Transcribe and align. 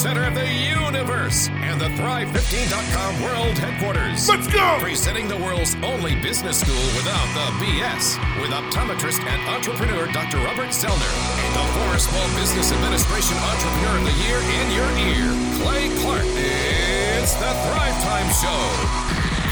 center 0.00 0.24
of 0.24 0.34
the 0.34 0.48
universe, 0.48 1.50
and 1.60 1.78
the 1.78 1.92
Thrive15.com 2.00 3.20
world 3.20 3.58
headquarters. 3.58 4.26
Let's 4.30 4.46
go! 4.48 4.78
Presenting 4.80 5.28
the 5.28 5.36
world's 5.36 5.76
only 5.82 6.14
business 6.22 6.60
school 6.60 6.86
without 6.96 7.28
the 7.36 7.52
BS, 7.60 8.16
with 8.40 8.48
optometrist 8.48 9.20
and 9.20 9.40
entrepreneur 9.52 10.06
Dr. 10.10 10.38
Robert 10.38 10.72
Zoellner, 10.72 11.12
and 11.44 11.52
the 11.52 11.66
former 11.76 11.98
Small 11.98 12.26
Business 12.40 12.72
Administration 12.72 13.36
Entrepreneur 13.44 13.98
of 13.98 14.04
the 14.08 14.16
Year 14.24 14.40
in 14.40 14.66
your 14.72 14.90
ear, 15.04 15.28
Clay 15.60 15.92
Clark. 16.00 16.24
It's 16.32 17.34
the 17.34 17.52
Thrive 17.68 18.00
Time 18.00 18.30
Show. 18.40 18.60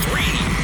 Three. 0.08 0.57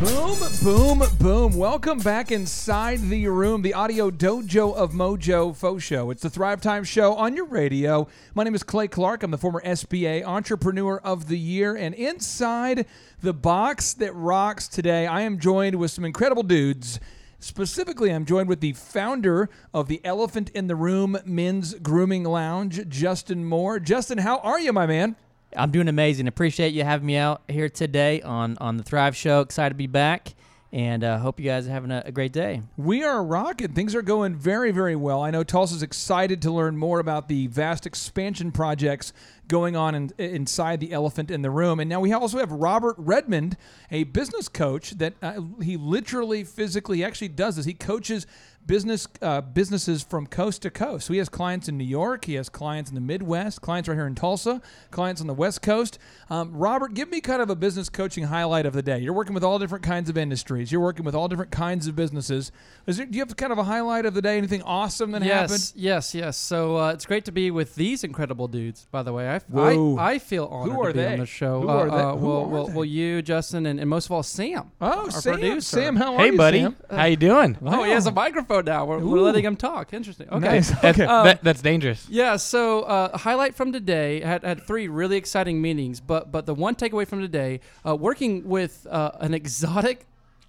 Boom, 0.00 0.38
boom, 0.62 1.02
boom. 1.18 1.56
Welcome 1.56 2.00
back 2.00 2.30
inside 2.30 3.00
the 3.00 3.28
room, 3.28 3.62
the 3.62 3.72
audio 3.72 4.10
dojo 4.10 4.74
of 4.74 4.92
Mojo 4.92 5.56
Faux 5.56 5.82
Show. 5.82 6.10
It's 6.10 6.20
the 6.20 6.28
Thrive 6.28 6.60
Time 6.60 6.84
Show 6.84 7.14
on 7.14 7.34
your 7.34 7.46
radio. 7.46 8.06
My 8.34 8.44
name 8.44 8.54
is 8.54 8.62
Clay 8.62 8.88
Clark. 8.88 9.22
I'm 9.22 9.30
the 9.30 9.38
former 9.38 9.62
SBA 9.62 10.22
Entrepreneur 10.22 10.98
of 10.98 11.28
the 11.28 11.38
Year. 11.38 11.74
And 11.74 11.94
inside 11.94 12.84
the 13.22 13.32
box 13.32 13.94
that 13.94 14.12
rocks 14.12 14.68
today, 14.68 15.06
I 15.06 15.22
am 15.22 15.38
joined 15.38 15.76
with 15.76 15.92
some 15.92 16.04
incredible 16.04 16.42
dudes. 16.42 17.00
Specifically, 17.38 18.10
I'm 18.10 18.26
joined 18.26 18.50
with 18.50 18.60
the 18.60 18.74
founder 18.74 19.48
of 19.72 19.88
the 19.88 20.02
Elephant 20.04 20.50
in 20.50 20.66
the 20.66 20.76
Room 20.76 21.16
Men's 21.24 21.72
Grooming 21.72 22.24
Lounge, 22.24 22.86
Justin 22.90 23.46
Moore. 23.46 23.80
Justin, 23.80 24.18
how 24.18 24.40
are 24.40 24.60
you, 24.60 24.74
my 24.74 24.86
man? 24.86 25.16
I'm 25.54 25.70
doing 25.70 25.88
amazing. 25.88 26.26
Appreciate 26.26 26.72
you 26.74 26.82
having 26.82 27.06
me 27.06 27.16
out 27.16 27.42
here 27.48 27.68
today 27.68 28.22
on 28.22 28.56
on 28.60 28.76
the 28.76 28.82
Thrive 28.82 29.16
Show. 29.16 29.40
Excited 29.40 29.70
to 29.70 29.76
be 29.76 29.86
back, 29.86 30.34
and 30.72 31.04
uh, 31.04 31.18
hope 31.18 31.38
you 31.38 31.46
guys 31.46 31.66
are 31.66 31.70
having 31.70 31.90
a, 31.90 32.02
a, 32.06 32.12
great 32.12 32.32
day. 32.32 32.62
We 32.76 33.04
are 33.04 33.22
rocking. 33.22 33.72
Things 33.72 33.94
are 33.94 34.02
going 34.02 34.34
very 34.34 34.72
very 34.72 34.96
well. 34.96 35.22
I 35.22 35.30
know 35.30 35.44
Tulsa's 35.44 35.82
excited 35.82 36.42
to 36.42 36.50
learn 36.50 36.76
more 36.76 36.98
about 36.98 37.28
the 37.28 37.46
vast 37.46 37.86
expansion 37.86 38.50
projects 38.50 39.12
going 39.46 39.76
on 39.76 39.94
in, 39.94 40.12
inside 40.18 40.80
the 40.80 40.92
elephant 40.92 41.30
in 41.30 41.42
the 41.42 41.50
room. 41.50 41.78
And 41.78 41.88
now 41.88 42.00
we 42.00 42.12
also 42.12 42.38
have 42.38 42.50
Robert 42.50 42.96
Redmond, 42.98 43.56
a 43.90 44.04
business 44.04 44.48
coach 44.48 44.90
that 44.92 45.14
uh, 45.22 45.40
he 45.62 45.76
literally 45.76 46.42
physically 46.42 47.04
actually 47.04 47.28
does 47.28 47.56
this. 47.56 47.66
He 47.66 47.74
coaches 47.74 48.26
business 48.66 49.06
uh, 49.22 49.40
businesses 49.40 50.02
from 50.02 50.26
coast 50.26 50.62
to 50.62 50.70
coast. 50.70 51.06
So 51.06 51.12
he 51.12 51.18
has 51.18 51.28
clients 51.28 51.68
in 51.68 51.78
New 51.78 51.84
York, 51.84 52.24
he 52.24 52.34
has 52.34 52.48
clients 52.48 52.90
in 52.90 52.94
the 52.94 53.00
Midwest, 53.00 53.62
clients 53.62 53.88
right 53.88 53.94
here 53.94 54.06
in 54.06 54.14
Tulsa, 54.14 54.60
clients 54.90 55.20
on 55.20 55.26
the 55.26 55.34
West 55.34 55.62
Coast. 55.62 55.98
Um, 56.28 56.52
Robert, 56.56 56.94
give 56.94 57.10
me 57.10 57.20
kind 57.20 57.40
of 57.40 57.50
a 57.50 57.56
business 57.56 57.88
coaching 57.88 58.24
highlight 58.24 58.66
of 58.66 58.72
the 58.72 58.82
day. 58.82 58.98
You're 58.98 59.12
working 59.12 59.34
with 59.34 59.44
all 59.44 59.58
different 59.58 59.84
kinds 59.84 60.10
of 60.10 60.18
industries. 60.18 60.72
You're 60.72 60.80
working 60.80 61.04
with 61.04 61.14
all 61.14 61.28
different 61.28 61.52
kinds 61.52 61.86
of 61.86 61.94
businesses. 61.94 62.50
There, 62.86 63.06
do 63.06 63.16
you 63.16 63.24
have 63.24 63.36
kind 63.36 63.52
of 63.52 63.58
a 63.58 63.64
highlight 63.64 64.06
of 64.06 64.14
the 64.14 64.22
day? 64.22 64.36
Anything 64.36 64.62
awesome 64.62 65.12
that 65.12 65.22
yes, 65.22 65.50
happened? 65.50 65.72
Yes, 65.76 66.14
yes. 66.14 66.36
So 66.36 66.76
uh, 66.78 66.92
it's 66.92 67.06
great 67.06 67.24
to 67.26 67.32
be 67.32 67.50
with 67.50 67.74
these 67.74 68.04
incredible 68.04 68.48
dudes. 68.48 68.86
By 68.90 69.02
the 69.02 69.12
way, 69.12 69.28
I, 69.28 69.40
I, 69.56 70.12
I, 70.12 70.18
feel 70.18 70.46
honored 70.46 70.74
Who 70.74 70.82
are 70.82 70.88
to 70.88 70.94
be 70.94 71.00
they? 71.00 71.12
on 71.12 71.18
the 71.20 71.26
show. 71.26 71.60
Who 71.60 71.68
uh, 71.68 71.72
are 71.72 71.90
they? 71.90 71.96
Uh, 71.96 72.16
Who 72.16 72.26
well, 72.26 72.36
are 72.36 72.46
well, 72.46 72.66
they? 72.66 72.72
well, 72.72 72.84
you, 72.84 73.22
Justin, 73.22 73.66
and, 73.66 73.78
and 73.78 73.88
most 73.88 74.06
of 74.06 74.12
all, 74.12 74.22
Sam. 74.22 74.72
Oh, 74.80 75.04
our 75.04 75.10
Sam. 75.10 75.34
producer. 75.34 75.76
Sam, 75.76 75.96
how 75.96 76.14
are 76.14 76.20
Hey, 76.20 76.32
you, 76.32 76.36
buddy. 76.36 76.60
Sam? 76.62 76.76
How 76.90 77.04
you 77.04 77.16
doing? 77.16 77.58
Oh, 77.64 77.84
he 77.84 77.90
has 77.92 78.06
a 78.06 78.10
Wow. 78.10 78.22
Microphone 78.56 78.72
now. 78.72 78.84
We're, 78.86 78.98
we're 78.98 79.20
letting 79.20 79.44
him 79.44 79.56
talk. 79.56 79.92
Interesting. 79.92 80.28
Okay. 80.30 80.46
Nice. 80.46 80.70
That's, 80.70 80.98
Okay. 80.98 81.04
Um, 81.04 81.24
that, 81.26 81.44
that's 81.44 81.62
dangerous. 81.62 82.08
Yeah, 82.08 82.36
so 82.36 82.82
uh, 82.82 83.18
highlight 83.18 83.54
from 83.54 83.72
today 83.72 84.20
had, 84.20 84.44
had 84.44 84.62
three 84.66 84.88
really 84.88 85.16
exciting 85.16 85.60
meetings, 85.60 86.00
but 86.00 86.32
but 86.32 86.46
the 86.46 86.54
one 86.54 86.74
takeaway 86.74 87.06
from 87.06 87.20
today, 87.20 87.60
uh, 87.86 87.94
working 87.94 88.48
with 88.48 88.86
uh, 88.90 89.12
an 89.20 89.34
exotic 89.34 90.06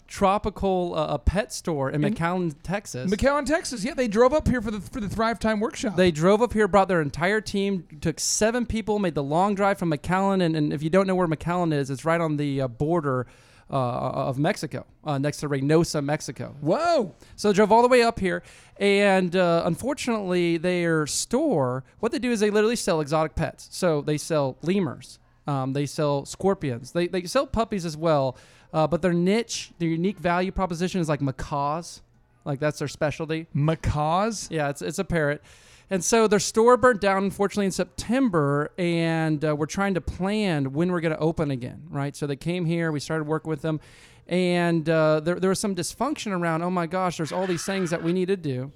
tropical 0.07 0.93
uh, 0.95 1.15
a 1.15 1.19
pet 1.19 1.51
store 1.51 1.91
in 1.91 2.01
In- 2.03 2.13
McAllen, 2.13 2.55
Texas. 2.63 3.11
McAllen, 3.11 3.45
Texas. 3.45 3.83
Yeah, 3.83 3.93
they 3.93 4.07
drove 4.07 4.33
up 4.33 4.47
here 4.47 4.61
for 4.61 4.71
the 4.71 4.79
for 4.79 5.01
the 5.01 5.09
Thrive 5.09 5.39
Time 5.39 5.59
workshop. 5.59 5.95
They 5.95 6.11
drove 6.11 6.41
up 6.41 6.53
here, 6.53 6.67
brought 6.67 6.87
their 6.87 7.01
entire 7.01 7.41
team, 7.41 7.85
took 7.99 8.19
seven 8.19 8.65
people, 8.65 8.99
made 8.99 9.15
the 9.15 9.23
long 9.23 9.53
drive 9.55 9.77
from 9.77 9.91
McAllen. 9.91 10.41
And, 10.41 10.55
and 10.55 10.71
if 10.71 10.81
you 10.81 10.89
don't 10.89 11.07
know 11.07 11.15
where 11.15 11.27
McAllen 11.27 11.73
is, 11.73 11.89
it's 11.89 12.05
right 12.05 12.21
on 12.21 12.37
the 12.37 12.61
uh, 12.61 12.67
border 12.67 13.27
uh, 13.69 13.73
of 13.73 14.39
Mexico, 14.39 14.85
uh, 15.03 15.17
next 15.17 15.37
to 15.37 15.49
Reynosa, 15.49 16.03
Mexico. 16.03 16.55
Whoa. 16.61 17.13
So 17.35 17.49
they 17.49 17.53
drove 17.53 17.71
all 17.71 17.81
the 17.81 17.87
way 17.87 18.01
up 18.01 18.19
here. 18.19 18.43
And 18.79 19.35
uh, 19.35 19.63
unfortunately, 19.65 20.57
their 20.57 21.05
store, 21.07 21.83
what 21.99 22.11
they 22.11 22.19
do 22.19 22.31
is 22.31 22.39
they 22.39 22.49
literally 22.49 22.75
sell 22.75 23.01
exotic 23.01 23.35
pets. 23.35 23.67
So 23.71 24.01
they 24.01 24.17
sell 24.17 24.57
lemurs, 24.61 25.19
um, 25.47 25.73
they 25.73 25.85
sell 25.85 26.25
scorpions, 26.25 26.91
they, 26.91 27.07
they 27.07 27.23
sell 27.23 27.47
puppies 27.47 27.85
as 27.85 27.97
well. 27.97 28.37
Uh, 28.73 28.85
but 28.85 29.01
their 29.01 29.13
niche, 29.13 29.71
their 29.79 29.89
unique 29.89 30.17
value 30.19 30.51
proposition 30.51 30.99
is 31.01 31.09
like 31.09 31.21
macaws. 31.21 32.01
Like 32.45 32.59
that's 32.59 32.79
their 32.79 32.87
specialty. 32.87 33.47
Macaws. 33.53 34.47
Yeah, 34.49 34.69
it's 34.69 34.81
it's 34.81 34.99
a 34.99 35.03
parrot. 35.03 35.41
And 35.89 36.03
so 36.03 36.27
their 36.27 36.39
store 36.39 36.75
burnt 36.75 36.99
down, 36.99 37.23
unfortunately, 37.23 37.65
in 37.67 37.71
September, 37.71 38.71
and 38.77 39.43
uh, 39.45 39.55
we're 39.55 39.65
trying 39.67 39.93
to 39.93 40.01
plan 40.01 40.73
when 40.73 40.91
we're 40.91 40.99
going 40.99 41.13
to 41.13 41.19
open 41.19 41.49
again, 41.51 41.83
right? 41.89 42.13
So 42.15 42.27
they 42.27 42.35
came 42.35 42.65
here, 42.65 42.91
we 42.91 42.99
started 42.99 43.23
working 43.25 43.49
with 43.49 43.61
them, 43.61 43.79
and 44.27 44.89
uh, 44.89 45.21
there, 45.21 45.39
there 45.39 45.49
was 45.49 45.59
some 45.59 45.75
dysfunction 45.75 46.37
around, 46.37 46.61
oh 46.61 46.69
my 46.69 46.87
gosh, 46.87 47.17
there's 47.17 47.31
all 47.31 47.47
these 47.47 47.63
things 47.63 47.89
that 47.91 48.03
we 48.03 48.11
need 48.11 48.27
to 48.27 48.35
do. 48.35 48.71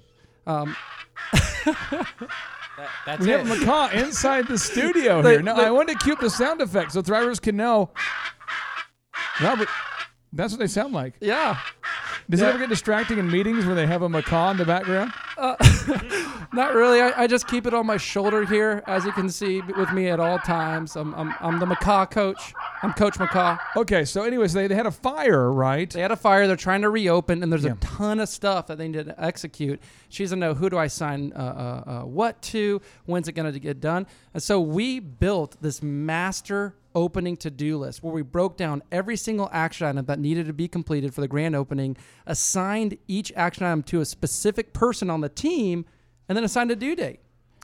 Um, 0.46 0.74
That's 3.06 3.20
We 3.20 3.28
have 3.30 3.42
a 3.42 3.56
macaw 3.56 3.88
inside 3.90 4.48
the 4.48 4.56
studio 4.58 5.20
They- 5.22 5.32
here. 5.32 5.42
Now, 5.42 5.54
they- 5.56 5.66
I 5.66 5.70
wanted 5.70 5.98
to 5.98 6.04
cue 6.04 6.14
up 6.14 6.20
the 6.20 6.30
sound 6.30 6.60
effects 6.62 6.94
so 6.94 7.02
thrivers 7.02 7.40
can 7.40 7.56
know. 7.56 7.90
Robert, 9.40 9.68
that's 10.32 10.52
what 10.52 10.60
they 10.60 10.66
sound 10.66 10.94
like. 10.94 11.14
yeah. 11.20 11.58
Does 12.32 12.40
it 12.40 12.46
ever 12.46 12.58
get 12.60 12.70
distracting 12.70 13.18
in 13.18 13.30
meetings 13.30 13.66
where 13.66 13.74
they 13.74 13.86
have 13.86 14.00
a 14.00 14.08
macaw 14.08 14.52
in 14.52 14.56
the 14.56 14.64
background? 14.64 15.12
Uh, 15.36 15.54
not 16.54 16.72
really. 16.72 16.98
I, 16.98 17.24
I 17.24 17.26
just 17.26 17.46
keep 17.46 17.66
it 17.66 17.74
on 17.74 17.84
my 17.84 17.98
shoulder 17.98 18.46
here, 18.46 18.82
as 18.86 19.04
you 19.04 19.12
can 19.12 19.28
see, 19.28 19.60
with 19.60 19.92
me 19.92 20.08
at 20.08 20.18
all 20.18 20.38
times. 20.38 20.96
I'm, 20.96 21.14
I'm, 21.14 21.34
I'm 21.40 21.58
the 21.60 21.66
macaw 21.66 22.06
coach. 22.06 22.54
I'm 22.84 22.92
Coach 22.94 23.16
Macaw. 23.18 23.58
Okay, 23.76 24.04
so 24.04 24.24
anyways, 24.24 24.52
they, 24.54 24.66
they 24.66 24.74
had 24.74 24.86
a 24.86 24.90
fire, 24.90 25.52
right? 25.52 25.88
They 25.88 26.00
had 26.00 26.10
a 26.10 26.16
fire. 26.16 26.48
They're 26.48 26.56
trying 26.56 26.82
to 26.82 26.90
reopen, 26.90 27.40
and 27.42 27.52
there's 27.52 27.62
Yeah. 27.64 27.72
a 27.72 27.76
ton 27.76 28.18
of 28.18 28.28
stuff 28.28 28.66
that 28.66 28.76
they 28.76 28.88
need 28.88 29.04
to 29.06 29.24
execute. 29.24 29.80
She 30.08 30.24
doesn't 30.24 30.40
know 30.40 30.54
who 30.54 30.68
do 30.68 30.76
I 30.78 30.88
sign 30.88 31.32
uh, 31.32 31.38
uh, 31.86 31.90
uh, 31.90 32.04
what 32.06 32.42
to, 32.42 32.82
when's 33.06 33.28
it 33.28 33.32
going 33.32 33.52
to 33.52 33.60
get 33.60 33.80
done. 33.80 34.06
And 34.34 34.42
so 34.42 34.60
we 34.60 34.98
built 34.98 35.56
this 35.62 35.80
master 35.80 36.74
opening 36.94 37.36
to-do 37.36 37.78
list 37.78 38.02
where 38.02 38.12
we 38.12 38.22
broke 38.22 38.56
down 38.56 38.82
every 38.90 39.16
single 39.16 39.48
action 39.52 39.86
item 39.86 40.04
that 40.06 40.18
needed 40.18 40.46
to 40.46 40.52
be 40.52 40.66
completed 40.66 41.14
for 41.14 41.20
the 41.20 41.28
grand 41.28 41.54
opening, 41.54 41.96
assigned 42.26 42.98
each 43.06 43.32
action 43.36 43.64
item 43.64 43.84
to 43.84 44.00
a 44.00 44.04
specific 44.04 44.72
person 44.72 45.08
on 45.08 45.20
the 45.20 45.28
team, 45.28 45.84
and 46.28 46.36
then 46.36 46.42
assigned 46.44 46.70
a 46.72 46.76
due 46.76 46.96
date. 46.96 47.20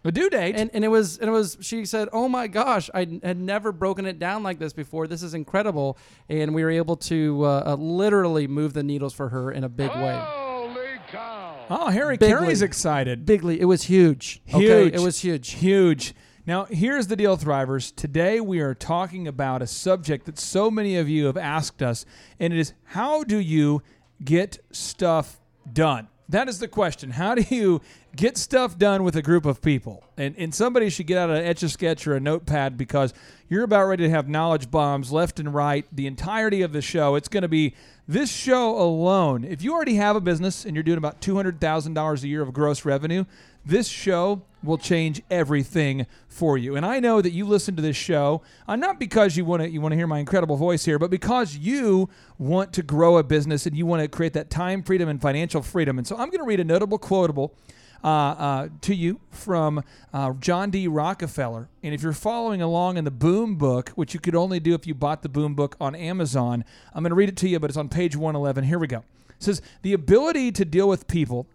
A 0.09 0.11
due 0.11 0.31
date. 0.31 0.57
And, 0.57 0.71
and 0.73 0.85
it 0.87 0.89
was 0.89 1.19
and 1.19 1.29
it 1.29 1.33
was 1.33 1.59
she 1.61 1.85
said, 1.85 2.09
"Oh 2.15 2.31
my 2.31 2.47
gosh, 2.47 2.89
I 2.95 3.01
had 3.23 3.39
never 3.39 3.73
broken 3.73 4.07
it 4.07 4.19
down 4.19 4.43
like 4.43 4.59
this 4.59 4.73
before. 4.73 5.07
This 5.07 5.23
is 5.23 5.35
incredible." 5.35 5.99
And 6.31 6.55
we 6.55 6.65
were 6.65 6.71
able 6.71 6.97
to 6.97 7.45
uh, 7.45 7.63
uh, 7.67 7.75
literally 7.75 8.47
move 8.47 8.73
the 8.73 8.83
needles 8.83 9.13
for 9.13 9.29
her 9.29 9.53
in 9.53 9.65
a 9.65 9.69
big 9.69 9.91
way. 9.91 10.19
Holy 10.19 10.87
cow! 11.09 11.67
Oh, 11.69 11.91
Harry 11.91 12.17
Bigly. 12.17 12.29
Carey's 12.29 12.63
excited. 12.63 13.27
Bigly, 13.27 13.61
it 13.61 13.67
was 13.67 13.83
huge. 13.83 14.41
Okay? 14.49 14.85
Huge. 14.85 14.95
It 14.95 15.01
was 15.01 15.21
huge. 15.21 15.51
Huge. 15.53 16.15
Now, 16.47 16.65
here's 16.65 17.09
the 17.09 17.17
deal, 17.17 17.37
Thrivers. 17.37 17.95
Today 17.95 18.41
we 18.41 18.61
are 18.61 18.75
talking 18.75 19.29
about 19.29 19.61
a 19.61 19.67
subject 19.67 20.25
that 20.25 20.39
so 20.39 20.71
many 20.71 20.97
of 20.97 21.07
you 21.07 21.27
have 21.27 21.37
asked 21.37 21.83
us, 21.83 22.07
and 22.41 22.55
it 22.55 22.59
is 22.59 22.73
how 22.85 23.25
do 23.25 23.39
you 23.39 23.83
get 24.25 24.59
stuff 24.73 25.39
done? 25.71 26.09
That 26.31 26.49
is 26.49 26.59
the 26.59 26.69
question. 26.69 27.11
How 27.11 27.35
do 27.35 27.43
you 27.55 27.81
get 28.15 28.37
stuff 28.37 28.77
done 28.77 29.03
with 29.03 29.17
a 29.17 29.23
group 29.23 29.47
of 29.47 29.63
people? 29.63 30.05
And, 30.19 30.35
and 30.37 30.55
somebody 30.55 30.91
should 30.91 31.07
get 31.07 31.17
out 31.17 31.31
an 31.31 31.43
etch 31.43 31.63
a 31.63 31.71
sketch 31.71 32.07
or 32.07 32.17
a 32.17 32.21
notepad 32.21 32.77
because 32.77 33.15
you're 33.49 33.65
about 33.65 33.87
ready 33.87 34.05
to 34.05 34.11
have 34.11 34.29
knowledge 34.29 34.71
bombs 34.71 35.11
left 35.11 35.41
and 35.41 35.55
right 35.55 35.87
the 35.91 36.07
entirety 36.07 36.61
of 36.61 36.73
the 36.73 36.83
show. 36.83 37.15
It's 37.15 37.29
going 37.29 37.43
to 37.43 37.49
be 37.49 37.75
this 38.07 38.31
show 38.31 38.79
alone. 38.79 39.43
If 39.43 39.63
you 39.63 39.73
already 39.73 39.95
have 39.95 40.17
a 40.17 40.21
business 40.21 40.67
and 40.67 40.77
you're 40.77 40.83
doing 40.83 40.99
about 40.99 41.23
$200,000 41.23 42.23
a 42.23 42.29
year 42.29 42.43
of 42.43 42.53
gross 42.53 42.85
revenue, 42.85 43.25
this 43.69 43.87
show 43.89 44.43
will 44.63 44.79
change 44.79 45.23
everything 45.31 46.07
for 46.27 46.59
you. 46.59 46.75
And 46.75 46.85
I 46.85 47.01
know 47.01 47.21
that 47.21 47.31
you 47.31 47.45
listen 47.45 47.77
to 47.77 47.83
this 47.83 47.97
show 47.97 48.43
uh, 48.67 48.77
not 48.77 48.99
because 48.99 49.37
you 49.37 49.45
want 49.45 49.63
to 49.63 49.71
you 49.71 49.81
want 49.81 49.93
to 49.93 49.97
hear 49.97 50.07
my 50.07 50.19
incredible 50.19 50.57
voice 50.57 50.85
here, 50.85 50.99
but 50.99 51.11
because 51.11 51.57
you 51.57 52.09
want 52.39 52.73
to 52.73 52.83
grow 52.83 53.19
a 53.19 53.23
business 53.23 53.67
and 53.67 53.77
you 53.77 53.87
want 53.87 54.03
to 54.03 54.09
create 54.09 54.33
that 54.33 54.51
time 54.51 54.83
freedom 54.83 55.09
and 55.09 55.21
financial 55.21 55.63
freedom. 55.63 55.99
And 55.99 56.07
so 56.07 56.17
I'm 56.17 56.29
going 56.29 56.41
to 56.41 56.45
read 56.45 56.61
a 56.61 56.65
notable 56.65 56.99
quotable 56.99 57.55
uh, 58.03 58.09
uh, 58.09 58.69
to 58.81 58.95
you 58.95 59.21
from 59.31 59.83
uh, 60.13 60.33
John 60.35 60.71
D. 60.71 60.89
Rockefeller. 60.89 61.69
And 61.83 61.95
if 61.95 62.03
you're 62.03 62.13
following 62.13 62.63
along 62.63 62.97
in 62.97 63.05
the 63.05 63.11
Boom 63.11 63.57
Book, 63.57 63.91
which 63.91 64.15
you 64.15 64.21
could 64.21 64.35
only 64.35 64.61
do 64.61 64.75
if 64.75 64.87
you 64.87 64.95
bought 64.95 65.23
the 65.23 65.29
Boom 65.29 65.55
Book 65.55 65.77
on 65.81 65.95
Amazon, 65.95 66.65
I'm 66.95 67.03
going 67.03 67.11
to 67.11 67.17
read 67.17 67.29
it 67.29 67.37
to 67.39 67.49
you, 67.49 67.59
but 67.59 67.71
it's 67.71 67.77
on 67.77 67.89
page 67.89 68.17
111. 68.17 68.65
Here 68.65 68.79
we 68.79 68.87
go. 68.87 68.99
It 69.31 69.43
says, 69.43 69.63
The 69.83 69.93
ability 69.93 70.53
to 70.53 70.65
deal 70.65 70.89
with 70.89 71.07
people 71.07 71.47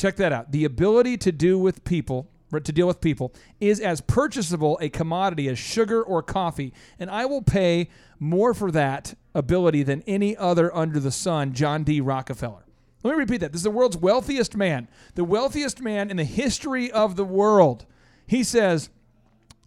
check 0.00 0.16
that 0.16 0.32
out. 0.32 0.50
The 0.50 0.64
ability 0.64 1.16
to 1.18 1.32
do 1.32 1.58
with 1.58 1.84
people 1.84 2.28
to 2.50 2.72
deal 2.72 2.88
with 2.88 3.00
people 3.00 3.32
is 3.60 3.78
as 3.78 4.00
purchasable 4.00 4.76
a 4.80 4.88
commodity 4.88 5.48
as 5.48 5.56
sugar 5.56 6.02
or 6.02 6.20
coffee, 6.20 6.72
and 6.98 7.08
I 7.08 7.24
will 7.26 7.42
pay 7.42 7.88
more 8.18 8.54
for 8.54 8.72
that 8.72 9.14
ability 9.36 9.84
than 9.84 10.02
any 10.06 10.36
other 10.36 10.74
under 10.74 10.98
the 10.98 11.12
sun. 11.12 11.52
John 11.52 11.84
D. 11.84 12.00
Rockefeller. 12.00 12.64
Let 13.04 13.12
me 13.12 13.18
repeat 13.18 13.38
that. 13.38 13.52
This 13.52 13.60
is 13.60 13.64
the 13.64 13.70
world's 13.70 13.96
wealthiest 13.96 14.56
man, 14.56 14.88
the 15.14 15.24
wealthiest 15.24 15.80
man 15.80 16.10
in 16.10 16.16
the 16.16 16.24
history 16.24 16.90
of 16.90 17.14
the 17.14 17.24
world. 17.24 17.86
He 18.26 18.42
says, 18.42 18.90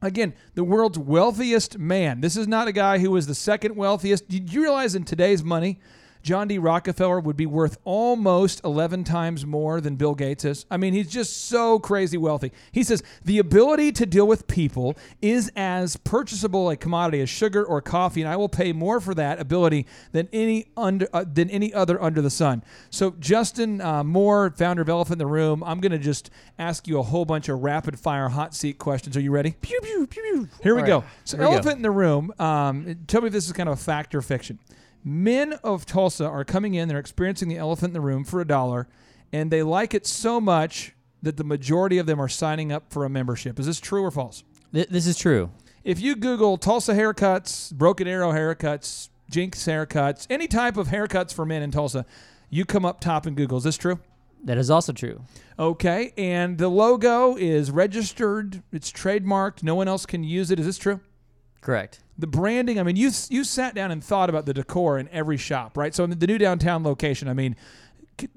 again, 0.01 0.33
the 0.53 0.63
world's 0.63 0.99
wealthiest 0.99 1.77
man. 1.77 2.21
This 2.21 2.35
is 2.35 2.47
not 2.47 2.67
a 2.67 2.73
guy 2.73 2.99
who 2.99 3.11
was 3.11 3.27
the 3.27 3.33
second 3.33 3.75
wealthiest. 3.75 4.27
Did 4.27 4.53
you 4.53 4.61
realize 4.61 4.93
in 4.93 5.05
today's 5.05 5.43
money, 5.43 5.79
John 6.23 6.47
D. 6.47 6.57
Rockefeller 6.57 7.19
would 7.19 7.35
be 7.35 7.45
worth 7.45 7.77
almost 7.83 8.63
11 8.63 9.03
times 9.03 9.45
more 9.45 9.81
than 9.81 9.97
Bill 9.97 10.15
Gates 10.15 10.45
is. 10.45 10.65
I 10.71 10.77
mean, 10.77 10.93
he's 10.93 11.11
just 11.11 11.47
so 11.47 11.79
crazy 11.79 12.17
wealthy. 12.17 12.53
He 12.71 12.81
says 12.81 13.03
the 13.25 13.39
ability 13.39 13.91
to 13.91 14.05
deal 14.05 14.25
with 14.25 14.47
people 14.47 14.95
is 15.21 15.51
as 15.57 15.97
purchasable 15.97 16.69
a 16.69 16.77
commodity 16.77 17.19
as 17.19 17.29
sugar 17.29 17.63
or 17.63 17.81
coffee, 17.81 18.21
and 18.21 18.29
I 18.29 18.37
will 18.37 18.47
pay 18.47 18.71
more 18.71 19.01
for 19.01 19.13
that 19.15 19.41
ability 19.41 19.85
than 20.13 20.29
any 20.31 20.67
under 20.77 21.09
uh, 21.11 21.25
than 21.31 21.49
any 21.49 21.73
other 21.73 22.01
under 22.01 22.21
the 22.21 22.29
sun. 22.29 22.63
So, 22.89 23.11
Justin 23.19 23.81
uh, 23.81 24.05
Moore, 24.05 24.49
founder 24.51 24.81
of 24.81 24.87
Elephant 24.87 25.15
in 25.15 25.19
the 25.19 25.25
Room, 25.25 25.61
I'm 25.65 25.81
going 25.81 25.91
to 25.91 25.99
just 25.99 26.29
ask 26.57 26.87
you 26.87 26.99
a 26.99 27.03
whole 27.03 27.25
bunch 27.25 27.49
of 27.49 27.61
rapid 27.61 27.99
fire 27.99 28.29
hot 28.29 28.55
seat 28.55 28.77
questions. 28.77 29.17
Are 29.17 29.21
you 29.21 29.31
ready? 29.31 29.55
Pew 29.61 29.79
pew 29.81 30.07
pew 30.07 30.21
pew. 30.21 30.49
Here 30.61 30.73
we 30.73 30.81
All 30.83 30.87
go. 30.87 31.03
So, 31.25 31.35
Here 31.35 31.47
we 31.47 31.51
go. 31.51 31.55
Elephant 31.55 31.75
in 31.77 31.81
the 31.81 31.91
Room. 31.91 32.31
Um, 32.39 32.95
tell 33.07 33.19
me 33.19 33.27
if 33.27 33.33
this 33.33 33.45
is 33.45 33.51
kind 33.51 33.67
of 33.67 33.77
a 33.77 33.81
fact 33.81 34.15
or 34.15 34.21
fiction. 34.21 34.57
Men 35.03 35.53
of 35.63 35.85
Tulsa 35.85 36.25
are 36.25 36.45
coming 36.45 36.75
in, 36.75 36.87
they're 36.87 36.99
experiencing 36.99 37.49
the 37.49 37.57
elephant 37.57 37.89
in 37.89 37.93
the 37.93 38.01
room 38.01 38.23
for 38.23 38.39
a 38.39 38.47
dollar, 38.47 38.87
and 39.31 39.51
they 39.51 39.63
like 39.63 39.93
it 39.93 40.07
so 40.07 40.39
much 40.39 40.93
that 41.21 41.37
the 41.37 41.43
majority 41.43 41.97
of 41.97 42.05
them 42.05 42.21
are 42.21 42.29
signing 42.29 42.71
up 42.71 42.91
for 42.91 43.05
a 43.05 43.09
membership. 43.09 43.59
Is 43.59 43.65
this 43.65 43.79
true 43.79 44.03
or 44.03 44.11
false? 44.11 44.43
Th- 44.73 44.87
this 44.87 45.07
is 45.07 45.17
true. 45.17 45.51
If 45.83 45.99
you 45.99 46.15
Google 46.15 46.57
Tulsa 46.57 46.93
haircuts, 46.93 47.73
Broken 47.73 48.07
Arrow 48.07 48.31
haircuts, 48.31 49.09
Jenks 49.29 49.65
haircuts, 49.65 50.27
any 50.29 50.47
type 50.47 50.77
of 50.77 50.87
haircuts 50.87 51.33
for 51.33 51.45
men 51.45 51.61
in 51.61 51.71
Tulsa, 51.71 52.05
you 52.49 52.65
come 52.65 52.85
up 52.85 53.01
top 53.01 53.27
in 53.27 53.35
Google. 53.35 53.57
Is 53.57 53.63
this 53.63 53.77
true? 53.77 53.99
That 54.45 54.57
is 54.57 54.69
also 54.69 54.93
true. 54.93 55.21
Okay, 55.57 56.13
and 56.17 56.57
the 56.57 56.67
logo 56.67 57.35
is 57.35 57.71
registered, 57.71 58.61
it's 58.71 58.91
trademarked, 58.91 59.63
no 59.63 59.75
one 59.75 59.87
else 59.87 60.05
can 60.05 60.23
use 60.23 60.51
it. 60.51 60.59
Is 60.59 60.65
this 60.65 60.77
true? 60.77 60.99
Correct. 61.63 62.01
the 62.17 62.27
branding 62.27 62.79
i 62.79 62.83
mean 62.83 62.95
you 62.95 63.09
you 63.29 63.43
sat 63.43 63.73
down 63.73 63.89
and 63.89 64.03
thought 64.03 64.29
about 64.29 64.45
the 64.45 64.53
decor 64.53 64.99
in 64.99 65.07
every 65.09 65.37
shop 65.37 65.77
right 65.77 65.95
so 65.95 66.03
in 66.03 66.11
the 66.11 66.27
new 66.27 66.37
downtown 66.37 66.83
location 66.83 67.27
i 67.27 67.33
mean 67.33 67.55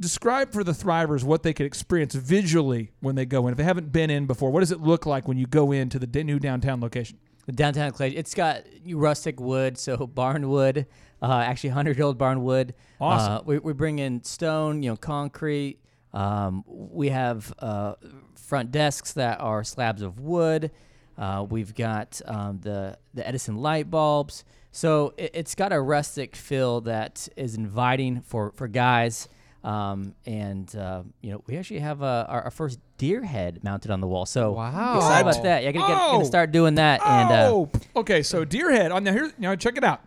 describe 0.00 0.52
for 0.52 0.64
the 0.64 0.72
thrivers 0.72 1.22
what 1.24 1.42
they 1.42 1.52
could 1.52 1.66
experience 1.66 2.14
visually 2.14 2.92
when 3.00 3.14
they 3.14 3.26
go 3.26 3.46
in 3.46 3.52
if 3.52 3.58
they 3.58 3.64
haven't 3.64 3.92
been 3.92 4.08
in 4.10 4.26
before 4.26 4.50
what 4.50 4.60
does 4.60 4.72
it 4.72 4.80
look 4.80 5.04
like 5.04 5.28
when 5.28 5.36
you 5.36 5.46
go 5.46 5.72
into 5.72 5.98
the 5.98 6.24
new 6.24 6.38
downtown 6.38 6.80
location 6.80 7.18
The 7.46 7.52
downtown 7.52 7.92
clay. 7.92 8.10
It's 8.10 8.34
got 8.34 8.64
rustic 8.92 9.38
wood, 9.40 9.78
so 9.78 10.06
barn 10.20 10.48
wood, 10.48 10.86
uh, 11.22 11.44
actually 11.46 11.70
hundred 11.70 11.96
year 11.96 12.06
old 12.06 12.18
barn 12.18 12.42
wood. 12.42 12.74
Awesome. 13.00 13.32
Uh, 13.34 13.42
we, 13.44 13.58
we 13.58 13.72
bring 13.72 13.98
in 14.00 14.24
stone, 14.24 14.82
you 14.82 14.90
know, 14.90 14.96
concrete. 14.96 15.78
Um, 16.12 16.64
we 16.66 17.10
have 17.10 17.52
uh, 17.60 17.94
front 18.34 18.72
desks 18.72 19.12
that 19.12 19.40
are 19.40 19.62
slabs 19.62 20.02
of 20.02 20.18
wood. 20.18 20.72
Uh, 21.18 21.46
we've 21.48 21.74
got 21.74 22.20
um, 22.26 22.58
the 22.62 22.98
the 23.14 23.26
Edison 23.26 23.56
light 23.56 23.90
bulbs. 23.90 24.44
So 24.72 25.14
it, 25.16 25.30
it's 25.34 25.54
got 25.54 25.72
a 25.72 25.80
rustic 25.80 26.36
feel 26.36 26.82
that 26.82 27.28
is 27.36 27.54
inviting 27.54 28.20
for 28.20 28.52
for 28.52 28.68
guys. 28.68 29.28
Um, 29.64 30.14
and 30.26 30.74
uh, 30.76 31.02
you 31.22 31.32
know, 31.32 31.42
we 31.46 31.56
actually 31.56 31.80
have 31.80 32.00
uh, 32.02 32.24
our, 32.28 32.42
our 32.42 32.50
first 32.52 32.78
deer 32.98 33.24
head 33.24 33.64
mounted 33.64 33.90
on 33.90 34.00
the 34.00 34.06
wall. 34.06 34.24
So 34.24 34.52
Wow. 34.52 34.96
excited 34.98 35.28
about 35.28 35.42
that. 35.42 35.64
Yeah, 35.64 35.72
gonna, 35.72 35.88
get, 35.88 35.96
Oh. 36.00 36.12
gonna 36.12 36.24
start 36.24 36.52
doing 36.52 36.76
that. 36.76 37.00
And 37.04 37.30
uh, 37.32 37.48
oh 37.50 37.70
okay 37.96 38.22
so 38.22 38.44
deer 38.44 38.70
head 38.70 38.92
oh, 38.92 38.98
now 38.98 39.12
here 39.12 39.32
now 39.38 39.54
check 39.56 39.76
it 39.78 39.82
out 39.84 40.02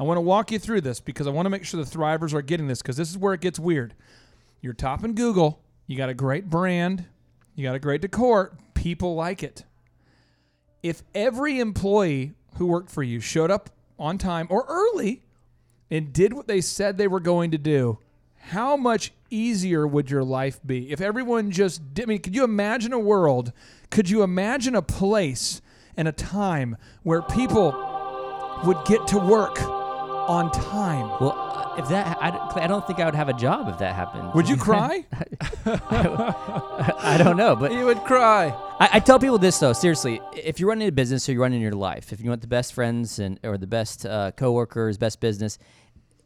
i 0.00 0.02
want 0.02 0.16
to 0.16 0.20
walk 0.22 0.50
you 0.50 0.58
through 0.58 0.80
this 0.80 0.98
because 0.98 1.26
i 1.26 1.30
want 1.30 1.44
to 1.46 1.50
make 1.50 1.62
sure 1.64 1.82
the 1.82 1.88
thrivers 1.88 2.32
are 2.32 2.40
getting 2.42 2.66
this 2.66 2.80
because 2.82 2.96
this 2.96 3.10
is 3.10 3.18
where 3.18 3.34
it 3.34 3.40
gets 3.40 3.58
weird 3.58 3.94
you're 4.62 4.72
top 4.72 5.04
in 5.04 5.12
google 5.14 5.60
you 5.86 5.96
got 5.96 6.08
a 6.08 6.14
great 6.14 6.48
brand 6.48 7.04
you 7.54 7.62
got 7.62 7.74
a 7.74 7.78
great 7.78 8.00
decor 8.00 8.56
people 8.72 9.14
like 9.14 9.42
it 9.42 9.64
if 10.84 11.02
every 11.14 11.58
employee 11.60 12.34
who 12.58 12.66
worked 12.66 12.90
for 12.90 13.02
you 13.02 13.18
showed 13.18 13.50
up 13.50 13.70
on 13.98 14.18
time 14.18 14.46
or 14.50 14.66
early 14.68 15.22
and 15.90 16.12
did 16.12 16.34
what 16.34 16.46
they 16.46 16.60
said 16.60 16.98
they 16.98 17.08
were 17.08 17.20
going 17.20 17.50
to 17.52 17.58
do, 17.58 17.98
how 18.36 18.76
much 18.76 19.10
easier 19.30 19.86
would 19.86 20.10
your 20.10 20.22
life 20.22 20.60
be? 20.64 20.92
If 20.92 21.00
everyone 21.00 21.50
just 21.50 21.94
did, 21.94 22.02
I 22.02 22.06
mean, 22.06 22.18
could 22.18 22.36
you 22.36 22.44
imagine 22.44 22.92
a 22.92 22.98
world? 22.98 23.50
Could 23.88 24.10
you 24.10 24.22
imagine 24.22 24.74
a 24.74 24.82
place 24.82 25.62
and 25.96 26.06
a 26.06 26.12
time 26.12 26.76
where 27.02 27.22
people 27.22 27.72
would 28.64 28.84
get 28.84 29.06
to 29.08 29.18
work 29.18 29.62
on 29.62 30.50
time? 30.52 31.08
Well, 31.18 31.43
if 31.78 31.88
that, 31.88 32.18
I, 32.20 32.30
don't- 32.30 32.56
I 32.56 32.66
don't 32.66 32.86
think 32.86 32.98
I 33.00 33.04
would 33.06 33.14
have 33.14 33.28
a 33.28 33.32
job 33.34 33.68
if 33.68 33.78
that 33.78 33.94
happened. 33.94 34.32
Would 34.34 34.48
you 34.48 34.56
cry? 34.56 35.04
I 35.66 37.16
don't 37.18 37.36
know, 37.36 37.56
but 37.56 37.72
You 37.72 37.84
would 37.86 37.98
cry. 38.04 38.48
I, 38.80 38.88
I 38.94 39.00
tell 39.00 39.18
people 39.18 39.38
this 39.38 39.58
though, 39.58 39.72
seriously. 39.72 40.20
If 40.32 40.60
you're 40.60 40.68
running 40.68 40.88
a 40.88 40.92
business 40.92 41.28
or 41.28 41.32
you're 41.32 41.42
running 41.42 41.60
your 41.60 41.72
life, 41.72 42.12
if 42.12 42.20
you 42.20 42.28
want 42.28 42.40
the 42.40 42.46
best 42.46 42.72
friends 42.72 43.18
and 43.18 43.38
or 43.42 43.58
the 43.58 43.66
best 43.66 44.06
uh, 44.06 44.32
coworkers, 44.32 44.98
best 44.98 45.20
business, 45.20 45.58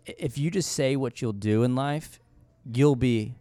if 0.07 0.39
you 0.39 0.51
just 0.51 0.73
say 0.73 0.97
what 0.97 1.21
you'll 1.21 1.33
do 1.33 1.63
in 1.65 1.75
life, 1.75 2.19
you'll 2.73 2.97
be 2.97 3.35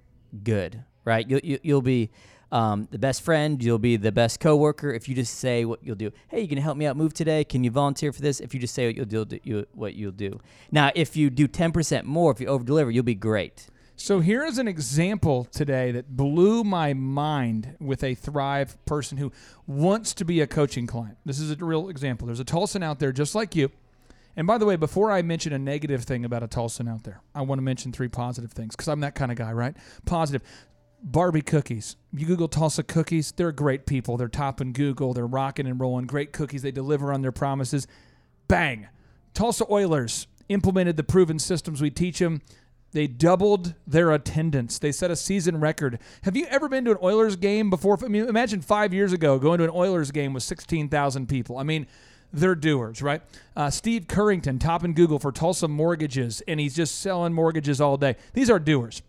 good, 0.44 0.84
right? 1.06 1.30
You'll 1.30 1.40
you, 1.44 1.60
you'll 1.64 1.82
be 1.82 2.10
um, 2.52 2.88
the 2.92 3.00
best 3.00 3.22
friend. 3.22 3.62
You'll 3.62 3.80
be 3.80 3.98
the 3.98 4.12
best 4.12 4.40
coworker 4.40 4.92
if 4.92 5.08
you 5.10 5.16
just 5.16 5.36
say 5.36 5.66
what 5.66 5.84
you'll 5.84 5.96
do. 5.96 6.12
Hey, 6.28 6.42
you 6.42 6.48
can 6.48 6.58
help 6.58 6.78
me 6.78 6.86
out 6.86 6.98
move 6.98 7.14
today? 7.14 7.44
Can 7.44 7.64
you 7.64 7.72
volunteer 7.72 8.14
for 8.14 8.22
this? 8.22 8.40
If 8.40 8.54
you 8.54 8.60
just 8.60 8.74
say 8.74 8.88
what 8.88 8.96
you'll 8.96 9.26
do, 9.26 9.40
you, 9.44 9.66
what 9.74 9.94
you'll 9.96 10.12
do. 10.12 10.40
Now, 10.72 10.92
if 10.96 11.16
you 11.16 11.30
do 11.30 11.48
10% 11.48 12.04
more, 12.04 12.32
if 12.32 12.40
you 12.40 12.48
over 12.48 12.64
deliver, 12.64 12.92
you'll 12.92 13.04
be 13.04 13.16
great. 13.16 13.68
So 14.00 14.20
here 14.20 14.46
is 14.46 14.60
an 14.60 14.68
example 14.68 15.46
today 15.46 15.92
that 15.92 16.16
blew 16.16 16.64
my 16.64 16.94
mind 16.94 17.76
with 17.80 18.04
a 18.04 18.14
Thrive 18.14 18.78
person 18.86 19.18
who 19.18 19.32
wants 19.66 20.14
to 20.14 20.24
be 20.24 20.40
a 20.40 20.46
coaching 20.46 20.86
client. 20.86 21.18
This 21.26 21.40
is 21.40 21.50
a 21.50 21.56
real 21.56 21.90
example. 21.90 22.28
There's 22.28 22.40
a 22.40 22.46
Tulsan 22.46 22.84
out 22.84 23.00
there 23.00 23.12
just 23.12 23.34
like 23.34 23.56
you. 23.56 23.72
And 24.36 24.46
by 24.46 24.60
the 24.60 24.68
way, 24.68 24.76
before 24.76 25.12
I 25.12 25.24
mention 25.24 25.52
a 25.52 25.58
negative 25.58 26.04
thing 26.04 26.24
about 26.26 26.44
a 26.44 26.48
Tulsan 26.48 26.88
out 26.88 27.04
there, 27.06 27.22
I 27.34 27.42
want 27.42 27.58
to 27.58 27.64
mention 27.64 27.92
three 27.92 28.08
positive 28.08 28.52
things 28.52 28.76
because 28.76 28.88
I'm 28.88 29.00
that 29.00 29.16
kind 29.16 29.32
of 29.32 29.38
guy, 29.38 29.52
right? 29.52 29.76
Positive. 30.06 30.44
Barbie 31.04 31.42
cookies. 31.42 31.96
You 32.12 32.26
Google 32.26 32.48
Tulsa 32.48 32.84
cookies, 32.84 33.32
they're 33.32 33.52
great 33.52 33.86
people. 33.86 34.18
They're 34.18 34.28
top 34.28 34.62
in 34.62 34.74
Google. 34.74 35.14
They're 35.14 35.28
rocking 35.28 35.68
and 35.68 35.80
rolling. 35.80 36.06
Great 36.06 36.34
cookies. 36.34 36.62
They 36.62 36.72
deliver 36.72 37.14
on 37.14 37.22
their 37.22 37.32
promises. 37.32 37.88
Bang. 38.48 38.88
Tulsa 39.34 39.66
Oilers 39.70 40.28
implemented 40.50 40.98
the 40.98 41.04
proven 41.04 41.40
systems 41.40 41.82
we 41.82 41.92
teach 41.92 42.20
them. 42.20 42.42
They 42.94 43.06
doubled 43.06 43.76
their 43.86 44.12
attendance. 44.12 44.80
They 44.80 44.92
set 44.92 45.12
a 45.12 45.16
season 45.16 45.60
record. 45.60 46.00
Have 46.24 46.38
you 46.38 46.46
ever 46.48 46.70
been 46.70 46.86
to 46.86 46.92
an 46.92 46.98
Oilers 47.04 47.36
game 47.36 47.70
before? 47.70 47.98
I 48.04 48.08
mean, 48.08 48.28
imagine 48.28 48.62
five 48.62 48.94
years 48.94 49.14
ago 49.14 49.38
going 49.38 49.60
to 49.60 49.66
an 49.66 49.72
Oilers 49.74 50.12
game 50.12 50.34
with 50.34 50.44
16,000 50.44 51.28
people. 51.28 51.58
I 51.58 51.64
mean, 51.64 51.86
they're 52.32 52.56
doers, 52.56 53.02
right? 53.02 53.22
Uh, 53.56 53.70
Steve 53.70 54.08
Currington, 54.08 54.60
top 54.60 54.84
in 54.84 54.94
Google 54.94 55.20
for 55.20 55.32
Tulsa 55.32 55.68
Mortgages, 55.68 56.42
and 56.48 56.60
he's 56.60 56.76
just 56.76 57.00
selling 57.00 57.34
mortgages 57.34 57.80
all 57.80 57.98
day. 57.98 58.16
These 58.34 58.50
are 58.50 58.60
doers. 58.60 59.02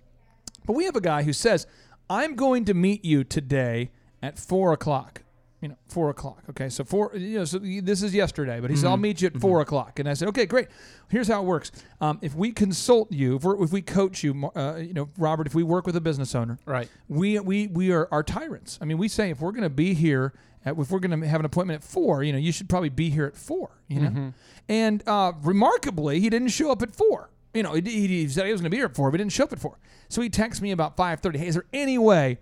But 0.69 0.75
we 0.77 0.85
have 0.85 0.97
a 0.97 1.01
guy 1.01 1.23
who 1.23 1.33
says, 1.33 1.67
I'm 2.11 2.37
going 2.37 2.67
to 2.67 2.75
meet 2.75 3.03
you 3.03 3.25
today 3.25 3.91
at 4.23 4.39
four 4.39 4.75
o'clock. 4.75 5.23
You 5.63 5.69
know, 5.71 5.77
four 5.89 6.11
o'clock. 6.11 6.43
Okay, 6.51 6.69
so 6.69 6.85
four. 6.85 7.17
You 7.17 7.39
know, 7.39 7.45
so 7.47 7.59
this 7.59 8.03
is 8.03 8.15
yesterday, 8.15 8.61
but 8.61 8.69
he 8.71 8.77
said, 8.77 8.89
"I'll 8.89 8.97
meet 8.99 9.23
you 9.23 9.27
at 9.27 9.41
4 9.41 9.61
o'clock." 9.61 9.99
And 9.99 10.09
I 10.09 10.15
said, 10.15 10.29
"Okay, 10.29 10.47
great. 10.47 10.69
Here's 11.09 11.27
how 11.27 11.43
it 11.43 11.47
works. 11.47 11.73
Um, 12.01 12.21
if 12.23 12.35
we 12.37 12.53
consult 12.53 13.11
you, 13.11 13.35
if, 13.43 13.73
we 13.73 13.83
coach 13.83 14.23
you, 14.23 14.53
uh, 14.55 14.77
you 14.77 14.93
know, 14.93 15.09
Robert, 15.19 15.49
if 15.49 15.57
we 15.57 15.65
work 15.65 15.85
with 15.85 15.97
a 15.97 16.01
business 16.01 16.37
owner, 16.37 16.61
Right. 16.65 16.89
we 17.09 17.41
we 17.41 17.67
we 17.67 17.91
are 17.91 18.07
our 18.13 18.23
tyrants. 18.23 18.79
I 18.81 18.85
mean, 18.85 18.99
we 18.99 19.09
say 19.09 19.31
if 19.31 19.41
we're 19.41 19.51
going 19.51 19.65
to 19.65 19.69
be 19.71 19.95
here, 19.95 20.33
at, 20.65 20.79
if 20.79 20.93
we're 20.93 21.01
going 21.01 21.21
to 21.21 21.27
have 21.27 21.41
an 21.41 21.47
appointment 21.47 21.83
at 21.83 21.89
four, 21.89 22.23
you 22.23 22.33
know, 22.33 22.39
you 22.39 22.53
should 22.53 22.69
probably 22.69 22.91
be 22.91 23.11
here 23.11 23.25
at 23.27 23.35
four. 23.37 23.71
You 23.89 24.01
know, 24.03 24.33
and 24.69 25.03
uh, 25.09 25.33
remarkably, 25.43 26.21
he 26.21 26.31
didn't 26.31 26.49
show 26.49 26.71
up 26.71 26.83
at 26.83 26.95
four. 26.95 27.31
You 27.55 27.63
know, 27.63 27.73
he, 27.73 27.81
he, 27.81 28.29
said 28.29 28.47
he 28.47 28.53
was 28.53 28.61
going 28.61 28.71
to 28.71 28.75
be 28.75 28.77
here 28.77 28.87
at 28.87 28.95
four, 28.95 29.11
but 29.11 29.19
he 29.19 29.25
didn't 29.25 29.33
show 29.33 29.45
up 29.45 29.53
at 29.53 29.59
four. 29.59 29.79
So 30.09 30.21
he 30.21 30.29
texts 30.29 30.61
me 30.63 30.71
about 30.71 30.97
five 30.97 31.21
thirty. 31.21 31.39
Hey, 31.39 31.49
is 31.49 31.55
there 31.55 31.67
any 31.73 31.99
way 31.99 32.39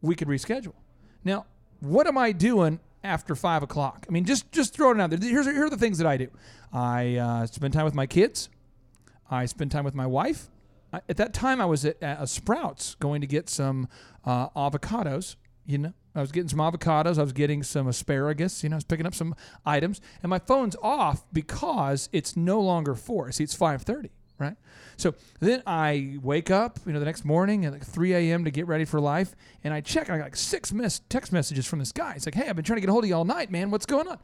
we 0.00 0.14
could 0.14 0.28
reschedule? 0.28 0.74
Now, 1.24 1.46
what 1.80 2.06
am 2.06 2.16
I 2.16 2.32
doing 2.32 2.80
after 3.02 3.34
five 3.34 3.62
o'clock? 3.62 4.06
I 4.08 4.12
mean, 4.12 4.24
just 4.24 4.50
just 4.52 4.74
throwing 4.74 4.98
it 4.98 5.02
out 5.02 5.10
there. 5.10 5.18
Here's 5.18 5.46
here 5.46 5.66
are 5.66 5.70
the 5.70 5.76
things 5.76 5.98
that 5.98 6.06
I 6.06 6.16
do. 6.16 6.28
I 6.72 7.16
uh, 7.16 7.46
spend 7.46 7.72
time 7.72 7.84
with 7.84 7.94
my 7.94 8.06
kids. 8.06 8.48
I 9.30 9.46
spend 9.46 9.70
time 9.70 9.84
with 9.84 9.94
my 9.94 10.06
wife. 10.06 10.50
I, 10.92 11.00
at 11.08 11.16
that 11.16 11.34
time, 11.34 11.60
I 11.60 11.64
was 11.64 11.84
at, 11.84 12.00
at 12.02 12.22
a 12.22 12.26
Sprouts 12.26 12.94
going 12.96 13.20
to 13.20 13.26
get 13.26 13.48
some 13.48 13.88
uh, 14.24 14.48
avocados. 14.50 15.36
You 15.64 15.78
know, 15.78 15.92
I 16.14 16.20
was 16.20 16.32
getting 16.32 16.48
some 16.48 16.60
avocados. 16.60 17.18
I 17.18 17.22
was 17.22 17.32
getting 17.32 17.62
some 17.62 17.88
asparagus. 17.88 18.62
You 18.62 18.70
know, 18.70 18.76
I 18.76 18.78
was 18.78 18.84
picking 18.84 19.06
up 19.06 19.14
some 19.14 19.34
items, 19.64 20.00
and 20.22 20.30
my 20.30 20.38
phone's 20.38 20.76
off 20.82 21.24
because 21.32 22.08
it's 22.12 22.36
no 22.36 22.60
longer 22.60 22.94
four. 22.94 23.32
See, 23.32 23.44
it's 23.44 23.54
five 23.54 23.82
thirty, 23.82 24.10
right? 24.38 24.56
So 24.96 25.14
then 25.40 25.62
I 25.66 26.18
wake 26.22 26.50
up, 26.50 26.78
you 26.86 26.92
know, 26.92 26.98
the 26.98 27.04
next 27.04 27.24
morning 27.24 27.64
at 27.64 27.72
like 27.72 27.84
3 27.84 28.14
a.m. 28.14 28.44
to 28.44 28.50
get 28.50 28.66
ready 28.66 28.84
for 28.84 29.00
life, 29.00 29.34
and 29.64 29.72
I 29.74 29.80
check. 29.80 30.10
I 30.10 30.18
got 30.18 30.24
like 30.24 30.36
six 30.36 30.72
miss 30.72 31.00
text 31.08 31.32
messages 31.32 31.66
from 31.66 31.78
this 31.78 31.92
guy. 31.92 32.14
It's 32.14 32.26
like, 32.26 32.34
"Hey, 32.34 32.48
I've 32.48 32.56
been 32.56 32.64
trying 32.64 32.78
to 32.78 32.80
get 32.80 32.88
a 32.88 32.92
hold 32.92 33.04
of 33.04 33.08
you 33.08 33.16
all 33.16 33.24
night, 33.24 33.50
man. 33.50 33.70
What's 33.70 33.86
going 33.86 34.08
on?" 34.08 34.18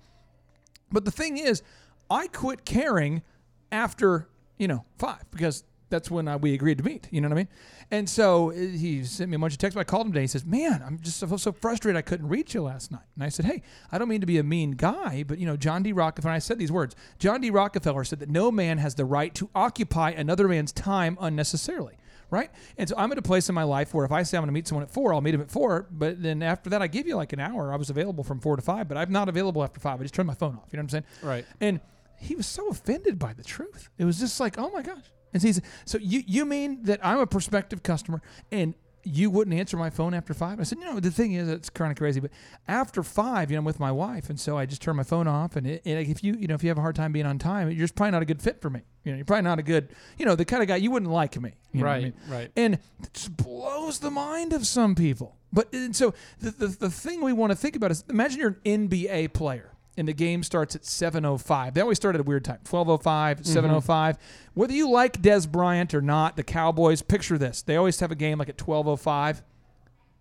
But 0.90 1.04
the 1.04 1.10
thing 1.10 1.38
is, 1.38 1.62
I 2.10 2.26
quit 2.28 2.64
caring 2.64 3.22
after, 3.70 4.28
you 4.58 4.68
know, 4.68 4.84
five 4.98 5.24
because 5.30 5.64
that's 5.92 6.10
when 6.10 6.26
I, 6.26 6.36
we 6.36 6.54
agreed 6.54 6.78
to 6.78 6.84
meet. 6.84 7.06
You 7.12 7.20
know 7.20 7.28
what 7.28 7.34
I 7.34 7.36
mean? 7.36 7.48
And 7.92 8.08
so 8.08 8.50
uh, 8.50 8.54
he 8.54 9.04
sent 9.04 9.30
me 9.30 9.36
a 9.36 9.38
bunch 9.38 9.52
of 9.52 9.58
texts. 9.58 9.78
I 9.78 9.84
called 9.84 10.06
him 10.06 10.12
today. 10.12 10.22
He 10.22 10.26
says, 10.26 10.44
"Man, 10.44 10.82
I'm 10.84 10.98
just 10.98 11.18
so, 11.18 11.36
so 11.36 11.52
frustrated. 11.52 11.96
I 11.96 12.02
couldn't 12.02 12.28
reach 12.28 12.54
you 12.54 12.62
last 12.62 12.90
night." 12.90 13.04
And 13.14 13.22
I 13.22 13.28
said, 13.28 13.44
"Hey, 13.44 13.62
I 13.92 13.98
don't 13.98 14.08
mean 14.08 14.20
to 14.22 14.26
be 14.26 14.38
a 14.38 14.42
mean 14.42 14.72
guy, 14.72 15.24
but 15.28 15.38
you 15.38 15.46
know, 15.46 15.56
John 15.56 15.82
D. 15.82 15.92
Rockefeller." 15.92 16.34
I 16.34 16.38
said 16.38 16.58
these 16.58 16.72
words. 16.72 16.96
John 17.18 17.40
D. 17.40 17.50
Rockefeller 17.50 18.02
said 18.02 18.18
that 18.20 18.30
no 18.30 18.50
man 18.50 18.78
has 18.78 18.96
the 18.96 19.04
right 19.04 19.32
to 19.36 19.48
occupy 19.54 20.10
another 20.10 20.48
man's 20.48 20.72
time 20.72 21.16
unnecessarily. 21.20 21.98
Right? 22.30 22.50
And 22.78 22.88
so 22.88 22.94
I'm 22.96 23.12
at 23.12 23.18
a 23.18 23.22
place 23.22 23.50
in 23.50 23.54
my 23.54 23.64
life 23.64 23.92
where 23.92 24.06
if 24.06 24.10
I 24.10 24.22
say 24.22 24.38
I'm 24.38 24.40
going 24.40 24.48
to 24.48 24.52
meet 24.52 24.66
someone 24.66 24.84
at 24.84 24.90
four, 24.90 25.12
I'll 25.12 25.20
meet 25.20 25.34
him 25.34 25.42
at 25.42 25.50
four. 25.50 25.86
But 25.90 26.22
then 26.22 26.42
after 26.42 26.70
that, 26.70 26.80
I 26.80 26.86
give 26.86 27.06
you 27.06 27.14
like 27.14 27.34
an 27.34 27.40
hour. 27.40 27.70
I 27.74 27.76
was 27.76 27.90
available 27.90 28.24
from 28.24 28.40
four 28.40 28.56
to 28.56 28.62
five, 28.62 28.88
but 28.88 28.96
I'm 28.96 29.12
not 29.12 29.28
available 29.28 29.62
after 29.62 29.80
five. 29.80 30.00
I 30.00 30.04
just 30.04 30.14
turn 30.14 30.24
my 30.24 30.32
phone 30.32 30.56
off. 30.56 30.68
You 30.72 30.78
know 30.78 30.84
what 30.84 30.84
I'm 30.84 30.88
saying? 30.88 31.04
Right. 31.22 31.44
And 31.60 31.80
he 32.22 32.34
was 32.34 32.46
so 32.46 32.68
offended 32.68 33.18
by 33.18 33.34
the 33.34 33.42
truth. 33.42 33.90
It 33.98 34.04
was 34.04 34.18
just 34.18 34.40
like, 34.40 34.56
oh 34.56 34.70
my 34.70 34.80
gosh. 34.80 35.04
And 35.32 35.42
he's 35.42 35.60
so 35.84 35.98
you 35.98 36.22
you 36.26 36.44
mean 36.44 36.82
that 36.84 37.00
I'm 37.04 37.18
a 37.18 37.26
prospective 37.26 37.82
customer 37.82 38.20
and 38.50 38.74
you 39.04 39.30
wouldn't 39.30 39.58
answer 39.58 39.76
my 39.76 39.90
phone 39.90 40.14
after 40.14 40.32
five? 40.32 40.60
I 40.60 40.62
said, 40.62 40.78
no. 40.78 41.00
The 41.00 41.10
thing 41.10 41.32
is, 41.32 41.48
it's 41.48 41.68
kind 41.68 41.90
of 41.90 41.98
crazy, 41.98 42.20
but 42.20 42.30
after 42.68 43.02
five, 43.02 43.50
you 43.50 43.56
know, 43.56 43.58
I'm 43.58 43.64
with 43.64 43.80
my 43.80 43.90
wife, 43.90 44.30
and 44.30 44.38
so 44.38 44.56
I 44.56 44.64
just 44.64 44.80
turn 44.80 44.94
my 44.94 45.02
phone 45.02 45.26
off. 45.26 45.56
And, 45.56 45.66
it, 45.66 45.82
and 45.84 45.98
if 46.08 46.22
you 46.22 46.34
you 46.34 46.46
know 46.46 46.54
if 46.54 46.62
you 46.62 46.68
have 46.68 46.78
a 46.78 46.82
hard 46.82 46.94
time 46.94 47.10
being 47.10 47.26
on 47.26 47.36
time, 47.38 47.68
you're 47.70 47.80
just 47.80 47.96
probably 47.96 48.12
not 48.12 48.22
a 48.22 48.26
good 48.26 48.40
fit 48.40 48.60
for 48.62 48.70
me. 48.70 48.82
You 49.02 49.10
know, 49.10 49.16
you're 49.16 49.24
probably 49.24 49.42
not 49.42 49.58
a 49.58 49.62
good 49.64 49.88
you 50.18 50.24
know 50.24 50.36
the 50.36 50.44
kind 50.44 50.62
of 50.62 50.68
guy 50.68 50.76
you 50.76 50.92
wouldn't 50.92 51.10
like 51.10 51.40
me. 51.40 51.54
You 51.72 51.80
know 51.80 51.86
I 51.88 51.90
Right, 51.94 52.02
mean? 52.04 52.12
right. 52.28 52.52
And 52.56 52.74
it 52.74 53.12
just 53.12 53.36
blows 53.36 53.98
the 53.98 54.10
mind 54.12 54.52
of 54.52 54.66
some 54.68 54.94
people. 54.94 55.36
But 55.52 55.72
and 55.72 55.96
so 55.96 56.14
the, 56.38 56.52
the 56.52 56.66
the 56.68 56.90
thing 56.90 57.22
we 57.22 57.32
want 57.32 57.50
to 57.50 57.56
think 57.56 57.74
about 57.74 57.90
is 57.90 58.04
imagine 58.08 58.38
you're 58.38 58.56
an 58.64 58.88
NBA 58.88 59.32
player 59.32 59.71
and 59.96 60.08
the 60.08 60.12
game 60.12 60.42
starts 60.42 60.74
at 60.74 60.82
7:05. 60.82 61.74
They 61.74 61.80
always 61.80 61.98
start 61.98 62.14
at 62.14 62.20
a 62.20 62.24
weird 62.24 62.44
time. 62.44 62.58
12:05, 62.64 63.42
7:05. 63.42 63.82
Mm-hmm. 63.82 64.20
Whether 64.54 64.72
you 64.72 64.90
like 64.90 65.20
Dez 65.20 65.50
Bryant 65.50 65.94
or 65.94 66.02
not, 66.02 66.36
the 66.36 66.42
Cowboys, 66.42 67.02
picture 67.02 67.38
this. 67.38 67.62
They 67.62 67.76
always 67.76 68.00
have 68.00 68.10
a 68.10 68.16
game 68.16 68.38
like 68.38 68.48
at 68.48 68.56
12:05. 68.56 69.42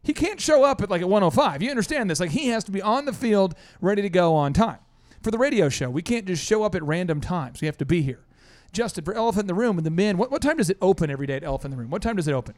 He 0.04 0.14
can't 0.14 0.42
show 0.42 0.64
up 0.64 0.82
at 0.82 0.90
like 0.90 1.02
at 1.02 1.10
105. 1.10 1.62
You 1.62 1.70
understand 1.70 2.10
this? 2.10 2.20
Like 2.20 2.32
he 2.32 2.48
has 2.48 2.64
to 2.66 2.72
be 2.72 2.82
on 2.82 3.06
the 3.06 3.14
field 3.14 3.56
ready 3.80 4.02
to 4.02 4.10
go 4.10 4.36
on 4.36 4.54
time. 4.54 4.80
For 5.22 5.30
the 5.30 5.38
radio 5.38 5.70
show, 5.70 5.90
we 5.90 6.02
can't 6.02 6.26
just 6.26 6.44
show 6.44 6.64
up 6.64 6.74
at 6.74 6.82
random 6.84 7.22
times. 7.22 7.62
We 7.62 7.68
have 7.68 7.78
to 7.78 7.86
be 7.86 8.02
here. 8.02 8.26
Justin, 8.74 9.04
for 9.04 9.14
Elephant 9.14 9.44
in 9.44 9.48
the 9.48 9.54
Room 9.54 9.78
and 9.78 9.86
the 9.86 9.92
men, 9.92 10.18
what, 10.18 10.32
what 10.32 10.42
time 10.42 10.58
does 10.58 10.70
it 10.70 10.78
open 10.82 11.12
every 11.12 11.28
day 11.28 11.36
at 11.36 11.44
Elephant 11.44 11.74
in 11.74 11.78
the 11.78 11.82
Room? 11.82 11.92
What 11.92 12.02
time 12.02 12.16
does 12.16 12.28
it 12.28 12.34
open? 12.34 12.56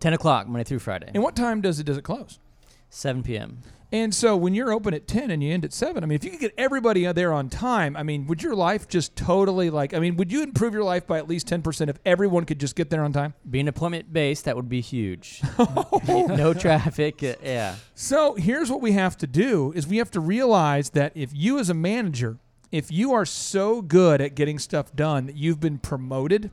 10 0.00 0.12
o'clock 0.12 0.46
Monday 0.48 0.64
through 0.64 0.80
Friday, 0.80 1.10
And 1.14 1.22
what 1.22 1.36
time 1.36 1.60
does 1.60 1.78
it 1.78 1.84
does 1.84 1.96
it 1.96 2.02
close? 2.02 2.38
7 2.90 3.22
p.m. 3.22 3.58
And 3.92 4.14
so 4.14 4.38
when 4.38 4.54
you're 4.54 4.72
open 4.72 4.94
at 4.94 5.06
10 5.06 5.30
and 5.30 5.42
you 5.42 5.52
end 5.52 5.66
at 5.66 5.72
7, 5.74 6.02
I 6.02 6.06
mean, 6.06 6.16
if 6.16 6.24
you 6.24 6.30
could 6.30 6.40
get 6.40 6.54
everybody 6.56 7.10
there 7.12 7.30
on 7.30 7.50
time, 7.50 7.94
I 7.94 8.02
mean, 8.02 8.26
would 8.26 8.42
your 8.42 8.54
life 8.54 8.88
just 8.88 9.14
totally 9.14 9.68
like, 9.68 9.92
I 9.92 9.98
mean, 9.98 10.16
would 10.16 10.32
you 10.32 10.42
improve 10.42 10.72
your 10.72 10.82
life 10.82 11.06
by 11.06 11.18
at 11.18 11.28
least 11.28 11.46
10% 11.46 11.90
if 11.90 11.98
everyone 12.06 12.46
could 12.46 12.58
just 12.58 12.74
get 12.74 12.88
there 12.88 13.04
on 13.04 13.12
time? 13.12 13.34
Being 13.48 13.68
appointment 13.68 14.10
based, 14.10 14.46
that 14.46 14.56
would 14.56 14.70
be 14.70 14.80
huge. 14.80 15.42
no 16.08 16.54
traffic. 16.54 17.22
uh, 17.22 17.34
yeah. 17.42 17.76
So 17.94 18.34
here's 18.34 18.70
what 18.70 18.80
we 18.80 18.92
have 18.92 19.18
to 19.18 19.26
do 19.26 19.72
is 19.76 19.86
we 19.86 19.98
have 19.98 20.10
to 20.12 20.20
realize 20.20 20.90
that 20.90 21.12
if 21.14 21.30
you 21.34 21.58
as 21.58 21.68
a 21.68 21.74
manager, 21.74 22.38
if 22.70 22.90
you 22.90 23.12
are 23.12 23.26
so 23.26 23.82
good 23.82 24.22
at 24.22 24.34
getting 24.34 24.58
stuff 24.58 24.96
done 24.96 25.26
that 25.26 25.36
you've 25.36 25.60
been 25.60 25.76
promoted, 25.76 26.50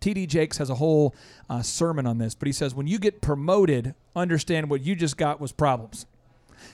TD 0.00 0.28
Jakes 0.28 0.58
has 0.58 0.70
a 0.70 0.76
whole 0.76 1.16
uh, 1.50 1.62
sermon 1.62 2.06
on 2.06 2.18
this, 2.18 2.36
but 2.36 2.46
he 2.46 2.52
says 2.52 2.76
when 2.76 2.86
you 2.86 3.00
get 3.00 3.20
promoted, 3.20 3.96
understand 4.14 4.70
what 4.70 4.82
you 4.82 4.94
just 4.94 5.16
got 5.16 5.40
was 5.40 5.50
problems. 5.50 6.06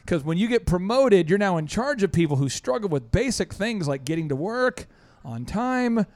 Because 0.05 0.25
when 0.25 0.39
you 0.39 0.49
get 0.49 0.67
promoted, 0.67 1.29
you're 1.29 1.39
now 1.39 1.57
in 1.57 1.67
charge 1.67 2.03
of 2.03 2.13
people 2.13 2.37
who 2.37 2.49
struggle 2.49 2.89
with 2.89 3.11
basic 3.11 3.53
things 3.53 3.89
like 3.89 4.05
getting 4.05 4.29
to 4.29 4.37
work 4.37 4.87
on 5.25 5.45
time, 5.45 6.07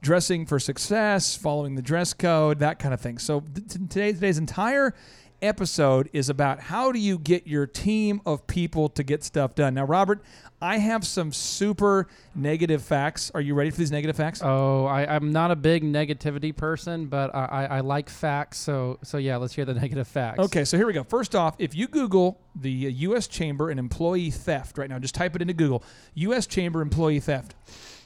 dressing 0.00 0.46
for 0.46 0.58
success, 0.58 1.36
following 1.36 1.74
the 1.74 1.82
dress 1.82 2.12
code, 2.12 2.58
that 2.60 2.78
kind 2.78 2.94
of 2.94 3.00
thing. 3.00 3.18
So 3.18 3.40
today's, 3.68 4.14
today's 4.14 4.38
entire 4.38 4.94
episode 5.42 6.08
is 6.12 6.28
about 6.28 6.60
how 6.60 6.92
do 6.92 6.98
you 6.98 7.18
get 7.18 7.46
your 7.46 7.66
team 7.66 8.20
of 8.26 8.46
people 8.46 8.88
to 8.90 9.02
get 9.02 9.22
stuff 9.24 9.54
done. 9.54 9.74
Now, 9.74 9.84
Robert, 9.84 10.22
I 10.60 10.78
have 10.78 11.06
some 11.06 11.32
super 11.32 12.08
negative 12.34 12.82
facts. 12.82 13.30
Are 13.34 13.40
you 13.40 13.54
ready 13.54 13.70
for 13.70 13.76
these 13.76 13.92
negative 13.92 14.16
facts? 14.16 14.40
Oh, 14.42 14.86
I, 14.86 15.14
I'm 15.14 15.30
not 15.30 15.50
a 15.50 15.56
big 15.56 15.84
negativity 15.84 16.54
person, 16.54 17.06
but 17.06 17.34
I, 17.34 17.44
I, 17.44 17.64
I 17.64 17.80
like 17.80 18.10
facts. 18.10 18.58
So 18.58 18.98
so 19.02 19.18
yeah, 19.18 19.36
let's 19.36 19.54
hear 19.54 19.64
the 19.64 19.74
negative 19.82 20.08
facts. 20.08 20.40
Okay, 20.40 20.64
so 20.64 20.76
here 20.76 20.86
we 20.86 20.92
go. 20.92 21.04
First 21.04 21.34
off, 21.34 21.54
if 21.58 21.74
you 21.74 21.86
Google 21.86 22.40
the 22.56 22.86
uh, 22.86 22.90
U.S. 22.90 23.28
Chamber 23.28 23.70
and 23.70 23.78
employee 23.78 24.30
theft 24.30 24.78
right 24.78 24.90
now, 24.90 24.98
just 24.98 25.14
type 25.14 25.36
it 25.36 25.42
into 25.42 25.54
Google 25.54 25.84
U.S. 26.14 26.46
Chamber 26.46 26.80
employee 26.80 27.20
theft. 27.20 27.54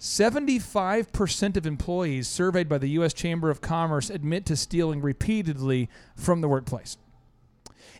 75% 0.02 1.56
of 1.56 1.64
employees 1.64 2.26
surveyed 2.26 2.68
by 2.68 2.76
the 2.76 2.88
U.S. 2.88 3.12
Chamber 3.12 3.50
of 3.50 3.60
Commerce 3.60 4.10
admit 4.10 4.44
to 4.46 4.56
stealing 4.56 5.00
repeatedly 5.00 5.88
from 6.16 6.40
the 6.40 6.48
workplace. 6.48 6.96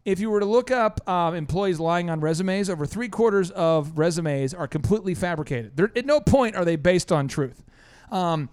If 0.05 0.19
you 0.19 0.31
were 0.31 0.41
to 0.41 0.47
look 0.47 0.71
up 0.71 1.07
um, 1.09 1.35
employees 1.35 1.79
lying 1.79 2.11
on 2.11 2.21
resumes, 2.21 2.69
over 2.69 2.87
three 2.87 3.09
quarters 3.09 3.51
of 3.53 3.97
resumes 3.99 4.53
are 4.53 4.67
completely 4.67 5.15
fabricated. 5.15 5.77
They're, 5.77 5.93
at 5.95 6.07
no 6.07 6.21
point 6.21 6.57
are 6.57 6.65
they 6.65 6.75
based 6.77 7.13
on 7.13 7.29
truth. 7.29 7.63
Um, 8.11 8.49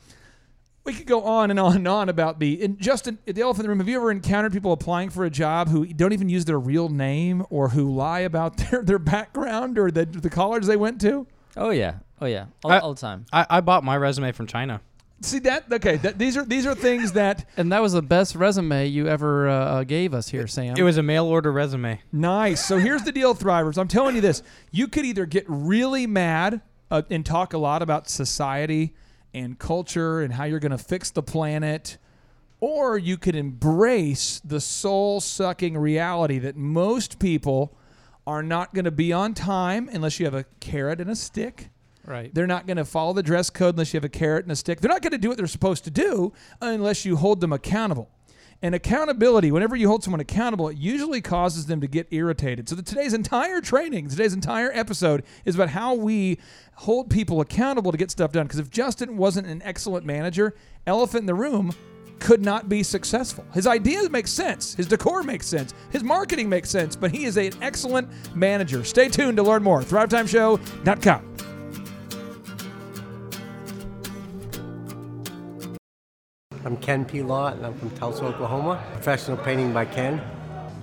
we 0.86 0.94
could 0.94 1.08
go 1.08 1.24
on 1.24 1.50
and 1.52 1.60
on 1.60 1.76
and 1.76 1.88
on 1.88 2.08
about 2.10 2.40
the 2.40 2.64
and 2.64 2.80
Justin 2.80 3.20
at 3.28 3.36
the 3.36 3.42
elephant 3.42 3.62
in 3.62 3.64
the 3.66 3.70
room. 3.70 3.80
Have 3.80 3.90
you 3.90 3.98
ever 3.98 4.12
encountered 4.12 4.54
people 4.54 4.72
applying 4.72 5.10
for 5.10 5.26
a 5.26 5.30
job 5.30 5.68
who 5.70 5.86
don't 5.86 6.14
even 6.14 6.30
use 6.30 6.46
their 6.46 6.60
real 6.60 6.88
name 6.90 7.44
or 7.50 7.70
who 7.70 7.94
lie 7.94 8.20
about 8.22 8.58
their, 8.72 8.82
their 8.84 9.00
background 9.00 9.78
or 9.78 9.92
the 9.92 10.06
the 10.06 10.30
college 10.30 10.66
they 10.66 10.78
went 10.78 11.02
to? 11.02 11.28
Oh, 11.58 11.72
yeah. 11.72 11.96
Oh, 12.22 12.26
yeah. 12.28 12.46
All, 12.64 12.72
I- 12.72 12.80
all 12.80 12.94
the 12.94 13.02
time. 13.02 13.26
I, 13.34 13.46
I 13.50 13.62
bought 13.62 13.84
my 13.84 13.98
resume 13.98 14.32
from 14.32 14.48
China. 14.48 14.82
See 15.22 15.40
that? 15.40 15.66
Okay, 15.72 15.98
that, 15.98 16.18
these 16.18 16.38
are 16.38 16.46
these 16.46 16.66
are 16.66 16.74
things 16.74 17.12
that 17.14 17.46
And 17.58 17.72
that 17.72 17.82
was 17.82 17.94
the 17.94 18.02
best 18.02 18.36
resume 18.36 18.88
you 18.88 19.08
ever 19.08 19.50
uh, 19.50 19.54
uh, 19.54 19.84
gave 19.84 20.14
us 20.14 20.30
here, 20.30 20.48
Sam. 20.48 20.76
It 20.78 20.84
was 20.84 20.98
a 20.98 21.04
mail 21.04 21.26
order 21.26 21.52
resume. 21.52 22.02
Nice. 22.12 22.66
So 22.66 22.78
here's 22.78 23.04
the 23.04 23.12
deal, 23.12 23.36
Thrivers. 23.36 23.78
I'm 23.78 23.88
telling 23.88 24.16
you 24.16 24.22
this. 24.22 24.44
You 24.72 24.88
could 24.88 25.06
either 25.06 25.26
get 25.26 25.46
really 25.48 26.08
mad 26.08 26.62
uh, 26.90 27.02
and 27.10 27.26
talk 27.26 27.54
a 27.54 27.58
lot 27.58 27.82
about 27.82 28.10
society 28.10 28.96
and 29.34 29.60
culture 29.60 30.22
and 30.22 30.34
how 30.34 30.46
you're 30.46 30.60
going 30.60 30.72
to 30.72 30.78
fix 30.78 31.12
the 31.12 31.22
planet, 31.22 31.98
or 32.62 32.98
you 32.98 33.18
could 33.18 33.36
embrace 33.36 34.42
the 34.44 34.62
soul 34.62 35.20
sucking 35.20 35.78
reality 35.78 36.40
that 36.40 36.56
most 36.56 37.20
people 37.20 37.78
are 38.26 38.42
not 38.42 38.74
going 38.74 38.86
to 38.86 38.92
be 38.92 39.12
on 39.12 39.34
time 39.34 39.90
unless 39.92 40.20
you 40.20 40.26
have 40.26 40.34
a 40.34 40.46
carrot 40.60 41.02
and 41.02 41.10
a 41.10 41.16
stick. 41.16 41.70
Right. 42.10 42.34
They're 42.34 42.48
not 42.48 42.68
going 42.68 42.78
to 42.78 42.86
follow 42.86 43.14
the 43.14 43.24
dress 43.24 43.50
code 43.50 43.76
unless 43.76 43.94
you 43.94 43.98
have 43.98 44.06
a 44.06 44.10
carrot 44.10 44.46
and 44.46 44.52
a 44.52 44.56
stick. 44.56 44.82
They're 44.82 44.90
not 44.92 45.02
going 45.02 45.12
to 45.12 45.18
do 45.18 45.30
what 45.30 45.38
they're 45.38 45.48
supposed 45.48 45.84
to 45.86 45.92
do 45.92 46.34
unless 46.62 47.06
you 47.06 47.16
hold 47.16 47.42
them 47.42 47.54
accountable. 47.54 48.10
And 48.62 48.76
accountability, 48.76 49.54
whenever 49.54 49.78
you 49.78 49.88
hold 49.88 50.04
someone 50.04 50.20
accountable, 50.20 50.68
it 50.68 50.76
usually 50.76 51.22
causes 51.22 51.68
them 51.68 51.80
to 51.80 51.88
get 51.88 52.08
irritated. 52.12 52.68
So, 52.68 52.76
the, 52.76 52.82
today's 52.82 53.14
entire 53.14 53.62
training, 53.62 54.10
today's 54.10 54.34
entire 54.34 54.70
episode 54.74 55.24
is 55.46 55.56
about 55.56 55.70
how 55.70 55.94
we 55.94 56.40
hold 56.76 57.10
people 57.10 57.40
accountable 57.40 57.94
to 57.94 57.98
get 57.98 58.12
stuff 58.12 58.34
done. 58.34 58.48
Because 58.48 58.60
if 58.60 58.70
Justin 58.70 59.16
wasn't 59.16 59.48
an 59.48 59.62
excellent 59.64 60.06
manager, 60.06 60.56
Elephant 60.86 61.22
in 61.22 61.26
the 61.26 61.34
Room 61.34 61.72
could 62.20 62.44
not 62.44 62.68
be 62.68 62.84
successful. 62.84 63.46
His 63.54 63.66
ideas 63.66 64.10
make 64.10 64.28
sense, 64.28 64.76
his 64.76 64.88
decor 64.88 65.24
makes 65.24 65.48
sense, 65.48 65.74
his 65.90 66.04
marketing 66.04 66.50
makes 66.50 66.70
sense, 66.70 66.98
but 66.98 67.12
he 67.12 67.24
is 67.24 67.38
an 67.38 67.54
excellent 67.62 68.10
manager. 68.36 68.84
Stay 68.84 69.08
tuned 69.08 69.38
to 69.38 69.44
learn 69.44 69.64
more. 69.64 69.82
ThriveTimeShow.com. 69.82 71.59
I'm 76.66 76.76
Ken 76.76 77.06
P. 77.06 77.20
And 77.20 77.32
I'm 77.32 77.74
from 77.80 77.90
Tulsa, 77.92 78.26
Oklahoma. 78.26 78.84
Professional 78.92 79.38
painting 79.38 79.72
by 79.72 79.86
Ken. 79.86 80.20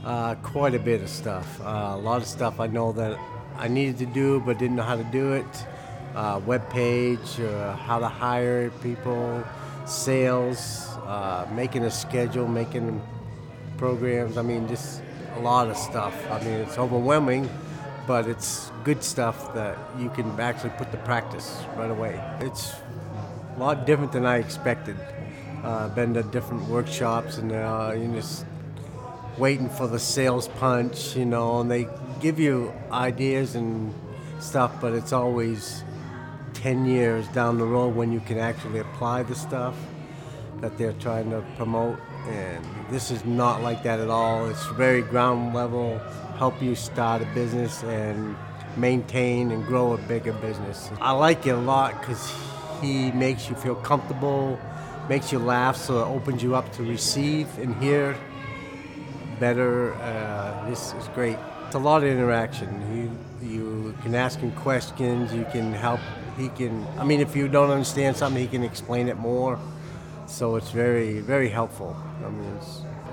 Uh, 0.06 0.34
quite 0.36 0.74
a 0.74 0.78
bit 0.78 1.02
of 1.02 1.10
stuff. 1.10 1.60
Uh, 1.60 1.92
a 1.92 1.98
lot 1.98 2.22
of 2.22 2.26
stuff 2.26 2.60
I 2.60 2.66
know 2.66 2.92
that 2.92 3.18
I 3.56 3.68
needed 3.68 3.98
to 3.98 4.06
do 4.06 4.40
but 4.40 4.58
didn't 4.58 4.76
know 4.76 4.84
how 4.84 4.96
to 4.96 5.04
do 5.04 5.34
it. 5.34 5.66
Uh, 6.14 6.40
web 6.46 6.70
page, 6.70 7.40
uh, 7.40 7.76
how 7.76 7.98
to 7.98 8.08
hire 8.08 8.70
people, 8.82 9.44
sales, 9.84 10.88
uh, 11.04 11.46
making 11.52 11.84
a 11.84 11.90
schedule, 11.90 12.48
making 12.48 13.02
programs. 13.76 14.38
I 14.38 14.42
mean, 14.42 14.66
just 14.68 15.02
a 15.36 15.40
lot 15.40 15.68
of 15.68 15.76
stuff. 15.76 16.14
I 16.30 16.42
mean, 16.42 16.54
it's 16.54 16.78
overwhelming, 16.78 17.50
but 18.06 18.26
it's 18.26 18.72
good 18.82 19.02
stuff 19.04 19.52
that 19.52 19.76
you 19.98 20.08
can 20.08 20.40
actually 20.40 20.70
put 20.78 20.90
to 20.92 20.96
practice 20.98 21.62
right 21.76 21.90
away. 21.90 22.18
It's 22.40 22.72
a 23.56 23.60
lot 23.60 23.84
different 23.84 24.12
than 24.12 24.24
I 24.24 24.38
expected. 24.38 24.96
Uh, 25.62 25.88
been 25.88 26.14
to 26.14 26.22
different 26.22 26.62
workshops 26.68 27.38
and 27.38 27.50
uh, 27.50 27.92
you 27.96 28.06
just 28.12 28.46
waiting 29.38 29.68
for 29.68 29.86
the 29.86 29.98
sales 29.98 30.48
punch, 30.48 31.16
you 31.16 31.24
know, 31.24 31.60
and 31.60 31.70
they 31.70 31.88
give 32.20 32.38
you 32.38 32.72
ideas 32.90 33.54
and 33.54 33.92
stuff, 34.38 34.72
but 34.80 34.92
it's 34.92 35.12
always 35.12 35.82
10 36.54 36.86
years 36.86 37.26
down 37.28 37.58
the 37.58 37.64
road 37.64 37.94
when 37.94 38.12
you 38.12 38.20
can 38.20 38.38
actually 38.38 38.78
apply 38.78 39.22
the 39.22 39.34
stuff 39.34 39.74
that 40.60 40.76
they're 40.78 40.94
trying 40.94 41.30
to 41.30 41.44
promote. 41.56 41.98
And 42.28 42.64
this 42.90 43.10
is 43.10 43.24
not 43.24 43.62
like 43.62 43.82
that 43.82 44.00
at 44.00 44.08
all. 44.08 44.48
It's 44.48 44.66
very 44.68 45.02
ground 45.02 45.54
level, 45.54 45.98
help 46.38 46.60
you 46.62 46.74
start 46.74 47.22
a 47.22 47.26
business 47.26 47.82
and 47.84 48.36
maintain 48.76 49.50
and 49.50 49.64
grow 49.66 49.92
a 49.92 49.98
bigger 49.98 50.32
business. 50.32 50.90
I 51.00 51.12
like 51.12 51.46
it 51.46 51.50
a 51.50 51.56
lot 51.56 52.00
because 52.00 52.32
he 52.80 53.10
makes 53.12 53.48
you 53.48 53.54
feel 53.56 53.74
comfortable 53.76 54.58
makes 55.08 55.32
you 55.32 55.38
laugh, 55.38 55.76
so 55.76 56.00
it 56.00 56.06
opens 56.06 56.42
you 56.42 56.54
up 56.54 56.72
to 56.72 56.82
receive 56.82 57.46
and 57.58 57.74
hear 57.82 58.16
better. 59.38 59.94
Uh, 59.94 60.68
this 60.68 60.94
is 60.94 61.08
great. 61.08 61.36
It's 61.66 61.74
a 61.74 61.78
lot 61.78 62.02
of 62.02 62.08
interaction. 62.08 62.68
You 62.94 63.48
you 63.48 63.94
can 64.02 64.14
ask 64.14 64.38
him 64.40 64.52
questions. 64.52 65.32
You 65.32 65.46
can 65.52 65.72
help. 65.72 66.00
He 66.36 66.48
can. 66.48 66.86
I 66.98 67.04
mean, 67.04 67.20
if 67.20 67.36
you 67.36 67.48
don't 67.48 67.70
understand 67.70 68.16
something, 68.16 68.40
he 68.40 68.48
can 68.48 68.62
explain 68.62 69.08
it 69.08 69.16
more. 69.16 69.58
So 70.26 70.56
it's 70.56 70.70
very 70.70 71.20
very 71.20 71.48
helpful. 71.48 71.96
I 72.24 72.30
mean, 72.30 72.58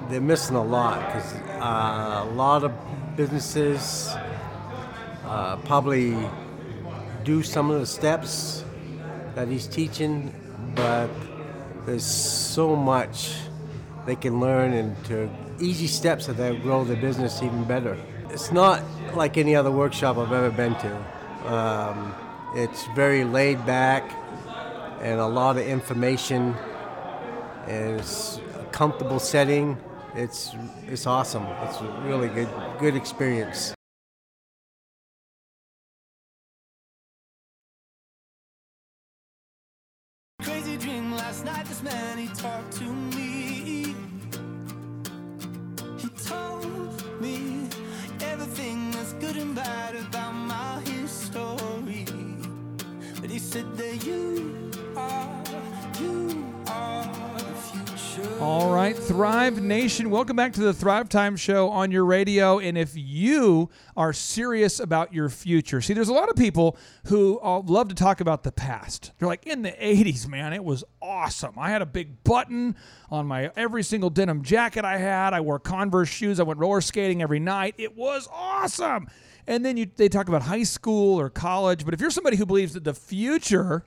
they're 0.10 0.22
missing 0.22 0.56
a 0.56 0.64
lot 0.64 1.00
because 1.06 1.34
uh, 1.34 2.26
a 2.28 2.32
lot 2.34 2.64
of 2.64 2.72
businesses 3.16 4.14
uh, 5.26 5.58
probably 5.66 6.18
do 7.24 7.44
some 7.44 7.72
of 7.72 7.80
the 7.80 7.86
steps 7.86 8.66
that 9.36 9.48
he's 9.48 9.68
teaching, 9.68 10.34
but 10.76 11.10
there's 11.86 12.06
so 12.06 12.76
much 12.76 13.34
they 14.06 14.16
can 14.16 14.40
learn 14.40 14.74
and 14.74 15.06
to 15.06 15.30
easy 15.60 15.88
steps 15.88 16.28
that 16.28 16.38
they'll 16.38 16.60
grow 16.60 16.84
their 16.84 16.98
business 16.98 17.42
even 17.42 17.64
better. 17.64 17.98
It's 18.30 18.52
not 18.52 18.84
like 19.16 19.38
any 19.38 19.56
other 19.56 19.72
workshop 19.72 20.18
I've 20.18 20.32
ever 20.32 20.50
been 20.52 20.76
to. 20.76 21.54
Um, 21.54 22.16
it's 22.56 22.86
very 22.96 23.24
laid 23.24 23.66
back 23.66 24.04
and 25.02 25.20
a 25.20 25.28
lot 25.28 25.58
of 25.58 25.68
information 25.68 26.56
and 27.68 28.00
it's 28.00 28.40
a 28.60 28.66
comfortable 28.72 29.20
setting. 29.20 29.78
It's 30.16 30.56
it's 30.88 31.08
awesome. 31.08 31.44
It's 31.64 31.80
a 31.80 32.02
really 32.06 32.28
good 32.28 32.50
good 32.80 32.96
experience. 32.96 33.74
Man 41.84 42.18
he 42.18 42.28
talked 42.28 42.72
to 42.78 42.86
me. 42.86 43.96
He 45.98 46.08
told 46.26 47.22
me 47.22 47.68
everything 48.22 48.92
that's 48.92 49.14
good 49.14 49.36
and 49.36 49.54
bad 49.54 49.96
about 49.96 50.32
my 50.34 50.82
history. 50.86 52.06
But 53.20 53.30
he 53.30 53.40
said 53.40 53.76
that 53.78 54.06
you 54.06 54.72
are, 54.96 55.44
you. 56.00 56.53
All 58.40 58.74
right, 58.74 58.96
Thrive 58.96 59.62
Nation, 59.62 60.10
welcome 60.10 60.36
back 60.36 60.54
to 60.54 60.62
the 60.62 60.74
Thrive 60.74 61.10
Time 61.10 61.36
Show 61.36 61.70
on 61.70 61.92
your 61.92 62.06
radio. 62.06 62.60
And 62.60 62.78
if 62.78 62.94
you 62.96 63.70
are 63.98 64.14
serious 64.14 64.80
about 64.80 65.14
your 65.14 65.28
future, 65.30 65.82
see, 65.82 65.94
there's 65.94 66.10
a 66.10 66.14
lot 66.14 66.30
of 66.30 66.36
people 66.36 66.78
who 67.08 67.40
uh, 67.42 67.60
love 67.62 67.90
to 67.90 67.96
talk 67.96 68.22
about 68.22 68.44
the 68.44 68.52
past. 68.52 69.12
They're 69.18 69.28
like, 69.28 69.46
in 69.46 69.62
the 69.62 69.72
80s, 69.72 70.28
man, 70.28 70.54
it 70.54 70.64
was 70.64 70.84
awesome. 71.02 71.58
I 71.58 71.70
had 71.70 71.82
a 71.82 71.86
big 71.86 72.24
button 72.24 72.76
on 73.12 73.26
my 73.26 73.52
every 73.56 73.84
single 73.84 74.10
denim 74.10 74.42
jacket 74.42 74.86
I 74.86 74.98
had. 74.98 75.34
I 75.34 75.42
wore 75.42 75.60
Converse 75.60 76.10
shoes. 76.10 76.40
I 76.40 76.44
went 76.44 76.60
roller 76.60 76.82
skating 76.82 77.22
every 77.22 77.40
night. 77.40 77.76
It 77.78 77.98
was 77.98 78.30
awesome. 78.32 79.08
And 79.48 79.66
then 79.66 79.76
you, 79.76 79.88
they 79.96 80.08
talk 80.08 80.30
about 80.30 80.44
high 80.44 80.64
school 80.64 81.20
or 81.20 81.30
college. 81.30 81.84
But 81.84 81.94
if 81.94 82.00
you're 82.00 82.10
somebody 82.10 82.38
who 82.38 82.46
believes 82.46 82.74
that 82.74 82.86
the 82.86 82.94
future 82.94 83.84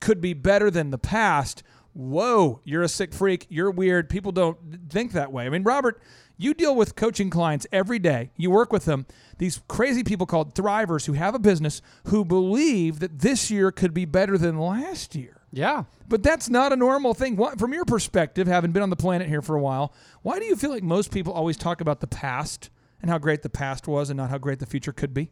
could 0.00 0.20
be 0.20 0.32
better 0.32 0.70
than 0.70 0.90
the 0.90 0.98
past. 0.98 1.62
Whoa, 1.92 2.60
you're 2.64 2.82
a 2.82 2.88
sick 2.88 3.12
freak. 3.12 3.46
You're 3.48 3.70
weird. 3.70 4.08
People 4.08 4.32
don't 4.32 4.58
think 4.88 5.12
that 5.12 5.32
way. 5.32 5.46
I 5.46 5.48
mean, 5.48 5.64
Robert, 5.64 6.00
you 6.36 6.54
deal 6.54 6.74
with 6.74 6.96
coaching 6.96 7.30
clients 7.30 7.66
every 7.72 7.98
day. 7.98 8.30
You 8.36 8.50
work 8.50 8.72
with 8.72 8.84
them. 8.84 9.06
These 9.38 9.60
crazy 9.68 10.04
people 10.04 10.26
called 10.26 10.54
thrivers 10.54 11.06
who 11.06 11.14
have 11.14 11.34
a 11.34 11.38
business 11.38 11.82
who 12.04 12.24
believe 12.24 13.00
that 13.00 13.18
this 13.18 13.50
year 13.50 13.70
could 13.70 13.92
be 13.92 14.04
better 14.04 14.38
than 14.38 14.58
last 14.58 15.14
year. 15.14 15.40
Yeah. 15.52 15.84
But 16.08 16.22
that's 16.22 16.48
not 16.48 16.72
a 16.72 16.76
normal 16.76 17.12
thing. 17.14 17.36
What, 17.36 17.58
from 17.58 17.72
your 17.72 17.84
perspective, 17.84 18.46
having 18.46 18.72
been 18.72 18.82
on 18.82 18.90
the 18.90 18.96
planet 18.96 19.28
here 19.28 19.42
for 19.42 19.56
a 19.56 19.60
while, 19.60 19.92
why 20.22 20.38
do 20.38 20.44
you 20.44 20.56
feel 20.56 20.70
like 20.70 20.82
most 20.82 21.10
people 21.10 21.32
always 21.32 21.56
talk 21.56 21.80
about 21.80 22.00
the 22.00 22.06
past 22.06 22.70
and 23.02 23.10
how 23.10 23.18
great 23.18 23.42
the 23.42 23.48
past 23.48 23.88
was 23.88 24.10
and 24.10 24.16
not 24.16 24.30
how 24.30 24.38
great 24.38 24.60
the 24.60 24.66
future 24.66 24.92
could 24.92 25.12
be? 25.12 25.30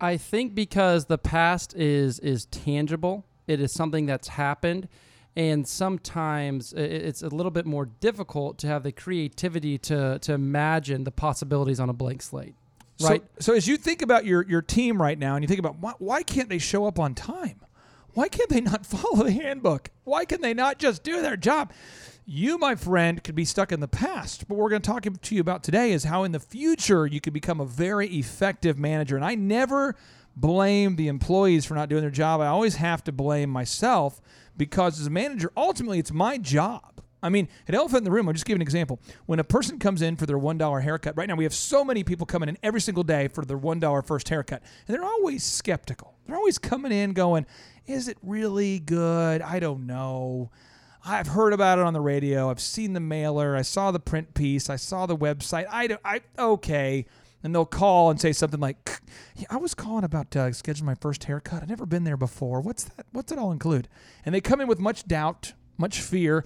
I 0.00 0.16
think 0.16 0.54
because 0.54 1.06
the 1.06 1.18
past 1.18 1.74
is 1.76 2.18
is 2.18 2.46
tangible. 2.46 3.26
It 3.46 3.60
is 3.60 3.72
something 3.72 4.06
that's 4.06 4.28
happened, 4.28 4.88
and 5.36 5.66
sometimes 5.66 6.72
it's 6.74 7.22
a 7.22 7.28
little 7.28 7.50
bit 7.50 7.66
more 7.66 7.86
difficult 7.86 8.58
to 8.58 8.66
have 8.68 8.82
the 8.82 8.92
creativity 8.92 9.78
to 9.78 10.18
to 10.20 10.32
imagine 10.32 11.04
the 11.04 11.10
possibilities 11.10 11.80
on 11.80 11.88
a 11.88 11.92
blank 11.92 12.22
slate. 12.22 12.54
Right. 13.02 13.24
So, 13.40 13.52
so 13.52 13.56
as 13.56 13.66
you 13.66 13.76
think 13.76 14.02
about 14.02 14.24
your 14.24 14.46
your 14.48 14.62
team 14.62 15.00
right 15.02 15.18
now, 15.18 15.34
and 15.34 15.42
you 15.42 15.48
think 15.48 15.58
about 15.58 15.78
why, 15.78 15.94
why 15.98 16.22
can't 16.22 16.48
they 16.48 16.58
show 16.58 16.86
up 16.86 16.98
on 16.98 17.14
time? 17.14 17.60
Why 18.12 18.28
can't 18.28 18.48
they 18.48 18.60
not 18.60 18.86
follow 18.86 19.24
the 19.24 19.32
handbook? 19.32 19.90
Why 20.04 20.24
can 20.24 20.40
they 20.40 20.54
not 20.54 20.78
just 20.78 21.02
do 21.02 21.20
their 21.20 21.36
job? 21.36 21.72
You, 22.26 22.56
my 22.56 22.74
friend, 22.74 23.22
could 23.22 23.34
be 23.34 23.44
stuck 23.44 23.70
in 23.70 23.80
the 23.80 23.88
past. 23.88 24.48
But 24.48 24.54
what 24.54 24.62
we're 24.62 24.70
going 24.70 24.82
to 24.82 24.90
talk 24.90 25.02
to 25.02 25.34
you 25.34 25.42
about 25.42 25.62
today 25.62 25.92
is 25.92 26.04
how 26.04 26.22
in 26.22 26.32
the 26.32 26.40
future 26.40 27.06
you 27.06 27.20
could 27.20 27.34
become 27.34 27.60
a 27.60 27.66
very 27.66 28.06
effective 28.08 28.78
manager. 28.78 29.16
And 29.16 29.24
I 29.24 29.34
never 29.34 29.94
blame 30.34 30.96
the 30.96 31.08
employees 31.08 31.66
for 31.66 31.74
not 31.74 31.90
doing 31.90 32.00
their 32.00 32.10
job. 32.10 32.40
I 32.40 32.46
always 32.46 32.76
have 32.76 33.04
to 33.04 33.12
blame 33.12 33.50
myself 33.50 34.22
because 34.56 35.00
as 35.00 35.06
a 35.06 35.10
manager, 35.10 35.50
ultimately 35.56 35.98
it's 35.98 36.12
my 36.12 36.38
job. 36.38 36.94
I 37.22 37.30
mean, 37.30 37.48
at 37.66 37.74
Elephant 37.74 37.98
in 37.98 38.04
the 38.04 38.10
Room, 38.10 38.28
I'll 38.28 38.34
just 38.34 38.44
give 38.44 38.56
an 38.56 38.62
example. 38.62 39.00
When 39.24 39.38
a 39.38 39.44
person 39.44 39.78
comes 39.78 40.02
in 40.02 40.16
for 40.16 40.26
their 40.26 40.38
$1 40.38 40.82
haircut, 40.82 41.16
right 41.16 41.26
now 41.26 41.36
we 41.36 41.44
have 41.44 41.54
so 41.54 41.82
many 41.82 42.04
people 42.04 42.26
coming 42.26 42.50
in 42.50 42.58
every 42.62 42.82
single 42.82 43.02
day 43.02 43.28
for 43.28 43.46
their 43.46 43.58
$1 43.58 44.06
first 44.06 44.28
haircut, 44.28 44.62
and 44.86 44.94
they're 44.94 45.04
always 45.04 45.42
skeptical. 45.42 46.14
They're 46.26 46.36
always 46.36 46.58
coming 46.58 46.92
in 46.92 47.14
going, 47.14 47.46
Is 47.86 48.08
it 48.08 48.18
really 48.22 48.78
good? 48.78 49.40
I 49.40 49.58
don't 49.58 49.86
know. 49.86 50.50
I've 51.06 51.28
heard 51.28 51.54
about 51.54 51.78
it 51.78 51.84
on 51.84 51.94
the 51.94 52.00
radio. 52.00 52.50
I've 52.50 52.60
seen 52.60 52.92
the 52.92 53.00
mailer. 53.00 53.56
I 53.56 53.62
saw 53.62 53.90
the 53.90 54.00
print 54.00 54.34
piece. 54.34 54.68
I 54.68 54.76
saw 54.76 55.06
the 55.06 55.16
website. 55.16 55.66
I 55.70 55.86
don't, 55.86 56.00
I, 56.04 56.20
okay. 56.38 57.06
And 57.44 57.54
they'll 57.54 57.66
call 57.66 58.10
and 58.10 58.18
say 58.18 58.32
something 58.32 58.58
like, 58.58 59.00
yeah, 59.36 59.46
I 59.50 59.58
was 59.58 59.74
calling 59.74 60.02
about 60.02 60.34
uh, 60.34 60.48
scheduling 60.48 60.84
my 60.84 60.94
first 60.94 61.24
haircut. 61.24 61.62
I've 61.62 61.68
never 61.68 61.84
been 61.86 62.04
there 62.04 62.16
before. 62.16 62.62
What's 62.62 62.84
that? 62.84 63.06
What's 63.12 63.30
it 63.30 63.38
all 63.38 63.52
include? 63.52 63.86
And 64.24 64.34
they 64.34 64.40
come 64.40 64.62
in 64.62 64.66
with 64.66 64.80
much 64.80 65.06
doubt, 65.06 65.52
much 65.76 66.00
fear. 66.00 66.44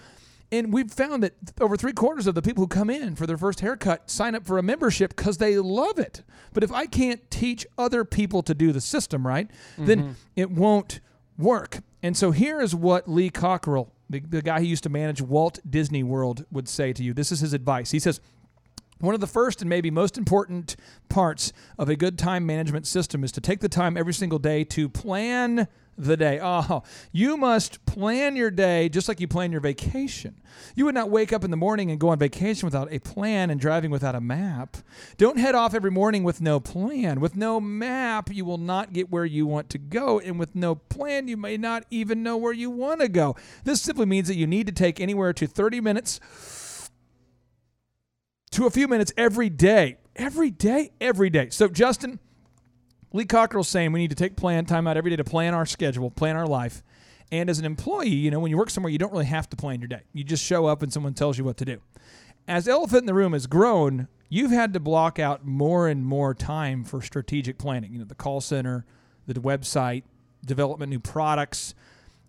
And 0.50 0.72
we've 0.72 0.90
found 0.90 1.22
that 1.22 1.34
over 1.61 1.76
three 1.76 1.92
quarters 1.92 2.26
of 2.26 2.34
the 2.34 2.42
people 2.42 2.64
who 2.64 2.68
come 2.68 2.90
in 2.90 3.14
for 3.14 3.26
their 3.26 3.37
first 3.37 3.61
haircut 3.61 4.11
sign 4.11 4.34
up 4.34 4.44
for 4.44 4.58
a 4.58 4.62
membership 4.62 5.14
because 5.14 5.38
they 5.38 5.56
love 5.58 5.98
it. 5.98 6.24
But 6.52 6.64
if 6.64 6.72
I 6.72 6.87
can't 6.87 7.30
teach 7.30 7.66
other 7.76 8.04
people 8.04 8.42
to 8.42 8.54
do 8.54 8.72
the 8.72 8.80
system 8.80 9.26
right, 9.26 9.48
then 9.76 10.16
it 10.34 10.50
won't 10.50 11.00
work. 11.38 11.80
And 12.02 12.16
so 12.16 12.32
here 12.32 12.61
is 12.61 12.74
what 12.74 13.08
Lee 13.08 13.30
Cockrell, 13.30 13.92
the, 14.11 14.20
the 14.20 14.42
guy 14.42 14.61
who 14.61 14.66
used 14.66 14.82
to 14.84 14.88
manage 14.88 15.20
Walt 15.20 15.61
Disney 15.68 16.02
World, 16.02 16.44
would 16.50 16.68
say 16.68 16.92
to 16.92 17.04
you. 17.04 17.12
This 17.12 17.30
is 17.30 17.40
his 17.40 17.52
advice. 17.52 17.90
He 17.90 17.98
says, 18.00 18.20
one 19.00 19.14
of 19.14 19.20
the 19.20 19.26
first 19.26 19.61
and 19.61 19.68
maybe 19.68 19.90
most 19.90 20.18
important 20.18 20.76
parts 21.08 21.52
of 21.78 21.88
a 21.88 21.96
good 21.96 22.18
time 22.18 22.46
management 22.46 22.87
system 22.87 23.22
is 23.24 23.32
to 23.32 23.40
take 23.40 23.61
the 23.61 23.68
time 23.68 23.96
every 23.96 24.14
single 24.14 24.38
day 24.38 24.64
to 24.64 24.88
plan 24.88 25.68
the 25.98 26.16
day. 26.16 26.38
Oh, 26.40 26.82
you 27.12 27.37
must 27.37 27.84
plan 27.84 28.37
your 28.37 28.50
day 28.50 28.88
just 28.88 29.08
like 29.08 29.20
you 29.20 29.26
plan 29.26 29.50
your 29.50 29.61
vacation. 29.61 30.37
You 30.74 30.84
would 30.84 30.94
not 30.94 31.11
wake 31.11 31.32
up 31.32 31.44
in 31.44 31.50
the 31.50 31.56
morning 31.56 31.90
and 31.90 31.98
go 31.98 32.08
on 32.08 32.18
vacation 32.18 32.66
without 32.66 32.92
a 32.92 32.98
plan 33.00 33.50
and 33.50 33.61
driving 33.61 33.90
without 33.90 34.14
a 34.14 34.20
map. 34.20 34.76
Don't 35.16 35.38
head 35.38 35.54
off 35.54 35.74
every 35.74 35.90
morning 35.90 36.22
with 36.22 36.40
no 36.40 36.61
plan. 36.61 37.20
With 37.20 37.37
no 37.37 37.61
map, 37.61 38.32
you 38.32 38.44
will 38.44 38.58
not 38.58 38.92
get 38.92 39.11
where 39.11 39.24
you 39.24 39.46
want 39.46 39.68
to 39.70 39.78
go. 39.78 40.20
And 40.20 40.38
with 40.38 40.54
no 40.54 40.76
plan, 40.76 41.28
you 41.28 41.37
may 41.37 41.56
not 41.56 41.84
even 41.90 42.22
know 42.22 42.37
where 42.37 42.52
you 42.52 42.70
want 42.70 43.00
to 43.00 43.08
go. 43.08 43.37
This 43.64 43.82
simply 43.82 44.06
means 44.06 44.28
that 44.28 44.37
you 44.37 44.46
need 44.46 44.66
to 44.66 44.72
take 44.72 45.00
anywhere 45.00 45.32
to 45.32 45.46
30 45.46 45.80
minutes 45.80 46.20
to 48.50 48.66
a 48.66 48.70
few 48.70 48.88
minutes 48.88 49.12
every 49.16 49.48
day. 49.48 49.98
Every 50.16 50.50
day, 50.50 50.90
every 51.00 51.30
day. 51.30 51.48
So, 51.50 51.68
Justin, 51.68 52.18
Lee 53.12 53.24
Cockrell's 53.24 53.68
saying 53.68 53.92
we 53.92 54.00
need 54.00 54.11
to 54.11 54.16
take 54.16 54.37
plan 54.37 54.66
time 54.66 54.87
out 54.87 54.96
every 54.96 55.11
day 55.11 55.16
to 55.16 55.24
plan 55.24 55.54
our 55.54 55.64
schedule, 55.64 56.11
plan 56.11 56.37
our 56.37 56.46
life. 56.46 56.82
And 57.30 57.50
as 57.50 57.58
an 57.58 57.64
employee, 57.64 58.08
you 58.08 58.30
know, 58.30 58.40
when 58.40 58.50
you 58.50 58.56
work 58.56 58.70
somewhere, 58.70 58.90
you 58.90 58.98
don't 58.98 59.12
really 59.12 59.26
have 59.26 59.48
to 59.50 59.56
plan 59.56 59.80
your 59.80 59.88
day. 59.88 60.02
You 60.12 60.24
just 60.24 60.44
show 60.44 60.66
up 60.66 60.82
and 60.82 60.92
someone 60.92 61.14
tells 61.14 61.38
you 61.38 61.44
what 61.44 61.56
to 61.58 61.64
do. 61.64 61.80
As 62.46 62.66
Elephant 62.66 63.02
in 63.02 63.06
the 63.06 63.14
Room 63.14 63.34
has 63.34 63.46
grown, 63.46 64.08
you've 64.30 64.50
had 64.50 64.72
to 64.72 64.80
block 64.80 65.18
out 65.18 65.44
more 65.44 65.87
and 65.87 66.04
more 66.04 66.32
time 66.34 66.84
for 66.84 67.02
strategic 67.02 67.58
planning. 67.58 67.92
You 67.92 67.98
know, 67.98 68.06
the 68.06 68.14
call 68.14 68.40
center, 68.40 68.87
the 69.26 69.34
website, 69.34 70.04
development 70.44 70.90
new 70.90 71.00
products. 71.00 71.74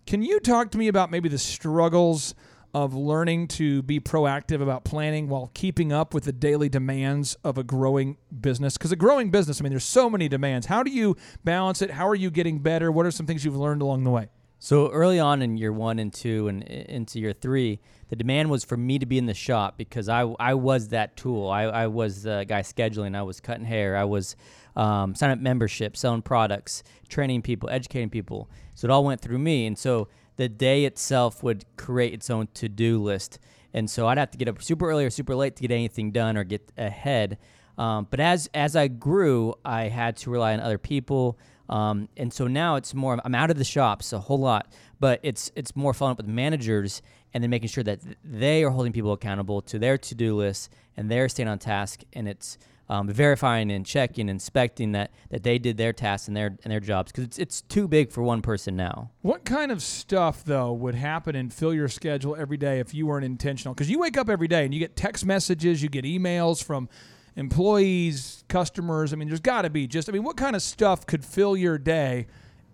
Can 0.06 0.22
you 0.22 0.40
talk 0.40 0.70
to 0.72 0.78
me 0.78 0.88
about 0.88 1.10
maybe 1.10 1.28
the 1.28 1.38
struggles 1.38 2.34
of 2.72 2.94
learning 2.94 3.48
to 3.48 3.82
be 3.82 3.98
proactive 4.00 4.60
about 4.62 4.84
planning 4.84 5.28
while 5.28 5.50
keeping 5.54 5.92
up 5.92 6.14
with 6.14 6.24
the 6.24 6.32
daily 6.32 6.68
demands 6.68 7.36
of 7.44 7.58
a 7.58 7.64
growing 7.64 8.16
business? 8.40 8.76
Because 8.76 8.92
a 8.92 8.96
growing 8.96 9.30
business, 9.30 9.60
I 9.60 9.64
mean, 9.64 9.72
there's 9.72 9.84
so 9.84 10.08
many 10.08 10.28
demands. 10.28 10.66
How 10.66 10.82
do 10.82 10.90
you 10.90 11.16
balance 11.44 11.82
it? 11.82 11.90
How 11.90 12.08
are 12.08 12.14
you 12.14 12.30
getting 12.30 12.58
better? 12.60 12.92
What 12.92 13.06
are 13.06 13.10
some 13.10 13.26
things 13.26 13.44
you've 13.44 13.56
learned 13.56 13.82
along 13.82 14.04
the 14.04 14.10
way? 14.10 14.28
So 14.62 14.90
early 14.90 15.18
on 15.18 15.40
in 15.40 15.56
year 15.56 15.72
one 15.72 15.98
and 15.98 16.12
two 16.12 16.48
and 16.48 16.62
into 16.62 17.18
year 17.18 17.32
three, 17.32 17.80
the 18.10 18.16
demand 18.16 18.50
was 18.50 18.62
for 18.62 18.76
me 18.76 18.98
to 18.98 19.06
be 19.06 19.16
in 19.16 19.24
the 19.24 19.32
shop 19.32 19.78
because 19.78 20.08
I, 20.08 20.20
I 20.38 20.52
was 20.52 20.88
that 20.88 21.16
tool. 21.16 21.48
I, 21.48 21.62
I 21.62 21.86
was 21.86 22.24
the 22.24 22.44
guy 22.46 22.60
scheduling. 22.60 23.16
I 23.16 23.22
was 23.22 23.40
cutting 23.40 23.64
hair. 23.64 23.96
I 23.96 24.04
was 24.04 24.36
um, 24.76 25.14
signing 25.14 25.38
up 25.38 25.40
memberships, 25.40 26.00
selling 26.00 26.20
products, 26.20 26.82
training 27.08 27.40
people, 27.40 27.70
educating 27.70 28.10
people. 28.10 28.50
So 28.74 28.86
it 28.86 28.90
all 28.90 29.02
went 29.02 29.22
through 29.22 29.38
me. 29.38 29.66
And 29.66 29.78
so 29.78 30.08
the 30.40 30.48
day 30.48 30.86
itself 30.86 31.42
would 31.42 31.66
create 31.76 32.14
its 32.14 32.30
own 32.30 32.48
to-do 32.54 32.98
list, 32.98 33.38
and 33.74 33.90
so 33.90 34.08
I'd 34.08 34.16
have 34.16 34.30
to 34.30 34.38
get 34.38 34.48
up 34.48 34.62
super 34.62 34.88
early 34.88 35.04
or 35.04 35.10
super 35.10 35.36
late 35.36 35.54
to 35.56 35.60
get 35.60 35.70
anything 35.70 36.12
done 36.12 36.38
or 36.38 36.44
get 36.44 36.72
ahead. 36.78 37.36
Um, 37.76 38.06
but 38.10 38.20
as 38.20 38.48
as 38.54 38.74
I 38.74 38.88
grew, 38.88 39.54
I 39.66 39.88
had 39.88 40.16
to 40.16 40.30
rely 40.30 40.54
on 40.54 40.60
other 40.60 40.78
people, 40.78 41.38
um, 41.68 42.08
and 42.16 42.32
so 42.32 42.46
now 42.46 42.76
it's 42.76 42.94
more. 42.94 43.20
I'm 43.22 43.34
out 43.34 43.50
of 43.50 43.58
the 43.58 43.64
shops 43.64 44.14
a 44.14 44.18
whole 44.18 44.40
lot, 44.40 44.72
but 44.98 45.20
it's 45.22 45.52
it's 45.54 45.76
more 45.76 45.92
following 45.92 46.12
up 46.12 46.16
with 46.16 46.26
managers 46.26 47.02
and 47.34 47.44
then 47.44 47.50
making 47.50 47.68
sure 47.68 47.84
that 47.84 48.00
they 48.24 48.64
are 48.64 48.70
holding 48.70 48.94
people 48.94 49.12
accountable 49.12 49.60
to 49.60 49.78
their 49.78 49.98
to-do 49.98 50.34
lists 50.34 50.70
and 50.96 51.10
they're 51.10 51.28
staying 51.28 51.50
on 51.50 51.58
task, 51.58 52.02
and 52.14 52.26
it's 52.26 52.56
um, 52.90 53.06
verifying 53.06 53.70
and 53.70 53.86
checking, 53.86 54.28
inspecting 54.28 54.92
that 54.92 55.12
that 55.30 55.44
they 55.44 55.58
did 55.58 55.76
their 55.76 55.92
tasks 55.92 56.26
and 56.26 56.36
their 56.36 56.58
and 56.64 56.72
their 56.72 56.80
jobs 56.80 57.12
because 57.12 57.24
it's 57.24 57.38
it's 57.38 57.60
too 57.62 57.86
big 57.86 58.10
for 58.10 58.22
one 58.22 58.42
person 58.42 58.74
now. 58.74 59.12
What 59.22 59.44
kind 59.44 59.70
of 59.70 59.80
stuff 59.80 60.44
though 60.44 60.72
would 60.72 60.96
happen 60.96 61.36
and 61.36 61.54
fill 61.54 61.72
your 61.72 61.88
schedule 61.88 62.34
every 62.36 62.56
day 62.56 62.80
if 62.80 62.92
you 62.92 63.06
weren't 63.06 63.24
intentional? 63.24 63.74
Because 63.74 63.88
you 63.88 64.00
wake 64.00 64.18
up 64.18 64.28
every 64.28 64.48
day 64.48 64.64
and 64.64 64.74
you 64.74 64.80
get 64.80 64.96
text 64.96 65.24
messages, 65.24 65.84
you 65.84 65.88
get 65.88 66.04
emails 66.04 66.62
from 66.62 66.88
employees, 67.36 68.42
customers. 68.48 69.12
I 69.12 69.16
mean, 69.16 69.28
there's 69.28 69.38
got 69.40 69.62
to 69.62 69.70
be 69.70 69.86
just. 69.86 70.08
I 70.08 70.12
mean, 70.12 70.24
what 70.24 70.36
kind 70.36 70.56
of 70.56 70.62
stuff 70.62 71.06
could 71.06 71.24
fill 71.24 71.56
your 71.56 71.78
day? 71.78 72.26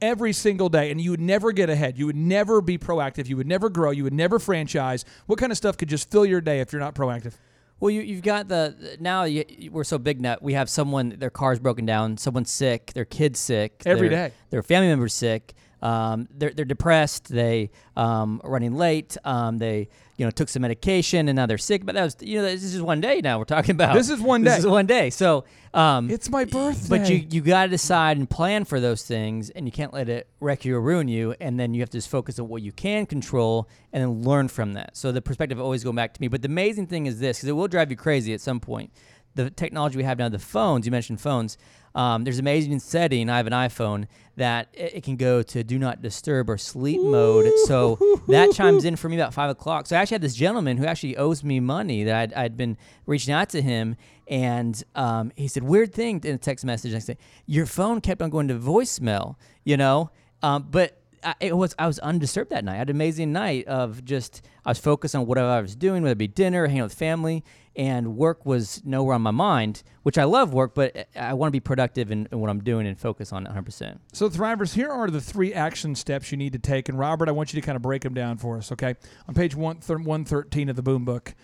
Every 0.02 0.34
single 0.34 0.68
day, 0.68 0.90
and 0.90 1.00
you 1.00 1.10
would 1.12 1.22
never 1.22 1.52
get 1.52 1.70
ahead. 1.70 1.96
You 1.96 2.04
would 2.04 2.16
never 2.16 2.60
be 2.60 2.76
proactive. 2.76 3.28
You 3.28 3.38
would 3.38 3.46
never 3.46 3.70
grow. 3.70 3.90
You 3.92 4.04
would 4.04 4.12
never 4.12 4.38
franchise. 4.38 5.06
What 5.24 5.38
kind 5.38 5.50
of 5.50 5.56
stuff 5.56 5.78
could 5.78 5.88
just 5.88 6.10
fill 6.10 6.26
your 6.26 6.42
day 6.42 6.60
if 6.60 6.70
you're 6.70 6.80
not 6.80 6.94
proactive? 6.94 7.32
Well, 7.78 7.90
you, 7.90 8.00
you've 8.00 8.22
got 8.22 8.48
the 8.48 8.96
now 9.00 9.24
you, 9.24 9.44
we're 9.70 9.84
so 9.84 9.98
big 9.98 10.20
now. 10.20 10.36
We 10.40 10.54
have 10.54 10.70
someone 10.70 11.16
their 11.18 11.30
car's 11.30 11.58
broken 11.58 11.84
down, 11.84 12.16
someone's 12.16 12.50
sick, 12.50 12.92
their 12.94 13.04
kid's 13.04 13.38
sick, 13.38 13.82
Every 13.84 14.08
their, 14.08 14.28
day. 14.28 14.34
their 14.50 14.62
family 14.62 14.88
member's 14.88 15.14
sick. 15.14 15.54
Um, 15.82 16.28
they're 16.30 16.50
they're 16.50 16.64
depressed. 16.64 17.28
They 17.28 17.70
um, 17.96 18.40
are 18.44 18.50
running 18.50 18.74
late. 18.76 19.16
Um, 19.24 19.58
they 19.58 19.88
you 20.16 20.24
know 20.24 20.30
took 20.30 20.48
some 20.48 20.62
medication 20.62 21.28
and 21.28 21.36
now 21.36 21.46
they're 21.46 21.58
sick. 21.58 21.84
But 21.84 21.94
that 21.94 22.04
was 22.04 22.16
you 22.20 22.38
know 22.38 22.42
this 22.44 22.62
is 22.64 22.80
one 22.80 23.00
day 23.00 23.20
now 23.22 23.38
we're 23.38 23.44
talking 23.44 23.72
about. 23.72 23.94
This 23.94 24.08
is 24.08 24.20
one 24.20 24.42
day. 24.42 24.50
This 24.50 24.60
is 24.60 24.66
one 24.66 24.86
day. 24.86 25.10
So 25.10 25.44
um, 25.74 26.10
It's 26.10 26.30
my 26.30 26.44
birthday. 26.46 26.88
but 26.88 27.10
you 27.10 27.26
you 27.30 27.40
got 27.42 27.64
to 27.64 27.68
decide 27.68 28.16
and 28.16 28.28
plan 28.28 28.64
for 28.64 28.80
those 28.80 29.04
things, 29.04 29.50
and 29.50 29.66
you 29.66 29.72
can't 29.72 29.92
let 29.92 30.08
it 30.08 30.26
wreck 30.40 30.64
you 30.64 30.74
or 30.76 30.80
ruin 30.80 31.08
you. 31.08 31.34
And 31.40 31.60
then 31.60 31.74
you 31.74 31.80
have 31.82 31.90
to 31.90 31.98
just 31.98 32.08
focus 32.08 32.38
on 32.38 32.48
what 32.48 32.62
you 32.62 32.72
can 32.72 33.04
control, 33.06 33.68
and 33.92 34.02
then 34.02 34.22
learn 34.22 34.48
from 34.48 34.72
that. 34.74 34.96
So 34.96 35.12
the 35.12 35.20
perspective 35.20 35.60
always 35.60 35.84
go 35.84 35.92
back 35.92 36.14
to 36.14 36.20
me. 36.20 36.28
But 36.28 36.40
the 36.42 36.48
amazing 36.48 36.86
thing 36.86 37.06
is 37.06 37.20
this, 37.20 37.38
because 37.38 37.48
it 37.50 37.52
will 37.52 37.68
drive 37.68 37.90
you 37.90 37.96
crazy 37.96 38.32
at 38.32 38.40
some 38.40 38.60
point. 38.60 38.90
The 39.34 39.50
technology 39.50 39.98
we 39.98 40.04
have 40.04 40.16
now, 40.18 40.30
the 40.30 40.38
phones. 40.38 40.86
You 40.86 40.92
mentioned 40.92 41.20
phones. 41.20 41.58
Um, 41.96 42.24
there's 42.24 42.36
an 42.36 42.44
amazing 42.44 42.78
setting. 42.78 43.30
I 43.30 43.38
have 43.38 43.46
an 43.46 43.54
iPhone 43.54 44.06
that 44.36 44.68
it, 44.74 45.02
can 45.02 45.16
go 45.16 45.42
to 45.42 45.64
do 45.64 45.78
not 45.78 46.02
disturb 46.02 46.50
or 46.50 46.58
sleep 46.58 47.00
mode. 47.00 47.50
So 47.64 47.98
that 48.28 48.52
chimes 48.52 48.84
in 48.84 48.96
for 48.96 49.08
me 49.08 49.16
about 49.16 49.32
five 49.32 49.48
o'clock. 49.48 49.86
So 49.86 49.96
I 49.96 50.00
actually 50.00 50.16
had 50.16 50.20
this 50.20 50.34
gentleman 50.34 50.76
who 50.76 50.84
actually 50.84 51.16
owes 51.16 51.42
me 51.42 51.58
money 51.58 52.04
that 52.04 52.14
I'd, 52.14 52.34
I'd 52.34 52.56
been 52.56 52.76
reaching 53.06 53.32
out 53.32 53.48
to 53.50 53.62
him, 53.62 53.96
and 54.28 54.80
um, 54.94 55.32
he 55.36 55.48
said 55.48 55.64
weird 55.64 55.94
thing 55.94 56.20
in 56.22 56.34
a 56.34 56.38
text 56.38 56.66
message. 56.66 56.92
I 56.94 56.98
said 56.98 57.16
your 57.46 57.64
phone 57.64 58.02
kept 58.02 58.20
on 58.20 58.28
going 58.28 58.48
to 58.48 58.54
voicemail, 58.54 59.36
you 59.64 59.76
know, 59.76 60.10
um, 60.42 60.68
but. 60.70 61.00
I, 61.24 61.34
it 61.40 61.56
was 61.56 61.74
I 61.76 61.88
was 61.88 61.98
undisturbed 62.00 62.50
that 62.50 62.62
night. 62.62 62.74
I 62.74 62.76
had 62.76 62.90
an 62.90 62.94
amazing 62.94 63.32
night 63.32 63.66
of 63.66 64.04
just 64.04 64.42
I 64.64 64.70
was 64.70 64.78
focused 64.78 65.16
on 65.16 65.26
whatever 65.26 65.48
I 65.48 65.60
was 65.60 65.74
doing, 65.74 66.02
whether 66.02 66.12
it 66.12 66.18
be 66.18 66.28
dinner, 66.28 66.66
hanging 66.66 66.82
out 66.82 66.84
with 66.84 66.94
family, 66.94 67.42
and 67.76 68.16
work 68.16 68.46
was 68.46 68.82
nowhere 68.84 69.14
on 69.14 69.22
my 69.22 69.30
mind. 69.30 69.82
Which 70.02 70.18
I 70.18 70.24
love 70.24 70.52
work, 70.54 70.74
but 70.74 71.08
I 71.16 71.34
want 71.34 71.48
to 71.48 71.52
be 71.52 71.60
productive 71.60 72.10
in, 72.12 72.28
in 72.30 72.38
what 72.38 72.48
I'm 72.48 72.62
doing 72.62 72.86
and 72.86 72.98
focus 72.98 73.32
on 73.32 73.44
100. 73.44 73.64
percent 73.64 74.00
So, 74.12 74.28
Thrivers, 74.28 74.74
here 74.74 74.88
are 74.90 75.10
the 75.10 75.20
three 75.20 75.52
action 75.52 75.94
steps 75.94 76.30
you 76.30 76.38
need 76.38 76.52
to 76.52 76.58
take. 76.60 76.88
And, 76.88 76.98
Robert, 76.98 77.28
I 77.28 77.32
want 77.32 77.52
you 77.52 77.60
to 77.60 77.66
kind 77.66 77.74
of 77.76 77.82
break 77.82 78.02
them 78.02 78.14
down 78.14 78.38
for 78.38 78.56
us, 78.56 78.70
okay? 78.72 78.94
On 79.26 79.34
page 79.34 79.54
one, 79.56 79.80
thir- 79.80 79.96
113 79.96 80.68
of 80.68 80.76
the 80.76 80.82
Boom 80.82 81.04
Book, 81.04 81.34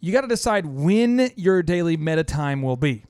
you 0.00 0.12
got 0.12 0.20
to 0.20 0.28
decide 0.28 0.66
when 0.66 1.30
your 1.36 1.62
daily 1.62 1.96
meta 1.96 2.22
time 2.22 2.62
will 2.62 2.76
be. 2.76 3.04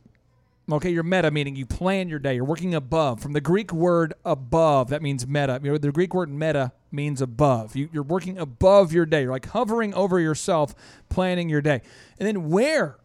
Okay, 0.70 0.90
your 0.90 1.04
meta 1.04 1.30
meaning 1.30 1.54
you 1.54 1.64
plan 1.64 2.08
your 2.08 2.18
day. 2.18 2.34
You're 2.34 2.44
working 2.44 2.74
above. 2.74 3.20
From 3.20 3.34
the 3.34 3.40
Greek 3.40 3.72
word 3.72 4.14
above, 4.24 4.90
that 4.90 5.00
means 5.00 5.24
meta. 5.24 5.60
The 5.62 5.92
Greek 5.92 6.12
word 6.12 6.28
meta 6.28 6.72
means 6.90 7.22
above. 7.22 7.76
You, 7.76 7.88
you're 7.92 8.02
working 8.02 8.36
above 8.36 8.92
your 8.92 9.06
day. 9.06 9.22
You're 9.22 9.30
like 9.30 9.46
hovering 9.46 9.94
over 9.94 10.18
yourself, 10.18 10.74
planning 11.08 11.48
your 11.48 11.62
day. 11.62 11.82
And 12.18 12.26
then 12.26 12.48
where 12.50 12.98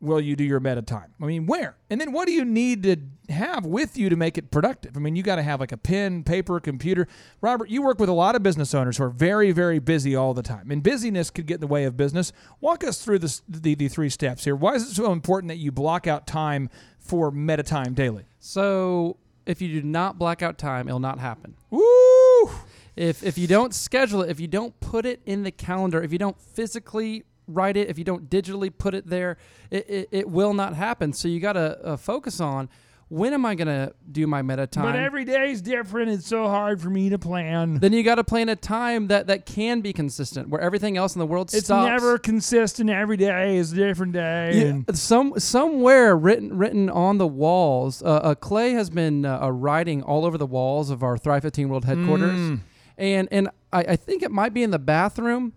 will 0.00 0.20
you 0.20 0.34
do 0.34 0.44
your 0.44 0.60
meta 0.60 0.82
time? 0.82 1.12
I 1.20 1.26
mean, 1.26 1.46
where? 1.46 1.76
And 1.90 2.00
then 2.00 2.12
what 2.12 2.26
do 2.26 2.32
you 2.32 2.44
need 2.44 2.82
to 2.84 2.96
have 3.32 3.66
with 3.66 3.96
you 3.96 4.08
to 4.08 4.16
make 4.16 4.38
it 4.38 4.50
productive? 4.50 4.96
I 4.96 5.00
mean, 5.00 5.14
you 5.16 5.22
got 5.22 5.36
to 5.36 5.42
have 5.42 5.60
like 5.60 5.72
a 5.72 5.76
pen, 5.76 6.24
paper, 6.24 6.58
computer. 6.58 7.06
Robert, 7.40 7.68
you 7.68 7.82
work 7.82 7.98
with 7.98 8.08
a 8.08 8.14
lot 8.14 8.34
of 8.34 8.42
business 8.42 8.74
owners 8.74 8.96
who 8.96 9.04
are 9.04 9.10
very, 9.10 9.52
very 9.52 9.78
busy 9.78 10.16
all 10.16 10.34
the 10.34 10.42
time, 10.42 10.70
and 10.70 10.82
busyness 10.82 11.30
could 11.30 11.46
get 11.46 11.56
in 11.56 11.60
the 11.60 11.66
way 11.66 11.84
of 11.84 11.96
business. 11.96 12.32
Walk 12.60 12.82
us 12.82 13.04
through 13.04 13.18
this, 13.18 13.42
the, 13.48 13.74
the 13.74 13.88
three 13.88 14.10
steps 14.10 14.44
here. 14.44 14.56
Why 14.56 14.74
is 14.74 14.90
it 14.90 14.94
so 14.94 15.12
important 15.12 15.48
that 15.48 15.58
you 15.58 15.70
block 15.70 16.06
out 16.06 16.26
time 16.26 16.70
for 16.98 17.30
meta 17.30 17.62
time 17.62 17.94
daily? 17.94 18.24
So 18.38 19.18
if 19.46 19.60
you 19.60 19.80
do 19.80 19.86
not 19.86 20.18
black 20.18 20.42
out 20.42 20.58
time, 20.58 20.88
it'll 20.88 21.00
not 21.00 21.18
happen. 21.18 21.56
Woo! 21.70 22.50
If 22.96 23.22
if 23.22 23.38
you 23.38 23.46
don't 23.46 23.74
schedule 23.74 24.22
it, 24.22 24.30
if 24.30 24.40
you 24.40 24.48
don't 24.48 24.78
put 24.80 25.06
it 25.06 25.22
in 25.24 25.42
the 25.42 25.50
calendar, 25.50 26.02
if 26.02 26.12
you 26.12 26.18
don't 26.18 26.38
physically 26.40 27.24
write 27.54 27.76
it, 27.76 27.88
if 27.88 27.98
you 27.98 28.04
don't 28.04 28.28
digitally 28.30 28.70
put 28.76 28.94
it 28.94 29.06
there, 29.08 29.36
it, 29.70 29.88
it, 29.88 30.08
it 30.10 30.28
will 30.30 30.54
not 30.54 30.74
happen. 30.74 31.12
So 31.12 31.28
you 31.28 31.40
got 31.40 31.54
to 31.54 31.78
uh, 31.84 31.96
focus 31.96 32.40
on 32.40 32.68
when 33.08 33.34
am 33.34 33.44
I 33.44 33.56
going 33.56 33.66
to 33.66 33.92
do 34.12 34.24
my 34.28 34.40
meta 34.40 34.68
time? 34.68 34.94
every 34.94 35.24
day 35.24 35.50
is 35.50 35.60
different. 35.60 36.12
It's 36.12 36.28
so 36.28 36.46
hard 36.46 36.80
for 36.80 36.88
me 36.90 37.08
to 37.08 37.18
plan. 37.18 37.80
then 37.80 37.92
you 37.92 38.04
got 38.04 38.14
to 38.14 38.22
plan 38.24 38.48
a 38.48 38.54
time 38.54 39.08
that 39.08 39.26
that 39.26 39.46
can 39.46 39.80
be 39.80 39.92
consistent, 39.92 40.48
where 40.48 40.60
everything 40.60 40.96
else 40.96 41.16
in 41.16 41.18
the 41.18 41.26
world 41.26 41.50
stops. 41.50 41.58
it's 41.58 41.66
stops. 41.66 41.88
Never 41.88 42.18
consistent. 42.18 42.88
Every 42.88 43.16
day 43.16 43.56
is 43.56 43.72
a 43.72 43.74
different 43.74 44.12
day. 44.12 44.84
Yeah, 44.86 44.94
some 44.94 45.36
somewhere 45.40 46.16
written 46.16 46.56
written 46.56 46.88
on 46.88 47.18
the 47.18 47.26
walls. 47.26 48.00
Uh, 48.00 48.06
uh, 48.06 48.34
Clay 48.36 48.74
has 48.74 48.90
been 48.90 49.24
uh, 49.24 49.40
uh, 49.42 49.50
writing 49.50 50.04
all 50.04 50.24
over 50.24 50.38
the 50.38 50.46
walls 50.46 50.88
of 50.90 51.02
our 51.02 51.18
Thrive 51.18 51.42
15 51.42 51.68
World 51.68 51.86
headquarters, 51.86 52.38
Mm. 52.38 52.60
and 52.96 53.28
and 53.32 53.48
I, 53.72 53.80
I 53.80 53.96
think 53.96 54.22
it 54.22 54.30
might 54.30 54.54
be 54.54 54.62
in 54.62 54.70
the 54.70 54.78
bathroom. 54.78 55.52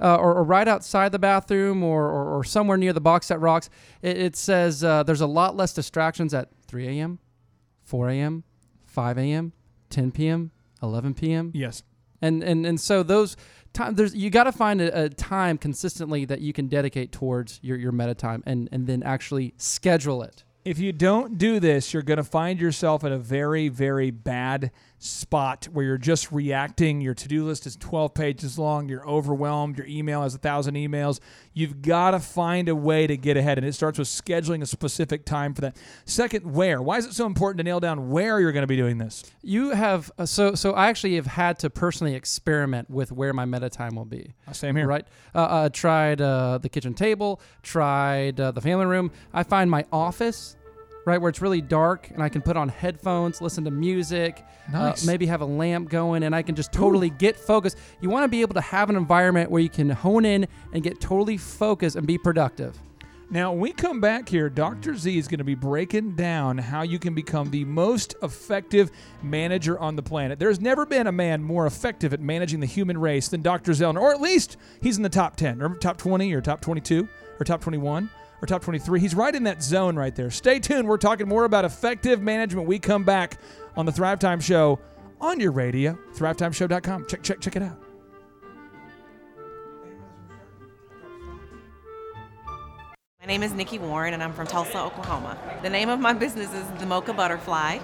Uh, 0.00 0.14
or, 0.16 0.34
or 0.36 0.44
right 0.44 0.68
outside 0.68 1.10
the 1.10 1.18
bathroom, 1.18 1.82
or, 1.82 2.04
or, 2.06 2.38
or 2.38 2.44
somewhere 2.44 2.76
near 2.76 2.92
the 2.92 3.00
box 3.00 3.28
that 3.28 3.40
rocks. 3.40 3.68
It, 4.00 4.16
it 4.16 4.36
says 4.36 4.84
uh, 4.84 5.02
there's 5.02 5.20
a 5.20 5.26
lot 5.26 5.56
less 5.56 5.72
distractions 5.72 6.32
at 6.34 6.50
3 6.68 6.86
a.m., 7.00 7.18
4 7.82 8.10
a.m., 8.10 8.44
5 8.86 9.18
a.m., 9.18 9.52
10 9.90 10.12
p.m., 10.12 10.50
11 10.82 11.14
p.m. 11.14 11.50
Yes. 11.54 11.82
and 12.22 12.44
and 12.44 12.64
and 12.64 12.80
so 12.80 13.02
those 13.02 13.36
time 13.72 13.94
there's 13.96 14.14
you 14.14 14.30
got 14.30 14.44
to 14.44 14.52
find 14.52 14.80
a, 14.80 15.04
a 15.04 15.08
time 15.08 15.58
consistently 15.58 16.24
that 16.24 16.40
you 16.40 16.52
can 16.52 16.68
dedicate 16.68 17.10
towards 17.10 17.58
your 17.62 17.76
your 17.76 17.90
meta 17.92 18.14
time 18.14 18.42
and 18.46 18.68
and 18.70 18.86
then 18.86 19.02
actually 19.02 19.54
schedule 19.56 20.22
it 20.22 20.44
If 20.64 20.78
you 20.78 20.92
don't 20.92 21.38
do 21.38 21.58
this, 21.60 21.92
you're 21.92 22.02
going 22.04 22.18
to 22.18 22.24
find 22.24 22.60
yourself 22.60 23.02
in 23.02 23.10
a 23.12 23.18
very, 23.18 23.68
very 23.68 24.10
bad 24.10 24.70
spot 24.98 25.66
where 25.72 25.84
you're 25.84 25.98
just 25.98 26.32
reacting. 26.32 27.00
Your 27.00 27.14
to 27.14 27.28
do 27.28 27.44
list 27.44 27.66
is 27.66 27.76
12 27.76 28.14
pages 28.14 28.58
long. 28.58 28.88
You're 28.88 29.06
overwhelmed. 29.08 29.78
Your 29.78 29.86
email 29.86 30.22
has 30.22 30.34
a 30.34 30.38
thousand 30.38 30.74
emails. 30.74 31.20
You've 31.54 31.82
got 31.82 32.12
to 32.12 32.20
find 32.20 32.68
a 32.68 32.74
way 32.74 33.06
to 33.06 33.16
get 33.16 33.36
ahead. 33.36 33.58
And 33.58 33.66
it 33.66 33.74
starts 33.74 33.98
with 33.98 34.08
scheduling 34.08 34.62
a 34.62 34.66
specific 34.66 35.24
time 35.24 35.54
for 35.54 35.60
that. 35.62 35.76
Second, 36.04 36.52
where? 36.52 36.82
Why 36.82 36.98
is 36.98 37.06
it 37.06 37.14
so 37.14 37.26
important 37.26 37.58
to 37.58 37.64
nail 37.64 37.80
down 37.80 38.10
where 38.10 38.40
you're 38.40 38.52
going 38.52 38.62
to 38.62 38.66
be 38.68 38.76
doing 38.76 38.98
this? 38.98 39.24
you 39.42 39.70
have 39.70 40.10
uh, 40.18 40.26
so 40.26 40.54
so 40.54 40.72
i 40.72 40.88
actually 40.88 41.14
have 41.14 41.26
had 41.26 41.58
to 41.58 41.70
personally 41.70 42.14
experiment 42.14 42.90
with 42.90 43.10
where 43.10 43.32
my 43.32 43.46
meta 43.46 43.70
time 43.70 43.94
will 43.94 44.04
be 44.04 44.34
Same 44.52 44.76
here. 44.76 44.86
right 44.86 45.06
uh, 45.34 45.38
uh, 45.38 45.68
tried 45.70 46.20
uh, 46.20 46.58
the 46.58 46.68
kitchen 46.68 46.92
table 46.92 47.40
tried 47.62 48.38
uh, 48.40 48.50
the 48.50 48.60
family 48.60 48.84
room 48.84 49.10
i 49.32 49.42
find 49.42 49.70
my 49.70 49.86
office 49.90 50.56
right 51.08 51.20
where 51.20 51.28
it's 51.30 51.40
really 51.42 51.60
dark 51.60 52.10
and 52.10 52.22
i 52.22 52.28
can 52.28 52.42
put 52.42 52.56
on 52.56 52.68
headphones 52.68 53.40
listen 53.40 53.64
to 53.64 53.70
music 53.70 54.44
Nice. 54.72 55.02
uh, 55.02 55.06
maybe 55.06 55.26
have 55.26 55.40
a 55.40 55.44
lamp 55.46 55.88
going 55.88 56.22
and 56.22 56.34
i 56.36 56.42
can 56.42 56.54
just 56.54 56.72
totally 56.72 57.10
get 57.10 57.36
focused 57.36 57.78
you 58.00 58.10
want 58.10 58.24
to 58.24 58.28
be 58.28 58.42
able 58.42 58.54
to 58.54 58.60
have 58.60 58.90
an 58.90 58.96
environment 58.96 59.50
where 59.50 59.62
you 59.62 59.68
can 59.70 59.88
hone 59.90 60.24
in 60.24 60.46
and 60.72 60.82
get 60.82 61.00
totally 61.00 61.36
focused 61.38 61.96
and 61.96 62.06
be 62.06 62.18
productive 62.18 62.78
Now, 63.30 63.50
when 63.52 63.60
we 63.60 63.72
come 63.72 64.00
back 64.00 64.26
here, 64.26 64.48
Dr. 64.48 64.94
Z 64.96 65.18
is 65.18 65.28
going 65.28 65.36
to 65.38 65.44
be 65.44 65.54
breaking 65.54 66.16
down 66.16 66.56
how 66.56 66.80
you 66.80 66.98
can 66.98 67.14
become 67.14 67.50
the 67.50 67.62
most 67.66 68.14
effective 68.22 68.90
manager 69.22 69.78
on 69.78 69.96
the 69.96 70.02
planet. 70.02 70.38
There's 70.38 70.60
never 70.62 70.86
been 70.86 71.06
a 71.06 71.12
man 71.12 71.42
more 71.42 71.66
effective 71.66 72.14
at 72.14 72.20
managing 72.20 72.60
the 72.60 72.66
human 72.66 72.96
race 72.96 73.28
than 73.28 73.42
Dr. 73.42 73.72
Zoellner, 73.72 74.00
or 74.00 74.14
at 74.14 74.22
least 74.22 74.56
he's 74.80 74.96
in 74.96 75.02
the 75.02 75.10
top 75.10 75.36
10, 75.36 75.60
or 75.60 75.74
top 75.76 75.98
20, 75.98 76.32
or 76.32 76.40
top 76.40 76.62
22, 76.62 77.06
or 77.38 77.44
top 77.44 77.60
21, 77.60 78.08
or 78.40 78.46
top 78.46 78.62
23. 78.62 79.00
He's 79.00 79.14
right 79.14 79.34
in 79.34 79.42
that 79.44 79.62
zone 79.62 79.96
right 79.96 80.14
there. 80.14 80.30
Stay 80.30 80.58
tuned. 80.60 80.88
We're 80.88 80.96
talking 80.98 81.28
more 81.28 81.44
about 81.44 81.64
effective 81.64 82.22
management. 82.22 82.68
We 82.68 82.78
come 82.78 83.04
back 83.04 83.38
on 83.76 83.86
the 83.86 83.92
Thrive 83.92 84.18
Time 84.18 84.40
Show 84.40 84.78
on 85.20 85.40
your 85.40 85.50
radio, 85.52 85.98
thrivetimeshow.com. 86.14 87.06
Check, 87.08 87.22
check, 87.22 87.40
check 87.40 87.56
it 87.56 87.62
out. 87.62 87.78
My 93.20 93.26
name 93.26 93.42
is 93.42 93.52
Nikki 93.52 93.78
Warren 93.78 94.14
and 94.14 94.22
I'm 94.22 94.32
from 94.32 94.46
Tulsa, 94.46 94.78
Oklahoma. 94.80 95.36
The 95.62 95.70
name 95.70 95.88
of 95.88 96.00
my 96.00 96.12
business 96.12 96.52
is 96.54 96.66
The 96.78 96.86
Mocha 96.86 97.12
Butterfly. 97.12 97.78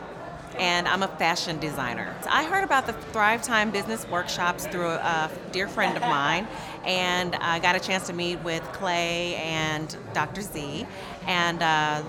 and 0.58 0.86
I'm 0.86 1.02
a 1.02 1.08
fashion 1.08 1.58
designer. 1.58 2.14
I 2.30 2.44
heard 2.44 2.62
about 2.62 2.86
the 2.86 2.92
Thrive 2.92 3.42
Time 3.42 3.72
business 3.72 4.06
workshops 4.08 4.66
through 4.68 4.86
a 4.86 5.28
dear 5.50 5.66
friend 5.66 5.96
of 5.96 6.02
mine, 6.02 6.46
and 6.86 7.34
I 7.36 7.58
got 7.58 7.76
a 7.76 7.80
chance 7.80 8.06
to 8.06 8.12
meet 8.12 8.40
with 8.40 8.62
Clay 8.72 9.36
and 9.36 9.96
Dr. 10.12 10.42
Z, 10.42 10.86
and. 11.26 11.62
Uh, 11.62 12.02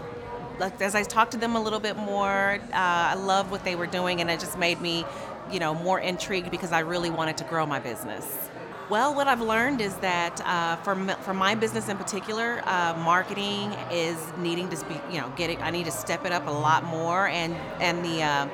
as 0.80 0.96
I 0.96 1.04
talked 1.04 1.32
to 1.32 1.38
them 1.38 1.58
a 1.58 1.62
little 1.62 1.82
bit 1.82 1.98
more, 1.98 2.60
uh, 2.62 2.72
I 2.72 3.16
love 3.16 3.52
what 3.52 3.66
they 3.66 3.76
were 3.76 3.88
doing, 3.88 4.22
and 4.22 4.30
it 4.30 4.40
just 4.40 4.58
made 4.58 4.80
me, 4.80 5.06
you 5.52 5.60
know, 5.60 5.74
more 5.74 6.00
intrigued 6.00 6.50
because 6.50 6.72
I 6.72 6.80
really 6.80 7.10
wanted 7.10 7.36
to 7.40 7.44
grow 7.44 7.66
my 7.66 7.80
business. 7.80 8.50
Well, 8.88 9.16
what 9.16 9.28
I've 9.28 9.42
learned 9.42 9.82
is 9.82 9.96
that 9.98 10.40
uh, 10.46 10.76
for, 10.78 10.96
for 11.24 11.34
my 11.34 11.56
business 11.56 11.90
in 11.90 11.98
particular, 11.98 12.62
uh, 12.66 12.96
marketing 13.04 13.74
is 13.92 14.18
needing 14.38 14.70
to 14.70 14.86
be, 14.86 14.94
you 15.12 15.20
know, 15.20 15.34
get 15.36 15.50
it. 15.50 15.60
I 15.60 15.72
need 15.72 15.86
to 15.86 15.92
step 15.92 16.24
it 16.24 16.32
up 16.32 16.46
a 16.46 16.52
lot 16.52 16.84
more, 16.84 17.28
and 17.28 17.56
and 17.82 18.06
the 18.06 18.22
uh, 18.22 18.48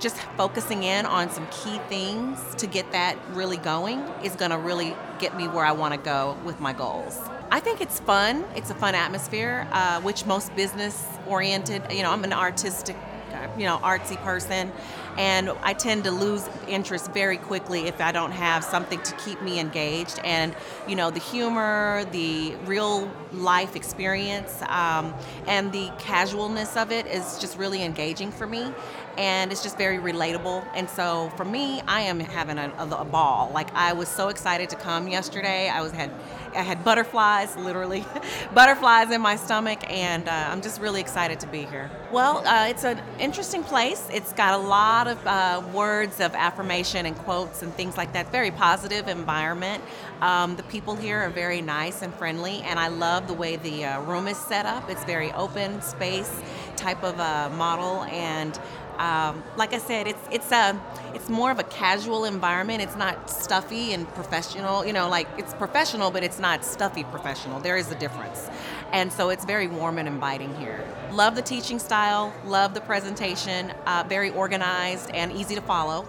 just 0.00 0.16
focusing 0.36 0.82
in 0.82 1.06
on 1.06 1.30
some 1.30 1.46
key 1.50 1.78
things 1.88 2.54
to 2.56 2.66
get 2.66 2.92
that 2.92 3.16
really 3.30 3.56
going 3.56 4.00
is 4.22 4.34
going 4.36 4.50
to 4.50 4.58
really 4.58 4.94
get 5.18 5.36
me 5.36 5.48
where 5.48 5.64
I 5.64 5.72
want 5.72 5.94
to 5.94 6.00
go 6.00 6.36
with 6.44 6.60
my 6.60 6.72
goals. 6.72 7.18
I 7.50 7.60
think 7.60 7.80
it's 7.80 8.00
fun. 8.00 8.44
It's 8.54 8.70
a 8.70 8.74
fun 8.74 8.94
atmosphere, 8.94 9.68
uh, 9.72 10.00
which 10.00 10.26
most 10.26 10.54
business 10.56 11.06
oriented, 11.26 11.82
you 11.90 12.02
know, 12.02 12.10
I'm 12.10 12.24
an 12.24 12.32
artistic, 12.32 12.96
uh, 13.32 13.46
you 13.56 13.64
know, 13.64 13.78
artsy 13.78 14.16
person, 14.22 14.72
and 15.18 15.50
I 15.62 15.72
tend 15.72 16.04
to 16.04 16.10
lose 16.10 16.48
interest 16.68 17.12
very 17.12 17.36
quickly 17.36 17.86
if 17.86 18.00
I 18.00 18.12
don't 18.12 18.32
have 18.32 18.64
something 18.64 19.00
to 19.02 19.14
keep 19.16 19.40
me 19.42 19.58
engaged. 19.58 20.20
And, 20.24 20.54
you 20.86 20.96
know, 20.96 21.10
the 21.10 21.20
humor, 21.20 22.04
the 22.12 22.54
real 22.66 23.10
life 23.32 23.76
experience, 23.76 24.62
um, 24.68 25.14
and 25.46 25.72
the 25.72 25.90
casualness 25.98 26.76
of 26.76 26.92
it 26.92 27.06
is 27.06 27.38
just 27.38 27.58
really 27.58 27.82
engaging 27.82 28.30
for 28.30 28.46
me 28.46 28.72
and 29.16 29.50
it's 29.50 29.62
just 29.62 29.78
very 29.78 29.98
relatable. 29.98 30.66
And 30.74 30.88
so 30.88 31.30
for 31.36 31.44
me, 31.44 31.80
I 31.88 32.02
am 32.02 32.20
having 32.20 32.58
a, 32.58 32.72
a, 32.78 32.88
a, 32.88 33.04
ball. 33.04 33.50
Like 33.52 33.72
I 33.74 33.92
was 33.92 34.08
so 34.08 34.28
excited 34.28 34.68
to 34.70 34.76
come 34.76 35.08
yesterday. 35.08 35.68
I 35.68 35.80
was 35.80 35.92
had 35.92 36.10
I 36.54 36.62
had 36.62 36.84
butterflies, 36.84 37.54
literally, 37.56 38.04
butterflies 38.54 39.10
in 39.10 39.20
my 39.20 39.36
stomach, 39.36 39.78
and 39.90 40.28
uh, 40.28 40.48
I'm 40.50 40.62
just 40.62 40.80
really 40.80 41.00
excited 41.00 41.40
to 41.40 41.46
be 41.46 41.64
here. 41.64 41.90
Well, 42.10 42.46
uh, 42.46 42.68
it's 42.68 42.84
an 42.84 43.00
interesting 43.18 43.62
place. 43.62 44.08
It's 44.10 44.32
got 44.32 44.54
a 44.54 44.62
lot 44.62 45.05
of 45.08 45.26
uh, 45.26 45.62
words 45.72 46.20
of 46.20 46.34
affirmation 46.34 47.06
and 47.06 47.16
quotes 47.16 47.62
and 47.62 47.72
things 47.74 47.96
like 47.96 48.12
that. 48.12 48.30
Very 48.32 48.50
positive 48.50 49.08
environment. 49.08 49.82
Um, 50.20 50.56
the 50.56 50.62
people 50.64 50.96
here 50.96 51.18
are 51.18 51.30
very 51.30 51.60
nice 51.60 52.02
and 52.02 52.14
friendly, 52.14 52.62
and 52.62 52.78
I 52.78 52.88
love 52.88 53.26
the 53.26 53.34
way 53.34 53.56
the 53.56 53.84
uh, 53.84 54.00
room 54.02 54.28
is 54.28 54.36
set 54.36 54.66
up. 54.66 54.88
It's 54.88 55.04
very 55.04 55.32
open 55.32 55.82
space 55.82 56.40
type 56.76 57.02
of 57.02 57.18
uh, 57.20 57.50
model, 57.56 58.04
and 58.04 58.58
um, 58.98 59.42
like 59.56 59.74
I 59.74 59.78
said, 59.78 60.06
it's 60.06 60.22
it's 60.30 60.50
a 60.52 60.80
it's 61.14 61.28
more 61.28 61.50
of 61.50 61.58
a 61.58 61.64
casual 61.64 62.24
environment. 62.24 62.82
It's 62.82 62.96
not 62.96 63.28
stuffy 63.30 63.92
and 63.92 64.08
professional. 64.14 64.86
You 64.86 64.92
know, 64.92 65.08
like 65.08 65.28
it's 65.36 65.52
professional, 65.54 66.10
but 66.10 66.22
it's 66.22 66.38
not 66.38 66.64
stuffy 66.64 67.04
professional. 67.04 67.60
There 67.60 67.76
is 67.76 67.90
a 67.90 67.94
difference, 67.94 68.48
and 68.92 69.12
so 69.12 69.30
it's 69.30 69.44
very 69.44 69.68
warm 69.68 69.98
and 69.98 70.08
inviting 70.08 70.54
here. 70.56 70.84
Love 71.12 71.34
the 71.34 71.42
teaching 71.42 71.78
style. 71.78 72.32
Love 72.44 72.74
the 72.74 72.80
presentation. 72.80 73.72
Uh, 73.86 74.04
very 74.08 74.30
organized 74.30 75.10
and 75.10 75.32
easy 75.32 75.54
to 75.54 75.60
follow. 75.60 76.08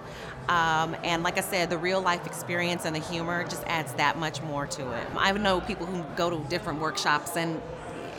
Um, 0.49 0.95
and 1.03 1.23
like 1.23 1.37
I 1.37 1.41
said, 1.41 1.69
the 1.69 1.77
real 1.77 2.01
life 2.01 2.25
experience 2.25 2.85
and 2.85 2.95
the 2.95 2.99
humor 2.99 3.43
just 3.43 3.63
adds 3.67 3.93
that 3.93 4.17
much 4.17 4.41
more 4.41 4.65
to 4.67 4.91
it. 4.93 5.07
I 5.17 5.31
know 5.33 5.59
people 5.59 5.85
who 5.85 6.03
go 6.15 6.29
to 6.29 6.39
different 6.49 6.79
workshops 6.79 7.35
and 7.35 7.61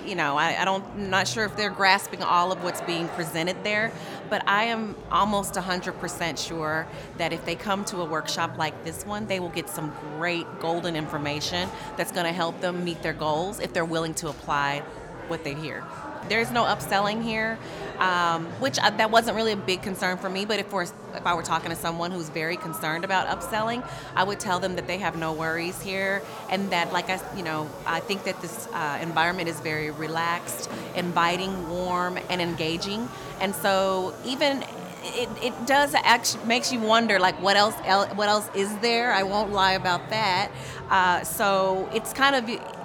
you 0.08 0.14
know, 0.14 0.36
I, 0.36 0.60
I 0.60 0.64
don't, 0.64 0.84
I'm 0.94 1.10
not 1.10 1.28
sure 1.28 1.44
if 1.44 1.56
they're 1.56 1.70
grasping 1.70 2.22
all 2.22 2.50
of 2.50 2.64
what's 2.64 2.80
being 2.82 3.08
presented 3.08 3.62
there, 3.62 3.92
but 4.30 4.42
I 4.48 4.64
am 4.64 4.96
almost 5.10 5.54
100% 5.54 6.38
sure 6.38 6.86
that 7.18 7.32
if 7.32 7.44
they 7.44 7.54
come 7.54 7.84
to 7.86 8.00
a 8.00 8.04
workshop 8.04 8.56
like 8.56 8.84
this 8.84 9.04
one, 9.04 9.26
they 9.26 9.40
will 9.40 9.50
get 9.50 9.68
some 9.68 9.94
great 10.16 10.46
golden 10.60 10.96
information 10.96 11.68
that's 11.96 12.12
going 12.12 12.26
to 12.26 12.32
help 12.32 12.60
them 12.60 12.84
meet 12.84 13.02
their 13.02 13.12
goals 13.12 13.60
if 13.60 13.72
they're 13.72 13.84
willing 13.84 14.14
to 14.14 14.28
apply 14.28 14.82
what 15.28 15.44
they 15.44 15.54
hear. 15.54 15.84
There's 16.28 16.50
no 16.50 16.64
upselling 16.64 17.22
here, 17.22 17.58
um, 17.98 18.46
which 18.60 18.78
uh, 18.78 18.90
that 18.90 19.10
wasn't 19.10 19.36
really 19.36 19.52
a 19.52 19.56
big 19.56 19.82
concern 19.82 20.18
for 20.18 20.28
me. 20.28 20.44
But 20.44 20.58
if 20.60 20.72
if 20.72 21.26
I 21.26 21.34
were 21.34 21.42
talking 21.42 21.70
to 21.70 21.76
someone 21.76 22.10
who's 22.10 22.28
very 22.28 22.56
concerned 22.56 23.04
about 23.04 23.26
upselling, 23.26 23.86
I 24.14 24.24
would 24.24 24.40
tell 24.40 24.60
them 24.60 24.76
that 24.76 24.86
they 24.86 24.98
have 24.98 25.16
no 25.16 25.32
worries 25.32 25.80
here, 25.80 26.22
and 26.50 26.70
that 26.70 26.92
like 26.92 27.10
I 27.10 27.20
you 27.36 27.42
know 27.42 27.68
I 27.86 28.00
think 28.00 28.24
that 28.24 28.40
this 28.42 28.68
uh, 28.72 28.98
environment 29.02 29.48
is 29.48 29.60
very 29.60 29.90
relaxed, 29.90 30.70
inviting, 30.94 31.68
warm, 31.68 32.18
and 32.30 32.40
engaging. 32.40 33.08
And 33.40 33.54
so 33.54 34.14
even 34.24 34.64
it, 35.02 35.28
it 35.42 35.66
does 35.66 35.94
actually 35.94 36.44
makes 36.44 36.72
you 36.72 36.80
wonder 36.80 37.18
like 37.18 37.40
what 37.40 37.56
else 37.56 37.74
what 38.14 38.28
else 38.28 38.48
is 38.54 38.76
there 38.78 39.12
i 39.12 39.22
won't 39.22 39.52
lie 39.52 39.72
about 39.72 40.10
that 40.10 40.50
uh, 40.90 41.22
so 41.22 41.88
it's 41.92 42.12
kind 42.12 42.34
of 42.34 42.77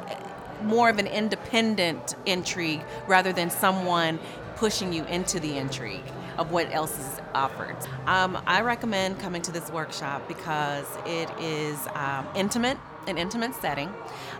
more 0.64 0.90
of 0.90 1.00
an 1.00 1.08
independent 1.08 2.16
intrigue 2.26 2.82
rather 3.08 3.34
than 3.34 3.50
someone 3.50 4.20
pushing 4.56 4.94
you 4.94 5.04
into 5.06 5.40
the 5.40 5.58
intrigue 5.58 6.04
of 6.38 6.52
what 6.52 6.72
else 6.72 6.98
is 6.98 7.22
offered. 7.34 7.76
Um, 8.06 8.42
I 8.48 8.62
recommend 8.62 9.20
coming 9.20 9.42
to 9.44 9.52
this 9.52 9.70
workshop 9.72 10.28
because 10.28 10.88
it 11.06 11.30
is 11.40 11.78
um, 11.96 12.28
intimate, 12.36 12.78
an 13.08 13.18
intimate 13.18 13.54
setting, 13.56 13.94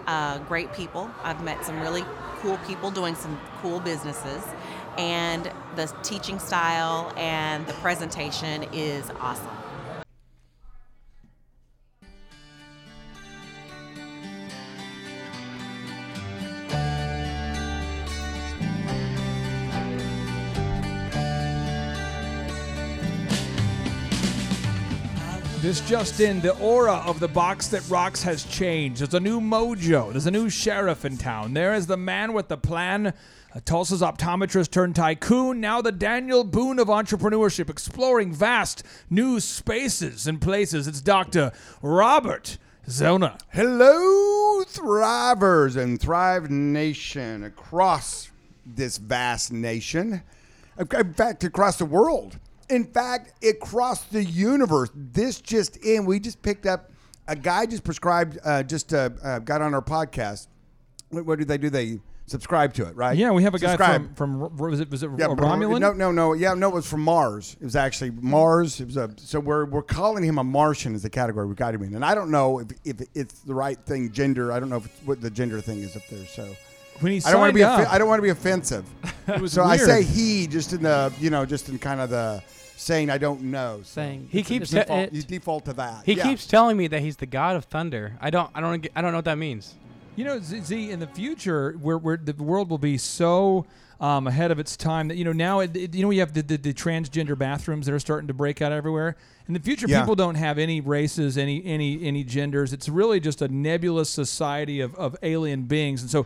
uh, 0.08 0.40
great 0.40 0.74
people. 0.74 1.10
I've 1.24 1.44
met 1.44 1.64
some 1.66 1.80
really 1.82 2.04
cool 2.40 2.58
people 2.66 2.92
doing 2.92 3.16
some 3.16 3.40
cool 3.62 3.80
businesses, 3.80 4.44
and 4.98 5.52
the 5.76 5.92
teaching 6.04 6.40
style 6.40 7.14
and 7.18 7.66
the 7.68 7.74
presentation 7.74 8.64
is 8.74 9.10
awesome. 9.20 9.63
This 25.64 25.80
just 25.80 26.20
in, 26.20 26.42
the 26.42 26.60
aura 26.60 26.96
of 27.06 27.22
the 27.22 27.28
box 27.30 27.70
that 27.70 27.90
rocks 27.90 28.22
has 28.24 28.44
changed. 28.44 29.00
There's 29.00 29.14
a 29.14 29.20
new 29.22 29.40
mojo. 29.40 30.12
There's 30.12 30.28
a 30.28 30.32
new 30.32 30.50
sheriff 30.50 31.06
in 31.06 31.16
town. 31.16 31.54
There 31.54 31.74
is 31.74 31.88
the 31.88 31.96
man 31.96 32.34
with 32.34 32.50
the 32.50 32.58
plan. 32.58 33.14
A 33.56 33.62
Tulsa's 33.62 34.02
optometrist 34.02 34.72
turned 34.72 34.98
tycoon, 34.98 35.62
now 35.62 35.82
the 35.82 35.94
Daniel 35.94 36.44
Boone 36.44 36.80
of 36.80 36.90
entrepreneurship, 36.90 37.70
exploring 37.70 38.34
vast 38.34 38.84
new 39.10 39.40
spaces 39.40 40.28
and 40.28 40.42
places. 40.42 40.86
It's 40.86 41.00
Dr. 41.00 41.54
Robert 41.82 42.58
Zoellner. 42.86 43.40
Hello, 43.48 44.66
Thrivers 44.66 45.78
and 45.78 45.98
Thrive 45.98 46.52
Nation 46.52 47.46
across 47.46 48.30
this 48.66 48.98
vast 48.98 49.54
nation. 49.54 50.24
Uh, 50.78 50.84
in 50.98 51.14
fact, 51.14 51.46
across 51.46 51.78
the 51.78 51.86
world. 51.86 52.38
In 52.70 52.86
fact, 52.86 53.34
it 53.42 53.60
crossed 53.60 54.12
the 54.12 54.24
universe. 54.24 54.90
This 54.96 55.42
just 55.42 55.78
in, 55.78 56.06
we 56.06 56.20
just 56.20 56.42
picked 56.42 56.66
up 56.66 56.92
a 57.28 57.36
guy 57.36 57.66
just 57.66 57.84
prescribed, 57.84 58.38
uh, 58.44 58.64
just 58.64 58.94
uh, 58.94 59.10
uh, 59.24 59.40
got 59.40 59.62
on 59.62 59.74
our 59.74 59.82
podcast. 59.82 60.48
What, 61.10 61.26
what 61.26 61.40
do 61.40 61.46
they 61.46 61.58
do? 61.58 61.70
They 61.70 62.00
subscribe 62.26 62.74
to 62.74 62.88
it, 62.88 62.96
right? 62.96 63.18
Yeah, 63.18 63.32
we 63.32 63.44
have 63.44 63.54
a 63.54 63.60
guy 63.60 63.78
from, 63.78 64.16
from 64.16 64.58
was 64.58 64.80
it 64.80 64.90
was 64.90 65.04
it 65.04 65.10
Yeah, 65.18 65.26
a 65.26 65.30
Romulan? 65.30 65.80
No, 65.80 65.94
no, 65.94 66.12
no. 66.12 66.34
Yeah, 66.34 66.54
no. 66.54 66.70
It 66.70 66.74
was 66.74 66.88
from 66.88 67.02
Mars. 67.02 67.56
It 67.60 67.64
was 67.64 67.76
actually 67.76 68.12
Mars. 68.12 68.80
It 68.80 68.86
was 68.86 68.98
a. 68.98 69.12
So 69.18 69.40
we're 69.40 69.66
we're 69.66 69.84
calling 69.84 70.24
him 70.24 70.38
a 70.38 70.44
Martian 70.44 70.96
is 70.96 71.04
the 71.04 71.10
category 71.10 71.46
we 71.46 71.56
got 71.56 71.74
him 71.74 71.84
in, 71.84 71.96
and 71.96 72.04
I 72.04 72.16
don't 72.16 72.32
know 72.32 72.60
if, 72.60 72.68
if 72.84 73.08
it's 73.14 73.40
the 73.40 73.54
right 73.54 73.78
thing. 73.86 74.12
Gender. 74.12 74.52
I 74.52 74.60
don't 74.60 74.70
know 74.70 74.78
if 74.78 74.86
it's, 74.86 75.00
what 75.06 75.22
the 75.22 75.30
gender 75.30 75.62
thing 75.62 75.80
is 75.80 75.96
up 75.96 76.04
there. 76.10 76.26
So 76.26 76.56
When 77.00 77.12
he 77.12 77.22
I 77.26 77.32
don't 77.32 77.40
want 77.42 77.50
to 77.52 77.54
be. 77.56 77.62
signed 77.62 77.74
Offi- 77.74 77.86
up- 77.88 77.94
I 77.94 77.98
don't 77.98 78.08
want 78.08 78.20
to 78.20 78.24
be 78.24 78.30
offensive. 78.30 78.86
It 79.28 79.40
was 79.40 79.54
so 79.54 79.64
I 79.64 79.78
weird. 79.78 79.88
say 79.88 80.04
he 80.04 80.48
just 80.48 80.74
in 80.74 80.84
the 80.84 81.12
you 81.20 81.30
know 81.30 81.46
just 81.46 81.70
in 81.70 81.80
kind 81.80 82.02
of 82.02 82.10
the 82.10 82.44
saying 82.76 83.10
I 83.10 83.18
don't 83.18 83.42
know. 83.44 83.80
So 83.84 84.02
Saying 84.02 84.28
He 84.30 84.44
keeps 84.44 84.70
te- 84.70 84.80
default. 84.80 85.00
it- 85.00 85.14
you 85.14 85.22
default 85.24 85.66
to 85.66 85.74
that. 85.74 86.04
He 86.06 86.14
Yeah. 86.14 86.24
keeps 86.24 86.46
telling 86.46 86.76
me 86.76 86.88
that 86.88 87.02
he's 87.02 87.16
the 87.18 87.26
god 87.26 87.56
of 87.56 87.66
thunder. 87.66 88.18
I 88.20 88.30
don't. 88.30 88.50
I 88.54 88.60
don't. 88.62 88.82
get- 88.82 88.92
I 88.96 89.02
don't 89.02 89.12
know 89.12 89.18
what 89.20 89.26
that 89.26 89.38
means. 89.38 89.76
You 90.18 90.26
know, 90.26 90.40
Z, 90.40 90.60
Z, 90.62 90.92
in 90.92 91.00
the 91.00 91.08
future, 91.08 91.72
where, 91.82 91.98
where 91.98 92.18
the 92.18 92.34
world 92.34 92.70
will 92.70 92.78
be 92.78 92.98
so 93.00 93.66
um, 94.02 94.28
ahead 94.28 94.52
of 94.52 94.60
its 94.60 94.76
time 94.76 95.08
that 95.08 95.16
you 95.16 95.24
know 95.24 95.32
now, 95.32 95.62
it, 95.62 95.76
it- 95.78 95.96
you 95.96 96.02
know, 96.02 96.10
we 96.10 96.18
have 96.18 96.34
the, 96.34 96.42
the, 96.44 96.58
the 96.58 96.74
transgender 96.74 97.38
bathrooms 97.38 97.86
that 97.86 97.94
are 97.94 98.00
starting 98.00 98.28
to 98.28 98.34
break 98.34 98.62
out 98.62 98.72
everywhere. 98.74 99.16
In 99.48 99.54
the 99.54 99.60
future, 99.62 99.88
Yeah. 99.88 100.02
people 100.02 100.16
don't 100.16 100.36
have 100.36 100.58
any 100.60 100.82
races, 100.82 101.38
any 101.38 101.64
any 101.66 102.04
any 102.04 102.26
genders. 102.26 102.74
It's 102.74 102.90
really 102.90 103.22
just 103.22 103.42
a 103.42 103.48
nebulous 103.48 104.10
society 104.10 104.82
of, 104.82 104.94
of 104.96 105.16
alien 105.24 105.64
beings, 105.64 106.02
and 106.02 106.12
so. 106.12 106.26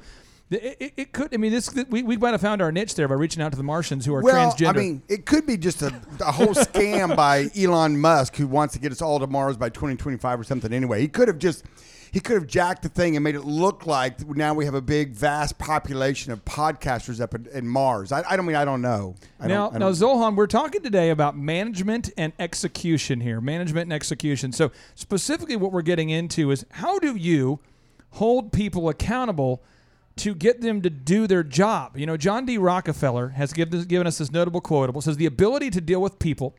It, 0.50 0.78
it, 0.80 0.94
it 0.96 1.12
could. 1.12 1.34
I 1.34 1.38
mean, 1.38 1.52
this 1.52 1.74
we, 1.90 2.04
we 2.04 2.16
might 2.16 2.32
have 2.32 2.42
found 2.42 2.62
our 2.62 2.72
niche 2.72 2.96
there 2.96 3.08
by 3.08 3.16
reaching 3.16 3.42
out 3.42 3.52
to 3.52 3.58
the 3.58 3.64
Martians 3.64 4.06
who 4.06 4.16
are 4.16 4.22
well, 4.22 4.52
transgender. 4.52 4.70
I 4.70 4.72
mean, 4.74 5.04
it 5.10 5.26
could 5.26 5.46
be 5.46 5.58
just 5.58 5.82
a, 5.82 5.94
a 6.22 6.32
whole 6.32 6.54
scam 6.54 7.16
by 7.16 7.50
Elon 7.58 8.00
Musk 8.00 8.38
who 8.38 8.48
wants 8.48 8.74
to 8.74 8.80
get 8.80 8.94
us 8.94 9.02
all 9.02 9.20
to 9.20 9.28
Mars 9.28 9.58
by 9.58 9.70
2025 9.70 10.40
or 10.40 10.44
something. 10.46 10.72
Anyway, 10.72 11.02
he 11.02 11.10
could 11.10 11.28
have 11.28 11.38
just 11.38 11.66
he 12.12 12.22
could 12.22 12.36
have 12.36 12.48
jacked 12.48 12.84
the 12.84 12.90
thing 12.90 13.16
and 13.18 13.24
made 13.24 13.36
it 13.36 13.44
look 13.44 13.86
like 13.86 14.26
now 14.28 14.54
we 14.54 14.66
have 14.66 14.74
a 14.74 14.82
big, 14.82 15.12
vast 15.12 15.58
population 15.58 16.32
of 16.32 16.44
podcasters 16.46 17.20
up 17.20 17.36
in, 17.36 17.48
in 17.48 17.68
Mars. 17.68 18.14
I, 18.14 18.24
I 18.28 18.38
don't 18.38 18.46
mean 18.46 18.56
I 18.56 18.66
don't 18.66 18.82
know. 18.82 19.16
I 19.40 19.48
now, 19.48 19.70
don't, 19.70 19.80
now, 19.80 19.92
Zohan, 19.92 20.36
we're 20.36 20.48
talking 20.48 20.82
today 20.82 21.10
about 21.10 21.38
management 21.38 22.10
and 22.18 22.34
execution 22.40 23.20
here. 23.20 23.42
Management 23.42 23.84
and 23.88 23.94
execution. 23.94 24.52
So, 24.54 24.72
specifically, 24.96 25.58
what 25.58 25.72
we're 25.72 25.82
getting 25.82 26.10
into 26.10 26.52
is 26.52 26.66
how 26.72 27.00
do 27.00 27.16
you 27.16 27.60
hold 28.12 28.54
people 28.54 28.88
accountable 28.88 29.62
to 30.18 30.36
get 30.36 30.62
them 30.62 30.82
to 30.82 30.90
do 30.90 31.28
their 31.28 31.44
job? 31.44 31.98
You 31.98 32.06
know, 32.06 32.18
John 32.18 32.46
D. 32.46 32.58
Rockefeller 32.58 33.30
has 33.30 33.54
given, 33.54 33.84
given 33.84 34.08
us 34.08 34.18
this 34.18 34.32
notable 34.32 34.62
quotable. 34.62 35.00
It 35.00 35.04
says, 35.04 35.18
The 35.18 35.26
ability 35.26 35.70
to 35.72 35.82
deal 35.82 36.02
with 36.02 36.20
people 36.20 36.56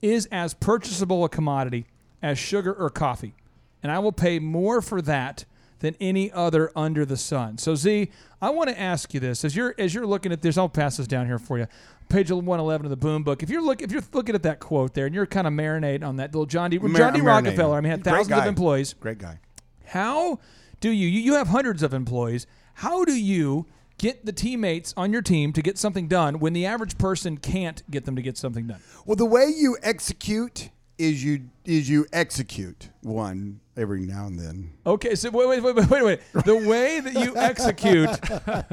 is 0.00 0.26
as 0.30 0.54
purchasable 0.54 1.24
a 1.24 1.28
commodity 1.28 1.86
as 2.22 2.38
sugar 2.38 2.72
or 2.72 2.90
coffee. 2.90 3.34
And 3.82 3.92
I 3.92 3.98
will 3.98 4.12
pay 4.12 4.38
more 4.38 4.82
for 4.82 5.00
that 5.02 5.44
than 5.80 5.94
any 6.00 6.30
other 6.32 6.70
under 6.74 7.04
the 7.04 7.16
sun. 7.16 7.58
So 7.58 7.74
Z, 7.74 8.10
I 8.42 8.50
want 8.50 8.68
to 8.70 8.78
ask 8.78 9.14
you 9.14 9.20
this 9.20 9.44
as 9.44 9.54
you're 9.54 9.74
as 9.78 9.94
you're 9.94 10.06
looking 10.06 10.32
at 10.32 10.42
this. 10.42 10.58
I'll 10.58 10.68
pass 10.68 10.96
this 10.96 11.06
down 11.06 11.26
here 11.26 11.38
for 11.38 11.58
you. 11.58 11.66
Page 12.08 12.30
111 12.30 12.86
of 12.86 12.90
the 12.90 12.96
Boom 12.96 13.22
Book. 13.22 13.42
If 13.42 13.50
you're 13.50 13.62
look 13.62 13.82
if 13.82 13.92
you're 13.92 14.02
looking 14.12 14.34
at 14.34 14.42
that 14.42 14.60
quote 14.60 14.94
there 14.94 15.06
and 15.06 15.14
you're 15.14 15.26
kind 15.26 15.46
of 15.46 15.52
marinating 15.52 16.04
on 16.04 16.16
that 16.16 16.32
little 16.32 16.46
John 16.46 16.70
D. 16.70 16.78
Mar- 16.78 16.98
John 16.98 17.12
D. 17.12 17.20
Rockefeller. 17.20 17.76
I 17.76 17.80
mean, 17.80 17.90
had 17.90 18.02
Great 18.02 18.12
thousands 18.14 18.40
of 18.40 18.46
employees. 18.46 18.94
Great 18.94 19.18
guy. 19.18 19.38
How 19.84 20.40
do 20.80 20.90
you, 20.90 21.06
you 21.06 21.20
you 21.20 21.34
have 21.34 21.48
hundreds 21.48 21.82
of 21.82 21.94
employees? 21.94 22.46
How 22.78 23.04
do 23.04 23.12
you 23.12 23.66
get 23.98 24.24
the 24.24 24.30
teammates 24.32 24.94
on 24.96 25.12
your 25.12 25.20
team 25.20 25.52
to 25.54 25.62
get 25.62 25.76
something 25.78 26.06
done 26.06 26.38
when 26.38 26.52
the 26.52 26.64
average 26.64 26.96
person 26.96 27.36
can't 27.36 27.82
get 27.90 28.04
them 28.04 28.14
to 28.14 28.22
get 28.22 28.38
something 28.38 28.68
done? 28.68 28.78
Well, 29.04 29.16
the 29.16 29.24
way 29.24 29.46
you 29.52 29.76
execute 29.82 30.70
is 30.96 31.24
you 31.24 31.48
is 31.64 31.88
you 31.90 32.06
execute 32.12 32.90
one 33.02 33.58
every 33.76 34.02
now 34.02 34.26
and 34.26 34.38
then. 34.38 34.74
Okay, 34.86 35.16
so 35.16 35.28
wait, 35.30 35.48
wait, 35.48 35.60
wait, 35.60 35.74
wait, 35.74 35.90
wait, 35.90 36.02
wait. 36.04 36.20
The 36.44 36.54
way 36.68 37.00
that 37.00 37.14
you 37.14 37.36
execute 37.36 38.10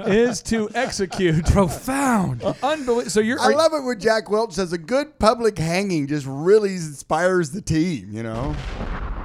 is 0.07 0.43
to 0.43 0.69
execute. 0.75 1.43
Profound. 1.47 2.43
Unbelievable. 2.43 3.09
So 3.09 3.21
you're. 3.21 3.39
I 3.39 3.53
love 3.55 3.73
it 3.73 3.81
when 3.83 3.99
Jack 3.99 4.29
Welch 4.29 4.53
says 4.53 4.71
a 4.71 4.77
good 4.77 5.17
public 5.17 5.57
hanging 5.57 6.05
just 6.05 6.27
really 6.29 6.73
inspires 6.73 7.49
the 7.49 7.61
team. 7.61 8.09
You 8.11 8.21
know, 8.21 8.55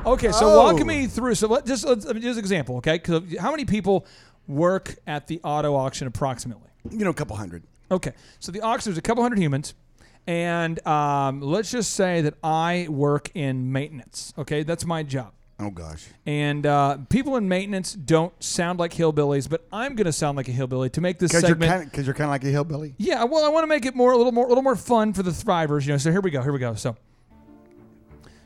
Okay, 0.07 0.33
so 0.33 0.47
Oh. 0.49 0.57
walk 0.73 0.85
me 0.87 1.07
through. 1.07 1.35
So 1.35 1.49
let 1.49 1.67
just 1.67 1.85
let's, 1.85 2.07
I 2.07 2.15
mean, 2.15 2.23
just 2.23 2.39
an 2.39 2.45
example. 2.45 2.77
okay? 2.79 2.95
Because 2.97 3.23
how 3.39 3.51
many 3.51 3.67
people 3.67 4.07
work 4.51 4.97
at 5.07 5.27
the 5.27 5.41
auto 5.43 5.75
auction 5.75 6.07
approximately? 6.07 6.69
you 6.91 7.05
know, 7.05 7.11
a 7.11 7.15
couple 7.15 7.37
hundred. 7.37 7.63
Okay, 7.91 8.13
so 8.39 8.53
the 8.53 8.61
auction 8.61 8.91
there's 8.91 8.99
a 8.99 9.03
couple 9.03 9.23
hundred 9.23 9.39
humans, 9.39 9.75
and 10.27 10.85
um, 10.87 11.41
let's 11.41 11.71
just 11.71 11.93
say 11.93 12.21
that 12.23 12.35
I 12.43 12.87
work 12.89 13.31
in 13.35 13.73
maintenance. 13.73 14.33
Okay, 14.39 14.63
that's 14.63 14.85
my 14.85 15.03
job. 15.03 15.33
Oh 15.63 15.69
gosh, 15.69 16.07
And 16.25 16.65
uh, 16.65 16.99
people 17.11 17.37
in 17.37 17.47
maintenance 17.47 17.93
don't 17.93 18.33
sound 18.43 18.79
like 18.79 18.95
hillbillies, 18.95 19.47
but 19.47 19.67
I'm 19.71 19.95
going 19.95 20.07
to 20.07 20.13
sound 20.13 20.39
like 20.39 20.49
a 20.49 20.53
hillbilly 20.53 20.89
to 20.91 21.03
make 21.03 21.19
this 21.19 21.33
because 21.33 21.43
you're 21.43 21.51
segment. 21.51 21.71
kind 21.71 21.91
because 21.91 22.07
you're 22.07 22.15
kind 22.15 22.29
of 22.29 22.31
like 22.31 22.45
a 22.45 22.49
hillbilly. 22.49 22.95
Yeah, 22.97 23.25
well, 23.25 23.45
I 23.45 23.49
want 23.49 23.65
to 23.65 23.67
make 23.67 23.85
it 23.85 23.95
more 23.95 24.13
a 24.13 24.17
little 24.17 24.33
more 24.33 24.47
a 24.47 24.49
little 24.49 24.63
more 24.63 24.77
fun 24.77 25.13
for 25.13 25.23
the 25.23 25.33
thrivers, 25.33 25.83
you 25.87 25.93
know. 25.93 25.99
So 25.99 26.11
here 26.11 26.23
we 26.23 26.31
go. 26.31 26.41
Here 26.41 26.53
we 26.53 26.59
go. 26.59 26.75
So 26.75 26.97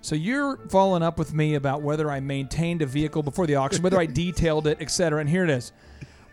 so 0.05 0.15
you're 0.15 0.59
following 0.69 1.03
up 1.03 1.19
with 1.19 1.33
me 1.33 1.55
about 1.55 1.81
whether 1.81 2.11
I 2.11 2.21
maintained 2.21 2.83
a 2.83 2.87
vehicle 2.87 3.23
before 3.23 3.47
the 3.47 3.55
auction, 3.55 3.83
whether 3.83 3.99
I 3.99 4.05
detailed 4.05 4.67
it, 4.67 4.79
etc. 4.83 5.19
And 5.19 5.31
here 5.31 5.45
it 5.45 5.51
is. 5.51 5.73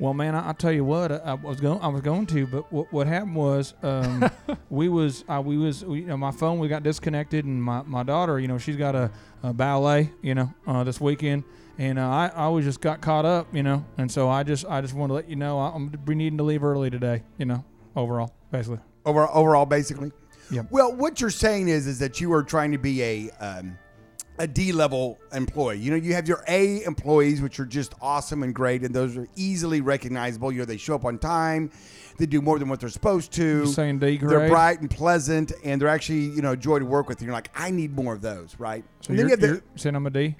Well, 0.01 0.15
man, 0.15 0.33
I, 0.33 0.47
I'll 0.47 0.55
tell 0.55 0.71
you 0.71 0.83
what. 0.83 1.11
I, 1.11 1.17
I 1.17 1.33
was 1.35 1.61
going. 1.61 1.79
I 1.79 1.87
was 1.87 2.01
going 2.01 2.25
to, 2.25 2.47
but 2.47 2.73
what, 2.73 2.91
what 2.91 3.05
happened 3.05 3.35
was, 3.35 3.75
um, 3.83 4.27
we 4.71 4.89
was 4.89 5.23
uh, 5.29 5.39
we 5.45 5.57
was 5.57 5.85
we, 5.85 5.99
you 5.99 6.07
know, 6.07 6.17
my 6.17 6.31
phone 6.31 6.57
we 6.57 6.67
got 6.67 6.81
disconnected, 6.81 7.45
and 7.45 7.61
my, 7.61 7.83
my 7.83 8.01
daughter, 8.01 8.39
you 8.39 8.47
know, 8.47 8.57
she's 8.57 8.77
got 8.77 8.95
a, 8.95 9.11
a 9.43 9.53
ballet, 9.53 10.11
you 10.23 10.33
know, 10.33 10.51
uh, 10.65 10.83
this 10.83 10.99
weekend, 10.99 11.43
and 11.77 11.99
uh, 11.99 12.09
I 12.09 12.31
I 12.35 12.47
was 12.47 12.65
just 12.65 12.81
got 12.81 12.99
caught 12.99 13.25
up, 13.25 13.53
you 13.53 13.61
know, 13.61 13.85
and 13.99 14.11
so 14.11 14.27
I 14.27 14.41
just 14.41 14.65
I 14.65 14.81
just 14.81 14.95
want 14.95 15.11
to 15.11 15.13
let 15.13 15.29
you 15.29 15.35
know 15.35 15.59
I, 15.59 15.67
I'm 15.67 15.93
we 16.07 16.15
needing 16.15 16.39
to 16.39 16.43
leave 16.43 16.63
early 16.63 16.89
today, 16.89 17.21
you 17.37 17.45
know, 17.45 17.63
overall, 17.95 18.33
basically. 18.51 18.79
Over, 19.05 19.29
overall, 19.29 19.67
basically. 19.67 20.11
Yep. 20.49 20.65
Well, 20.71 20.95
what 20.95 21.21
you're 21.21 21.29
saying 21.29 21.67
is 21.67 21.85
is 21.85 21.99
that 21.99 22.19
you 22.19 22.33
are 22.33 22.41
trying 22.41 22.71
to 22.71 22.79
be 22.79 23.03
a 23.03 23.29
um, 23.39 23.77
a 24.41 24.47
D 24.47 24.71
level 24.71 25.19
employee. 25.33 25.77
You 25.77 25.91
know, 25.91 25.97
you 25.97 26.13
have 26.15 26.27
your 26.27 26.43
A 26.47 26.83
employees, 26.83 27.41
which 27.41 27.59
are 27.59 27.65
just 27.65 27.93
awesome 28.01 28.41
and 28.43 28.53
great, 28.55 28.83
and 28.83 28.93
those 28.93 29.15
are 29.15 29.27
easily 29.35 29.81
recognizable. 29.81 30.51
You 30.51 30.59
know, 30.59 30.65
they 30.65 30.77
show 30.77 30.95
up 30.95 31.05
on 31.05 31.19
time, 31.19 31.71
they 32.17 32.25
do 32.25 32.41
more 32.41 32.57
than 32.59 32.67
what 32.67 32.79
they're 32.79 32.89
supposed 32.89 33.31
to. 33.33 33.43
You 33.43 33.65
saying 33.67 33.99
D 33.99 34.17
They're 34.17 34.49
bright 34.49 34.81
and 34.81 34.89
pleasant, 34.89 35.51
and 35.63 35.79
they're 35.79 35.87
actually 35.87 36.21
you 36.21 36.41
know 36.41 36.53
a 36.53 36.57
joy 36.57 36.79
to 36.79 36.85
work 36.85 37.07
with. 37.07 37.19
And 37.19 37.25
you're 37.27 37.33
like, 37.35 37.51
I 37.55 37.69
need 37.71 37.95
more 37.95 38.13
of 38.13 38.21
those, 38.21 38.55
right? 38.59 38.83
So 39.01 39.13
you're, 39.13 39.25
you 39.25 39.29
have 39.29 39.39
the- 39.39 39.47
you're 39.47 39.61
saying 39.75 39.95
I'm 39.95 40.07
a 40.07 40.09
D? 40.09 40.35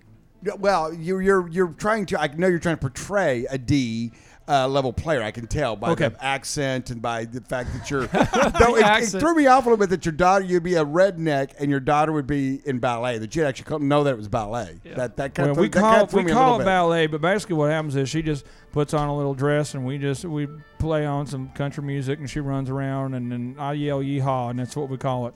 Well, 0.57 0.91
you're 0.93 1.21
you're 1.21 1.47
you're 1.49 1.73
trying 1.73 2.07
to. 2.07 2.19
I 2.19 2.27
know 2.27 2.47
you're 2.47 2.57
trying 2.57 2.77
to 2.77 2.81
portray 2.81 3.45
a 3.51 3.59
D 3.59 4.11
uh, 4.47 4.67
level 4.67 4.91
player. 4.91 5.21
I 5.23 5.31
can 5.31 5.47
tell 5.47 5.75
by 5.75 5.91
Okay. 5.91 6.09
the 6.09 6.23
accent 6.23 6.89
and 6.89 7.01
by 7.01 7.25
the 7.25 7.41
fact 7.41 7.71
that 7.73 7.89
you're. 7.89 8.07
Though 8.59 8.75
it, 8.75 9.03
it 9.03 9.19
threw 9.19 9.35
me 9.35 9.47
off 9.47 9.65
a 9.65 9.69
little 9.69 9.77
bit 9.77 9.89
that 9.91 10.05
your 10.05 10.11
daughter 10.13 10.43
you'd 10.43 10.63
be 10.63 10.75
a 10.75 10.83
redneck 10.85 11.51
and 11.59 11.69
your 11.69 11.79
daughter 11.79 12.11
would 12.11 12.27
be 12.27 12.59
in 12.65 12.79
ballet. 12.79 13.17
That 13.19 13.35
you'd 13.35 13.45
actually 13.45 13.85
know 13.85 14.03
that 14.03 14.11
it 14.11 14.17
was 14.17 14.27
ballet. 14.27 14.79
That 14.95 15.17
that 15.17 15.35
kind 15.35 15.47
Well, 15.49 15.51
of 15.51 15.57
we 15.61 15.69
call 15.69 15.83
kinda 15.91 16.03
it, 16.05 16.09
threw 16.09 16.23
we 16.23 16.31
call 16.31 16.55
it 16.55 16.59
bit. 16.59 16.65
ballet, 16.65 17.07
but 17.07 17.21
basically 17.21 17.55
what 17.55 17.69
happens 17.69 17.95
is 17.95 18.09
she 18.09 18.21
just 18.21 18.45
puts 18.71 18.93
on 18.93 19.07
a 19.07 19.15
little 19.15 19.33
dress 19.33 19.73
and 19.75 19.85
we 19.85 19.97
just 19.97 20.25
we 20.25 20.47
play 20.79 21.05
on 21.05 21.27
some 21.27 21.49
country 21.49 21.83
music 21.83 22.19
and 22.19 22.29
she 22.29 22.39
runs 22.39 22.69
around 22.69 23.13
and 23.13 23.31
then 23.31 23.55
I 23.59 23.73
yell 23.73 24.01
yeehaw 24.01 24.49
and 24.49 24.59
that's 24.59 24.75
what 24.75 24.89
we 24.89 24.97
call 24.97 25.27
it, 25.27 25.33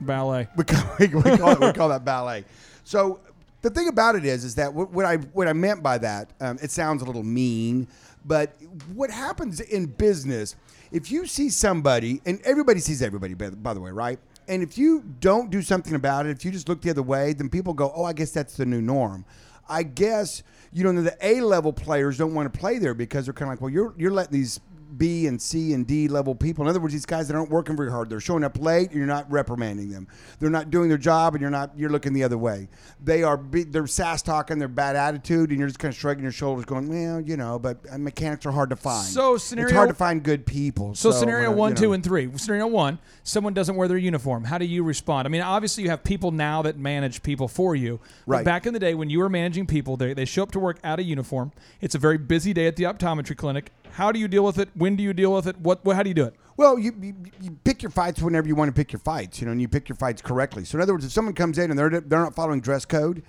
ballet. 0.00 0.48
we 0.56 0.64
call, 0.64 0.96
we 0.98 1.08
call 1.08 1.50
it, 1.52 1.60
we 1.60 1.72
call 1.72 1.88
that 1.88 2.04
ballet. 2.04 2.44
So 2.84 3.20
the 3.62 3.70
thing 3.70 3.88
about 3.88 4.14
it 4.14 4.24
is, 4.24 4.44
is 4.44 4.54
that 4.54 4.72
what, 4.72 4.90
what 4.90 5.04
I 5.04 5.16
what 5.16 5.46
I 5.48 5.52
meant 5.52 5.82
by 5.82 5.98
that, 5.98 6.30
um, 6.40 6.58
it 6.62 6.70
sounds 6.70 7.02
a 7.02 7.04
little 7.04 7.22
mean, 7.22 7.88
but 8.24 8.54
what 8.94 9.10
happens 9.10 9.60
in 9.60 9.86
business, 9.86 10.56
if 10.92 11.10
you 11.10 11.26
see 11.26 11.48
somebody, 11.48 12.20
and 12.26 12.40
everybody 12.42 12.80
sees 12.80 13.02
everybody, 13.02 13.34
by, 13.34 13.74
the 13.74 13.80
way, 13.80 13.90
right? 13.90 14.18
And 14.48 14.62
if 14.62 14.76
you 14.76 15.04
don't 15.20 15.50
do 15.50 15.62
something 15.62 15.94
about 15.94 16.26
it, 16.26 16.30
if 16.30 16.44
you 16.44 16.50
just 16.50 16.68
look 16.68 16.82
the 16.82 16.90
other 16.90 17.02
way, 17.02 17.32
then 17.32 17.48
people 17.48 17.72
go, 17.72 17.92
"Oh, 17.94 18.04
I 18.04 18.12
guess 18.12 18.32
that's 18.32 18.56
the 18.56 18.66
new 18.66 18.80
norm." 18.80 19.24
I 19.68 19.84
guess 19.84 20.42
you 20.72 20.84
know 20.84 21.00
the 21.02 21.16
A 21.22 21.40
level 21.40 21.72
players 21.72 22.18
don't 22.18 22.34
want 22.34 22.52
to 22.52 22.58
play 22.58 22.78
there 22.78 22.94
because 22.94 23.26
they're 23.26 23.32
kind 23.32 23.50
of 23.50 23.58
like, 23.58 23.60
well, 23.60 23.70
you're 23.70 23.94
you're 23.96 24.10
letting 24.10 24.32
these 24.32 24.60
B 24.98 25.26
and 25.26 25.40
C 25.40 25.72
and 25.72 25.86
D 25.86 26.08
level 26.08 26.34
people. 26.34 26.64
In 26.64 26.68
other 26.68 26.80
words, 26.80 26.92
these 26.92 27.06
guys 27.06 27.28
that 27.28 27.36
aren't 27.36 27.50
working 27.50 27.76
very 27.76 27.90
hard. 27.90 28.10
They're 28.10 28.20
showing 28.20 28.44
up 28.44 28.58
late, 28.58 28.88
and 28.90 28.98
you're 28.98 29.06
not 29.06 29.30
reprimanding 29.30 29.90
them. 29.90 30.08
They're 30.38 30.50
not 30.50 30.70
doing 30.70 30.88
their 30.88 30.98
job, 30.98 31.34
and 31.34 31.40
you're 31.42 31.50
not. 31.50 31.70
You're 31.76 31.90
looking 31.90 32.12
the 32.12 32.24
other 32.24 32.38
way. 32.38 32.68
They 33.02 33.22
are. 33.22 33.40
They're 33.50 33.86
sass 33.86 34.22
talking. 34.22 34.58
They're 34.58 34.68
bad 34.68 34.96
attitude, 34.96 35.50
and 35.50 35.58
you're 35.58 35.68
just 35.68 35.78
kind 35.78 35.92
of 35.92 35.98
shrugging 35.98 36.22
your 36.22 36.32
shoulders, 36.32 36.64
going, 36.64 36.88
"Well, 36.88 37.20
you 37.20 37.36
know." 37.36 37.58
But 37.58 37.78
uh, 37.90 37.98
mechanics 37.98 38.46
are 38.46 38.52
hard 38.52 38.70
to 38.70 38.76
find. 38.76 39.06
So 39.06 39.36
scenario, 39.36 39.68
it's 39.68 39.76
hard 39.76 39.88
to 39.88 39.94
find 39.94 40.22
good 40.22 40.46
people. 40.46 40.94
So, 40.94 41.10
So, 41.10 41.20
scenario 41.20 41.50
uh, 41.52 41.54
one, 41.56 41.70
you 41.72 41.76
two, 41.76 41.92
and 41.92 42.02
three. 42.04 42.30
Scenario 42.36 42.66
one, 42.66 42.98
someone 43.22 43.54
doesn't 43.54 43.76
wear 43.76 43.88
their 43.88 43.98
uniform. 43.98 44.44
How 44.44 44.58
do 44.58 44.64
you 44.64 44.82
respond? 44.82 45.26
I 45.26 45.30
mean, 45.30 45.42
obviously 45.42 45.84
you 45.84 45.90
have 45.90 46.02
people 46.04 46.30
now 46.30 46.62
that 46.62 46.78
manage 46.78 47.22
people 47.22 47.48
for 47.48 47.74
you. 47.74 48.00
But 48.26 48.32
Right. 48.32 48.44
back 48.44 48.66
in 48.66 48.72
the 48.72 48.78
day 48.78 48.94
when 48.94 49.10
you 49.10 49.18
were 49.18 49.28
managing 49.28 49.66
people, 49.66 49.96
they, 49.96 50.14
they 50.14 50.24
show 50.24 50.42
up 50.42 50.52
to 50.52 50.58
work 50.58 50.78
out 50.84 51.00
of 51.00 51.06
uniform. 51.06 51.52
It's 51.80 51.94
a 51.94 51.98
very 51.98 52.18
busy 52.18 52.52
day 52.52 52.66
at 52.66 52.76
the 52.76 52.84
optometry 52.84 53.36
clinic. 53.36 53.72
How 53.92 54.12
do 54.12 54.18
you 54.18 54.28
deal 54.28 54.44
with 54.44 54.58
it? 54.58 54.68
When 54.74 54.96
do 54.96 55.02
you 55.02 55.12
deal 55.12 55.32
with 55.32 55.46
it? 55.46 55.58
What? 55.58 55.84
what 55.84 55.96
how 55.96 56.02
do 56.02 56.08
you 56.08 56.14
do 56.14 56.24
it? 56.24 56.34
Well, 56.56 56.78
you, 56.78 56.92
you 57.00 57.14
you 57.40 57.58
pick 57.64 57.82
your 57.82 57.90
fights 57.90 58.20
whenever 58.20 58.46
you 58.46 58.54
want 58.54 58.68
to 58.68 58.74
pick 58.74 58.92
your 58.92 59.00
fights, 59.00 59.40
you 59.40 59.46
know, 59.46 59.52
and 59.52 59.60
you 59.60 59.68
pick 59.68 59.88
your 59.88 59.96
fights 59.96 60.20
correctly. 60.20 60.64
So 60.64 60.76
in 60.76 60.82
other 60.82 60.92
words, 60.92 61.04
if 61.04 61.12
someone 61.12 61.34
comes 61.34 61.58
in 61.58 61.70
and 61.70 61.78
they're 61.78 61.88
they're 61.88 62.20
not 62.20 62.34
following 62.34 62.60
dress 62.60 62.84
code, 62.84 63.22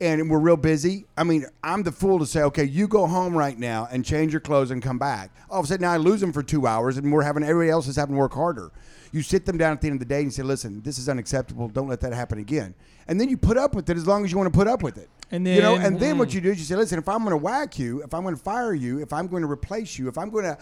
and 0.00 0.30
we're 0.30 0.38
real 0.38 0.56
busy, 0.56 1.06
I 1.16 1.24
mean, 1.24 1.46
I'm 1.64 1.82
the 1.82 1.92
fool 1.92 2.18
to 2.18 2.26
say, 2.26 2.42
okay, 2.42 2.64
you 2.64 2.86
go 2.86 3.06
home 3.06 3.36
right 3.36 3.58
now 3.58 3.88
and 3.90 4.04
change 4.04 4.32
your 4.32 4.40
clothes 4.40 4.70
and 4.70 4.82
come 4.82 4.98
back. 4.98 5.30
All 5.48 5.60
of 5.60 5.64
a 5.64 5.68
sudden, 5.68 5.82
now 5.82 5.92
I 5.92 5.96
lose 5.96 6.20
them 6.20 6.32
for 6.32 6.42
two 6.42 6.66
hours, 6.66 6.96
and 6.96 7.10
we're 7.10 7.22
having 7.22 7.42
everybody 7.42 7.70
else 7.70 7.88
is 7.88 7.96
having 7.96 8.14
to 8.14 8.18
work 8.18 8.34
harder. 8.34 8.70
You 9.12 9.22
sit 9.22 9.46
them 9.46 9.58
down 9.58 9.72
at 9.72 9.80
the 9.80 9.88
end 9.88 9.94
of 9.94 10.00
the 10.00 10.14
day 10.14 10.22
and 10.22 10.32
say, 10.32 10.42
listen, 10.42 10.82
this 10.82 10.98
is 10.98 11.08
unacceptable. 11.08 11.68
Don't 11.68 11.88
let 11.88 12.00
that 12.00 12.12
happen 12.12 12.38
again. 12.38 12.74
And 13.08 13.20
then 13.20 13.28
you 13.28 13.36
put 13.36 13.56
up 13.56 13.74
with 13.74 13.88
it 13.88 13.96
as 13.96 14.06
long 14.06 14.24
as 14.24 14.32
you 14.32 14.38
want 14.38 14.52
to 14.52 14.56
put 14.56 14.68
up 14.68 14.82
with 14.82 14.98
it. 14.98 15.08
And 15.30 15.46
then, 15.46 15.56
you 15.56 15.62
know, 15.62 15.76
and 15.76 15.98
then 15.98 16.18
what 16.18 16.28
mm. 16.28 16.34
you 16.34 16.40
do 16.40 16.50
is 16.50 16.58
you 16.58 16.64
say, 16.64 16.76
listen, 16.76 16.98
if 16.98 17.08
I'm 17.08 17.18
going 17.18 17.30
to 17.30 17.36
whack 17.36 17.78
you, 17.78 18.02
if 18.02 18.14
I'm 18.14 18.22
going 18.22 18.36
to 18.36 18.42
fire 18.42 18.74
you, 18.74 19.00
if 19.00 19.12
I'm 19.12 19.26
going 19.26 19.42
to 19.42 19.50
replace 19.50 19.98
you, 19.98 20.08
if 20.08 20.16
I'm 20.18 20.30
going 20.30 20.44
to 20.44 20.58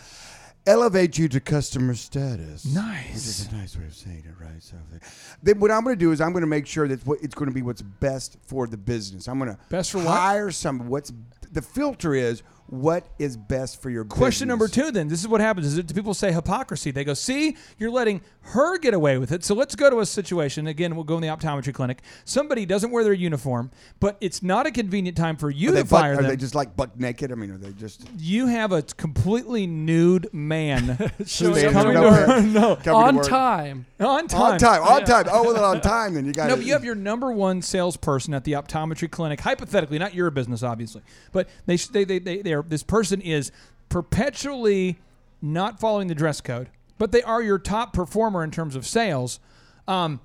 elevate 0.67 1.19
you 1.19 1.29
to 1.29 1.41
customer 1.41 1.95
status. 1.95 2.65
Nice. 2.65 3.09
Which 3.09 3.17
is 3.17 3.49
a 3.53 3.57
nice 3.57 3.77
way 3.77 3.85
of 3.85 3.95
saying 3.95 4.25
it, 4.27 4.43
right? 4.43 4.63
So 4.63 4.77
then 5.43 5.61
what 5.61 5.71
I'm 5.71 5.85
going 5.85 5.97
to 5.97 6.01
do 6.01 6.13
is 6.13 6.21
I'm 6.21 6.33
going 6.33 6.43
to 6.43 6.49
make 6.49 6.67
sure 6.67 6.89
that 6.89 7.07
what 7.07 7.19
it's 7.23 7.35
going 7.35 7.51
to 7.51 7.55
be 7.55 7.63
what's 7.63 7.83
best 7.83 8.39
for 8.47 8.67
the 8.67 8.77
business. 8.77 9.29
I'm 9.29 9.39
going 9.39 9.51
to 9.51 9.59
Best 9.69 9.93
for 9.93 9.99
what? 9.99 10.07
hire 10.09 10.51
some. 10.51 10.89
What's 10.89 11.13
the 11.53 11.63
filter 11.63 12.15
is 12.15 12.43
what 12.67 13.07
is 13.19 13.37
best 13.37 13.81
for 13.83 13.91
your 13.91 14.05
Question 14.05 14.49
number 14.49 14.69
two, 14.69 14.91
then. 14.91 15.09
This 15.09 15.21
is 15.21 15.29
what 15.29 15.41
happens: 15.41 15.67
is 15.67 15.79
it, 15.79 15.95
people 15.95 16.15
say 16.15 16.33
hypocrisy? 16.33 16.91
They 16.91 17.05
go, 17.05 17.13
"See, 17.15 17.57
you're 17.79 17.91
letting 17.91 18.23
her 18.41 18.79
get 18.79 18.95
away 18.95 19.19
with 19.19 19.33
it." 19.33 19.45
So 19.45 19.55
let's 19.55 19.75
go 19.77 19.91
to 19.91 20.01
a 20.01 20.07
situation 20.07 20.67
again. 20.67 20.95
We'll 20.95 21.05
go 21.05 21.17
in 21.17 21.23
the 21.23 21.29
optometry 21.29 21.75
clinic. 21.75 22.01
Somebody 22.25 22.65
doesn't 22.65 22.91
wear 22.91 23.05
their 23.05 23.13
uniform, 23.13 23.71
but 24.01 24.17
it's 24.21 24.43
not 24.43 24.67
a 24.67 24.71
convenient 24.71 25.17
time 25.17 25.37
for 25.37 25.51
you 25.51 25.71
Are 25.71 25.73
they, 25.73 25.83
to 25.83 25.89
buck- 25.89 26.01
fire 26.01 26.13
are 26.15 26.17
them. 26.17 26.29
they 26.29 26.37
just 26.37 26.55
like 26.55 26.75
buck 26.75 26.99
naked? 26.99 27.31
I 27.33 27.35
mean, 27.35 27.51
are 27.51 27.59
they 27.59 27.73
just 27.73 28.07
you 28.19 28.47
have 28.47 28.73
a 28.73 28.83
completely 28.83 29.67
nude 29.67 30.29
man 30.33 30.81
who's 31.19 31.39
coming 31.39 31.55
to 31.63 31.71
to 31.93 32.01
work. 32.01 32.29
her. 32.29 32.43
No, 32.43 32.77
covered 32.77 32.91
On 32.95 33.17
work? 33.17 33.29
time. 33.29 33.87
on 34.01 34.27
time. 34.27 34.41
On 34.41 34.59
time, 34.59 34.83
on 34.83 35.05
time. 35.05 35.25
Oh, 35.31 35.43
well, 35.53 35.65
on 35.65 35.81
time. 35.83 36.15
Then 36.15 36.25
you 36.25 36.33
got 36.35 36.49
No, 36.49 36.57
but 36.57 36.65
you 36.65 36.73
have 36.73 36.85
your 36.85 36.95
number 36.95 37.31
one 37.31 37.61
salesperson 37.63 38.33
at 38.33 38.45
the 38.45 38.53
optometry 38.53 39.11
clinic. 39.11 39.41
Hypothetically, 39.41 39.99
not 39.99 40.15
your 40.15 40.31
business, 40.31 40.63
obviously, 40.63 41.03
but 41.31 41.49
they 41.67 41.77
they 41.77 42.05
they 42.05 42.19
they, 42.19 42.43
they 42.43 42.54
this 42.63 42.83
person 42.83 43.21
is 43.21 43.51
perpetually 43.89 44.99
not 45.43 45.79
following 45.79 46.09
the 46.09 46.15
dress 46.15 46.41
code, 46.41 46.69
but 46.99 47.13
they 47.13 47.23
are 47.23 47.43
your 47.43 47.59
top 47.59 47.93
performer 47.93 48.43
in 48.43 48.51
terms 48.51 48.77
of 48.77 48.87
sales. 48.87 49.41
Um, 49.87 50.21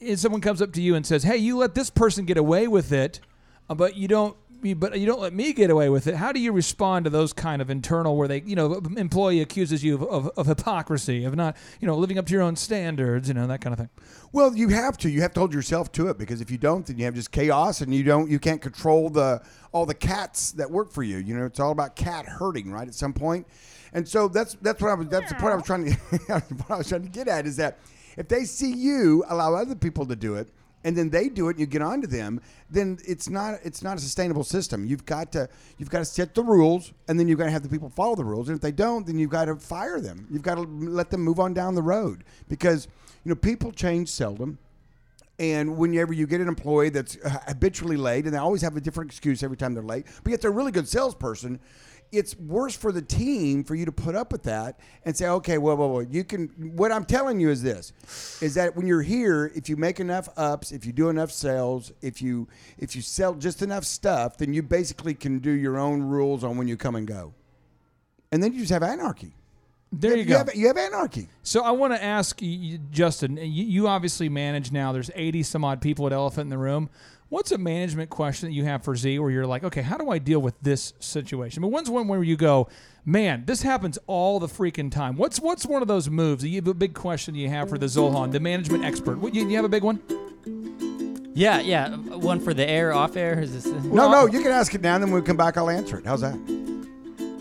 if 0.00 0.18
someone 0.18 0.40
comes 0.40 0.60
up 0.60 0.72
to 0.72 0.82
you 0.82 0.94
and 0.94 1.06
says, 1.06 1.22
"Hey, 1.22 1.36
you 1.36 1.56
let 1.56 1.74
this 1.74 1.90
person 1.90 2.24
get 2.24 2.36
away 2.36 2.66
with 2.66 2.92
it, 2.92 3.20
uh, 3.68 3.74
but 3.74 3.96
you 3.96 4.08
don't." 4.08 4.36
You- 4.62 4.74
But 4.74 4.98
you 4.98 5.06
don't 5.06 5.20
let 5.20 5.32
me 5.32 5.52
get 5.52 5.70
away 5.70 5.88
with 5.88 6.06
it. 6.06 6.16
How 6.16 6.32
do 6.32 6.40
you 6.40 6.52
respond 6.52 7.04
to 7.04 7.10
those 7.10 7.32
kind 7.32 7.62
of 7.62 7.70
internal, 7.70 8.16
where 8.16 8.28
they, 8.28 8.40
you 8.42 8.56
know, 8.56 8.80
employee 8.96 9.40
accuses 9.40 9.84
you 9.84 9.94
of, 9.94 10.02
of, 10.02 10.30
of 10.36 10.46
hypocrisy, 10.46 11.24
of 11.24 11.34
not, 11.36 11.56
you 11.80 11.86
know, 11.86 11.96
living 11.96 12.18
up 12.18 12.26
to 12.26 12.32
your 12.32 12.42
own 12.42 12.56
standards, 12.56 13.28
you 13.28 13.34
know, 13.34 13.46
that 13.46 13.60
kind 13.60 13.72
of 13.72 13.78
thing. 13.78 13.90
Well, 14.32 14.54
you 14.56 14.68
have 14.68 14.96
to. 14.98 15.10
You 15.10 15.22
have 15.22 15.32
to 15.34 15.40
hold 15.40 15.54
yourself 15.54 15.90
to 15.92 16.08
it 16.08 16.18
because 16.18 16.40
if 16.40 16.50
you 16.50 16.58
don't, 16.58 16.86
then 16.86 16.98
you 16.98 17.04
have 17.06 17.14
just 17.14 17.30
chaos, 17.32 17.80
and 17.80 17.94
you 17.94 18.02
don't. 18.02 18.28
You 18.30 18.38
can't 18.38 18.60
control 18.60 19.10
the 19.10 19.40
all 19.72 19.86
the 19.86 19.94
cats 19.94 20.52
that 20.52 20.70
work 20.70 20.92
for 20.92 21.02
you. 21.02 21.18
You 21.18 21.36
know, 21.36 21.46
it's 21.46 21.60
all 21.60 21.72
about 21.72 21.96
cat 21.96 22.26
herding, 22.26 22.70
right? 22.70 22.86
At 22.88 22.94
some 22.94 23.12
point, 23.12 23.46
and 23.92 24.06
so 24.06 24.28
that's 24.28 24.54
that's 24.60 24.82
what 24.82 24.90
I 24.90 24.94
was. 24.94 25.08
That's 25.08 25.28
the 25.30 25.36
point 25.36 25.52
I 25.52 25.56
was 25.56 25.64
trying 25.64 25.84
to. 25.86 25.92
what 26.26 26.70
I 26.70 26.76
was 26.78 26.88
trying 26.88 27.02
to 27.04 27.08
get 27.08 27.26
at 27.28 27.46
is 27.46 27.56
that 27.56 27.78
if 28.16 28.28
they 28.28 28.44
see 28.44 28.72
you 28.72 29.24
allow 29.28 29.54
other 29.54 29.74
people 29.74 30.04
to 30.06 30.16
do 30.16 30.34
it, 30.34 30.48
and 30.84 30.96
then 30.96 31.10
they 31.10 31.28
do 31.28 31.48
it, 31.48 31.52
and 31.52 31.60
you 31.60 31.66
get 31.66 31.82
onto 31.82 32.06
them, 32.06 32.40
then 32.70 32.98
it's 33.06 33.28
not 33.28 33.58
it's 33.62 33.82
not 33.82 33.98
a 33.98 34.00
sustainable 34.00 34.44
system. 34.44 34.84
You've 34.84 35.04
got 35.04 35.32
to 35.32 35.48
you've 35.78 35.90
got 35.90 35.98
to 36.00 36.04
set 36.04 36.34
the 36.34 36.42
rules, 36.42 36.92
and 37.08 37.18
then 37.18 37.28
you've 37.28 37.38
got 37.38 37.46
to 37.46 37.50
have 37.50 37.62
the 37.62 37.68
people 37.68 37.88
follow 37.88 38.14
the 38.14 38.24
rules. 38.24 38.48
And 38.48 38.56
if 38.56 38.62
they 38.62 38.72
don't, 38.72 39.06
then 39.06 39.18
you've 39.18 39.30
got 39.30 39.46
to 39.46 39.56
fire 39.56 40.00
them. 40.00 40.26
You've 40.30 40.42
got 40.42 40.54
to 40.56 40.62
let 40.62 41.10
them 41.10 41.22
move 41.22 41.40
on 41.40 41.54
down 41.54 41.74
the 41.74 41.82
road 41.82 42.24
because 42.48 42.88
you 43.24 43.30
know 43.30 43.36
people 43.36 43.72
change 43.72 44.08
seldom. 44.08 44.58
And 45.40 45.76
whenever 45.76 46.12
you 46.12 46.26
get 46.26 46.40
an 46.40 46.48
employee 46.48 46.88
that's 46.88 47.16
uh, 47.24 47.38
habitually 47.46 47.96
late, 47.96 48.24
and 48.24 48.34
they 48.34 48.38
always 48.38 48.60
have 48.62 48.76
a 48.76 48.80
different 48.80 49.12
excuse 49.12 49.44
every 49.44 49.56
time 49.56 49.72
they're 49.72 49.84
late, 49.84 50.06
but 50.24 50.30
yet 50.32 50.40
they're 50.40 50.50
a 50.50 50.54
really 50.54 50.72
good 50.72 50.88
salesperson, 50.88 51.60
it's 52.10 52.36
worse 52.36 52.76
for 52.76 52.92
the 52.92 53.02
team 53.02 53.64
for 53.64 53.74
you 53.74 53.84
to 53.84 53.92
put 53.92 54.14
up 54.14 54.32
with 54.32 54.44
that 54.44 54.78
and 55.04 55.16
say, 55.16 55.28
okay, 55.28 55.58
well, 55.58 55.76
well, 55.76 55.90
well, 55.90 56.02
you 56.02 56.24
can. 56.24 56.48
What 56.74 56.92
I'm 56.92 57.04
telling 57.04 57.40
you 57.40 57.50
is 57.50 57.62
this: 57.62 57.92
is 58.40 58.54
that 58.54 58.76
when 58.76 58.86
you're 58.86 59.02
here, 59.02 59.52
if 59.54 59.68
you 59.68 59.76
make 59.76 60.00
enough 60.00 60.28
ups, 60.36 60.72
if 60.72 60.86
you 60.86 60.92
do 60.92 61.08
enough 61.08 61.30
sales, 61.30 61.92
if 62.00 62.22
you 62.22 62.48
if 62.78 62.96
you 62.96 63.02
sell 63.02 63.34
just 63.34 63.62
enough 63.62 63.84
stuff, 63.84 64.38
then 64.38 64.54
you 64.54 64.62
basically 64.62 65.14
can 65.14 65.38
do 65.38 65.50
your 65.50 65.78
own 65.78 66.02
rules 66.02 66.44
on 66.44 66.56
when 66.56 66.68
you 66.68 66.76
come 66.76 66.96
and 66.96 67.06
go, 67.06 67.34
and 68.32 68.42
then 68.42 68.52
you 68.52 68.60
just 68.60 68.72
have 68.72 68.82
anarchy. 68.82 69.34
There 69.90 70.12
you, 70.12 70.18
you 70.18 70.24
go. 70.24 70.38
Have, 70.38 70.54
you 70.54 70.66
have 70.66 70.76
anarchy. 70.76 71.28
So 71.42 71.62
I 71.62 71.70
want 71.70 71.94
to 71.94 72.02
ask 72.02 72.42
you, 72.42 72.78
Justin. 72.90 73.36
You, 73.38 73.64
you 73.64 73.88
obviously 73.88 74.28
manage 74.28 74.70
now. 74.70 74.92
There's 74.92 75.10
80 75.14 75.42
some 75.44 75.64
odd 75.64 75.80
people 75.80 76.06
at 76.06 76.12
Elephant 76.12 76.46
in 76.46 76.50
the 76.50 76.58
Room. 76.58 76.90
What's 77.30 77.52
a 77.52 77.58
management 77.58 78.08
question 78.08 78.48
that 78.48 78.54
you 78.54 78.64
have 78.64 78.82
for 78.82 78.96
Z 78.96 79.18
where 79.18 79.30
you're 79.30 79.46
like, 79.46 79.62
okay, 79.62 79.82
how 79.82 79.98
do 79.98 80.08
I 80.08 80.18
deal 80.18 80.40
with 80.40 80.54
this 80.62 80.94
situation? 80.98 81.60
But 81.60 81.68
when's 81.68 81.90
one 81.90 82.08
where 82.08 82.22
you 82.22 82.36
go, 82.36 82.68
man, 83.04 83.44
this 83.44 83.60
happens 83.60 83.98
all 84.06 84.40
the 84.40 84.46
freaking 84.46 84.90
time. 84.90 85.14
What's 85.16 85.38
what's 85.38 85.66
one 85.66 85.82
of 85.82 85.88
those 85.88 86.08
moves? 86.08 86.42
You 86.42 86.56
have 86.56 86.68
a 86.68 86.72
big 86.72 86.94
question 86.94 87.34
you 87.34 87.50
have 87.50 87.68
for 87.68 87.76
the 87.76 87.84
Zohan, 87.84 88.32
the 88.32 88.40
management 88.40 88.82
expert. 88.82 89.18
What, 89.18 89.34
you, 89.34 89.46
you 89.46 89.56
have 89.56 89.66
a 89.66 89.68
big 89.68 89.82
one? 89.82 90.00
Yeah, 91.34 91.60
yeah. 91.60 91.94
One 91.96 92.40
for 92.40 92.54
the 92.54 92.66
air, 92.68 92.94
off 92.94 93.14
air. 93.14 93.38
Is 93.38 93.52
this? 93.52 93.66
No, 93.66 94.10
no, 94.10 94.26
you 94.26 94.40
can 94.40 94.50
ask 94.50 94.74
it 94.74 94.80
now, 94.80 94.94
and 94.94 95.04
then 95.04 95.10
when 95.10 95.20
we 95.20 95.26
come 95.26 95.36
back, 95.36 95.58
I'll 95.58 95.68
answer 95.68 95.98
it. 95.98 96.06
How's 96.06 96.22
that? 96.22 96.67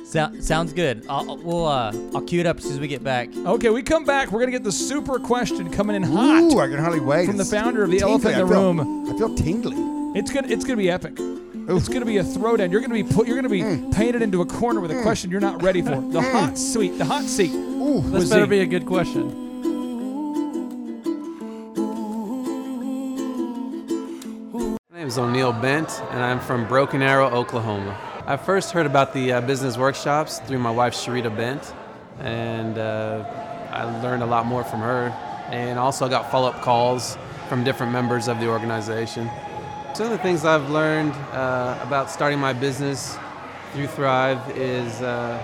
Sou- 0.10 0.42
sounds 0.42 0.72
good. 0.72 1.06
I'll, 1.10 1.30
I'll- 1.32 1.38
we'll 1.38 1.66
uh, 1.68 1.92
I'll 2.16 2.22
cue 2.22 2.40
it 2.40 2.46
up 2.46 2.58
as 2.58 2.64
soon 2.64 2.74
as 2.74 2.80
we 2.80 2.88
get 2.88 3.04
back. 3.04 3.30
Okay, 3.36 3.70
we 3.70 3.84
come 3.84 4.06
back. 4.06 4.32
We're 4.32 4.40
gonna 4.40 4.52
get 4.54 4.64
the 4.64 4.72
super 4.72 5.20
question 5.20 5.70
coming 5.72 5.96
in 5.98 6.04
hot 6.04 6.44
Ooh, 6.44 6.60
I 6.60 6.68
can 6.68 6.78
hardly 6.80 7.02
wait. 7.02 7.26
from 7.26 7.36
the 7.38 7.42
It's 7.42 7.52
founder 7.52 7.84
of 7.84 7.90
the 7.92 7.98
tingly. 8.00 8.12
Elephant 8.14 8.36
in 8.36 8.40
I 8.40 8.44
the 8.44 8.48
feel- 8.48 8.74
Room. 8.74 9.10
I 9.10 9.18
feel 9.18 9.36
tingly. 9.36 10.20
It's 10.20 10.32
gonna 10.32 10.48
it's 10.48 10.64
gonna 10.64 10.78
be 10.78 10.90
epic. 10.90 11.14
It's 11.70 11.90
gonna 11.90 12.06
be 12.06 12.18
a 12.18 12.24
throwdown. 12.24 12.72
You're 12.72 12.80
gonna 12.80 12.94
be 12.94 13.04
put. 13.04 13.28
You're 13.28 13.36
gonna 13.36 13.50
be 13.50 13.62
Mm. 13.62 13.94
painted 13.94 14.22
into 14.22 14.42
a 14.42 14.46
corner 14.46 14.80
with 14.80 14.92
a 14.92 15.02
question 15.02 15.30
you're 15.30 15.42
not 15.42 15.62
ready 15.62 15.82
for. 15.82 16.00
The 16.00 16.22
hot 16.22 16.58
seat. 16.58 16.98
The 16.98 17.04
hot 17.06 17.24
seat. 17.26 17.52
Ooh, 17.54 18.00
This 18.02 18.12
Was 18.14 18.30
better 18.30 18.46
he- 18.46 18.50
be 18.50 18.60
a 18.62 18.66
good 18.66 18.86
question. 18.86 19.44
My 24.90 25.00
name 25.02 25.08
is 25.08 25.18
O'Neill 25.18 25.54
Bent, 25.54 26.02
and 26.12 26.24
I'm 26.24 26.40
from 26.40 26.68
Broken 26.68 27.02
Arrow, 27.02 27.28
Oklahoma. 27.30 27.96
I 28.30 28.36
first 28.36 28.74
heard 28.74 28.86
about 28.86 29.14
the 29.14 29.32
uh, 29.32 29.40
business 29.40 29.78
workshops 29.78 30.40
through 30.40 30.60
my 30.60 30.70
wife, 30.70 30.94
Sharita 30.94 31.34
Bent, 31.34 31.74
and 32.20 32.78
uh, 32.78 33.24
I 33.72 33.86
learned 34.04 34.22
a 34.22 34.26
lot 34.26 34.46
more 34.46 34.66
from 34.66 34.82
her. 34.82 35.16
And 35.50 35.80
also 35.80 36.10
got 36.10 36.30
follow 36.30 36.50
up 36.50 36.62
calls 36.62 37.18
from 37.48 37.64
different 37.64 37.94
members 37.94 38.28
of 38.28 38.42
the 38.42 38.50
organization. 38.50 39.30
Some 39.94 40.08
of 40.08 40.12
the 40.12 40.18
things 40.18 40.44
I've 40.44 40.70
learned 40.70 41.14
uh, 41.32 41.80
about 41.82 42.12
starting 42.12 42.38
my 42.38 42.52
business 42.52 43.18
through 43.72 43.88
Thrive 43.88 44.58
is 44.58 45.02
uh, 45.02 45.42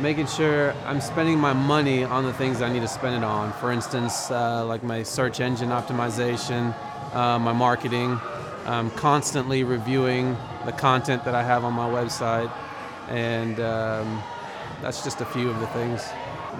making 0.00 0.26
sure 0.26 0.74
I'm 0.84 1.00
spending 1.00 1.38
my 1.38 1.52
money 1.52 2.02
on 2.02 2.24
the 2.24 2.32
things 2.32 2.60
I 2.60 2.72
need 2.72 2.80
to 2.80 2.88
spend 2.88 3.14
it 3.14 3.22
on. 3.22 3.52
For 3.52 3.70
instance, 3.70 4.32
uh, 4.32 4.66
like 4.66 4.82
my 4.82 5.04
search 5.04 5.38
engine 5.38 5.68
optimization, 5.68 6.74
uh, 7.14 7.38
my 7.38 7.52
marketing, 7.52 8.18
I'm 8.64 8.90
constantly 8.90 9.62
reviewing 9.62 10.36
the 10.66 10.72
content 10.72 11.24
that 11.24 11.34
I 11.34 11.42
have 11.42 11.64
on 11.64 11.72
my 11.72 11.88
website, 11.88 12.52
and 13.08 13.58
um, 13.60 14.22
that's 14.82 15.02
just 15.02 15.20
a 15.20 15.24
few 15.24 15.48
of 15.48 15.58
the 15.60 15.66
things. 15.68 16.06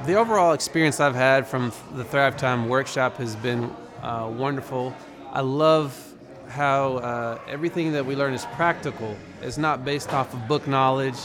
The 0.07 0.15
overall 0.15 0.53
experience 0.53 1.01
I've 1.01 1.15
had 1.15 1.47
from 1.47 1.73
the 1.95 2.05
Thrive 2.05 2.37
Time 2.37 2.69
workshop 2.69 3.17
has 3.17 3.37
been 3.37 3.71
uh, 4.03 4.31
wonderful. 4.33 4.95
I 5.33 5.41
love 5.41 6.15
how 6.49 6.99
uh, 6.99 7.39
everything 7.49 7.93
that 7.93 8.07
we 8.07 8.15
learn 8.15 8.33
is 8.33 8.45
practical. 8.55 9.17
It's 9.43 9.59
not 9.59 9.85
based 9.85 10.13
off 10.13 10.33
of 10.33 10.47
book 10.47 10.67
knowledge. 10.67 11.19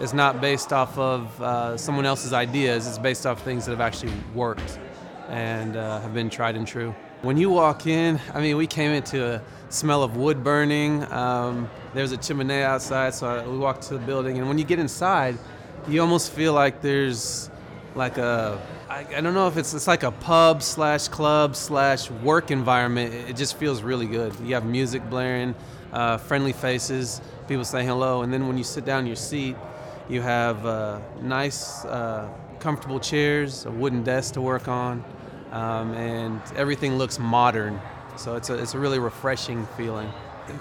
It's 0.00 0.12
not 0.12 0.40
based 0.40 0.72
off 0.72 0.96
of 0.98 1.42
uh, 1.42 1.76
someone 1.76 2.06
else's 2.06 2.32
ideas. 2.32 2.86
It's 2.86 2.98
based 2.98 3.26
off 3.26 3.42
things 3.42 3.64
that 3.64 3.72
have 3.72 3.80
actually 3.80 4.12
worked 4.34 4.78
and 5.28 5.76
uh, 5.76 6.00
have 6.00 6.14
been 6.14 6.30
tried 6.30 6.56
and 6.56 6.66
true. 6.66 6.94
When 7.22 7.36
you 7.36 7.50
walk 7.50 7.86
in, 7.86 8.20
I 8.32 8.40
mean, 8.40 8.56
we 8.56 8.68
came 8.68 8.92
into 8.92 9.34
a 9.34 9.42
smell 9.70 10.04
of 10.04 10.16
wood 10.16 10.44
burning. 10.44 11.02
Um, 11.12 11.68
there's 11.98 12.12
a 12.12 12.16
chimney 12.16 12.62
outside, 12.62 13.12
so 13.12 13.26
I, 13.26 13.44
we 13.44 13.58
walked 13.58 13.82
to 13.88 13.94
the 13.94 13.98
building. 13.98 14.38
And 14.38 14.46
when 14.46 14.56
you 14.56 14.62
get 14.64 14.78
inside, 14.78 15.36
you 15.88 16.00
almost 16.00 16.30
feel 16.30 16.52
like 16.52 16.80
there's 16.80 17.50
like 17.96 18.18
a 18.18 18.62
I, 18.88 19.04
I 19.16 19.20
don't 19.20 19.34
know 19.34 19.48
if 19.48 19.56
it's 19.56 19.74
it's 19.74 19.88
like 19.88 20.04
a 20.04 20.12
pub 20.12 20.62
slash 20.62 21.08
club 21.08 21.56
slash 21.56 22.08
work 22.08 22.52
environment. 22.52 23.12
It, 23.12 23.30
it 23.30 23.36
just 23.36 23.56
feels 23.56 23.82
really 23.82 24.06
good. 24.06 24.32
You 24.38 24.54
have 24.54 24.64
music 24.64 25.10
blaring, 25.10 25.56
uh, 25.92 26.18
friendly 26.18 26.52
faces, 26.52 27.20
people 27.48 27.64
saying 27.64 27.88
hello, 27.88 28.22
and 28.22 28.32
then 28.32 28.46
when 28.46 28.56
you 28.56 28.64
sit 28.64 28.84
down 28.84 29.00
in 29.00 29.06
your 29.08 29.16
seat, 29.16 29.56
you 30.08 30.22
have 30.22 30.64
uh, 30.64 31.00
nice, 31.20 31.84
uh, 31.84 32.28
comfortable 32.60 33.00
chairs, 33.00 33.66
a 33.66 33.72
wooden 33.72 34.04
desk 34.04 34.34
to 34.34 34.40
work 34.40 34.68
on, 34.68 35.04
um, 35.50 35.92
and 35.94 36.40
everything 36.54 36.96
looks 36.96 37.18
modern. 37.18 37.80
So 38.14 38.36
it's 38.36 38.50
a 38.50 38.54
it's 38.54 38.74
a 38.74 38.78
really 38.78 39.00
refreshing 39.00 39.66
feeling. 39.76 40.12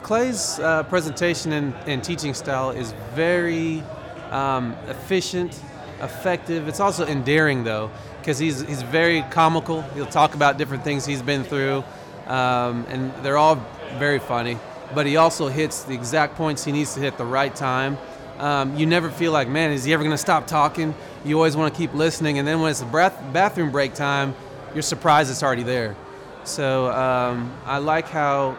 Clay's 0.04 0.60
uh, 0.60 0.84
presentation 0.84 1.54
and, 1.54 1.74
and 1.86 2.04
teaching 2.04 2.34
style 2.34 2.72
is 2.72 2.94
very 3.14 3.84
um, 4.32 4.76
efficient, 4.88 5.60
effective. 6.02 6.68
It's 6.68 6.80
also 6.80 7.06
endearing 7.06 7.64
though, 7.64 7.90
because 8.20 8.38
he's 8.38 8.62
he's 8.62 8.82
very 8.82 9.24
comical. 9.32 9.82
He'll 9.94 10.06
talk 10.06 10.36
about 10.36 10.58
different 10.58 10.84
things 10.84 11.06
he's 11.06 11.22
been 11.22 11.44
through, 11.44 11.84
um, 12.28 12.86
and 12.90 13.14
they're 13.24 13.38
all 13.38 13.56
very 13.98 14.20
funny. 14.20 14.58
But 14.94 15.06
he 15.06 15.18
also 15.18 15.48
hits 15.48 15.84
the 15.84 15.94
exact 15.94 16.36
points 16.36 16.64
he 16.64 16.72
needs 16.72 16.94
to 16.94 17.00
hit 17.00 17.18
the 17.18 17.26
right 17.26 17.54
time. 17.54 17.98
Um, 18.40 18.78
you 18.78 18.86
never 18.86 19.10
feel 19.10 19.32
like, 19.32 19.50
man, 19.50 19.72
is 19.72 19.84
he 19.84 19.94
ever 19.94 20.04
going 20.04 20.14
to 20.14 20.18
stop 20.18 20.48
talking? 20.48 20.94
You 21.26 21.36
always 21.36 21.58
want 21.58 21.74
to 21.74 21.78
keep 21.78 21.94
listening, 21.94 22.40
and 22.40 22.48
then 22.48 22.62
when 22.62 22.72
it's 22.72 22.84
breath, 22.84 23.18
bathroom 23.34 23.72
break 23.72 23.96
time, 23.96 24.36
you're 24.74 24.84
surprised 24.84 25.32
it's 25.32 25.42
already 25.42 25.64
there. 25.64 25.96
So 26.44 26.92
um, 26.92 27.52
I 27.66 27.80
like 27.80 28.08
how 28.08 28.58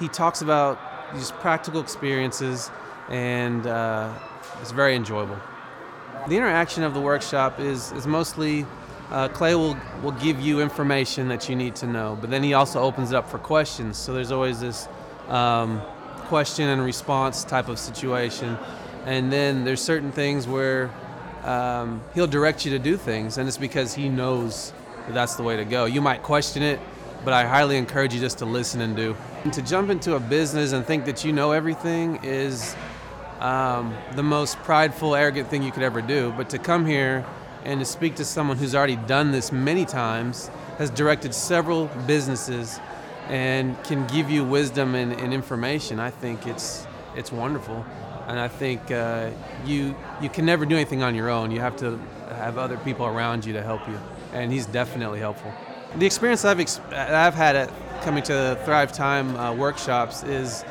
he 0.00 0.08
talks 0.08 0.42
about 0.42 0.78
these 1.14 1.30
practical 1.30 1.80
experiences, 1.80 2.70
and 3.08 3.66
uh, 3.66 4.12
it's 4.60 4.72
very 4.72 4.94
enjoyable. 4.94 5.38
The 6.28 6.36
interaction 6.36 6.82
of 6.82 6.94
the 6.94 7.00
workshop 7.00 7.60
is, 7.60 7.92
is 7.92 8.06
mostly 8.06 8.66
uh, 9.10 9.28
Clay 9.28 9.54
will, 9.54 9.76
will 10.02 10.12
give 10.12 10.40
you 10.40 10.60
information 10.60 11.28
that 11.28 11.48
you 11.48 11.56
need 11.56 11.76
to 11.76 11.86
know, 11.86 12.16
but 12.20 12.30
then 12.30 12.42
he 12.42 12.54
also 12.54 12.80
opens 12.80 13.12
it 13.12 13.16
up 13.16 13.28
for 13.28 13.38
questions. 13.38 13.96
So 13.96 14.12
there's 14.12 14.32
always 14.32 14.60
this 14.60 14.88
um, 15.28 15.80
question 16.26 16.68
and 16.68 16.82
response 16.82 17.44
type 17.44 17.68
of 17.68 17.78
situation. 17.78 18.58
And 19.04 19.30
then 19.30 19.64
there's 19.64 19.82
certain 19.82 20.10
things 20.10 20.46
where 20.46 20.90
um, 21.44 22.02
he'll 22.14 22.26
direct 22.26 22.64
you 22.64 22.70
to 22.72 22.78
do 22.78 22.96
things, 22.96 23.36
and 23.36 23.46
it's 23.46 23.58
because 23.58 23.94
he 23.94 24.08
knows 24.08 24.72
that 25.06 25.14
that's 25.14 25.34
the 25.36 25.42
way 25.42 25.56
to 25.56 25.64
go. 25.64 25.84
You 25.84 26.00
might 26.00 26.22
question 26.22 26.62
it, 26.62 26.80
but 27.24 27.32
I 27.32 27.46
highly 27.46 27.76
encourage 27.76 28.14
you 28.14 28.20
just 28.20 28.38
to 28.38 28.44
listen 28.44 28.80
and 28.80 28.94
do. 28.94 29.16
And 29.44 29.52
to 29.52 29.62
jump 29.62 29.90
into 29.90 30.14
a 30.14 30.20
business 30.20 30.72
and 30.72 30.84
think 30.84 31.04
that 31.06 31.24
you 31.24 31.32
know 31.32 31.52
everything 31.52 32.20
is 32.22 32.76
um, 33.40 33.94
the 34.14 34.22
most 34.22 34.56
prideful, 34.58 35.14
arrogant 35.14 35.48
thing 35.48 35.62
you 35.62 35.72
could 35.72 35.82
ever 35.82 36.02
do. 36.02 36.32
But 36.36 36.50
to 36.50 36.58
come 36.58 36.86
here 36.86 37.24
and 37.64 37.80
to 37.80 37.86
speak 37.86 38.16
to 38.16 38.24
someone 38.24 38.58
who's 38.58 38.74
already 38.74 38.96
done 38.96 39.32
this 39.32 39.50
many 39.50 39.84
times, 39.84 40.50
has 40.78 40.90
directed 40.90 41.34
several 41.34 41.86
businesses, 42.06 42.78
and 43.28 43.82
can 43.84 44.06
give 44.06 44.30
you 44.30 44.44
wisdom 44.44 44.94
and, 44.94 45.12
and 45.14 45.32
information, 45.32 45.98
I 45.98 46.10
think 46.10 46.46
it's 46.46 46.86
it's 47.16 47.32
wonderful. 47.32 47.84
And 48.26 48.40
I 48.40 48.48
think 48.48 48.90
uh, 48.90 49.30
you 49.64 49.94
you 50.20 50.28
can 50.28 50.44
never 50.44 50.66
do 50.66 50.74
anything 50.74 51.02
on 51.02 51.14
your 51.14 51.30
own. 51.30 51.50
You 51.50 51.60
have 51.60 51.76
to 51.76 51.98
have 52.30 52.58
other 52.58 52.76
people 52.78 53.06
around 53.06 53.44
you 53.44 53.52
to 53.54 53.62
help 53.62 53.86
you, 53.88 53.98
and 54.32 54.52
he's 54.52 54.66
definitely 54.66 55.20
helpful. 55.20 55.52
The 55.96 56.06
experience 56.06 56.44
I've 56.44 56.58
ex- 56.58 56.80
I've 56.90 57.34
had 57.34 57.54
at 57.54 57.70
coming 58.02 58.24
to 58.24 58.60
Thrive 58.64 58.92
Time 58.92 59.36
uh, 59.36 59.54
workshops 59.54 60.24
is 60.24 60.64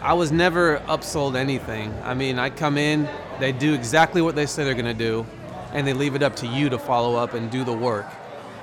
I 0.00 0.14
was 0.14 0.32
never 0.32 0.78
upsold 0.88 1.36
anything. 1.36 1.94
I 2.02 2.14
mean, 2.14 2.40
I 2.40 2.50
come 2.50 2.76
in, 2.76 3.08
they 3.38 3.52
do 3.52 3.72
exactly 3.72 4.20
what 4.20 4.34
they 4.34 4.46
say 4.46 4.64
they're 4.64 4.74
going 4.74 4.84
to 4.86 4.94
do, 4.94 5.24
and 5.72 5.86
they 5.86 5.92
leave 5.92 6.16
it 6.16 6.24
up 6.24 6.34
to 6.36 6.48
you 6.48 6.68
to 6.70 6.78
follow 6.78 7.14
up 7.14 7.34
and 7.34 7.52
do 7.52 7.62
the 7.62 7.72
work. 7.72 8.06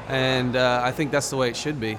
And 0.10 0.58
uh, 0.58 0.82
I 0.84 0.92
think 0.92 1.12
that's 1.12 1.30
the 1.30 1.38
way 1.38 1.48
it 1.48 1.56
should 1.56 1.80
be. 1.80 1.98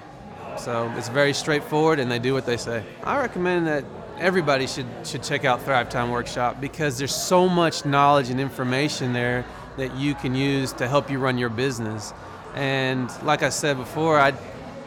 So 0.59 0.93
it's 0.99 1.09
very 1.09 1.33
straightforward, 1.33 2.01
and 2.01 2.11
they 2.11 2.19
do 2.19 2.35
what 2.35 2.45
they 2.45 2.59
say. 2.59 2.85
I 3.03 3.19
recommend 3.19 3.67
that 3.67 3.85
everybody 4.19 4.67
should 4.67 4.87
should 5.05 5.23
check 5.23 5.47
out 5.47 5.63
Thrive 5.63 5.89
Time 5.89 6.11
Workshop 6.11 6.61
because 6.61 6.99
there's 6.99 7.15
so 7.15 7.49
much 7.49 7.87
knowledge 7.87 8.29
and 8.29 8.39
information 8.39 9.15
there 9.15 9.47
that 9.79 9.97
you 9.97 10.15
can 10.15 10.35
use 10.35 10.75
to 10.75 10.87
help 10.87 11.11
you 11.11 11.19
run 11.19 11.39
your 11.39 11.49
business. 11.49 12.13
And 12.55 13.11
like 13.23 13.43
I 13.43 13.49
said 13.49 13.77
before, 13.77 14.19
I 14.19 14.33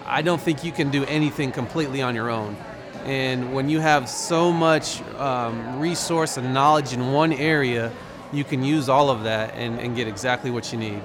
I 0.06 0.22
don't 0.22 0.42
think 0.42 0.64
you 0.64 0.72
can 0.72 0.92
do 0.92 1.06
anything 1.06 1.52
completely 1.52 2.02
on 2.02 2.14
your 2.14 2.30
own. 2.30 2.58
And 3.06 3.54
when 3.54 3.70
you 3.70 3.80
have 3.80 4.10
so 4.10 4.52
much 4.52 5.02
um, 5.18 5.80
resource 5.80 6.38
and 6.38 6.54
knowledge 6.54 6.94
in 6.94 7.12
one 7.14 7.32
area, 7.32 7.92
you 8.34 8.44
can 8.44 8.64
use 8.64 8.90
all 8.90 9.10
of 9.10 9.24
that 9.24 9.54
and, 9.56 9.80
and 9.80 9.96
get 9.96 10.08
exactly 10.08 10.52
what 10.52 10.72
you 10.74 10.80
need. 10.80 11.02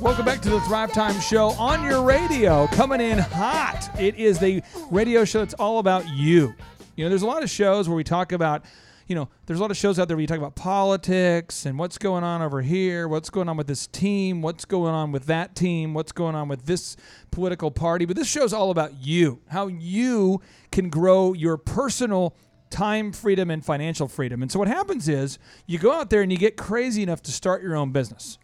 Welcome 0.00 0.24
back 0.24 0.40
to 0.42 0.50
the 0.50 0.60
Thrive 0.62 0.92
Time 0.92 1.20
Show 1.20 1.48
on 1.50 1.84
your 1.84 2.02
radio, 2.02 2.66
coming 2.68 3.00
in 3.00 3.18
hot. 3.18 3.90
It 3.98 4.14
is 4.14 4.38
the 4.38 4.62
radio 4.90 5.24
show 5.24 5.40
that's 5.40 5.54
all 5.54 5.78
about 5.78 6.08
you. 6.08 6.54
You 6.96 7.04
know, 7.04 7.08
there's 7.08 7.22
a 7.22 7.26
lot 7.26 7.42
of 7.42 7.50
shows 7.50 7.88
where 7.88 7.96
we 7.96 8.04
talk 8.04 8.32
about, 8.32 8.64
you 9.10 9.16
know, 9.16 9.28
there's 9.46 9.58
a 9.58 9.62
lot 9.62 9.72
of 9.72 9.76
shows 9.76 9.98
out 9.98 10.06
there 10.06 10.16
where 10.16 10.20
you 10.20 10.28
talk 10.28 10.38
about 10.38 10.54
politics 10.54 11.66
and 11.66 11.76
what's 11.76 11.98
going 11.98 12.22
on 12.22 12.42
over 12.42 12.62
here, 12.62 13.08
what's 13.08 13.28
going 13.28 13.48
on 13.48 13.56
with 13.56 13.66
this 13.66 13.88
team, 13.88 14.40
what's 14.40 14.64
going 14.64 14.94
on 14.94 15.10
with 15.10 15.26
that 15.26 15.56
team, 15.56 15.94
what's 15.94 16.12
going 16.12 16.36
on 16.36 16.46
with 16.46 16.66
this 16.66 16.96
political 17.32 17.72
party. 17.72 18.04
But 18.04 18.14
this 18.14 18.28
show's 18.28 18.52
all 18.52 18.70
about 18.70 19.04
you, 19.04 19.40
how 19.48 19.66
you 19.66 20.40
can 20.70 20.90
grow 20.90 21.32
your 21.32 21.56
personal 21.56 22.36
time 22.70 23.10
freedom 23.10 23.50
and 23.50 23.66
financial 23.66 24.06
freedom. 24.06 24.42
And 24.42 24.52
so 24.52 24.60
what 24.60 24.68
happens 24.68 25.08
is 25.08 25.40
you 25.66 25.80
go 25.80 25.92
out 25.92 26.10
there 26.10 26.22
and 26.22 26.30
you 26.30 26.38
get 26.38 26.56
crazy 26.56 27.02
enough 27.02 27.20
to 27.24 27.32
start 27.32 27.64
your 27.64 27.74
own 27.74 27.90
business. 27.90 28.38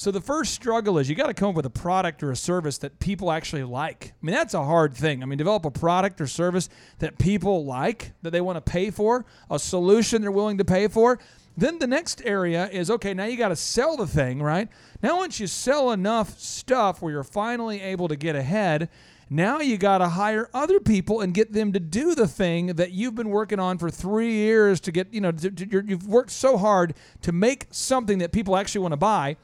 So 0.00 0.10
the 0.10 0.22
first 0.22 0.54
struggle 0.54 0.96
is 0.96 1.10
you 1.10 1.14
got 1.14 1.26
to 1.26 1.34
come 1.34 1.50
up 1.50 1.54
with 1.54 1.66
a 1.66 1.68
product 1.68 2.22
or 2.22 2.30
a 2.30 2.36
service 2.36 2.78
that 2.78 3.00
people 3.00 3.30
actually 3.30 3.64
like. 3.64 4.14
I 4.14 4.24
mean, 4.24 4.34
that's 4.34 4.54
a 4.54 4.64
hard 4.64 4.94
thing. 4.94 5.22
I 5.22 5.26
mean, 5.26 5.36
develop 5.36 5.66
a 5.66 5.70
product 5.70 6.22
or 6.22 6.26
service 6.26 6.70
that 7.00 7.18
people 7.18 7.66
like, 7.66 8.12
that 8.22 8.30
they 8.30 8.40
want 8.40 8.56
to 8.56 8.62
pay 8.62 8.90
for, 8.90 9.26
a 9.50 9.58
solution 9.58 10.22
they're 10.22 10.30
willing 10.30 10.56
to 10.56 10.64
pay 10.64 10.88
for. 10.88 11.18
Then 11.54 11.78
the 11.78 11.86
next 11.86 12.22
area 12.24 12.70
is 12.70 12.90
okay, 12.90 13.12
now 13.12 13.26
you 13.26 13.36
got 13.36 13.48
to 13.48 13.56
sell 13.56 13.98
the 13.98 14.06
thing, 14.06 14.42
right? 14.42 14.70
Now, 15.02 15.18
once 15.18 15.38
you 15.38 15.46
sell 15.46 15.90
enough 15.90 16.38
stuff 16.38 17.02
where 17.02 17.12
you're 17.12 17.22
finally 17.22 17.82
able 17.82 18.08
to 18.08 18.16
get 18.16 18.34
ahead, 18.34 18.88
now 19.28 19.60
you 19.60 19.76
got 19.76 19.98
to 19.98 20.08
hire 20.08 20.48
other 20.54 20.80
people 20.80 21.20
and 21.20 21.34
get 21.34 21.52
them 21.52 21.74
to 21.74 21.78
do 21.78 22.14
the 22.14 22.26
thing 22.26 22.68
that 22.68 22.92
you've 22.92 23.16
been 23.16 23.28
working 23.28 23.60
on 23.60 23.76
for 23.76 23.90
three 23.90 24.32
years 24.32 24.80
to 24.80 24.92
get, 24.92 25.12
you 25.12 25.20
know, 25.20 25.30
to, 25.30 25.50
to, 25.50 25.84
you've 25.86 26.08
worked 26.08 26.30
so 26.30 26.56
hard 26.56 26.94
to 27.20 27.32
make 27.32 27.66
something 27.70 28.16
that 28.20 28.32
people 28.32 28.56
actually 28.56 28.80
want 28.80 28.92
to 28.92 28.96
buy. 28.96 29.36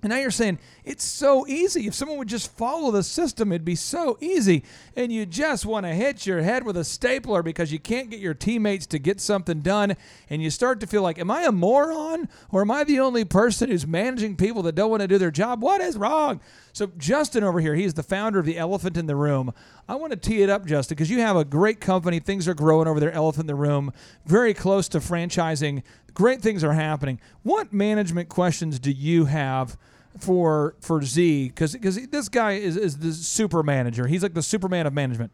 And 0.00 0.10
now 0.10 0.18
you're 0.18 0.30
saying 0.30 0.60
it's 0.84 1.02
so 1.02 1.44
easy. 1.48 1.88
If 1.88 1.94
someone 1.94 2.18
would 2.18 2.28
just 2.28 2.56
follow 2.56 2.92
the 2.92 3.02
system, 3.02 3.50
it'd 3.50 3.64
be 3.64 3.74
so 3.74 4.16
easy. 4.20 4.62
And 4.94 5.12
you 5.12 5.26
just 5.26 5.66
want 5.66 5.86
to 5.86 5.92
hit 5.92 6.24
your 6.24 6.40
head 6.42 6.64
with 6.64 6.76
a 6.76 6.84
stapler 6.84 7.42
because 7.42 7.72
you 7.72 7.80
can't 7.80 8.08
get 8.08 8.20
your 8.20 8.34
teammates 8.34 8.86
to 8.86 9.00
get 9.00 9.20
something 9.20 9.60
done. 9.60 9.96
And 10.30 10.40
you 10.40 10.50
start 10.50 10.78
to 10.80 10.86
feel 10.86 11.02
like, 11.02 11.18
am 11.18 11.32
I 11.32 11.42
a 11.42 11.52
moron? 11.52 12.28
Or 12.50 12.60
am 12.60 12.70
I 12.70 12.84
the 12.84 13.00
only 13.00 13.24
person 13.24 13.70
who's 13.70 13.88
managing 13.88 14.36
people 14.36 14.62
that 14.62 14.76
don't 14.76 14.90
want 14.90 15.02
to 15.02 15.08
do 15.08 15.18
their 15.18 15.32
job? 15.32 15.62
What 15.62 15.80
is 15.80 15.96
wrong? 15.96 16.40
So, 16.72 16.92
Justin 16.96 17.42
over 17.42 17.58
here, 17.58 17.74
he's 17.74 17.94
the 17.94 18.04
founder 18.04 18.38
of 18.38 18.46
the 18.46 18.56
Elephant 18.56 18.96
in 18.96 19.06
the 19.06 19.16
Room. 19.16 19.52
I 19.88 19.94
want 19.94 20.10
to 20.10 20.18
tee 20.18 20.42
it 20.42 20.50
up, 20.50 20.66
Justin, 20.66 20.94
because 20.96 21.10
you 21.10 21.20
have 21.20 21.36
a 21.36 21.46
great 21.46 21.80
company. 21.80 22.20
Things 22.20 22.46
are 22.46 22.54
growing 22.54 22.86
over 22.86 23.00
there, 23.00 23.10
Elephant 23.12 23.44
in 23.44 23.46
the 23.46 23.54
Room, 23.54 23.92
very 24.26 24.52
close 24.52 24.86
to 24.90 24.98
franchising. 24.98 25.82
Great 26.12 26.42
things 26.42 26.62
are 26.62 26.74
happening. 26.74 27.18
What 27.42 27.72
management 27.72 28.28
questions 28.28 28.78
do 28.78 28.90
you 28.90 29.24
have 29.24 29.78
for 30.18 30.76
for 30.80 31.02
Z? 31.02 31.48
Because 31.48 31.72
because 31.72 32.06
this 32.08 32.28
guy 32.28 32.52
is, 32.52 32.76
is 32.76 32.98
the 32.98 33.12
super 33.12 33.62
manager. 33.62 34.06
He's 34.06 34.22
like 34.22 34.34
the 34.34 34.42
Superman 34.42 34.86
of 34.86 34.92
management. 34.92 35.32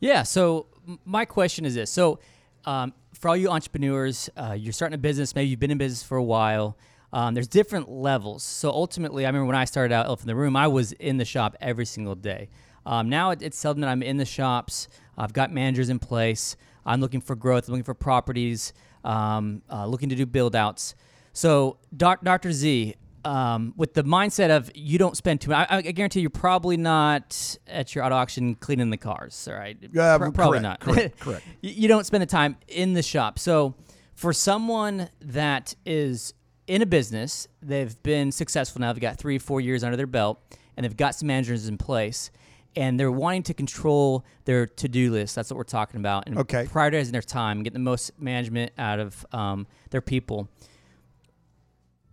Yeah. 0.00 0.22
So 0.22 0.66
my 1.04 1.26
question 1.26 1.66
is 1.66 1.74
this: 1.74 1.90
so 1.90 2.20
um, 2.64 2.94
for 3.12 3.28
all 3.28 3.36
you 3.36 3.50
entrepreneurs, 3.50 4.30
uh, 4.36 4.52
you're 4.58 4.72
starting 4.72 4.94
a 4.94 4.98
business. 4.98 5.34
Maybe 5.34 5.48
you've 5.48 5.60
been 5.60 5.70
in 5.70 5.78
business 5.78 6.02
for 6.02 6.16
a 6.16 6.24
while. 6.24 6.78
Um, 7.12 7.34
there's 7.34 7.48
different 7.48 7.88
levels. 7.90 8.42
So 8.42 8.70
ultimately, 8.70 9.24
I 9.24 9.28
remember 9.28 9.46
when 9.46 9.56
I 9.56 9.66
started 9.66 9.94
out 9.94 10.06
Elephant 10.06 10.28
in 10.28 10.34
the 10.34 10.40
Room, 10.40 10.56
I 10.56 10.68
was 10.68 10.92
in 10.92 11.18
the 11.18 11.24
shop 11.24 11.54
every 11.60 11.84
single 11.84 12.14
day. 12.14 12.48
Um, 12.86 13.08
now 13.08 13.30
it, 13.30 13.42
it's 13.42 13.56
seldom 13.58 13.80
that 13.82 13.88
I'm 13.88 14.02
in 14.02 14.16
the 14.16 14.24
shops. 14.24 14.88
I've 15.16 15.32
got 15.32 15.52
managers 15.52 15.88
in 15.88 15.98
place. 15.98 16.56
I'm 16.86 17.00
looking 17.00 17.20
for 17.20 17.34
growth. 17.36 17.66
I'm 17.68 17.72
looking 17.72 17.84
for 17.84 17.94
properties. 17.94 18.72
Um, 19.04 19.62
uh, 19.70 19.86
looking 19.86 20.08
to 20.10 20.14
do 20.14 20.24
build 20.26 20.56
outs. 20.56 20.94
So 21.32 21.78
Doc, 21.96 22.20
Dr. 22.22 22.52
Z, 22.52 22.94
um, 23.24 23.72
with 23.76 23.94
the 23.94 24.04
mindset 24.04 24.50
of 24.50 24.70
you 24.74 24.98
don't 24.98 25.16
spend 25.16 25.40
too 25.40 25.50
much, 25.50 25.66
I, 25.70 25.76
I 25.78 25.82
guarantee 25.82 26.20
you're 26.20 26.30
probably 26.30 26.76
not 26.76 27.56
at 27.66 27.94
your 27.94 28.04
auto 28.04 28.14
auction 28.14 28.54
cleaning 28.54 28.90
the 28.90 28.96
cars. 28.96 29.48
All 29.50 29.54
right, 29.54 29.76
Yeah, 29.92 30.18
Pro- 30.18 30.30
probably 30.30 30.60
correct, 30.60 30.62
not. 30.62 30.80
correct, 30.80 31.20
correct. 31.20 31.44
you 31.62 31.70
you 31.70 31.88
don't 31.88 32.04
spend 32.04 32.22
the 32.22 32.26
time 32.26 32.56
in 32.68 32.92
the 32.94 33.02
shop. 33.02 33.38
So 33.38 33.74
for 34.14 34.32
someone 34.32 35.08
that 35.22 35.74
is 35.86 36.34
in 36.66 36.82
a 36.82 36.86
business, 36.86 37.48
they've 37.62 38.00
been 38.02 38.30
successful 38.30 38.80
now, 38.80 38.92
they've 38.92 39.00
got 39.02 39.16
three, 39.18 39.38
four 39.38 39.60
years 39.60 39.82
under 39.84 39.96
their 39.96 40.06
belt, 40.06 40.40
and 40.76 40.84
they've 40.84 40.96
got 40.96 41.14
some 41.14 41.26
managers 41.28 41.66
in 41.68 41.76
place, 41.78 42.30
and 42.76 42.98
they're 42.98 43.12
wanting 43.12 43.42
to 43.44 43.54
control 43.54 44.24
their 44.44 44.66
to-do 44.66 45.10
list. 45.12 45.34
That's 45.34 45.50
what 45.50 45.56
we're 45.56 45.64
talking 45.64 46.00
about, 46.00 46.24
and 46.26 46.38
Okay. 46.38 46.64
prioritizing 46.64 47.12
their 47.12 47.22
time, 47.22 47.62
getting 47.62 47.74
the 47.74 47.90
most 47.90 48.10
management 48.20 48.72
out 48.78 48.98
of 49.00 49.24
um, 49.32 49.66
their 49.90 50.00
people. 50.00 50.48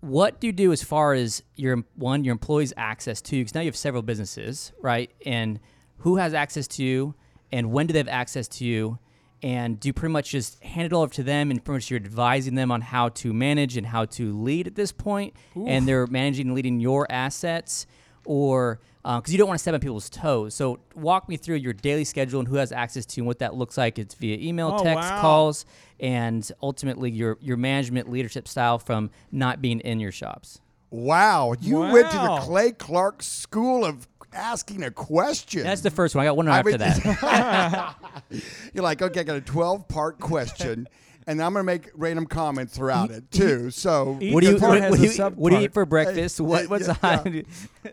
What 0.01 0.39
do 0.39 0.47
you 0.47 0.53
do 0.53 0.71
as 0.71 0.81
far 0.83 1.13
as 1.13 1.43
your 1.55 1.83
one 1.95 2.23
your 2.23 2.31
employees' 2.31 2.73
access 2.75 3.21
to? 3.21 3.37
Because 3.39 3.53
now 3.53 3.61
you 3.61 3.67
have 3.67 3.75
several 3.75 4.01
businesses, 4.01 4.71
right? 4.81 5.11
And 5.25 5.59
who 5.97 6.15
has 6.17 6.33
access 6.33 6.67
to 6.69 6.83
you, 6.83 7.13
and 7.51 7.71
when 7.71 7.85
do 7.87 7.93
they 7.93 7.99
have 7.99 8.07
access 8.07 8.47
to 8.49 8.65
you? 8.65 8.97
And 9.43 9.79
do 9.79 9.89
you 9.89 9.93
pretty 9.93 10.13
much 10.13 10.29
just 10.31 10.61
hand 10.63 10.85
it 10.85 10.93
all 10.93 11.01
over 11.03 11.13
to 11.15 11.23
them, 11.23 11.49
and 11.51 11.63
pretty 11.63 11.77
much 11.77 11.89
you're 11.91 11.99
advising 11.99 12.55
them 12.55 12.71
on 12.71 12.81
how 12.81 13.09
to 13.09 13.33
manage 13.33 13.77
and 13.77 13.87
how 13.87 14.05
to 14.05 14.31
lead 14.33 14.65
at 14.67 14.75
this 14.75 14.91
point, 14.91 15.35
and 15.55 15.87
they're 15.87 16.07
managing 16.07 16.47
and 16.47 16.55
leading 16.55 16.79
your 16.79 17.05
assets, 17.11 17.85
or 18.25 18.79
Uh, 19.03 19.19
because 19.19 19.31
you 19.33 19.37
don't 19.39 19.47
want 19.47 19.57
to 19.57 19.61
step 19.61 19.73
on 19.73 19.79
people's 19.79 20.09
toes. 20.09 20.53
So 20.53 20.79
walk 20.95 21.27
me 21.27 21.35
through 21.37 21.55
your 21.55 21.73
daily 21.73 22.03
schedule 22.03 22.39
and 22.39 22.47
who 22.47 22.55
has 22.57 22.71
access 22.71 23.05
to, 23.07 23.21
and 23.21 23.27
what 23.27 23.39
that 23.39 23.55
looks 23.55 23.77
like. 23.77 23.97
It's 23.97 24.13
via 24.15 24.37
email, 24.37 24.75
Oh, 24.79 24.83
text, 24.83 25.09
wow. 25.09 25.21
calls, 25.21 25.65
and 25.99 26.49
ultimately 26.61 27.09
your 27.09 27.37
your 27.41 27.57
management 27.57 28.11
leadership 28.11 28.47
style 28.47 28.77
from 28.77 29.09
not 29.31 29.61
being 29.61 29.79
in 29.79 29.99
your 29.99 30.11
shops. 30.11 30.61
Wow, 30.91 31.53
you 31.61 31.79
went 31.79 32.11
to 32.11 32.17
the 32.17 32.39
Clay 32.41 32.71
Clark 32.73 33.23
School 33.23 33.85
of 33.85 34.07
asking 34.33 34.83
a 34.83 34.91
question. 34.91 35.63
That's 35.63 35.81
the 35.81 35.89
first 35.89 36.15
one. 36.15 36.23
I 36.23 36.27
got 36.27 36.37
one 36.37 36.47
I 36.47 36.59
after 36.59 36.69
mean- 36.71 36.77
that. 36.79 37.95
You're 38.73 38.83
like, 38.83 39.01
okay, 39.01 39.21
I 39.21 39.23
got 39.23 39.35
a 39.37 39.41
12 39.41 39.87
part 39.87 40.19
question, 40.19 40.87
and 41.27 41.41
I'm 41.41 41.53
going 41.53 41.61
to 41.61 41.71
make 41.71 41.89
random 41.93 42.25
comments 42.25 42.75
throughout 42.75 43.11
it 43.11 43.29
too. 43.31 43.71
So, 43.71 44.17
what 44.21 44.43
do 44.43 44.51
you 44.51 44.57
what, 44.57 44.89
what 44.89 44.99
do 44.99 45.05
you, 45.07 45.23
what 45.35 45.49
do 45.49 45.55
you 45.57 45.63
eat 45.63 45.73
for 45.73 45.85
breakfast? 45.85 46.39
What 46.41 46.69
what's 46.69 46.87
yeah, 46.87 46.95
on? 47.25 47.43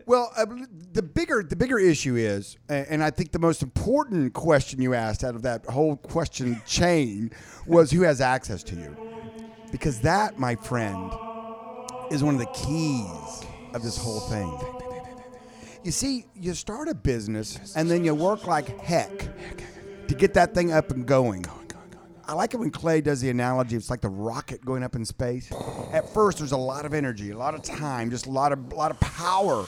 well, 0.07 0.33
uh, 0.37 0.47
the 0.93 1.03
bigger 1.03 1.43
the 1.43 1.57
bigger 1.57 1.79
issue 1.79 2.17
is, 2.17 2.57
and 2.69 3.03
I 3.03 3.11
think 3.11 3.33
the 3.33 3.39
most 3.39 3.63
important 3.63 4.33
question 4.33 4.81
you 4.81 4.95
asked 4.95 5.25
out 5.25 5.35
of 5.35 5.43
that 5.43 5.67
whole 5.67 5.97
question 5.97 6.61
chain 6.67 7.31
was 7.67 7.91
who 7.91 8.03
has 8.03 8.21
access 8.21 8.63
to 8.65 8.77
you, 8.77 8.97
because 9.71 10.01
that, 10.01 10.39
my 10.39 10.57
friend, 10.57 11.13
is 12.11 12.25
one 12.25 12.35
of 12.35 12.41
the 12.41 12.47
keys 12.47 13.47
of 13.75 13.83
this 13.83 13.99
whole 13.99 14.21
thing. 14.21 14.51
you 15.85 15.91
see, 15.91 16.25
you 16.35 16.55
start 16.55 16.89
a 16.89 16.95
business 16.95 17.75
and 17.77 17.91
then 17.91 18.05
you 18.05 18.15
work 18.15 18.47
like 18.47 18.81
heck 18.81 19.11
to 20.09 20.15
get 20.15 20.35
that 20.35 20.55
thing 20.55 20.73
up 20.73 20.91
and 20.91 21.07
going. 21.07 21.45
I 22.29 22.35
like 22.35 22.53
it 22.53 22.59
when 22.59 22.71
Clay 22.71 23.01
does 23.01 23.21
the 23.23 23.31
analogy. 23.31 23.75
It's 23.75 23.89
like 23.91 24.03
the 24.03 24.11
rocket 24.11 24.65
going 24.65 24.83
up 24.83 24.95
in 24.95 25.05
space. 25.05 25.51
At 25.93 26.09
first, 26.13 26.39
there's 26.39 26.53
a 26.53 26.57
lot 26.59 26.85
of 26.85 26.93
energy, 26.93 27.31
a 27.31 27.39
lot 27.39 27.55
of 27.55 27.63
time, 27.63 28.11
just 28.11 28.27
a 28.27 28.31
lot 28.31 28.53
of 28.53 28.71
a 28.71 28.75
lot 28.77 28.91
of 28.91 29.01
power, 29.01 29.65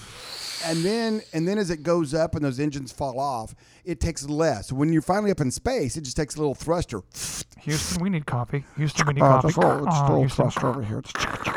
and 0.67 0.85
then 0.85 1.23
and 1.33 1.49
then 1.49 1.57
as 1.59 1.71
it 1.71 1.83
goes 1.83 2.13
up 2.13 2.35
and 2.35 2.45
those 2.45 2.61
engines 2.61 2.93
fall 2.93 3.19
off, 3.19 3.55
it 3.85 3.99
takes 3.99 4.29
less. 4.29 4.71
When 4.71 4.93
you're 4.93 5.01
finally 5.03 5.31
up 5.31 5.41
in 5.41 5.51
space, 5.51 5.97
it 5.97 6.03
just 6.03 6.17
takes 6.19 6.37
a 6.37 6.39
little 6.39 6.55
thruster. 6.55 7.01
Houston, 7.61 8.03
we 8.03 8.11
need 8.11 8.27
coffee. 8.27 8.65
Houston, 8.77 9.07
we 9.07 9.15
need 9.15 9.23
Uh, 9.23 9.41
coffee. 9.41 9.49
just 9.49 9.57
a 9.59 9.61
little, 9.61 9.85
just 9.87 9.99
a 9.99 10.03
little 10.03 10.21
Houston. 10.21 10.45
thruster 10.45 10.67
over 10.69 10.83
here. 10.83 11.03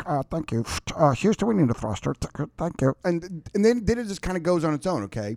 Uh, 0.06 0.22
thank 0.30 0.52
you. 0.52 0.64
Uh, 0.96 1.10
Houston, 1.12 1.48
we 1.48 1.54
need 1.54 1.70
a 1.70 1.74
thruster. 1.74 2.14
Thank 2.58 2.80
you. 2.80 2.94
And 3.04 3.42
and 3.54 3.64
then, 3.64 3.84
then 3.84 3.98
it 3.98 4.06
just 4.08 4.22
kind 4.22 4.36
of 4.38 4.42
goes 4.42 4.64
on 4.64 4.72
its 4.74 4.86
own, 4.86 5.02
okay? 5.04 5.36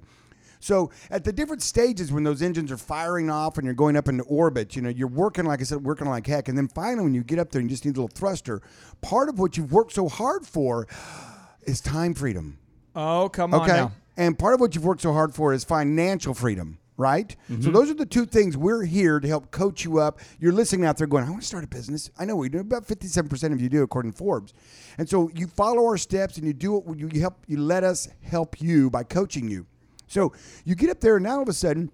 So 0.68 0.92
at 1.10 1.24
the 1.24 1.32
different 1.32 1.64
stages 1.64 2.12
when 2.12 2.26
those 2.26 2.42
engines 2.42 2.74
are 2.74 2.78
firing 2.78 3.30
off 3.30 3.58
and 3.58 3.64
you're 3.64 3.74
going 3.74 3.96
up 3.96 4.10
into 4.10 4.24
orbit, 4.24 4.76
you 4.76 4.82
know, 4.82 4.90
you're 4.90 5.08
working, 5.08 5.46
like 5.46 5.62
I 5.62 5.64
said, 5.64 5.82
working 5.82 6.08
like 6.08 6.28
heck. 6.28 6.50
And 6.50 6.58
then 6.58 6.68
finally, 6.68 7.06
when 7.06 7.14
you 7.14 7.24
get 7.24 7.40
up 7.40 7.52
there 7.52 7.62
and 7.62 7.70
you 7.70 7.74
just 7.74 7.86
need 7.86 7.96
a 7.96 8.02
little 8.02 8.14
thruster, 8.14 8.62
part 9.02 9.30
of 9.30 9.40
what 9.40 9.56
you've 9.56 9.72
worked 9.72 9.94
so 9.94 10.10
hard 10.10 10.46
for 10.46 10.86
is 11.64 11.80
time 11.80 12.14
freedom. 12.14 12.60
Oh, 12.98 13.30
come 13.30 13.54
on 13.54 13.62
Okay. 13.62 13.78
now. 13.78 13.94
And 14.18 14.38
part 14.38 14.56
of 14.56 14.60
what 14.60 14.76
you've 14.76 14.84
worked 14.84 15.04
so 15.04 15.14
hard 15.14 15.34
for 15.34 15.54
is 15.54 15.64
financial 15.64 16.34
freedom, 16.34 16.80
right? 16.98 17.34
So 17.48 17.54
mm-hmm. 17.54 17.72
those 17.72 17.90
are 17.90 17.94
the 17.94 18.06
two 18.06 18.26
things 18.26 18.58
we're 18.58 18.84
here 18.84 19.22
to 19.22 19.28
help 19.28 19.52
coach 19.52 19.86
you 19.86 20.00
up. 20.00 20.20
You're 20.38 20.52
listening 20.52 20.86
out 20.86 20.98
there 20.98 21.08
going, 21.08 21.24
I 21.24 21.30
want 21.30 21.44
to 21.44 21.48
start 21.48 21.64
a 21.64 21.68
business. 21.68 22.12
I 22.20 22.26
know 22.26 22.36
we 22.36 22.50
do. 22.50 22.60
About 22.60 22.86
57% 22.86 23.54
of 23.54 23.62
you 23.62 23.70
do, 23.70 23.84
according 23.84 24.12
to 24.12 24.18
Forbes. 24.18 24.54
And 24.98 25.08
so 25.08 25.30
you 25.34 25.48
follow 25.48 25.86
our 25.86 25.98
steps 25.98 26.36
and 26.36 26.46
you 26.46 26.52
do 26.52 26.78
it. 26.78 26.84
You 26.98 27.22
help. 27.22 27.38
You 27.48 27.62
let 27.62 27.86
us 27.86 28.10
help 28.22 28.60
you 28.60 28.90
by 28.90 29.04
coaching 29.04 29.48
you. 29.48 29.66
So 30.08 30.34
you 30.66 30.76
get 30.76 30.90
up 30.90 31.00
there 31.00 31.18
and 31.18 31.24
now 31.24 31.36
all 31.38 31.44
of 31.44 31.50
a 31.50 31.54
sudden, 31.54 31.92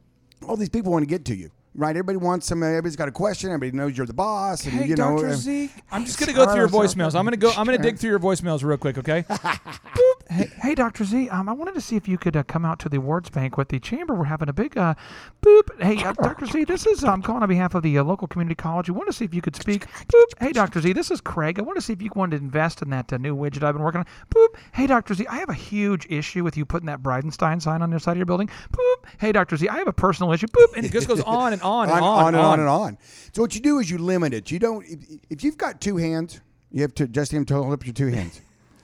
all 0.47 0.55
these 0.55 0.69
people 0.69 0.91
want 0.91 1.03
to 1.03 1.07
get 1.09 1.25
to 1.25 1.35
you. 1.35 1.51
Right, 1.75 1.89
everybody 1.89 2.17
wants 2.17 2.45
some. 2.45 2.61
Everybody's 2.61 2.95
got 2.95 3.07
a 3.07 3.11
question. 3.11 3.49
Everybody 3.49 3.75
knows 3.75 3.97
you're 3.97 4.05
the 4.05 4.13
boss, 4.13 4.63
and 4.65 4.73
Hey, 4.73 4.87
you 4.89 4.95
know. 4.95 5.15
Dr. 5.17 5.29
uh, 5.29 5.33
Zeke. 5.33 5.71
I'm 5.91 6.05
just 6.05 6.19
gonna 6.19 6.31
go 6.31 6.45
through 6.45 6.57
your 6.57 6.69
voicemails. 6.69 7.15
I'm 7.15 7.25
gonna 7.25 7.35
go. 7.35 7.49
I'm 7.49 7.65
gonna 7.65 7.79
dig 7.79 7.97
through 7.97 8.11
your 8.11 8.19
voicemails 8.19 8.63
real 8.63 8.77
quick, 8.77 8.99
okay? 8.99 9.25
Hey, 10.29 10.49
hey, 10.61 10.75
Dr. 10.75 11.03
Z, 11.03 11.29
um, 11.29 11.49
I 11.49 11.53
wanted 11.53 11.73
to 11.75 11.81
see 11.81 11.95
if 11.95 12.07
you 12.07 12.17
could 12.17 12.35
uh, 12.35 12.43
come 12.43 12.65
out 12.65 12.79
to 12.79 12.89
the 12.89 12.97
awards 12.97 13.29
bank 13.29 13.57
with 13.57 13.69
the 13.69 13.79
chamber. 13.79 14.15
We're 14.15 14.23
having 14.23 14.49
a 14.49 14.53
big 14.53 14.77
uh, 14.77 14.95
boop. 15.41 15.81
Hey, 15.81 16.01
uh, 16.03 16.13
Dr. 16.13 16.45
Z, 16.45 16.63
this 16.63 16.87
is 16.87 17.03
I'm 17.03 17.21
calling 17.21 17.43
on 17.43 17.49
behalf 17.49 17.75
of 17.75 17.83
the 17.83 17.97
uh, 17.97 18.03
local 18.03 18.27
community 18.27 18.55
college. 18.55 18.89
We 18.89 18.95
want 18.95 19.07
to 19.09 19.13
see 19.13 19.25
if 19.25 19.33
you 19.33 19.41
could 19.41 19.55
speak. 19.55 19.85
Boop. 20.07 20.25
Hey, 20.39 20.51
Dr. 20.53 20.79
Z, 20.79 20.93
this 20.93 21.11
is 21.11 21.19
Craig. 21.19 21.59
I 21.59 21.61
want 21.61 21.75
to 21.77 21.81
see 21.81 21.93
if 21.93 22.01
you 22.01 22.09
wanted 22.15 22.37
to 22.37 22.43
invest 22.43 22.81
in 22.81 22.89
that 22.91 23.11
uh, 23.11 23.17
new 23.17 23.35
widget 23.35 23.63
I've 23.63 23.75
been 23.75 23.83
working 23.83 23.99
on. 23.99 24.07
Boop. 24.33 24.55
Hey, 24.71 24.87
Dr. 24.87 25.13
Z, 25.13 25.27
I 25.27 25.35
have 25.35 25.49
a 25.49 25.53
huge 25.53 26.07
issue 26.09 26.43
with 26.43 26.55
you 26.55 26.65
putting 26.65 26.87
that 26.87 27.03
Bridenstine 27.03 27.61
sign 27.61 27.81
on 27.81 27.89
the 27.89 27.99
side 27.99 28.13
of 28.13 28.17
your 28.17 28.25
building. 28.25 28.49
Boop. 28.71 29.05
Hey, 29.19 29.33
Dr. 29.33 29.57
Z, 29.57 29.67
I 29.67 29.77
have 29.77 29.87
a 29.87 29.93
personal 29.93 30.31
issue. 30.31 30.47
Boop. 30.47 30.75
And 30.75 30.85
it 30.85 30.91
just 30.91 31.07
goes 31.07 31.21
on 31.21 31.53
and 31.53 31.61
on 31.61 31.89
and 31.89 31.97
on, 31.99 32.03
on, 32.03 32.23
on 32.23 32.35
and 32.35 32.43
on 32.43 32.59
and 32.59 32.69
on. 32.69 32.97
So 33.33 33.41
what 33.41 33.55
you 33.55 33.61
do 33.61 33.79
is 33.79 33.91
you 33.91 33.97
limit 33.97 34.33
it. 34.33 34.49
You 34.51 34.59
don't. 34.59 34.85
If, 34.85 34.99
if 35.29 35.43
you've 35.43 35.57
got 35.57 35.81
two 35.81 35.97
hands, 35.97 36.39
you 36.71 36.81
have 36.81 36.95
to 36.95 37.07
just 37.07 37.31
him 37.31 37.45
to 37.45 37.55
hold 37.55 37.73
up 37.73 37.85
your 37.85 37.93
two 37.93 38.07
hands. 38.07 38.41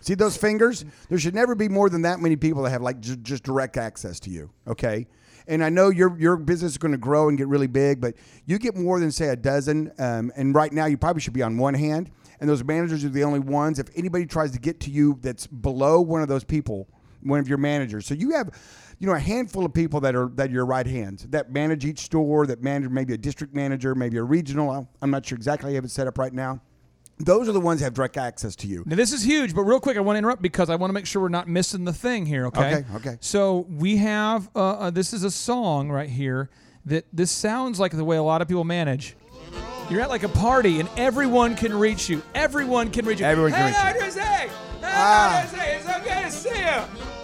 See 0.10 0.16
those 0.16 0.38
fingers? 0.38 0.86
There 1.08 1.20
should 1.20 1.36
never 1.36 1.54
be 1.54 1.70
more 1.70 1.88
than 1.88 2.02
that 2.02 2.20
many 2.20 2.36
people 2.36 2.64
that 2.64 2.72
have 2.72 2.82
like 2.82 3.00
j- 3.00 3.16
just 3.22 3.44
direct 3.44 3.78
access 3.78 4.20
to 4.22 4.32
you. 4.32 4.50
Okay. 4.68 5.06
And 5.46 5.64
I 5.64 5.70
know 5.70 5.90
your 5.90 6.20
your 6.20 6.36
business 6.36 6.72
is 6.72 6.78
going 6.80 6.94
to 6.94 6.98
grow 6.98 7.30
and 7.30 7.38
get 7.38 7.48
really 7.48 7.68
big, 7.68 8.02
but 8.02 8.16
you 8.48 8.58
get 8.58 8.76
more 8.76 9.00
than 9.00 9.12
say 9.12 9.28
a 9.28 9.36
dozen. 9.36 9.92
Um, 10.00 10.32
and 10.36 10.56
right 10.56 10.74
now, 10.74 10.88
you 10.88 10.98
probably 10.98 11.22
should 11.22 11.34
be 11.34 11.44
on 11.44 11.60
one 11.60 11.76
hand. 11.76 12.10
And 12.40 12.50
those 12.50 12.64
managers 12.64 13.06
are 13.06 13.10
the 13.10 13.24
only 13.24 13.38
ones. 13.38 13.78
If 13.78 13.90
anybody 13.96 14.26
tries 14.26 14.50
to 14.54 14.60
get 14.60 14.80
to 14.80 14.90
you 14.90 15.20
that's 15.22 15.46
below 15.46 16.02
one 16.02 16.24
of 16.24 16.28
those 16.28 16.44
people, 16.44 16.88
one 17.22 17.40
of 17.40 17.48
your 17.48 17.60
managers, 17.60 18.08
so 18.08 18.16
you 18.16 18.32
have, 18.32 18.50
you 18.98 19.06
know, 19.06 19.14
a 19.14 19.20
handful 19.20 19.64
of 19.64 19.76
people 19.76 20.00
that 20.00 20.16
are 20.16 20.30
that 20.38 20.50
your 20.50 20.66
right 20.66 20.88
hands 20.88 21.28
that 21.30 21.54
manage 21.54 21.86
each 21.86 22.00
store, 22.00 22.48
that 22.48 22.64
manage 22.64 22.90
maybe 22.90 23.14
a 23.14 23.18
district 23.20 23.54
manager, 23.54 23.94
maybe 23.94 24.18
a 24.18 24.24
regional. 24.24 24.90
I'm 25.04 25.12
not 25.12 25.24
sure 25.24 25.36
exactly 25.36 25.68
how 25.68 25.70
you 25.70 25.76
have 25.76 25.86
it 25.86 25.92
set 25.92 26.08
up 26.08 26.18
right 26.18 26.34
now. 26.34 26.62
Those 27.20 27.50
are 27.50 27.52
the 27.52 27.60
ones 27.60 27.82
that 27.82 27.86
have 27.86 27.94
direct 27.94 28.18
access 28.18 28.56
to 28.58 28.68
you. 28.68 28.84
Now 28.86 28.96
this 28.96 29.12
is 29.12 29.24
huge, 29.24 29.54
but 29.54 29.64
real 29.64 29.80
quick, 29.80 29.98
I 29.98 30.00
want 30.00 30.16
to 30.16 30.20
interrupt 30.20 30.42
because 30.42 30.70
I 30.70 30.76
want 30.76 30.90
to 30.90 30.94
make 30.94 31.06
sure 31.06 31.22
we're 31.22 31.30
not 31.30 31.48
missing 31.50 31.84
the 31.84 31.94
thing 31.94 32.26
here. 32.26 32.46
Okay. 32.48 32.76
Okay, 32.76 32.86
okay. 32.96 33.18
So 33.20 33.66
we 33.70 33.98
have 33.98 34.50
uh, 34.56 34.60
uh, 34.60 34.90
this 34.90 35.12
is 35.12 35.24
a 35.24 35.32
song 35.32 35.90
right 35.92 36.10
here 36.10 36.50
that 36.86 37.06
this 37.12 37.30
sounds 37.30 37.80
like 37.80 37.92
the 37.92 38.06
way 38.06 38.18
a 38.18 38.24
lot 38.24 38.42
of 38.42 38.48
people 38.48 38.64
manage. 38.64 39.18
You're 39.90 40.02
at 40.02 40.10
like 40.10 40.24
a 40.24 40.30
party 40.30 40.80
and 40.80 40.88
everyone 40.98 41.56
can 41.56 41.74
reach 41.74 42.10
you. 42.10 42.22
Everyone 42.36 42.90
can 42.90 43.06
reach 43.06 43.20
you. 43.20 43.26
Everyone 43.26 43.52
hey, 43.52 43.74
can 43.74 44.02
reach 44.02 44.16
you. 44.16 44.22
Hey, 44.22 44.50
Ah. 44.84 45.48
Dr. 45.52 45.64
It's 45.66 45.86
good 45.86 46.24
to 46.24 46.32
see 46.32 46.60
you. 46.60 46.82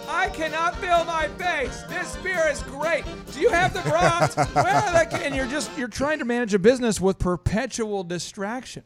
I 0.08 0.28
cannot 0.28 0.76
feel 0.76 1.04
my 1.04 1.28
face. 1.38 1.82
This 1.88 2.16
beer 2.16 2.48
is 2.50 2.62
great. 2.64 3.04
Do 3.32 3.40
you 3.40 3.50
have 3.50 3.72
the 3.72 3.80
Bronx? 3.88 4.36
well, 4.54 5.06
and 5.14 5.34
you're 5.34 5.46
just 5.46 5.76
you're 5.78 5.88
trying 5.88 6.18
to 6.18 6.24
manage 6.24 6.54
a 6.54 6.58
business 6.58 7.00
with 7.00 7.18
perpetual 7.18 8.04
distraction. 8.04 8.82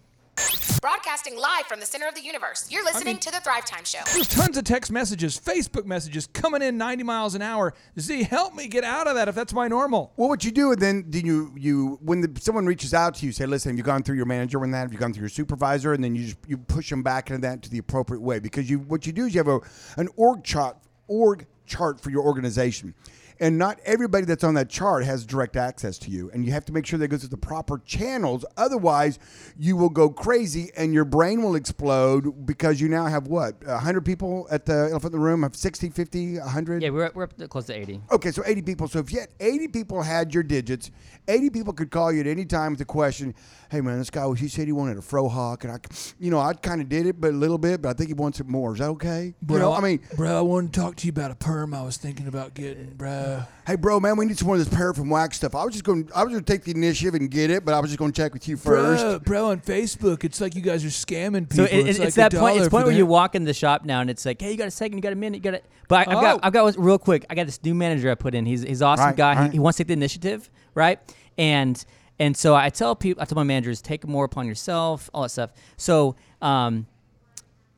Broadcasting 0.80 1.36
live 1.36 1.66
from 1.66 1.78
the 1.78 1.84
center 1.84 2.08
of 2.08 2.14
the 2.14 2.22
universe. 2.22 2.66
You're 2.70 2.84
listening 2.84 3.18
to 3.18 3.30
the 3.30 3.40
Thrive 3.40 3.66
Time 3.66 3.84
Show. 3.84 3.98
There's 4.14 4.28
tons 4.28 4.56
of 4.56 4.64
text 4.64 4.90
messages, 4.90 5.38
Facebook 5.38 5.84
messages 5.84 6.26
coming 6.26 6.62
in 6.62 6.78
90 6.78 7.04
miles 7.04 7.34
an 7.34 7.42
hour. 7.42 7.74
Z, 7.98 8.22
help 8.22 8.54
me 8.54 8.66
get 8.66 8.82
out 8.82 9.06
of 9.06 9.14
that 9.16 9.28
if 9.28 9.34
that's 9.34 9.52
my 9.52 9.68
normal. 9.68 10.12
Well, 10.16 10.30
what 10.30 10.42
you 10.42 10.50
do 10.50 10.74
then, 10.76 11.02
Do 11.10 11.18
you 11.18 11.52
you 11.54 11.98
when 12.02 12.22
the, 12.22 12.40
someone 12.40 12.64
reaches 12.64 12.94
out 12.94 13.14
to 13.16 13.26
you, 13.26 13.32
say, 13.32 13.44
"Listen, 13.44 13.72
have 13.72 13.78
you 13.78 13.84
gone 13.84 14.02
through 14.02 14.16
your 14.16 14.24
manager 14.24 14.62
and 14.64 14.72
that? 14.72 14.80
Have 14.80 14.92
you 14.92 14.98
gone 14.98 15.12
through 15.12 15.22
your 15.22 15.28
supervisor?" 15.28 15.92
And 15.92 16.02
then 16.02 16.14
you 16.14 16.24
just 16.24 16.38
you 16.46 16.56
push 16.56 16.88
them 16.88 17.02
back 17.02 17.28
into 17.28 17.42
that 17.42 17.62
to 17.62 17.70
the 17.70 17.78
appropriate 17.78 18.20
way 18.20 18.38
because 18.38 18.70
you 18.70 18.78
what 18.78 19.06
you 19.06 19.12
do 19.12 19.26
is 19.26 19.34
you 19.34 19.38
have 19.38 19.48
a 19.48 19.60
an 19.98 20.08
org 20.16 20.44
chart 20.44 20.78
org 21.08 21.46
chart 21.66 22.00
for 22.00 22.10
your 22.10 22.22
organization. 22.22 22.94
And 23.40 23.56
not 23.56 23.80
everybody 23.86 24.26
that's 24.26 24.44
on 24.44 24.52
that 24.54 24.68
chart 24.68 25.02
has 25.04 25.24
direct 25.24 25.56
access 25.56 25.96
to 26.00 26.10
you. 26.10 26.30
And 26.32 26.44
you 26.44 26.52
have 26.52 26.66
to 26.66 26.72
make 26.72 26.84
sure 26.84 26.98
that 26.98 27.06
it 27.06 27.08
goes 27.08 27.22
to 27.22 27.28
the 27.28 27.38
proper 27.38 27.78
channels. 27.78 28.44
Otherwise, 28.58 29.18
you 29.58 29.76
will 29.76 29.88
go 29.88 30.10
crazy 30.10 30.70
and 30.76 30.92
your 30.92 31.06
brain 31.06 31.42
will 31.42 31.54
explode 31.54 32.46
because 32.46 32.82
you 32.82 32.88
now 32.90 33.06
have 33.06 33.28
what? 33.28 33.64
100 33.64 34.04
people 34.04 34.46
at 34.50 34.66
the 34.66 34.88
Elephant 34.90 35.06
in 35.06 35.12
the 35.12 35.24
Room? 35.24 35.42
Have 35.42 35.56
60, 35.56 35.88
50, 35.88 36.38
100? 36.38 36.82
Yeah, 36.82 36.90
we're, 36.90 37.06
up- 37.06 37.14
we're 37.14 37.22
up 37.24 37.48
close 37.48 37.64
to 37.66 37.74
80. 37.74 38.02
Okay, 38.12 38.30
so 38.30 38.42
80 38.44 38.60
people. 38.62 38.88
So 38.88 38.98
if 38.98 39.10
yet 39.10 39.30
80 39.40 39.68
people 39.68 40.02
had 40.02 40.34
your 40.34 40.42
digits, 40.42 40.90
80 41.26 41.48
people 41.48 41.72
could 41.72 41.90
call 41.90 42.12
you 42.12 42.20
at 42.20 42.26
any 42.26 42.44
time 42.44 42.72
with 42.72 42.80
a 42.82 42.84
question. 42.84 43.34
Hey 43.70 43.80
man, 43.80 43.98
this 43.98 44.10
guy 44.10 44.28
he 44.34 44.48
said 44.48 44.66
he 44.66 44.72
wanted 44.72 44.96
a 44.98 45.00
frohawk, 45.00 45.62
and 45.62 45.72
I, 45.72 45.78
you 46.18 46.30
know, 46.30 46.40
I 46.40 46.54
kind 46.54 46.80
of 46.80 46.88
did 46.88 47.06
it, 47.06 47.20
but 47.20 47.30
a 47.30 47.36
little 47.36 47.56
bit, 47.58 47.80
but 47.80 47.90
I 47.90 47.92
think 47.92 48.08
he 48.08 48.14
wants 48.14 48.40
it 48.40 48.48
more. 48.48 48.72
Is 48.72 48.80
that 48.80 48.88
okay? 48.90 49.32
you 49.48 49.58
know, 49.58 49.72
I 49.72 49.80
mean, 49.80 50.00
bro, 50.16 50.36
I 50.36 50.40
want 50.40 50.72
to 50.72 50.80
talk 50.80 50.96
to 50.96 51.06
you 51.06 51.10
about 51.10 51.30
a 51.30 51.36
perm 51.36 51.72
I 51.72 51.82
was 51.82 51.96
thinking 51.96 52.26
about 52.26 52.54
getting, 52.54 52.90
bro. 52.96 53.44
hey 53.66 53.76
bro, 53.76 54.00
man, 54.00 54.16
we 54.16 54.26
need 54.26 54.36
some 54.36 54.46
more 54.46 54.56
of 54.56 54.64
this 54.64 54.74
paraffin 54.76 55.08
wax 55.08 55.36
stuff. 55.36 55.54
I 55.54 55.64
was 55.64 55.72
just 55.72 55.84
going, 55.84 56.10
I 56.14 56.24
was 56.24 56.32
going 56.32 56.42
to 56.44 56.52
take 56.52 56.64
the 56.64 56.72
initiative 56.72 57.14
and 57.14 57.30
get 57.30 57.50
it, 57.50 57.64
but 57.64 57.72
I 57.74 57.78
was 57.80 57.90
just 57.90 57.98
going 58.00 58.10
to 58.12 58.20
check 58.20 58.32
with 58.34 58.48
you 58.48 58.56
first. 58.56 59.02
Bro, 59.02 59.18
bro, 59.20 59.50
on 59.50 59.60
Facebook, 59.60 60.24
it's 60.24 60.40
like 60.40 60.56
you 60.56 60.62
guys 60.62 60.84
are 60.84 60.88
scamming 60.88 61.52
So 61.54 61.64
people. 61.64 61.78
it, 61.78 61.88
it's, 61.90 61.98
it's 62.00 62.16
a 62.16 62.20
that 62.22 62.34
point. 62.34 62.56
It's 62.56 62.64
the 62.64 62.70
point 62.70 62.82
for 62.82 62.86
where 62.86 62.92
that. 62.92 62.98
you 62.98 63.06
walk 63.06 63.34
in 63.36 63.44
the 63.44 63.54
shop 63.54 63.84
now, 63.84 64.00
and 64.00 64.10
it's 64.10 64.26
like, 64.26 64.40
hey, 64.42 64.50
you 64.50 64.56
got 64.56 64.66
a 64.68 64.72
second, 64.72 64.98
you 64.98 65.02
got 65.02 65.12
a 65.12 65.16
minute, 65.16 65.36
you 65.36 65.42
got 65.42 65.54
it. 65.54 65.64
But 65.86 66.08
I, 66.08 66.12
I've 66.12 66.20
got, 66.20 66.36
Oh. 66.36 66.40
I've 66.42 66.52
got 66.52 66.64
one 66.64 66.74
real 66.76 66.98
quick. 66.98 67.24
I 67.30 67.34
got 67.36 67.46
this 67.46 67.62
new 67.62 67.74
manager 67.74 68.10
I 68.10 68.14
put 68.16 68.34
in. 68.34 68.46
He's 68.46 68.62
he's 68.62 68.82
awesome 68.82 69.06
Right, 69.06 69.16
guy. 69.16 69.34
right. 69.36 69.44
He, 69.46 69.52
he 69.52 69.58
wants 69.60 69.76
to 69.76 69.84
take 69.84 69.88
the 69.88 69.92
initiative, 69.94 70.50
right? 70.74 70.98
And 71.38 71.82
and 72.20 72.36
so 72.36 72.54
I 72.54 72.68
tell 72.68 72.94
people, 72.94 73.22
I 73.22 73.24
tell 73.24 73.36
my 73.36 73.44
managers, 73.44 73.80
take 73.80 74.06
more 74.06 74.26
upon 74.26 74.46
yourself, 74.46 75.08
all 75.14 75.22
that 75.22 75.30
stuff. 75.30 75.52
So 75.78 76.16
um, 76.42 76.86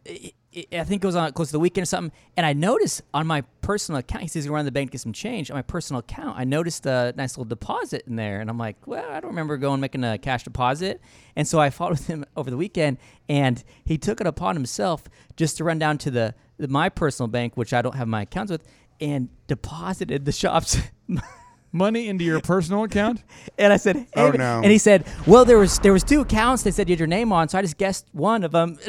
I 0.06 0.32
I 0.70 0.84
think 0.84 1.02
it 1.02 1.06
was 1.06 1.16
on 1.16 1.32
close 1.32 1.48
to 1.48 1.52
the 1.52 1.60
weekend 1.60 1.84
or 1.84 1.86
something, 1.86 2.12
and 2.36 2.44
I 2.44 2.52
noticed 2.52 3.00
on 3.14 3.26
my 3.26 3.42
personal 3.62 4.00
account, 4.00 4.20
he 4.20 4.28
says 4.28 4.44
he's 4.44 4.50
going 4.50 4.60
to 4.60 4.64
the 4.64 4.72
bank 4.72 4.90
to 4.90 4.92
get 4.92 5.00
some 5.00 5.14
change. 5.14 5.50
On 5.50 5.56
my 5.56 5.62
personal 5.62 6.00
account, 6.00 6.38
I 6.38 6.44
noticed 6.44 6.84
a 6.84 7.14
nice 7.16 7.38
little 7.38 7.48
deposit 7.48 8.02
in 8.06 8.16
there, 8.16 8.40
and 8.40 8.50
I'm 8.50 8.58
like, 8.58 8.76
well, 8.86 9.08
I 9.10 9.20
don't 9.20 9.30
remember 9.30 9.56
going 9.56 9.80
making 9.80 10.04
a 10.04 10.18
cash 10.18 10.42
deposit. 10.42 11.00
And 11.36 11.48
so 11.48 11.58
I 11.58 11.70
followed 11.78 12.00
him 12.00 12.26
over 12.36 12.50
the 12.50 12.58
weekend, 12.58 12.98
and 13.30 13.64
he 13.84 13.96
took 13.96 14.20
it 14.20 14.26
upon 14.26 14.54
himself 14.54 15.04
just 15.36 15.56
to 15.56 15.64
run 15.64 15.78
down 15.78 15.96
to 15.98 16.10
the, 16.10 16.34
the 16.58 16.68
my 16.68 16.90
personal 16.90 17.28
bank, 17.28 17.56
which 17.56 17.72
I 17.72 17.80
don't 17.80 17.94
have 17.94 18.08
my 18.08 18.22
accounts 18.22 18.52
with, 18.52 18.62
and 19.00 19.30
deposited 19.46 20.26
the 20.26 20.32
shop's. 20.32 20.76
money 21.72 22.08
into 22.08 22.24
your 22.24 22.40
personal 22.40 22.84
account. 22.84 23.22
And 23.58 23.72
I 23.72 23.76
said, 23.76 23.96
hey, 23.96 24.06
Oh, 24.16 24.30
no. 24.30 24.56
And 24.62 24.70
he 24.70 24.78
said, 24.78 25.04
well, 25.26 25.44
there 25.44 25.58
was 25.58 25.78
there 25.80 25.92
was 25.92 26.04
two 26.04 26.20
accounts. 26.20 26.62
They 26.62 26.70
said 26.70 26.88
you 26.88 26.94
had 26.94 27.00
your 27.00 27.06
name 27.06 27.32
on, 27.32 27.48
so 27.48 27.58
I 27.58 27.62
just 27.62 27.78
guessed 27.78 28.06
one 28.12 28.44
of 28.44 28.52
them. 28.52 28.78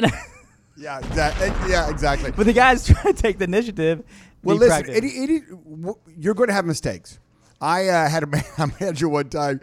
Yeah, 0.76 0.98
exactly. 0.98 1.70
Yeah, 1.70 1.88
exactly. 1.88 2.32
but 2.32 2.46
the 2.46 2.52
guy's 2.52 2.84
trying 2.88 3.14
to 3.14 3.22
take 3.22 3.38
the 3.38 3.44
initiative. 3.44 4.02
Well, 4.42 4.56
listen, 4.56 4.90
it. 4.90 5.04
it, 5.04 5.30
it, 5.30 5.42
you're 6.18 6.34
going 6.34 6.48
to 6.48 6.52
have 6.52 6.66
mistakes. 6.66 7.20
I 7.60 7.88
uh, 7.88 8.08
had 8.08 8.24
a 8.24 8.66
manager 8.80 9.08
one 9.08 9.28
time. 9.28 9.60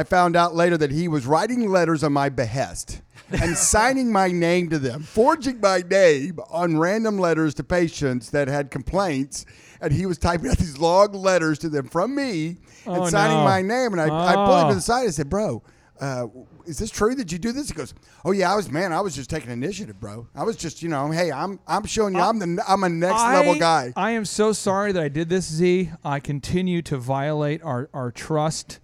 I 0.00 0.04
found 0.04 0.34
out 0.34 0.54
later 0.54 0.78
that 0.78 0.90
he 0.90 1.08
was 1.08 1.26
writing 1.26 1.68
letters 1.70 2.02
on 2.02 2.14
my 2.14 2.30
behest 2.30 3.02
and 3.30 3.54
signing 3.74 4.10
my 4.10 4.28
name 4.28 4.70
to 4.70 4.78
them, 4.78 5.02
forging 5.02 5.60
my 5.60 5.82
name 5.90 6.38
on 6.50 6.78
random 6.78 7.18
letters 7.18 7.52
to 7.56 7.64
patients 7.64 8.30
that 8.30 8.48
had 8.48 8.70
complaints. 8.70 9.44
And 9.82 9.92
he 9.92 10.06
was 10.06 10.16
typing 10.16 10.48
out 10.50 10.56
these 10.56 10.78
long 10.78 11.12
letters 11.12 11.58
to 11.58 11.68
them 11.68 11.86
from 11.86 12.14
me 12.14 12.56
and 12.86 12.96
Oh, 12.96 13.06
signing 13.10 13.36
no. 13.36 13.44
my 13.44 13.60
name. 13.60 13.92
And 13.92 14.00
I, 14.00 14.06
I 14.06 14.34
pulled 14.36 14.60
him 14.60 14.66
to 14.68 14.72
Oh. 14.72 14.74
the 14.76 14.80
side 14.80 15.04
and 15.04 15.14
said, 15.14 15.28
Bro, 15.28 15.62
uh, 16.00 16.28
is 16.64 16.78
this 16.78 16.90
true 16.90 17.14
that 17.16 17.30
you 17.30 17.36
do 17.38 17.52
this? 17.52 17.68
He 17.68 17.74
goes, 17.74 17.92
oh 18.24 18.30
yeah, 18.30 18.50
I 18.50 18.56
was 18.56 18.70
man, 18.70 18.90
I 18.94 19.02
was 19.02 19.14
just 19.14 19.28
taking 19.28 19.50
initiative, 19.50 20.00
bro. 20.00 20.26
I 20.34 20.44
was 20.44 20.56
just, 20.56 20.82
you 20.82 20.88
know, 20.88 21.10
hey, 21.10 21.30
I'm 21.30 21.60
I'm 21.66 21.84
showing 21.84 22.14
you, 22.14 22.20
I'm 22.20 22.38
the 22.38 22.64
I'm 22.66 22.84
a 22.84 22.88
next 22.88 23.20
level 23.22 23.54
guy. 23.56 23.92
I 23.96 24.12
am 24.12 24.24
so 24.24 24.52
sorry 24.54 24.92
that 24.92 25.02
I 25.02 25.08
did 25.08 25.28
this, 25.28 25.44
Z. 25.46 25.90
I 26.02 26.18
continue 26.20 26.80
to 26.82 26.96
violate 26.96 27.62
our, 27.62 27.90
our 27.92 28.10
trust 28.10 28.80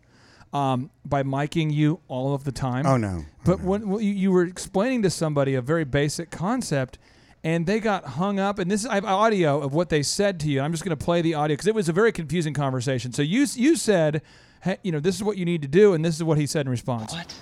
um, 0.56 0.90
by 1.04 1.22
miking 1.22 1.72
you 1.72 2.00
all 2.08 2.34
of 2.34 2.44
the 2.44 2.52
time. 2.52 2.86
Oh, 2.86 2.96
no. 2.96 3.24
But 3.44 3.60
when, 3.60 3.88
when 3.88 4.02
you, 4.02 4.12
you 4.12 4.32
were 4.32 4.44
explaining 4.44 5.02
to 5.02 5.10
somebody 5.10 5.54
a 5.54 5.60
very 5.60 5.84
basic 5.84 6.30
concept, 6.30 6.98
and 7.44 7.66
they 7.66 7.78
got 7.78 8.04
hung 8.04 8.40
up, 8.40 8.58
and 8.58 8.70
this 8.70 8.80
is 8.80 8.86
I 8.86 8.94
have 8.94 9.04
audio 9.04 9.60
of 9.60 9.74
what 9.74 9.90
they 9.90 10.02
said 10.02 10.40
to 10.40 10.48
you. 10.48 10.62
I'm 10.62 10.72
just 10.72 10.82
going 10.84 10.96
to 10.96 11.04
play 11.04 11.20
the 11.20 11.34
audio 11.34 11.54
because 11.54 11.66
it 11.66 11.74
was 11.74 11.88
a 11.88 11.92
very 11.92 12.10
confusing 12.10 12.54
conversation. 12.54 13.12
So 13.12 13.22
you 13.22 13.46
you 13.54 13.76
said, 13.76 14.22
hey, 14.62 14.78
you 14.82 14.92
know, 14.92 14.98
this 14.98 15.14
is 15.14 15.22
what 15.22 15.36
you 15.36 15.44
need 15.44 15.62
to 15.62 15.68
do, 15.68 15.92
and 15.92 16.04
this 16.04 16.16
is 16.16 16.24
what 16.24 16.38
he 16.38 16.46
said 16.46 16.66
in 16.66 16.70
response. 16.70 17.12
What? 17.12 17.34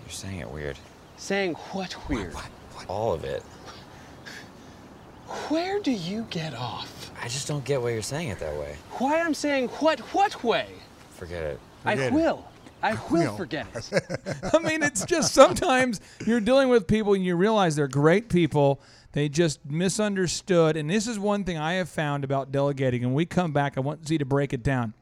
You're 0.00 0.10
saying 0.10 0.40
it 0.40 0.50
weird. 0.50 0.78
Saying 1.18 1.54
what 1.72 1.94
weird? 2.08 2.32
what 2.34 2.86
All 2.88 3.12
of 3.12 3.24
it. 3.24 3.42
Where 5.48 5.78
do 5.80 5.92
you 5.92 6.26
get 6.30 6.54
off? 6.54 7.10
I 7.22 7.28
just 7.28 7.46
don't 7.46 7.64
get 7.64 7.80
why 7.80 7.90
you're 7.90 8.02
saying 8.02 8.28
it 8.28 8.38
that 8.40 8.54
way. 8.54 8.76
Why 8.92 9.20
I'm 9.20 9.34
saying 9.34 9.68
what 9.68 10.00
what 10.14 10.42
way? 10.42 10.66
Forget 11.10 11.42
it. 11.44 11.60
I 11.84 12.10
will. 12.10 12.44
I 12.82 12.98
will 13.10 13.36
forget 13.36 13.66
it. 13.74 13.90
I 14.54 14.58
mean, 14.58 14.82
it's 14.82 15.04
just 15.04 15.34
sometimes 15.34 16.00
you're 16.26 16.40
dealing 16.40 16.68
with 16.68 16.86
people 16.86 17.14
and 17.14 17.24
you 17.24 17.36
realize 17.36 17.76
they're 17.76 17.88
great 17.88 18.28
people. 18.28 18.80
They 19.12 19.28
just 19.28 19.64
misunderstood. 19.64 20.76
And 20.76 20.90
this 20.90 21.06
is 21.06 21.18
one 21.18 21.44
thing 21.44 21.58
I 21.58 21.74
have 21.74 21.88
found 21.88 22.24
about 22.24 22.50
delegating. 22.50 23.04
And 23.04 23.14
we 23.14 23.26
come 23.26 23.52
back, 23.52 23.76
I 23.76 23.80
want 23.80 24.06
Z 24.06 24.18
to 24.18 24.24
break 24.24 24.52
it 24.52 24.62
down. 24.62 24.94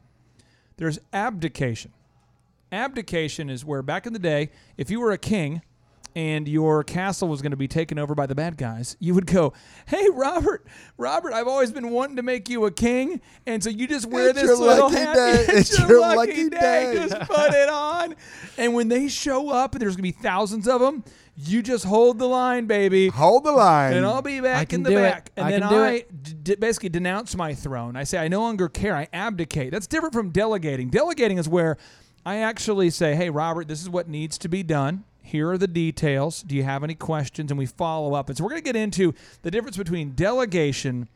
There's 0.76 0.98
abdication. 1.12 1.92
Abdication 2.72 3.50
is 3.50 3.64
where 3.64 3.82
back 3.82 4.06
in 4.06 4.12
the 4.12 4.18
day, 4.18 4.50
if 4.76 4.90
you 4.90 5.00
were 5.00 5.12
a 5.12 5.18
king 5.18 5.62
and 6.14 6.48
your 6.48 6.82
castle 6.84 7.28
was 7.28 7.42
going 7.42 7.50
to 7.50 7.56
be 7.56 7.68
taken 7.68 7.98
over 7.98 8.14
by 8.14 8.26
the 8.26 8.34
bad 8.34 8.56
guys, 8.56 8.96
you 9.00 9.14
would 9.14 9.26
go, 9.26 9.52
"Hey, 9.86 10.08
Robert, 10.12 10.66
Robert, 10.98 11.32
I've 11.32 11.48
always 11.48 11.72
been 11.72 11.90
wanting 11.90 12.16
to 12.16 12.22
make 12.22 12.48
you 12.48 12.64
a 12.66 12.70
king, 12.70 13.20
and 13.46 13.62
so 13.62 13.70
you 13.70 13.86
just 13.86 14.06
wear 14.06 14.28
It's 14.30 14.40
this 14.40 14.48
your 14.48 14.56
little 14.56 14.86
lucky 14.90 14.96
hat. 14.98 15.14
day. 15.16 15.32
It's, 15.48 15.70
It's 15.70 15.78
your, 15.78 15.88
your 15.88 16.00
lucky, 16.00 16.16
lucky 16.16 16.48
day. 16.50 16.94
day." 16.94 16.94
Just 17.08 17.30
put 17.30 17.52
it 17.54 17.68
on." 17.68 18.14
And 18.58 18.74
when 18.74 18.88
they 18.88 19.08
show 19.08 19.50
up, 19.50 19.74
and 19.74 19.82
there's 19.82 19.96
going 19.96 20.10
to 20.12 20.16
be 20.16 20.22
thousands 20.22 20.68
of 20.68 20.80
them, 20.80 21.02
you 21.36 21.62
just 21.62 21.86
hold 21.86 22.18
the 22.18 22.26
line, 22.26 22.66
baby. 22.66 23.08
Hold 23.08 23.44
the 23.44 23.52
line. 23.52 23.94
And 23.94 24.04
I'll 24.04 24.20
be 24.20 24.40
back 24.40 24.68
can 24.70 24.80
in 24.80 24.82
the 24.82 24.90
do 24.90 24.98
it. 24.98 25.02
back. 25.02 25.30
And 25.36 25.46
I 25.46 25.50
then 25.52 25.60
can 25.62 25.70
do 25.70 25.76
I 25.82 25.90
it. 25.92 26.44
d- 26.44 26.54
basically 26.56 26.90
denounce 26.90 27.34
my 27.34 27.54
throne. 27.54 27.96
I 27.96 28.04
say, 28.04 28.18
I 28.18 28.28
no 28.28 28.40
longer 28.40 28.68
care. 28.68 28.94
I 28.94 29.08
abdicate. 29.12 29.70
That's 29.70 29.86
different 29.86 30.12
from 30.12 30.30
delegating. 30.30 30.90
Delegating 30.90 31.38
is 31.38 31.48
where 31.48 31.78
I 32.26 32.38
actually 32.38 32.90
say, 32.90 33.14
hey, 33.14 33.30
Robert, 33.30 33.68
this 33.68 33.80
is 33.80 33.88
what 33.88 34.06
needs 34.06 34.36
to 34.38 34.48
be 34.50 34.62
done. 34.62 35.04
Here 35.22 35.50
are 35.50 35.58
the 35.58 35.68
details. 35.68 36.42
Do 36.42 36.54
you 36.54 36.64
have 36.64 36.82
any 36.82 36.94
questions? 36.94 37.50
And 37.50 37.58
we 37.58 37.66
follow 37.66 38.14
up. 38.14 38.28
And 38.28 38.36
so 38.36 38.44
we're 38.44 38.50
going 38.50 38.62
to 38.62 38.64
get 38.64 38.76
into 38.76 39.14
the 39.42 39.50
difference 39.50 39.76
between 39.76 40.12
delegation 40.12 41.08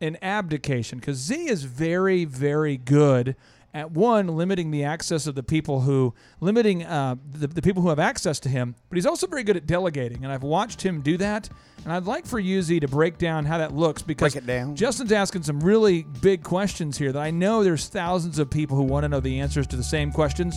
and 0.00 0.22
abdication 0.22 0.98
because 0.98 1.16
Z 1.16 1.48
is 1.48 1.64
very, 1.64 2.24
very 2.24 2.76
good 2.76 3.34
at 3.76 3.90
one 3.90 4.28
limiting 4.28 4.70
the 4.70 4.82
access 4.84 5.26
of 5.26 5.34
the 5.34 5.42
people 5.42 5.82
who 5.82 6.14
limiting 6.40 6.82
uh, 6.82 7.14
the, 7.30 7.46
the 7.46 7.60
people 7.60 7.82
who 7.82 7.90
have 7.90 7.98
access 7.98 8.40
to 8.40 8.48
him 8.48 8.74
but 8.88 8.96
he's 8.96 9.04
also 9.04 9.26
very 9.26 9.44
good 9.44 9.54
at 9.56 9.66
delegating 9.66 10.24
and 10.24 10.32
i've 10.32 10.42
watched 10.42 10.80
him 10.80 11.02
do 11.02 11.18
that 11.18 11.50
and 11.84 11.92
i'd 11.92 12.04
like 12.04 12.24
for 12.24 12.38
you 12.38 12.62
z 12.62 12.80
to 12.80 12.88
break 12.88 13.18
down 13.18 13.44
how 13.44 13.58
that 13.58 13.74
looks 13.74 14.00
because 14.00 14.32
Break 14.32 14.44
it 14.44 14.46
down. 14.46 14.74
justin's 14.74 15.12
asking 15.12 15.42
some 15.42 15.60
really 15.60 16.04
big 16.22 16.42
questions 16.42 16.96
here 16.96 17.12
that 17.12 17.20
i 17.20 17.30
know 17.30 17.62
there's 17.62 17.86
thousands 17.88 18.38
of 18.38 18.48
people 18.48 18.78
who 18.78 18.82
want 18.82 19.04
to 19.04 19.10
know 19.10 19.20
the 19.20 19.40
answers 19.40 19.66
to 19.66 19.76
the 19.76 19.84
same 19.84 20.10
questions 20.10 20.56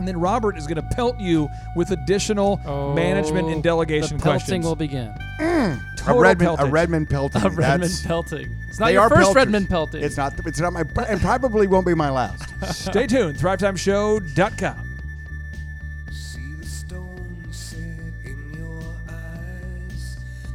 and 0.00 0.08
then 0.08 0.18
Robert 0.18 0.56
is 0.56 0.66
going 0.66 0.76
to 0.76 0.94
pelt 0.96 1.20
you 1.20 1.48
with 1.76 1.90
additional 1.92 2.56
management 2.94 3.48
and 3.50 3.62
delegation 3.62 4.14
Oh, 4.14 4.18
the 4.18 4.22
pelting 4.24 4.62
questions. 4.62 4.64
will 4.64 4.74
begin. 4.74 5.14
a 5.38 5.78
Total 5.96 6.18
Redmond, 6.20 6.58
a 6.58 6.62
peltage. 6.62 6.72
Redmond 6.72 7.10
pelting. 7.10 7.42
A 7.44 7.48
Redmond 7.50 7.82
That's- 7.82 8.06
pelting. 8.06 8.56
It's 8.68 8.80
not 8.80 8.86
they 8.86 8.92
your 8.94 9.08
first 9.08 9.20
pelters. 9.20 9.34
Redmond 9.36 9.68
pelting. 9.68 10.02
It's 10.02 10.16
not. 10.16 10.32
It's 10.46 10.58
not 10.60 10.72
my. 10.72 10.84
And 11.08 11.20
probably 11.20 11.66
won't 11.66 11.84
be 11.86 11.94
my 11.94 12.08
last. 12.10 12.48
Stay 12.74 13.06
tuned. 13.06 13.36
ThriveTimeShow.com. 13.36 14.86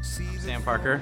Sam 0.01 0.61
Parker. 0.63 1.01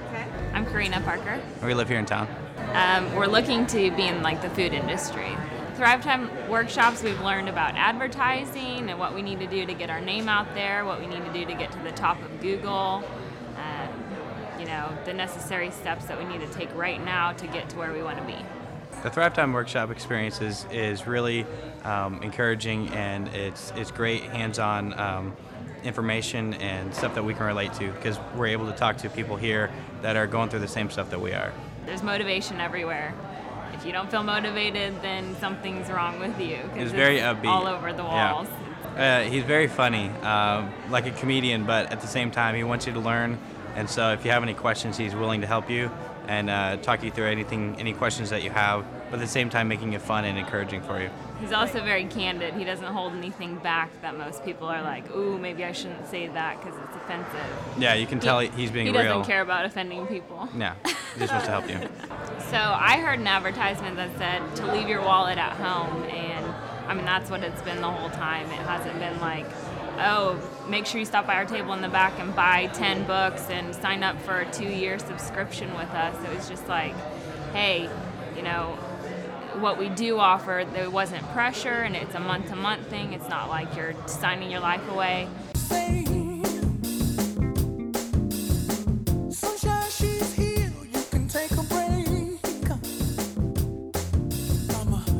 I'm 0.54 0.64
Karina 0.66 1.00
Parker. 1.02 1.40
We 1.62 1.74
live 1.74 1.88
here 1.88 1.98
in 1.98 2.06
town. 2.06 2.28
Um, 2.72 3.14
we're 3.14 3.26
looking 3.26 3.66
to 3.68 3.90
be 3.94 4.06
in 4.06 4.22
like 4.22 4.40
the 4.40 4.48
food 4.50 4.72
industry. 4.72 5.36
Thrive 5.76 6.02
Time 6.02 6.30
workshops, 6.48 7.02
we've 7.02 7.20
learned 7.20 7.48
about 7.48 7.74
advertising 7.74 8.88
and 8.88 8.96
what 8.96 9.12
we 9.12 9.22
need 9.22 9.40
to 9.40 9.46
do 9.48 9.66
to 9.66 9.74
get 9.74 9.90
our 9.90 10.00
name 10.00 10.28
out 10.28 10.54
there, 10.54 10.84
what 10.84 11.00
we 11.00 11.06
need 11.08 11.24
to 11.24 11.32
do 11.32 11.44
to 11.46 11.54
get 11.54 11.72
to 11.72 11.78
the 11.80 11.90
top 11.90 12.22
of 12.22 12.40
Google, 12.40 13.02
um, 13.56 14.60
you 14.60 14.66
know, 14.66 14.96
the 15.04 15.12
necessary 15.12 15.72
steps 15.72 16.04
that 16.04 16.16
we 16.16 16.24
need 16.26 16.40
to 16.40 16.46
take 16.54 16.72
right 16.76 17.04
now 17.04 17.32
to 17.32 17.48
get 17.48 17.68
to 17.70 17.76
where 17.76 17.92
we 17.92 18.04
want 18.04 18.18
to 18.18 18.24
be. 18.24 18.36
The 19.02 19.10
Thrive 19.10 19.34
Time 19.34 19.52
workshop 19.52 19.90
experience 19.90 20.40
is, 20.40 20.64
is 20.70 21.08
really 21.08 21.44
um, 21.82 22.22
encouraging 22.22 22.90
and 22.90 23.26
it's, 23.28 23.72
it's 23.74 23.90
great 23.90 24.22
hands 24.22 24.60
on 24.60 24.96
um, 24.98 25.36
information 25.82 26.54
and 26.54 26.94
stuff 26.94 27.16
that 27.16 27.24
we 27.24 27.34
can 27.34 27.46
relate 27.46 27.72
to 27.74 27.90
because 27.90 28.16
we're 28.36 28.46
able 28.46 28.66
to 28.66 28.76
talk 28.76 28.96
to 28.98 29.10
people 29.10 29.36
here 29.36 29.72
that 30.02 30.14
are 30.14 30.28
going 30.28 30.50
through 30.50 30.60
the 30.60 30.68
same 30.68 30.88
stuff 30.88 31.10
that 31.10 31.20
we 31.20 31.32
are. 31.32 31.52
There's 31.84 32.04
motivation 32.04 32.60
everywhere. 32.60 33.12
If 33.84 33.88
you 33.88 33.92
don't 33.92 34.10
feel 34.10 34.22
motivated, 34.22 35.02
then 35.02 35.36
something's 35.40 35.90
wrong 35.90 36.18
with 36.18 36.40
you. 36.40 36.58
He's 36.74 36.90
very 36.90 37.18
upbeat. 37.18 37.44
All 37.44 37.66
over 37.66 37.92
the 37.92 38.02
Yeah. 38.02 38.32
walls. 38.32 38.48
Uh, 38.96 39.20
he's 39.24 39.44
very 39.44 39.66
funny, 39.66 40.10
uh, 40.22 40.62
like 40.88 41.04
a 41.04 41.10
comedian, 41.10 41.64
but 41.64 41.92
at 41.92 42.00
the 42.00 42.06
same 42.06 42.30
time, 42.30 42.54
he 42.54 42.64
wants 42.64 42.86
you 42.86 42.94
to 42.94 42.98
learn. 42.98 43.36
And 43.76 43.90
so, 43.90 44.12
if 44.12 44.24
you 44.24 44.30
have 44.30 44.42
any 44.42 44.54
questions, 44.54 44.96
he's 44.96 45.14
willing 45.14 45.42
to 45.42 45.46
help 45.46 45.68
you 45.68 45.90
and 46.28 46.48
uh, 46.48 46.78
talk 46.78 47.02
you 47.02 47.10
through 47.10 47.26
anything, 47.26 47.76
any 47.78 47.92
questions 47.92 48.30
that 48.30 48.42
you 48.42 48.48
have. 48.48 48.86
But 49.14 49.20
at 49.20 49.26
the 49.26 49.32
same 49.32 49.48
time, 49.48 49.68
making 49.68 49.92
it 49.92 50.02
fun 50.02 50.24
and 50.24 50.36
encouraging 50.36 50.82
for 50.82 51.00
you. 51.00 51.08
He's 51.40 51.52
also 51.52 51.80
very 51.84 52.04
candid. 52.06 52.54
He 52.54 52.64
doesn't 52.64 52.92
hold 52.92 53.12
anything 53.12 53.58
back 53.58 53.88
that 54.02 54.18
most 54.18 54.44
people 54.44 54.66
are 54.66 54.82
like, 54.82 55.08
ooh, 55.14 55.38
maybe 55.38 55.64
I 55.64 55.70
shouldn't 55.70 56.08
say 56.08 56.26
that 56.26 56.60
because 56.60 56.76
it's 56.80 56.96
offensive. 56.96 57.78
Yeah, 57.78 57.94
you 57.94 58.08
can 58.08 58.18
tell 58.18 58.40
he- 58.40 58.48
he's 58.48 58.72
being 58.72 58.86
He 58.86 58.92
real. 58.92 59.02
He 59.02 59.06
doesn't 59.06 59.26
care 59.26 59.42
about 59.42 59.66
offending 59.66 60.08
people. 60.08 60.48
Yeah, 60.58 60.74
he 60.84 61.20
just 61.20 61.30
wants 61.32 61.46
to 61.46 61.52
help 61.52 61.70
you. 61.70 61.78
So 62.50 62.58
I 62.58 62.98
heard 62.98 63.20
an 63.20 63.26
advertisement 63.28 63.96
that 63.96 64.18
said 64.18 64.56
to 64.56 64.72
leave 64.72 64.88
your 64.88 65.00
wallet 65.00 65.38
at 65.38 65.52
home, 65.52 66.02
and 66.04 66.44
I 66.88 66.94
mean 66.94 67.04
that's 67.04 67.30
what 67.30 67.42
it's 67.44 67.62
been 67.62 67.80
the 67.80 67.90
whole 67.90 68.10
time. 68.10 68.46
It 68.46 68.66
hasn't 68.66 68.98
been 68.98 69.20
like, 69.20 69.46
oh, 69.98 70.40
make 70.68 70.86
sure 70.86 70.98
you 70.98 71.06
stop 71.06 71.26
by 71.26 71.34
our 71.36 71.46
table 71.46 71.72
in 71.72 71.82
the 71.82 71.88
back 71.88 72.18
and 72.18 72.34
buy 72.34 72.66
10 72.74 73.06
books 73.06 73.48
and 73.48 73.74
sign 73.76 74.02
up 74.02 74.20
for 74.22 74.40
a 74.40 74.52
two-year 74.52 74.98
subscription 74.98 75.72
with 75.74 75.90
us. 75.90 76.14
It 76.28 76.36
was 76.36 76.48
just 76.48 76.68
like, 76.68 76.94
hey, 77.52 77.88
you 78.36 78.42
know, 78.42 78.76
what 79.60 79.78
we 79.78 79.88
do 79.90 80.18
offer, 80.18 80.66
there 80.72 80.90
wasn't 80.90 81.22
pressure, 81.32 81.82
and 81.82 81.94
it's 81.94 82.14
a 82.14 82.20
month-to-month 82.20 82.88
thing. 82.88 83.12
It's 83.12 83.28
not 83.28 83.48
like 83.48 83.74
you're 83.76 83.94
signing 84.06 84.50
your 84.50 84.60
life 84.60 84.86
away. 84.90 85.28
Sunshine, 89.30 89.90
she's 89.90 90.34
here. 90.34 90.72
You 90.92 91.02
can 91.10 91.28
take 91.28 91.52
a 91.52 91.62
break. 91.62 91.84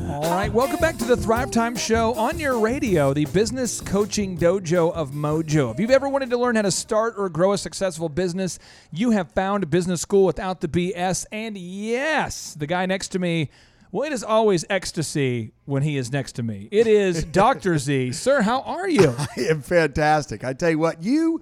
All 0.09 0.31
right, 0.31 0.53
welcome 0.53 0.81
back 0.81 0.97
to 0.99 1.05
the 1.05 1.17
Thrive 1.17 1.51
Time 1.51 1.77
Show 1.77 2.15
on 2.15 2.39
your 2.39 2.59
radio, 2.59 3.13
the 3.13 3.27
business 3.27 3.81
coaching 3.81 4.39
dojo 4.39 4.93
of 4.93 5.11
Mojo. 5.11 5.73
If 5.73 5.81
you've 5.81 5.91
ever 5.91 6.09
wanted 6.09 6.31
to 6.31 6.39
learn 6.39 6.57
how 6.57 6.63
to 6.63 6.71
start 6.71 7.15
or 7.17 7.29
grow 7.29 7.53
a 7.53 7.59
successful 7.59 8.09
business, 8.09 8.59
you 8.91 9.11
have 9.11 9.31
found 9.33 9.71
business 9.71 10.01
school 10.01 10.25
without 10.25 10.61
the 10.61 10.69
BS. 10.69 11.27
And 11.31 11.59
yes, 11.59 12.55
the 12.55 12.67
guy 12.67 12.87
next 12.87 13.09
to 13.09 13.19
me, 13.19 13.51
well, 13.95 14.03
it 14.03 14.13
is 14.13 14.25
always 14.25 14.65
ecstasy 14.69 15.53
when 15.67 15.85
he 15.85 15.97
is 15.97 16.11
next 16.11 16.33
to 16.33 16.43
me. 16.43 16.67
It 16.73 16.89
is 16.89 17.23
Dr. 17.33 17.79
Z. 17.79 18.11
Sir, 18.11 18.43
how 18.43 18.63
are 18.63 18.89
you? 18.89 19.15
I 19.37 19.43
am 19.43 19.63
fantastic. 19.63 20.43
I 20.43 20.53
tell 20.53 20.71
you 20.71 20.81
what, 20.81 21.01
you, 21.01 21.41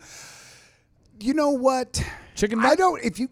you 1.18 1.32
know 1.32 1.52
what? 1.52 2.04
Chicken. 2.34 2.60
I 2.60 2.74
don't. 2.74 3.02
If 3.02 3.18
you, 3.18 3.30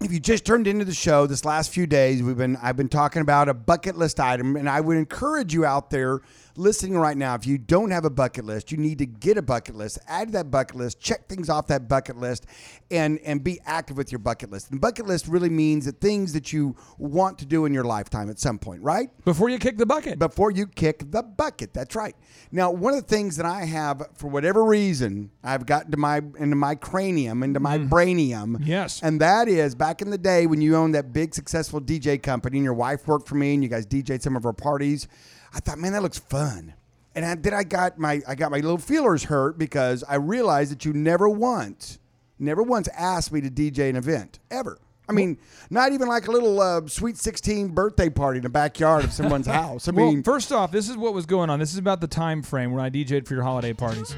if 0.00 0.12
you 0.12 0.20
just 0.20 0.44
turned 0.44 0.68
into 0.68 0.84
the 0.84 0.94
show 0.94 1.26
this 1.26 1.44
last 1.44 1.72
few 1.74 1.88
days, 1.88 2.22
we've 2.22 2.36
been. 2.36 2.56
I've 2.62 2.76
been 2.76 2.88
talking 2.88 3.20
about 3.20 3.48
a 3.48 3.54
bucket 3.54 3.98
list 3.98 4.20
item, 4.20 4.54
and 4.54 4.68
I 4.68 4.80
would 4.80 4.96
encourage 4.96 5.52
you 5.52 5.64
out 5.64 5.90
there 5.90 6.20
listening 6.56 6.98
right 6.98 7.16
now. 7.16 7.34
If 7.34 7.46
you 7.46 7.58
don't 7.58 7.90
have 7.90 8.04
a 8.04 8.10
bucket 8.10 8.44
list, 8.44 8.72
you 8.72 8.78
need 8.78 8.98
to 8.98 9.06
get 9.06 9.36
a 9.38 9.42
bucket 9.42 9.74
list. 9.74 9.98
Add 10.06 10.28
to 10.28 10.32
that 10.32 10.50
bucket 10.50 10.76
list. 10.76 11.00
Check 11.00 11.28
things 11.28 11.48
off 11.48 11.66
that 11.68 11.88
bucket 11.88 12.16
list, 12.16 12.46
and 12.90 13.18
and 13.20 13.42
be 13.42 13.60
active 13.64 13.96
with 13.96 14.12
your 14.12 14.18
bucket 14.18 14.50
list. 14.50 14.70
And 14.70 14.80
bucket 14.80 15.06
list 15.06 15.28
really 15.28 15.48
means 15.48 15.84
the 15.84 15.92
things 15.92 16.32
that 16.32 16.52
you 16.52 16.76
want 16.98 17.38
to 17.38 17.46
do 17.46 17.64
in 17.64 17.72
your 17.72 17.84
lifetime 17.84 18.30
at 18.30 18.38
some 18.38 18.58
point, 18.58 18.82
right? 18.82 19.10
Before 19.24 19.48
you 19.48 19.58
kick 19.58 19.78
the 19.78 19.86
bucket. 19.86 20.18
Before 20.18 20.50
you 20.50 20.66
kick 20.66 21.10
the 21.10 21.22
bucket. 21.22 21.72
That's 21.72 21.94
right. 21.94 22.16
Now, 22.50 22.70
one 22.70 22.94
of 22.94 23.00
the 23.00 23.08
things 23.08 23.36
that 23.36 23.46
I 23.46 23.64
have, 23.64 24.02
for 24.14 24.28
whatever 24.28 24.64
reason, 24.64 25.30
I've 25.42 25.66
gotten 25.66 25.90
to 25.92 25.96
my 25.96 26.18
into 26.38 26.56
my 26.56 26.74
cranium, 26.74 27.42
into 27.42 27.60
my 27.60 27.78
mm-hmm. 27.78 27.92
brainium. 27.92 28.66
Yes. 28.66 29.02
And 29.02 29.20
that 29.20 29.48
is 29.48 29.74
back 29.74 30.02
in 30.02 30.10
the 30.10 30.18
day 30.18 30.46
when 30.46 30.60
you 30.60 30.76
owned 30.76 30.94
that 30.94 31.12
big 31.12 31.34
successful 31.34 31.80
DJ 31.80 32.22
company 32.22 32.58
and 32.58 32.64
your 32.64 32.74
wife 32.74 33.06
worked 33.06 33.28
for 33.28 33.34
me 33.34 33.54
and 33.54 33.62
you 33.62 33.68
guys 33.68 33.86
DJ'd 33.86 34.22
some 34.22 34.36
of 34.36 34.46
our 34.46 34.52
parties. 34.52 35.08
I 35.54 35.60
thought, 35.60 35.78
man, 35.78 35.92
that 35.92 36.02
looks 36.02 36.18
fun. 36.18 36.74
And 37.14 37.24
I, 37.24 37.34
then 37.34 37.52
I 37.54 37.62
got 37.62 37.98
my 37.98 38.22
I 38.26 38.34
got 38.34 38.50
my 38.50 38.58
little 38.58 38.78
feelers 38.78 39.24
hurt 39.24 39.58
because 39.58 40.02
I 40.08 40.14
realized 40.14 40.72
that 40.72 40.84
you 40.84 40.92
never 40.94 41.28
once, 41.28 41.98
never 42.38 42.62
once 42.62 42.88
asked 42.96 43.32
me 43.32 43.40
to 43.42 43.50
DJ 43.50 43.90
an 43.90 43.96
event 43.96 44.38
ever. 44.50 44.78
I 45.08 45.12
mean, 45.12 45.36
not 45.68 45.92
even 45.92 46.08
like 46.08 46.26
a 46.28 46.30
little 46.30 46.58
uh, 46.60 46.86
sweet 46.86 47.18
sixteen 47.18 47.68
birthday 47.68 48.08
party 48.08 48.38
in 48.38 48.44
the 48.44 48.48
backyard 48.48 49.04
of 49.04 49.12
someone's 49.12 49.46
house. 49.60 49.88
I 49.88 49.90
well, 49.90 50.06
mean, 50.10 50.22
first 50.22 50.52
off, 50.52 50.72
this 50.72 50.88
is 50.88 50.96
what 50.96 51.12
was 51.12 51.26
going 51.26 51.50
on. 51.50 51.58
This 51.58 51.72
is 51.72 51.78
about 51.78 52.00
the 52.00 52.06
time 52.06 52.40
frame 52.40 52.72
when 52.72 52.82
I 52.82 52.88
DJ'd 52.88 53.28
for 53.28 53.34
your 53.34 53.42
holiday 53.42 53.74
parties. 53.74 54.16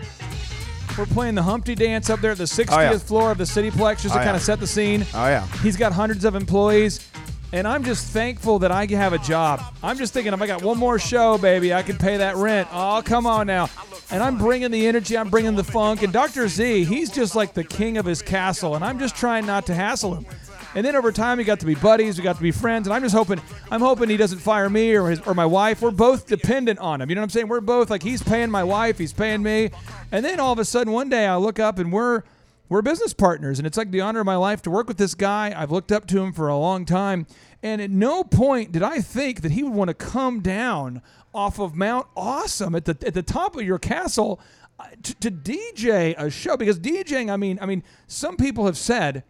We're 0.96 1.06
playing 1.06 1.34
the 1.34 1.42
Humpty 1.42 1.74
Dance 1.74 2.08
up 2.08 2.20
there 2.20 2.30
at 2.30 2.38
the 2.38 2.44
60th 2.44 2.68
Oh, 2.70 2.80
yeah. 2.80 2.98
floor 2.98 3.32
of 3.32 3.38
the 3.38 3.44
Cityplex 3.44 4.02
just 4.02 4.14
to 4.14 4.20
Oh, 4.20 4.24
kind 4.24 4.36
of 4.36 4.42
set 4.42 4.60
the 4.60 4.66
scene. 4.68 5.04
Oh, 5.12 5.26
yeah. 5.26 5.44
He's 5.56 5.76
got 5.76 5.92
hundreds 5.92 6.24
of 6.24 6.36
employees, 6.36 7.08
and 7.54 7.68
I'm 7.68 7.84
just 7.84 8.08
thankful 8.08 8.58
that 8.58 8.72
I 8.72 8.84
have 8.86 9.12
a 9.12 9.18
job. 9.18 9.62
I'm 9.80 9.96
just 9.96 10.12
thinking 10.12 10.32
if 10.32 10.42
I 10.42 10.46
got 10.48 10.64
one 10.64 10.76
more 10.76 10.98
show, 10.98 11.38
baby, 11.38 11.72
I 11.72 11.84
can 11.84 11.96
pay 11.96 12.16
that 12.16 12.34
rent. 12.34 12.66
Oh, 12.72 13.00
come 13.04 13.28
on 13.28 13.46
now. 13.46 13.70
And 14.10 14.24
I'm 14.24 14.36
bringing 14.36 14.72
the 14.72 14.88
energy, 14.88 15.16
I'm 15.16 15.30
bringing 15.30 15.54
the 15.54 15.62
funk. 15.62 16.02
And 16.02 16.12
Dr. 16.12 16.48
Z, 16.48 16.82
he's 16.82 17.10
just 17.10 17.36
like 17.36 17.54
the 17.54 17.62
king 17.62 17.96
of 17.96 18.06
his 18.06 18.22
castle, 18.22 18.74
and 18.74 18.84
I'm 18.84 18.98
just 18.98 19.14
trying 19.14 19.46
not 19.46 19.66
to 19.66 19.74
hassle 19.74 20.16
him. 20.16 20.26
And 20.74 20.84
then 20.84 20.96
over 20.96 21.12
time, 21.12 21.38
we 21.38 21.44
got 21.44 21.60
to 21.60 21.66
be 21.66 21.76
buddies, 21.76 22.18
we 22.18 22.24
got 22.24 22.34
to 22.34 22.42
be 22.42 22.50
friends, 22.50 22.88
and 22.88 22.94
I'm 22.94 23.02
just 23.02 23.14
hoping, 23.14 23.40
I'm 23.70 23.80
hoping 23.80 24.08
he 24.08 24.16
doesn't 24.16 24.40
fire 24.40 24.68
me 24.68 24.92
or 24.96 25.10
his 25.10 25.20
or 25.20 25.32
my 25.32 25.46
wife. 25.46 25.80
We're 25.80 25.92
both 25.92 26.26
dependent 26.26 26.80
on 26.80 27.00
him. 27.00 27.08
You 27.08 27.14
know 27.14 27.20
what 27.20 27.26
I'm 27.26 27.30
saying? 27.30 27.46
We're 27.46 27.60
both 27.60 27.88
like 27.88 28.02
he's 28.02 28.20
paying 28.20 28.50
my 28.50 28.64
wife, 28.64 28.98
he's 28.98 29.12
paying 29.12 29.44
me, 29.44 29.70
and 30.10 30.24
then 30.24 30.40
all 30.40 30.52
of 30.52 30.58
a 30.58 30.64
sudden 30.64 30.92
one 30.92 31.08
day 31.08 31.28
I 31.28 31.36
look 31.36 31.60
up 31.60 31.78
and 31.78 31.92
we're 31.92 32.24
we're 32.68 32.82
business 32.82 33.12
partners, 33.12 33.58
and 33.58 33.66
it's 33.66 33.76
like 33.76 33.90
the 33.90 34.00
honor 34.00 34.20
of 34.20 34.26
my 34.26 34.36
life 34.36 34.62
to 34.62 34.70
work 34.70 34.88
with 34.88 34.96
this 34.96 35.14
guy. 35.14 35.54
I've 35.56 35.70
looked 35.70 35.92
up 35.92 36.06
to 36.08 36.22
him 36.22 36.32
for 36.32 36.48
a 36.48 36.56
long 36.56 36.84
time, 36.84 37.26
and 37.62 37.80
at 37.82 37.90
no 37.90 38.24
point 38.24 38.72
did 38.72 38.82
I 38.82 39.00
think 39.00 39.42
that 39.42 39.52
he 39.52 39.62
would 39.62 39.72
want 39.74 39.88
to 39.88 39.94
come 39.94 40.40
down 40.40 41.02
off 41.34 41.58
of 41.58 41.74
Mount 41.74 42.06
Awesome 42.16 42.74
at 42.74 42.84
the 42.86 42.96
at 43.06 43.14
the 43.14 43.22
top 43.22 43.54
of 43.56 43.62
your 43.62 43.78
castle 43.78 44.40
uh, 44.80 44.86
to, 45.02 45.14
to 45.16 45.30
DJ 45.30 46.14
a 46.16 46.30
show 46.30 46.56
because 46.56 46.78
DJing. 46.78 47.30
I 47.30 47.36
mean, 47.36 47.58
I 47.60 47.66
mean, 47.66 47.82
some 48.06 48.36
people 48.36 48.66
have 48.66 48.78
said 48.78 49.24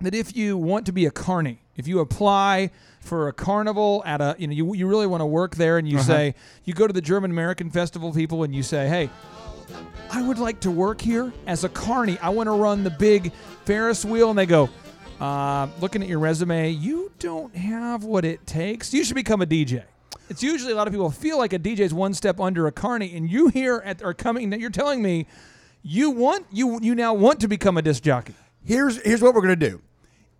that 0.00 0.14
if 0.14 0.36
you 0.36 0.56
want 0.56 0.86
to 0.86 0.92
be 0.92 1.06
a 1.06 1.10
carny, 1.10 1.60
if 1.76 1.86
you 1.88 2.00
apply 2.00 2.70
for 3.00 3.28
a 3.28 3.32
carnival 3.32 4.02
at 4.04 4.20
a, 4.20 4.36
you 4.38 4.46
know, 4.46 4.52
you, 4.52 4.74
you 4.74 4.86
really 4.86 5.06
want 5.06 5.20
to 5.22 5.26
work 5.26 5.56
there 5.56 5.78
and 5.78 5.88
you 5.88 5.96
Uh-huh. 5.98 6.06
say, 6.06 6.34
you 6.64 6.74
go 6.74 6.86
to 6.86 6.92
the 6.92 7.00
German 7.00 7.30
American 7.30 7.70
Festival 7.70 8.12
people 8.12 8.42
and 8.44 8.54
you 8.54 8.62
say, 8.62 8.88
hey, 8.88 9.08
I 10.10 10.22
would 10.22 10.38
like 10.38 10.60
to 10.60 10.70
work 10.70 11.00
here 11.00 11.32
as 11.46 11.64
a 11.64 11.68
carny. 11.68 12.18
I 12.18 12.30
want 12.30 12.46
to 12.46 12.52
run 12.52 12.84
the 12.84 12.90
big 12.90 13.32
Ferris 13.64 14.04
wheel. 14.04 14.30
And 14.30 14.38
they 14.38 14.46
go, 14.46 14.68
uh, 15.20 15.68
looking 15.80 16.02
at 16.02 16.08
your 16.08 16.18
resume, 16.18 16.70
you 16.70 17.12
don't 17.18 17.54
have 17.54 18.04
what 18.04 18.24
it 18.24 18.46
takes. 18.46 18.92
You 18.94 19.04
should 19.04 19.14
become 19.14 19.42
a 19.42 19.46
DJ. 19.46 19.84
It's 20.30 20.42
usually 20.42 20.72
a 20.72 20.76
lot 20.76 20.86
of 20.86 20.92
people 20.92 21.10
feel 21.10 21.38
like 21.38 21.52
a 21.52 21.58
DJ 21.58 21.80
is 21.80 21.94
one 21.94 22.14
step 22.14 22.38
under 22.40 22.66
a 22.66 22.72
carny, 22.72 23.16
and 23.16 23.30
you 23.30 23.48
here 23.48 23.82
at 23.84 24.02
are 24.02 24.14
coming. 24.14 24.52
You're 24.52 24.70
telling 24.70 25.02
me 25.02 25.26
you 25.82 26.10
want 26.10 26.46
you 26.52 26.78
you 26.82 26.94
now 26.94 27.14
want 27.14 27.40
to 27.40 27.48
become 27.48 27.78
a 27.78 27.82
disc 27.82 28.02
jockey. 28.02 28.34
Here's 28.64 29.00
here's 29.02 29.22
what 29.22 29.34
we're 29.34 29.40
gonna 29.40 29.56
do. 29.56 29.80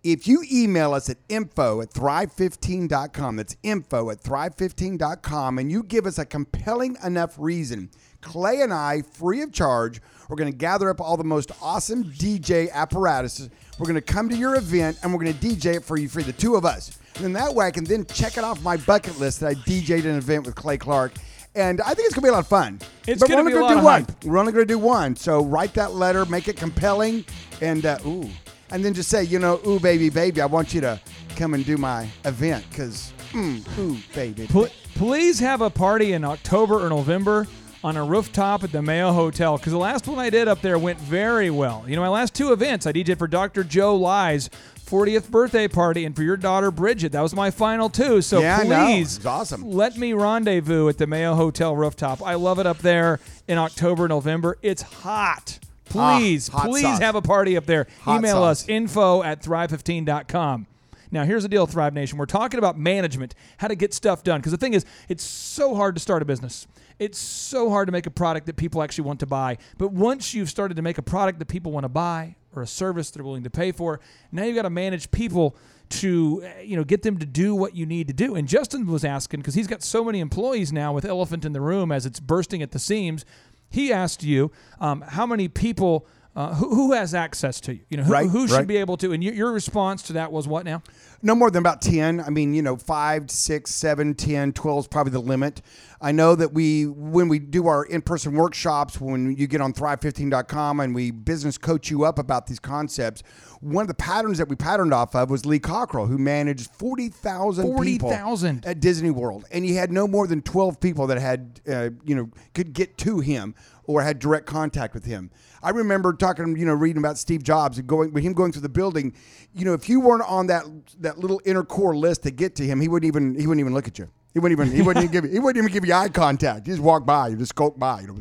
If 0.01 0.29
you 0.29 0.45
email 0.49 0.93
us 0.93 1.09
at 1.09 1.17
info 1.27 1.81
at 1.81 1.89
thrive15.com, 1.89 3.35
that's 3.35 3.57
info 3.63 4.09
at 4.11 4.21
thrive15.com, 4.21 5.57
and 5.57 5.69
you 5.69 5.83
give 5.83 6.05
us 6.05 6.17
a 6.17 6.25
compelling 6.25 6.95
enough 7.03 7.35
reason, 7.37 7.89
Clay 8.21 8.61
and 8.61 8.73
I, 8.73 9.01
free 9.01 9.41
of 9.41 9.51
charge, 9.51 10.01
we're 10.29 10.37
going 10.37 10.51
to 10.51 10.57
gather 10.57 10.89
up 10.89 11.01
all 11.01 11.17
the 11.17 11.25
most 11.25 11.51
awesome 11.61 12.05
DJ 12.05 12.71
apparatuses. 12.71 13.49
We're 13.77 13.87
going 13.87 13.95
to 13.95 14.01
come 14.01 14.29
to 14.29 14.37
your 14.37 14.55
event 14.55 14.99
and 15.03 15.13
we're 15.13 15.21
going 15.21 15.37
to 15.37 15.45
DJ 15.45 15.75
it 15.75 15.83
for 15.83 15.97
you 15.97 16.07
for 16.07 16.23
the 16.23 16.33
two 16.33 16.55
of 16.55 16.65
us. 16.65 16.97
And 17.15 17.25
then 17.25 17.33
that 17.33 17.53
way 17.53 17.65
I 17.65 17.71
can 17.71 17.83
then 17.83 18.05
check 18.05 18.37
it 18.37 18.43
off 18.43 18.61
my 18.63 18.77
bucket 18.77 19.19
list 19.19 19.41
that 19.41 19.47
I 19.47 19.53
DJ'd 19.55 20.05
an 20.05 20.15
event 20.15 20.45
with 20.45 20.55
Clay 20.55 20.77
Clark. 20.77 21.13
And 21.55 21.81
I 21.81 21.93
think 21.93 22.05
it's 22.05 22.13
going 22.13 22.21
to 22.21 22.27
be 22.27 22.29
a 22.29 22.33
lot 22.33 22.39
of 22.39 22.47
fun. 22.47 22.79
It's 23.07 23.19
But 23.19 23.29
gonna 23.29 23.43
we're 23.43 23.49
be 23.49 23.55
a 23.55 23.59
only 23.61 23.75
lot 23.75 23.83
gonna 23.83 24.01
of 24.01 24.07
do 24.07 24.27
one. 24.27 24.31
We're 24.31 24.39
only 24.39 24.51
going 24.53 24.67
to 24.67 24.73
do 24.73 24.79
one. 24.79 25.15
So 25.15 25.43
write 25.43 25.73
that 25.73 25.93
letter, 25.93 26.23
make 26.25 26.47
it 26.47 26.55
compelling, 26.57 27.25
and 27.59 27.85
uh, 27.85 27.97
ooh, 28.05 28.29
and 28.71 28.83
then 28.83 28.93
just 28.93 29.09
say, 29.09 29.23
you 29.23 29.39
know, 29.39 29.59
ooh, 29.67 29.79
baby, 29.79 30.09
baby, 30.09 30.41
I 30.41 30.45
want 30.45 30.73
you 30.73 30.81
to 30.81 30.99
come 31.35 31.53
and 31.53 31.65
do 31.65 31.77
my 31.77 32.07
event 32.25 32.65
because, 32.69 33.13
mm, 33.31 33.61
ooh, 33.79 33.97
baby. 34.13 34.47
Pl- 34.47 34.67
please 34.95 35.39
have 35.39 35.61
a 35.61 35.69
party 35.69 36.13
in 36.13 36.23
October 36.23 36.85
or 36.85 36.89
November 36.89 37.47
on 37.83 37.95
a 37.95 38.03
rooftop 38.03 38.63
at 38.63 38.71
the 38.73 38.81
Mayo 38.81 39.13
Hotel 39.13 39.57
because 39.57 39.71
the 39.71 39.77
last 39.79 40.05
one 40.07 40.19
I 40.19 40.29
did 40.29 40.47
up 40.49 40.61
there 40.61 40.77
went 40.77 40.99
very 40.99 41.49
well. 41.49 41.85
You 41.87 41.95
know, 41.95 42.01
my 42.01 42.09
last 42.09 42.33
two 42.33 42.51
events, 42.51 42.85
I 42.85 42.91
DJed 42.91 43.17
for 43.17 43.27
Dr. 43.27 43.63
Joe 43.63 43.95
Ly's 43.95 44.49
40th 44.85 45.29
birthday 45.29 45.67
party 45.67 46.03
and 46.03 46.13
for 46.15 46.23
your 46.23 46.35
daughter 46.35 46.71
Bridget. 46.71 47.13
That 47.13 47.21
was 47.21 47.33
my 47.33 47.51
final 47.51 47.89
two. 47.89 48.21
So 48.21 48.39
Yeah, 48.41 48.63
please, 48.65 49.17
It's 49.17 49.25
awesome. 49.25 49.61
let 49.71 49.95
me 49.97 50.11
rendezvous 50.13 50.89
at 50.89 50.97
the 50.97 51.07
Mayo 51.07 51.35
Hotel 51.35 51.73
rooftop. 51.75 52.21
I 52.25 52.33
love 52.33 52.59
it 52.59 52.65
up 52.65 52.79
there 52.79 53.19
in 53.47 53.57
October, 53.57 54.07
November. 54.09 54.57
It's 54.61 54.81
hot. 54.81 55.59
Please, 55.89 56.49
Ah, 56.53 56.63
please 56.65 56.83
sauce. 56.83 56.99
have 56.99 57.15
a 57.15 57.21
party 57.21 57.57
up 57.57 57.65
there. 57.65 57.87
Hot 58.01 58.19
Email 58.19 58.35
sauce. 58.37 58.63
us 58.63 58.69
info 58.69 59.23
at 59.23 59.41
thrive15.com. 59.43 60.67
Now, 61.11 61.23
here's 61.23 61.41
the 61.43 61.49
deal, 61.49 61.65
Thrive 61.65 61.93
Nation. 61.95 62.19
We're 62.19 62.27
talking 62.27 62.59
about 62.59 62.77
management, 62.77 63.33
how 63.57 63.67
to 63.67 63.75
get 63.75 63.93
stuff 63.95 64.23
done. 64.23 64.39
Because 64.41 64.51
the 64.51 64.59
thing 64.59 64.73
is, 64.75 64.85
it's 65.07 65.23
so 65.23 65.73
hard 65.73 65.95
to 65.95 66.01
start 66.01 66.21
a 66.21 66.25
business. 66.25 66.67
It's 66.99 67.17
so 67.17 67.69
hard 67.71 67.87
to 67.87 67.91
make 67.91 68.05
a 68.05 68.11
product 68.11 68.45
that 68.45 68.57
people 68.57 68.83
actually 68.83 69.05
want 69.05 69.19
to 69.21 69.25
buy. 69.25 69.57
But 69.79 69.91
once 69.91 70.33
you've 70.35 70.49
started 70.49 70.75
to 70.75 70.83
make 70.83 70.97
a 70.99 71.01
product 71.01 71.39
that 71.39 71.47
people 71.47 71.71
want 71.71 71.85
to 71.85 71.89
buy 71.89 72.35
or 72.55 72.61
a 72.61 72.67
service 72.67 73.09
they're 73.09 73.23
willing 73.23 73.43
to 73.43 73.49
pay 73.49 73.71
for, 73.71 73.99
now 74.31 74.43
you've 74.43 74.55
got 74.55 74.63
to 74.63 74.69
manage 74.69 75.09
people 75.09 75.55
to 75.89 76.47
you 76.63 76.75
know 76.77 76.83
get 76.83 77.01
them 77.01 77.17
to 77.17 77.25
do 77.25 77.55
what 77.55 77.75
you 77.75 77.83
need 77.87 78.07
to 78.07 78.13
do. 78.13 78.35
And 78.35 78.47
Justin 78.47 78.85
was 78.85 79.03
asking 79.03 79.39
because 79.39 79.55
he's 79.55 79.65
got 79.65 79.81
so 79.81 80.03
many 80.03 80.19
employees 80.19 80.71
now 80.71 80.93
with 80.93 81.05
Elephant 81.05 81.45
in 81.45 81.53
the 81.53 81.61
Room 81.61 81.91
as 81.91 82.05
it's 82.05 82.19
bursting 82.19 82.61
at 82.61 82.69
the 82.71 82.77
seams. 82.79 83.25
He 83.69 83.93
asked 83.93 84.23
you 84.23 84.51
um, 84.79 85.01
how 85.01 85.25
many 85.25 85.47
people. 85.47 86.05
Uh, 86.35 86.53
who, 86.53 86.69
who 86.73 86.93
has 86.93 87.13
access 87.13 87.59
to 87.59 87.73
you? 87.73 87.81
You 87.89 87.97
know, 87.97 88.03
who, 88.03 88.13
Right, 88.13 88.29
who 88.29 88.47
should 88.47 88.53
right. 88.53 88.67
be 88.67 88.77
able 88.77 88.95
to? 88.97 89.11
And 89.11 89.21
your, 89.21 89.33
your 89.33 89.51
response 89.51 90.03
to 90.03 90.13
that 90.13 90.31
was 90.31 90.47
what 90.47 90.63
now? 90.63 90.83
No 91.21 91.35
more 91.35 91.51
than 91.51 91.61
about 91.61 91.81
10. 91.81 92.21
I 92.21 92.29
mean, 92.29 92.53
you 92.53 92.61
know, 92.61 92.77
5, 92.77 93.29
6, 93.29 93.71
7, 93.71 94.13
10, 94.13 94.53
12 94.53 94.79
is 94.79 94.87
probably 94.87 95.11
the 95.11 95.19
limit. 95.19 95.61
I 96.01 96.13
know 96.13 96.33
that 96.35 96.53
we, 96.53 96.85
when 96.85 97.27
we 97.27 97.39
do 97.39 97.67
our 97.67 97.83
in 97.83 98.01
person 98.01 98.33
workshops, 98.33 99.01
when 99.01 99.35
you 99.35 99.47
get 99.47 99.59
on 99.59 99.73
thrive15.com 99.73 100.79
and 100.79 100.95
we 100.95 101.11
business 101.11 101.57
coach 101.57 101.89
you 101.91 102.05
up 102.05 102.19
about 102.19 102.47
these 102.47 102.59
concepts, 102.59 103.21
one 103.59 103.81
of 103.81 103.89
the 103.89 103.95
patterns 103.95 104.37
that 104.37 104.47
we 104.47 104.55
patterned 104.55 104.93
off 104.93 105.13
of 105.13 105.29
was 105.29 105.45
Lee 105.45 105.59
Cockerell, 105.59 106.05
who 106.05 106.17
managed 106.17 106.71
40,000 106.71 107.65
people 107.81 108.09
40,000. 108.09 108.65
at 108.65 108.79
Disney 108.79 109.11
World. 109.11 109.43
And 109.51 109.65
he 109.65 109.75
had 109.75 109.91
no 109.91 110.07
more 110.07 110.25
than 110.25 110.41
12 110.41 110.79
people 110.79 111.07
that 111.07 111.19
had, 111.19 111.59
uh, 111.69 111.89
you 112.05 112.15
know, 112.15 112.29
could 112.53 112.71
get 112.71 112.97
to 112.99 113.19
him 113.19 113.55
or 113.83 114.03
had 114.03 114.19
direct 114.19 114.45
contact 114.45 114.93
with 114.93 115.03
him. 115.03 115.31
I 115.61 115.71
remember 115.71 116.13
talking, 116.13 116.55
you 116.57 116.65
know, 116.65 116.73
reading 116.73 117.01
about 117.01 117.17
Steve 117.17 117.43
Jobs 117.43 117.77
and 117.77 117.87
going 117.87 118.13
with 118.13 118.23
him 118.23 118.33
going 118.33 118.51
through 118.51 118.61
the 118.61 118.69
building. 118.69 119.13
You 119.53 119.65
know, 119.65 119.73
if 119.73 119.89
you 119.89 119.99
weren't 119.99 120.23
on 120.27 120.47
that 120.47 120.63
that 120.99 121.17
little 121.19 121.41
inner 121.45 121.63
core 121.63 121.95
list 121.95 122.23
to 122.23 122.31
get 122.31 122.55
to 122.55 122.63
him, 122.63 122.79
he 122.81 122.87
wouldn't 122.87 123.07
even 123.07 123.35
he 123.39 123.47
wouldn't 123.47 123.59
even 123.61 123.73
look 123.73 123.87
at 123.87 123.99
you. 123.99 124.09
He 124.33 124.39
wouldn't 124.39 124.59
even 124.59 124.73
he 124.75 124.81
wouldn't 124.83 125.03
even 125.03 125.11
give 125.11 125.25
you, 125.25 125.31
he 125.31 125.39
wouldn't 125.39 125.63
even 125.63 125.73
give 125.73 125.85
you 125.87 125.93
eye 125.93 126.09
contact. 126.09 126.67
You 126.67 126.73
just 126.73 126.83
walk 126.83 127.05
by, 127.05 127.29
you 127.29 127.35
just 127.35 127.49
skulk 127.49 127.79
by. 127.79 128.01
You 128.01 128.07
know. 128.07 128.17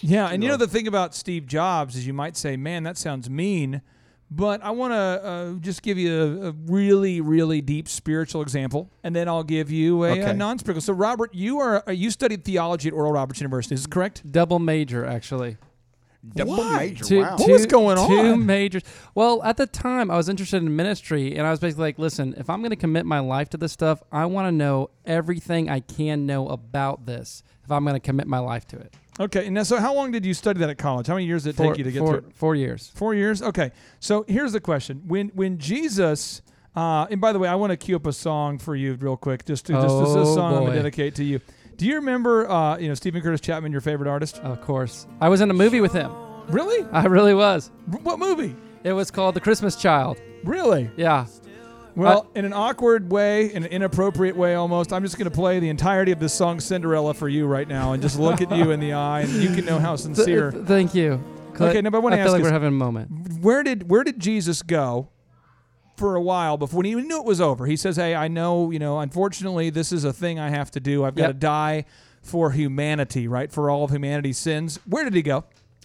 Yeah, 0.00 0.28
and 0.28 0.42
you 0.42 0.48
know 0.48 0.56
the 0.56 0.66
thing 0.66 0.86
about 0.88 1.14
Steve 1.14 1.46
Jobs 1.46 1.96
is 1.96 2.06
you 2.06 2.12
might 2.12 2.36
say, 2.36 2.56
"Man, 2.56 2.82
that 2.82 2.98
sounds 2.98 3.30
mean," 3.30 3.80
but 4.28 4.60
I 4.64 4.70
want 4.72 4.92
to 4.92 4.96
uh, 4.96 5.52
just 5.60 5.82
give 5.82 5.98
you 5.98 6.42
a, 6.42 6.48
a 6.48 6.52
really, 6.66 7.20
really 7.20 7.60
deep 7.60 7.86
spiritual 7.88 8.42
example, 8.42 8.90
and 9.04 9.14
then 9.14 9.28
I'll 9.28 9.44
give 9.44 9.70
you 9.70 10.04
a, 10.04 10.10
Okay. 10.12 10.22
a 10.30 10.34
non-spiritual. 10.34 10.82
So, 10.82 10.94
Robert, 10.94 11.32
you 11.32 11.58
are 11.60 11.84
uh, 11.88 11.92
you 11.92 12.10
studied 12.10 12.44
theology 12.44 12.88
at 12.88 12.92
Oral 12.94 13.12
Roberts 13.12 13.40
University, 13.40 13.74
is 13.76 13.82
this 13.82 13.86
correct? 13.86 14.30
Double 14.32 14.58
major, 14.58 15.04
actually. 15.06 15.58
Double 16.36 16.56
Why? 16.56 16.76
major. 16.78 17.04
Two, 17.04 17.20
wow. 17.20 17.36
What 17.36 17.50
was 17.50 17.66
going 17.66 17.96
Two 17.96 18.32
on? 18.32 18.46
majors. 18.46 18.82
Well, 19.14 19.42
at 19.42 19.56
the 19.56 19.66
time, 19.66 20.08
I 20.10 20.16
was 20.16 20.28
interested 20.28 20.62
in 20.62 20.74
ministry, 20.76 21.36
and 21.36 21.44
I 21.46 21.50
was 21.50 21.58
basically 21.58 21.82
like, 21.84 21.98
"Listen, 21.98 22.32
if 22.36 22.48
I'm 22.48 22.60
going 22.60 22.70
to 22.70 22.76
commit 22.76 23.06
my 23.06 23.18
life 23.18 23.50
to 23.50 23.56
this 23.56 23.72
stuff, 23.72 24.02
I 24.12 24.26
want 24.26 24.46
to 24.46 24.52
know 24.52 24.90
everything 25.04 25.68
I 25.68 25.80
can 25.80 26.24
know 26.24 26.48
about 26.48 27.06
this. 27.06 27.42
If 27.64 27.72
I'm 27.72 27.82
going 27.84 27.94
to 27.94 28.00
commit 28.00 28.26
my 28.28 28.38
life 28.38 28.66
to 28.68 28.76
it, 28.78 28.94
Okay, 29.20 29.46
and 29.46 29.54
now, 29.54 29.62
so 29.64 29.78
how 29.78 29.94
long 29.94 30.10
did 30.12 30.24
you 30.24 30.32
study 30.32 30.58
that 30.60 30.70
at 30.70 30.78
college? 30.78 31.06
How 31.06 31.14
many 31.14 31.26
years 31.26 31.42
did 31.44 31.50
it 31.50 31.56
four, 31.56 31.66
take 31.72 31.78
you 31.78 31.84
to 31.84 31.92
get 31.92 31.98
four, 31.98 32.08
through? 32.20 32.28
it? 32.28 32.34
four 32.34 32.54
years. 32.54 32.90
Four 32.94 33.14
years. 33.14 33.42
Okay, 33.42 33.72
so 34.00 34.24
here's 34.28 34.52
the 34.52 34.60
question: 34.60 35.02
When 35.06 35.28
when 35.34 35.58
Jesus, 35.58 36.40
uh, 36.76 37.06
and 37.10 37.20
by 37.20 37.32
the 37.32 37.38
way, 37.40 37.48
I 37.48 37.56
want 37.56 37.72
to 37.72 37.76
cue 37.76 37.96
up 37.96 38.06
a 38.06 38.12
song 38.12 38.58
for 38.58 38.76
you 38.76 38.94
real 38.94 39.16
quick, 39.16 39.44
just 39.44 39.66
to, 39.66 39.72
just 39.72 39.86
as 39.86 40.14
a 40.14 40.20
Oh, 40.20 40.34
song 40.36 40.54
I'm 40.54 40.64
gonna 40.66 40.76
dedicate 40.76 41.16
to 41.16 41.24
you. 41.24 41.40
Do 41.76 41.86
you 41.86 41.96
remember, 41.96 42.48
uh, 42.50 42.76
you 42.78 42.88
know, 42.88 42.94
Steven 42.94 43.22
Curtis 43.22 43.40
Chapman, 43.40 43.72
your 43.72 43.80
favorite 43.80 44.08
artist? 44.08 44.38
Of 44.38 44.60
course, 44.60 45.06
I 45.20 45.28
was 45.28 45.40
in 45.40 45.50
a 45.50 45.54
movie 45.54 45.80
with 45.80 45.92
him. 45.92 46.12
Really? 46.48 46.86
I 46.92 47.06
really 47.06 47.34
was. 47.34 47.70
What 48.02 48.18
movie? 48.18 48.54
It 48.84 48.92
was 48.92 49.10
called 49.10 49.34
The 49.34 49.40
Christmas 49.40 49.76
Child. 49.76 50.20
Really? 50.44 50.90
Yeah. 50.96 51.26
Well, 51.94 52.30
in 52.34 52.44
an 52.46 52.52
awkward 52.54 53.10
way, 53.12 53.52
in 53.52 53.64
an 53.64 53.70
inappropriate 53.70 54.34
way 54.34 54.54
almost, 54.54 54.92
I'm 54.92 55.02
just 55.02 55.18
going 55.18 55.30
to 55.30 55.34
play 55.34 55.60
the 55.60 55.68
entirety 55.68 56.10
of 56.10 56.18
this 56.20 56.32
song 56.32 56.58
Cinderella 56.58 57.12
for 57.14 57.28
you 57.28 57.46
right 57.46 57.68
now 57.68 57.92
and 57.92 58.02
just 58.02 58.18
look 58.18 58.40
at 58.40 58.50
you 58.56 58.70
in 58.70 58.80
the 58.80 58.94
eye 58.94 59.20
and 59.20 59.30
you 59.30 59.54
can 59.54 59.64
know 59.66 59.78
how 59.78 59.96
sincere. 59.96 60.50
th- 60.52 60.64
thank 60.64 60.94
you. 60.94 61.22
Okay, 61.60 61.82
now, 61.82 61.90
I 61.92 61.98
want 61.98 62.14
to 62.14 62.16
feel 62.16 62.24
ask 62.26 62.32
like 62.32 62.42
we're 62.42 62.50
having 62.50 62.68
a 62.68 62.70
moment. 62.70 63.40
where 63.42 63.62
did 63.62 63.90
where 63.90 64.02
did 64.04 64.18
Jesus 64.18 64.62
go 64.62 65.10
for 65.96 66.14
a 66.16 66.20
while 66.20 66.56
before 66.56 66.78
when 66.78 66.86
he 66.86 66.94
knew 66.94 67.18
it 67.20 67.24
was 67.26 67.40
over? 67.40 67.66
He 67.66 67.76
says, 67.76 67.96
"Hey, 67.96 68.14
I 68.14 68.28
know, 68.28 68.70
you 68.70 68.78
know, 68.78 69.00
unfortunately 69.00 69.70
this 69.70 69.92
is 69.92 70.04
a 70.04 70.12
thing 70.12 70.38
I 70.38 70.50
have 70.50 70.70
to 70.72 70.80
do. 70.80 71.04
I've 71.04 71.14
got 71.14 71.26
to 71.26 71.32
Yep. 71.34 71.38
die 71.40 71.84
for 72.22 72.52
humanity, 72.52 73.26
right? 73.28 73.50
For 73.52 73.70
all 73.70 73.84
of 73.84 73.90
humanity's 73.90 74.38
sins. 74.38 74.78
Where 74.86 75.04
did 75.04 75.14
he 75.14 75.22
go? 75.22 75.44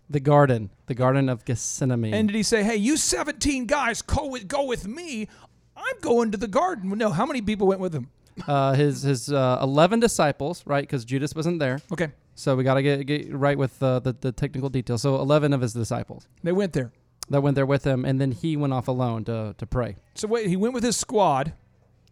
The 0.10 0.20
garden, 0.20 0.70
the 0.86 0.94
garden 0.94 1.28
of 1.30 1.44
Gethsemane. 1.46 2.14
And 2.14 2.28
did 2.30 2.36
he 2.36 2.44
say, 2.44 2.64
"Hey, 2.64 2.78
you 2.78 2.96
17 2.98 3.66
guys, 3.66 4.02
go 4.02 4.28
with, 4.28 4.48
go 4.48 4.66
with 4.66 4.88
me. 4.88 5.28
I'm 5.76 6.00
going 6.02 6.32
to 6.32 6.38
the 6.38 6.48
garden." 6.48 6.90
No, 6.98 7.10
how 7.10 7.26
many 7.26 7.42
people 7.42 7.68
went 7.68 7.82
with 7.82 7.94
him? 7.94 8.10
uh, 8.48 8.74
his 8.76 9.02
his 9.02 9.32
uh, 9.32 9.58
eleven 9.62 10.00
disciples, 10.00 10.64
right? 10.68 10.84
Because 10.84 11.04
Judas 11.06 11.34
wasn't 11.36 11.60
there. 11.60 11.80
Okay. 11.92 12.10
So 12.36 12.56
we 12.56 12.64
got 12.64 12.76
to 12.76 12.84
get 12.84 13.06
get 13.08 13.34
right 13.34 13.58
with 13.58 13.82
uh, 13.82 14.00
the 14.00 14.14
the 14.14 14.32
technical 14.32 14.70
details. 14.70 15.02
So 15.02 15.16
eleven 15.16 15.54
of 15.54 15.62
his 15.62 15.74
disciples 15.74 16.28
They 16.44 16.52
went 16.52 16.74
there. 16.74 16.92
That 17.30 17.42
went 17.42 17.56
there 17.56 17.66
with 17.66 17.84
him, 17.86 18.06
and 18.06 18.20
then 18.22 18.32
he 18.32 18.56
went 18.58 18.74
off 18.74 18.88
alone 18.88 19.24
to 19.26 19.56
to 19.58 19.66
pray. 19.66 19.96
So 20.16 20.28
wait, 20.28 20.48
he 20.48 20.56
went 20.56 20.74
with 20.74 20.84
his 20.84 20.98
squad, 20.98 21.54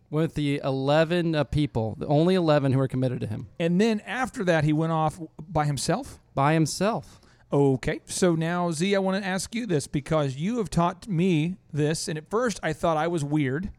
With 0.09 0.35
the 0.35 0.61
eleven 0.63 1.35
uh, 1.35 1.43
people, 1.43 1.95
the 1.97 2.07
only 2.07 2.35
eleven 2.35 2.71
who 2.73 2.79
were 2.79 2.87
committed 2.87 3.19
to 3.21 3.27
him 3.27 3.47
and 3.59 3.81
then 3.81 4.01
after 4.05 4.43
that, 4.45 4.63
he 4.63 4.73
went 4.73 4.91
off 4.91 5.19
by 5.39 5.65
himself. 5.65 6.19
by 6.33 6.53
himself. 6.53 7.19
Okay, 7.51 8.01
so 8.05 8.35
now 8.35 8.71
Z, 8.71 8.95
I 8.95 8.99
want 8.99 9.21
to 9.21 9.27
ask 9.27 9.55
you 9.55 9.65
this 9.65 9.87
because 9.87 10.35
you 10.35 10.57
have 10.57 10.69
taught 10.69 11.07
me 11.07 11.57
this, 11.71 12.07
and 12.07 12.17
at 12.17 12.29
first 12.29 12.59
I 12.61 12.73
thought 12.73 12.97
I 12.97 13.07
was 13.07 13.23
weird, 13.23 13.69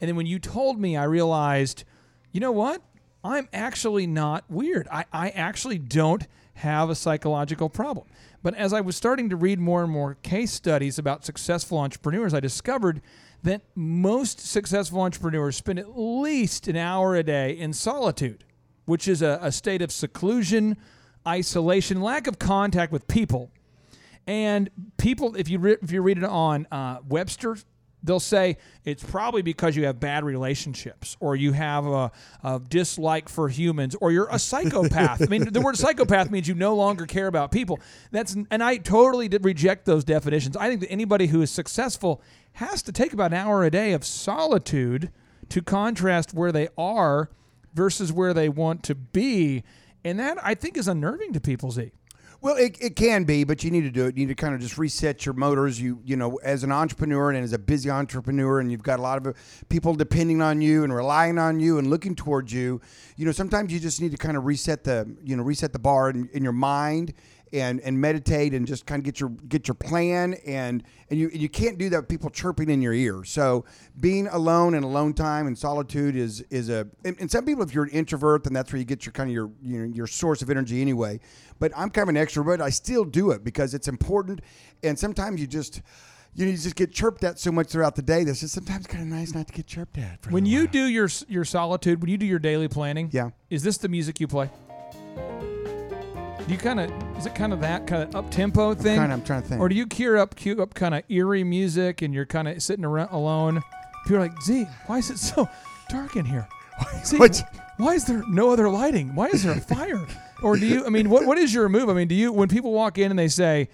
and 0.00 0.08
then 0.08 0.16
when 0.16 0.26
you 0.26 0.38
told 0.38 0.80
me, 0.80 0.96
I 0.96 1.04
realized, 1.04 1.84
you 2.32 2.40
know 2.40 2.52
what? 2.52 2.82
I'm 3.22 3.48
actually 3.52 4.06
not 4.06 4.44
weird. 4.48 4.88
I, 4.90 5.04
I 5.12 5.28
actually 5.30 5.78
don't 5.78 6.26
have 6.54 6.90
a 6.90 6.94
psychological 6.94 7.68
problem. 7.68 8.06
But 8.42 8.54
as 8.54 8.72
I 8.72 8.80
was 8.80 8.96
starting 8.96 9.28
to 9.30 9.36
read 9.36 9.58
more 9.58 9.82
and 9.82 9.92
more 9.92 10.14
case 10.22 10.52
studies 10.52 10.98
about 10.98 11.24
successful 11.24 11.78
entrepreneurs, 11.78 12.32
I 12.32 12.40
discovered 12.40 13.02
that 13.42 13.62
most 13.74 14.40
successful 14.40 15.00
entrepreneurs 15.00 15.56
spend 15.56 15.78
at 15.78 15.98
least 15.98 16.68
an 16.68 16.76
hour 16.76 17.16
a 17.16 17.22
day 17.22 17.52
in 17.52 17.72
solitude, 17.72 18.44
which 18.86 19.08
is 19.08 19.22
a, 19.22 19.38
a 19.42 19.52
state 19.52 19.82
of 19.82 19.92
seclusion, 19.92 20.76
isolation, 21.26 22.00
lack 22.00 22.26
of 22.26 22.38
contact 22.38 22.92
with 22.92 23.06
people. 23.08 23.50
And 24.26 24.70
people, 24.96 25.36
if 25.36 25.48
you 25.48 25.58
re- 25.58 25.76
if 25.82 25.90
you 25.90 26.02
read 26.02 26.18
it 26.18 26.24
on 26.24 26.66
uh, 26.70 26.98
Webster, 27.06 27.56
they'll 28.02 28.20
say 28.20 28.56
it's 28.84 29.02
probably 29.02 29.42
because 29.42 29.76
you 29.76 29.84
have 29.84 30.00
bad 30.00 30.24
relationships, 30.24 31.16
or 31.20 31.36
you 31.36 31.52
have 31.52 31.86
a, 31.86 32.10
a 32.42 32.60
dislike 32.68 33.28
for 33.28 33.48
humans, 33.48 33.94
or 34.00 34.12
you're 34.12 34.28
a 34.30 34.38
psychopath. 34.38 35.22
I 35.22 35.26
mean, 35.26 35.52
the 35.52 35.60
word 35.60 35.76
psychopath 35.76 36.30
means 36.30 36.48
you 36.48 36.54
no 36.54 36.74
longer 36.74 37.06
care 37.06 37.26
about 37.26 37.52
people. 37.52 37.78
That's 38.10 38.36
and 38.50 38.62
I 38.62 38.78
totally 38.78 39.28
did 39.28 39.44
reject 39.44 39.84
those 39.84 40.04
definitions. 40.04 40.56
I 40.56 40.68
think 40.68 40.80
that 40.80 40.90
anybody 40.90 41.26
who 41.26 41.42
is 41.42 41.50
successful 41.50 42.22
has 42.54 42.82
to 42.82 42.92
take 42.92 43.12
about 43.12 43.32
an 43.32 43.38
hour 43.38 43.64
a 43.64 43.70
day 43.70 43.92
of 43.92 44.04
solitude 44.04 45.10
to 45.50 45.62
contrast 45.62 46.34
where 46.34 46.52
they 46.52 46.68
are 46.78 47.30
versus 47.74 48.12
where 48.12 48.34
they 48.34 48.48
want 48.48 48.82
to 48.84 48.94
be, 48.94 49.62
and 50.04 50.18
that 50.18 50.38
I 50.42 50.54
think 50.54 50.76
is 50.76 50.88
unnerving 50.88 51.32
to 51.34 51.40
people. 51.40 51.70
Z. 51.70 51.92
Well, 52.42 52.56
it, 52.56 52.78
it 52.80 52.96
can 52.96 53.24
be, 53.24 53.44
but 53.44 53.62
you 53.62 53.70
need 53.70 53.82
to 53.82 53.90
do 53.90 54.06
it. 54.06 54.16
You 54.16 54.24
need 54.24 54.34
to 54.34 54.34
kind 54.34 54.54
of 54.54 54.62
just 54.62 54.78
reset 54.78 55.26
your 55.26 55.34
motors. 55.34 55.78
You 55.78 56.00
you 56.06 56.16
know, 56.16 56.36
as 56.42 56.64
an 56.64 56.72
entrepreneur 56.72 57.30
and 57.30 57.44
as 57.44 57.52
a 57.52 57.58
busy 57.58 57.90
entrepreneur, 57.90 58.60
and 58.60 58.72
you've 58.72 58.82
got 58.82 58.98
a 58.98 59.02
lot 59.02 59.18
of 59.18 59.26
uh, 59.26 59.32
people 59.68 59.94
depending 59.94 60.40
on 60.40 60.62
you 60.62 60.82
and 60.82 60.94
relying 60.94 61.38
on 61.38 61.60
you 61.60 61.76
and 61.78 61.90
looking 61.90 62.14
towards 62.14 62.50
you. 62.50 62.80
You 63.16 63.26
know, 63.26 63.32
sometimes 63.32 63.74
you 63.74 63.78
just 63.78 64.00
need 64.00 64.12
to 64.12 64.16
kind 64.16 64.38
of 64.38 64.46
reset 64.46 64.84
the 64.84 65.14
you 65.22 65.36
know 65.36 65.42
reset 65.42 65.74
the 65.74 65.78
bar 65.78 66.08
in, 66.08 66.30
in 66.32 66.42
your 66.42 66.54
mind 66.54 67.12
and 67.52 67.80
and 67.80 68.00
meditate 68.00 68.54
and 68.54 68.66
just 68.66 68.86
kind 68.86 69.00
of 69.00 69.04
get 69.04 69.18
your 69.18 69.30
get 69.48 69.66
your 69.66 69.74
plan 69.74 70.34
and 70.46 70.82
and 71.10 71.18
you 71.18 71.28
you 71.32 71.48
can't 71.48 71.78
do 71.78 71.88
that 71.90 71.96
with 72.02 72.08
people 72.08 72.30
chirping 72.30 72.70
in 72.70 72.80
your 72.80 72.92
ear. 72.92 73.24
So 73.24 73.64
being 73.98 74.28
alone 74.28 74.74
and 74.74 74.84
alone 74.84 75.14
time 75.14 75.46
and 75.46 75.58
solitude 75.58 76.14
is 76.16 76.40
is 76.50 76.68
a 76.68 76.86
and, 77.04 77.16
and 77.20 77.30
some 77.30 77.44
people 77.44 77.62
if 77.62 77.74
you're 77.74 77.84
an 77.84 77.90
introvert 77.90 78.44
then 78.44 78.52
that's 78.52 78.72
where 78.72 78.78
you 78.78 78.84
get 78.84 79.04
your 79.04 79.12
kind 79.12 79.28
of 79.30 79.34
your 79.34 79.50
you 79.62 79.78
know, 79.80 79.94
your 79.94 80.06
source 80.06 80.42
of 80.42 80.50
energy 80.50 80.80
anyway. 80.80 81.18
But 81.58 81.72
I'm 81.76 81.90
kind 81.90 82.08
of 82.08 82.14
an 82.14 82.22
extrovert. 82.24 82.60
I 82.60 82.70
still 82.70 83.04
do 83.04 83.32
it 83.32 83.42
because 83.44 83.74
it's 83.74 83.88
important 83.88 84.40
and 84.82 84.98
sometimes 84.98 85.40
you 85.40 85.46
just 85.46 85.82
you, 86.32 86.44
know, 86.44 86.52
you 86.52 86.56
just 86.56 86.76
get 86.76 86.92
chirped 86.92 87.24
at 87.24 87.40
so 87.40 87.50
much 87.50 87.66
throughout 87.70 87.96
the 87.96 88.02
day. 88.02 88.22
That's 88.22 88.38
just 88.38 88.54
sometimes 88.54 88.86
kind 88.86 89.02
of 89.02 89.08
nice 89.08 89.34
not 89.34 89.48
to 89.48 89.52
get 89.52 89.66
chirped 89.66 89.98
at. 89.98 90.22
For 90.22 90.30
When 90.30 90.46
you 90.46 90.60
while. 90.60 90.66
do 90.68 90.86
your 90.86 91.08
your 91.26 91.44
solitude, 91.44 92.00
when 92.00 92.08
you 92.08 92.16
do 92.18 92.26
your 92.26 92.38
daily 92.38 92.68
planning, 92.68 93.08
Yeah. 93.12 93.30
is 93.50 93.64
this 93.64 93.78
the 93.78 93.88
music 93.88 94.20
you 94.20 94.28
play? 94.28 94.48
Do 96.50 96.54
you 96.56 96.60
kind 96.62 96.80
of 96.80 96.90
is 97.16 97.26
it 97.26 97.34
kind 97.36 97.52
of 97.52 97.60
that 97.60 97.86
kind 97.86 98.02
of 98.02 98.16
up 98.16 98.28
tempo 98.28 98.74
thing? 98.74 98.98
kinda- 98.98 99.14
I'm 99.14 99.22
trying 99.22 99.42
to 99.42 99.48
think. 99.48 99.60
Or 99.60 99.68
do 99.68 99.76
you 99.76 99.86
cue 99.86 100.18
up 100.18 100.34
cue 100.34 100.60
up 100.60 100.74
kind 100.74 100.96
of 100.96 101.04
eerie 101.08 101.44
music 101.44 102.02
and 102.02 102.12
you're 102.12 102.26
kind 102.26 102.48
of 102.48 102.60
sitting 102.60 102.84
around 102.84 103.10
alone? 103.12 103.62
People 104.02 104.16
are 104.16 104.20
like, 104.22 104.42
Z, 104.42 104.66
why 104.86 104.98
is 104.98 105.10
it 105.10 105.18
so 105.18 105.48
dark 105.88 106.16
in 106.16 106.24
here? 106.24 106.48
Z, 107.04 107.18
What's- 107.18 107.44
why 107.76 107.94
is 107.94 108.04
there 108.06 108.24
no 108.28 108.50
other 108.50 108.68
lighting? 108.68 109.14
Why 109.14 109.28
is 109.28 109.44
there 109.44 109.56
a 109.56 109.60
fire? 109.60 110.04
Or 110.42 110.56
do 110.56 110.66
you? 110.66 110.84
I 110.84 110.88
mean, 110.88 111.08
what 111.08 111.24
what 111.24 111.38
is 111.38 111.54
your 111.54 111.68
move? 111.68 111.88
I 111.88 111.92
mean, 111.92 112.08
do 112.08 112.16
you 112.16 112.32
when 112.32 112.48
people 112.48 112.72
walk 112.72 112.98
in 112.98 113.12
and 113.12 113.18
they 113.18 113.28
say, 113.28 113.68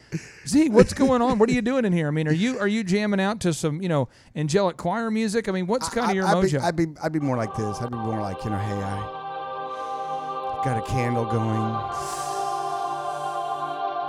"Z, 0.47 0.69
what's 0.69 0.93
going 0.93 1.23
on? 1.23 1.39
What 1.39 1.49
are 1.49 1.53
you 1.55 1.63
doing 1.63 1.87
in 1.87 1.95
here?" 1.95 2.09
I 2.09 2.11
mean, 2.11 2.29
are 2.29 2.33
you 2.33 2.59
are 2.59 2.69
you 2.69 2.85
jamming 2.85 3.21
out 3.21 3.41
to 3.41 3.55
some 3.55 3.81
you 3.81 3.89
know 3.89 4.11
angelic 4.35 4.77
choir 4.77 5.11
music? 5.11 5.49
I 5.49 5.53
mean, 5.53 5.67
what's 5.67 5.89
kind 5.89 6.11
of 6.11 6.15
your 6.15 6.27
I'd 6.27 6.35
mojo? 6.35 6.51
Be, 6.53 6.59
I'd 6.59 6.77
be 6.77 6.87
I'd 7.03 7.13
be 7.13 7.21
more 7.21 7.39
like 7.39 7.55
this. 7.55 7.81
I'd 7.81 7.91
be 7.91 7.97
more 7.97 8.21
like 8.21 8.45
you 8.45 8.51
know, 8.51 8.59
hey, 8.59 8.83
I 8.83 10.61
got 10.63 10.77
a 10.77 10.87
candle 10.87 11.25
going. 11.25 12.26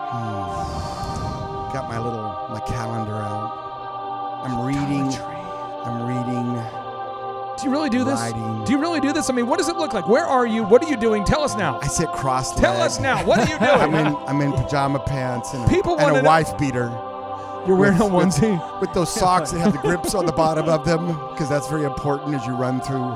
Hmm. 0.10 1.74
Got 1.74 1.90
my 1.90 2.00
little 2.00 2.48
my 2.50 2.60
calendar 2.62 3.16
out. 3.16 4.44
I'm 4.46 4.66
reading. 4.66 5.12
I'm 5.86 6.08
reading. 6.08 6.54
Do 7.58 7.66
you 7.66 7.72
really 7.72 7.90
do 7.90 8.04
this? 8.06 8.20
Writing. 8.20 8.64
Do 8.64 8.72
you 8.72 8.80
really 8.80 9.00
do 9.02 9.12
this? 9.12 9.30
I 9.30 9.34
mean, 9.34 9.48
what 9.48 9.58
does 9.58 9.68
it 9.68 9.76
look 9.78 9.92
like? 9.94 10.08
Where 10.08 10.24
are 10.26 10.46
you? 10.48 10.64
What 10.64 10.84
are 10.84 10.90
you 10.90 10.96
doing? 10.96 11.26
Tell 11.26 11.42
us 11.42 11.56
now. 11.58 11.80
I 11.82 11.88
sit 11.88 12.08
cross. 12.10 12.56
Tell 12.56 12.80
us 12.80 13.00
now. 13.00 13.26
What 13.26 13.40
are 13.40 13.52
you 13.52 13.58
doing? 13.60 13.62
I'm 13.82 13.94
in 13.96 14.16
I'm 14.28 14.42
in 14.42 14.54
pajama 14.54 15.00
pants 15.00 15.54
and, 15.54 15.68
People 15.70 15.94
and 15.94 16.04
wanna 16.04 16.20
a 16.20 16.22
know- 16.22 16.28
wife 16.28 16.58
beater. 16.58 16.88
You're 17.68 17.76
wearing 17.76 17.98
with, 17.98 18.08
a 18.08 18.16
onesie. 18.46 18.72
with, 18.80 18.82
with 18.82 18.94
those 18.94 19.14
socks 19.14 19.52
that 19.52 19.60
have 19.60 19.74
the 19.74 19.80
grips 19.80 20.16
on 20.16 20.26
the 20.26 20.32
bottom 20.32 20.70
of 20.70 20.86
them 20.86 21.08
because 21.32 21.50
that's 21.50 21.68
very 21.68 21.84
important 21.84 22.34
as 22.34 22.46
you 22.46 22.54
run 22.56 22.80
through 22.80 23.12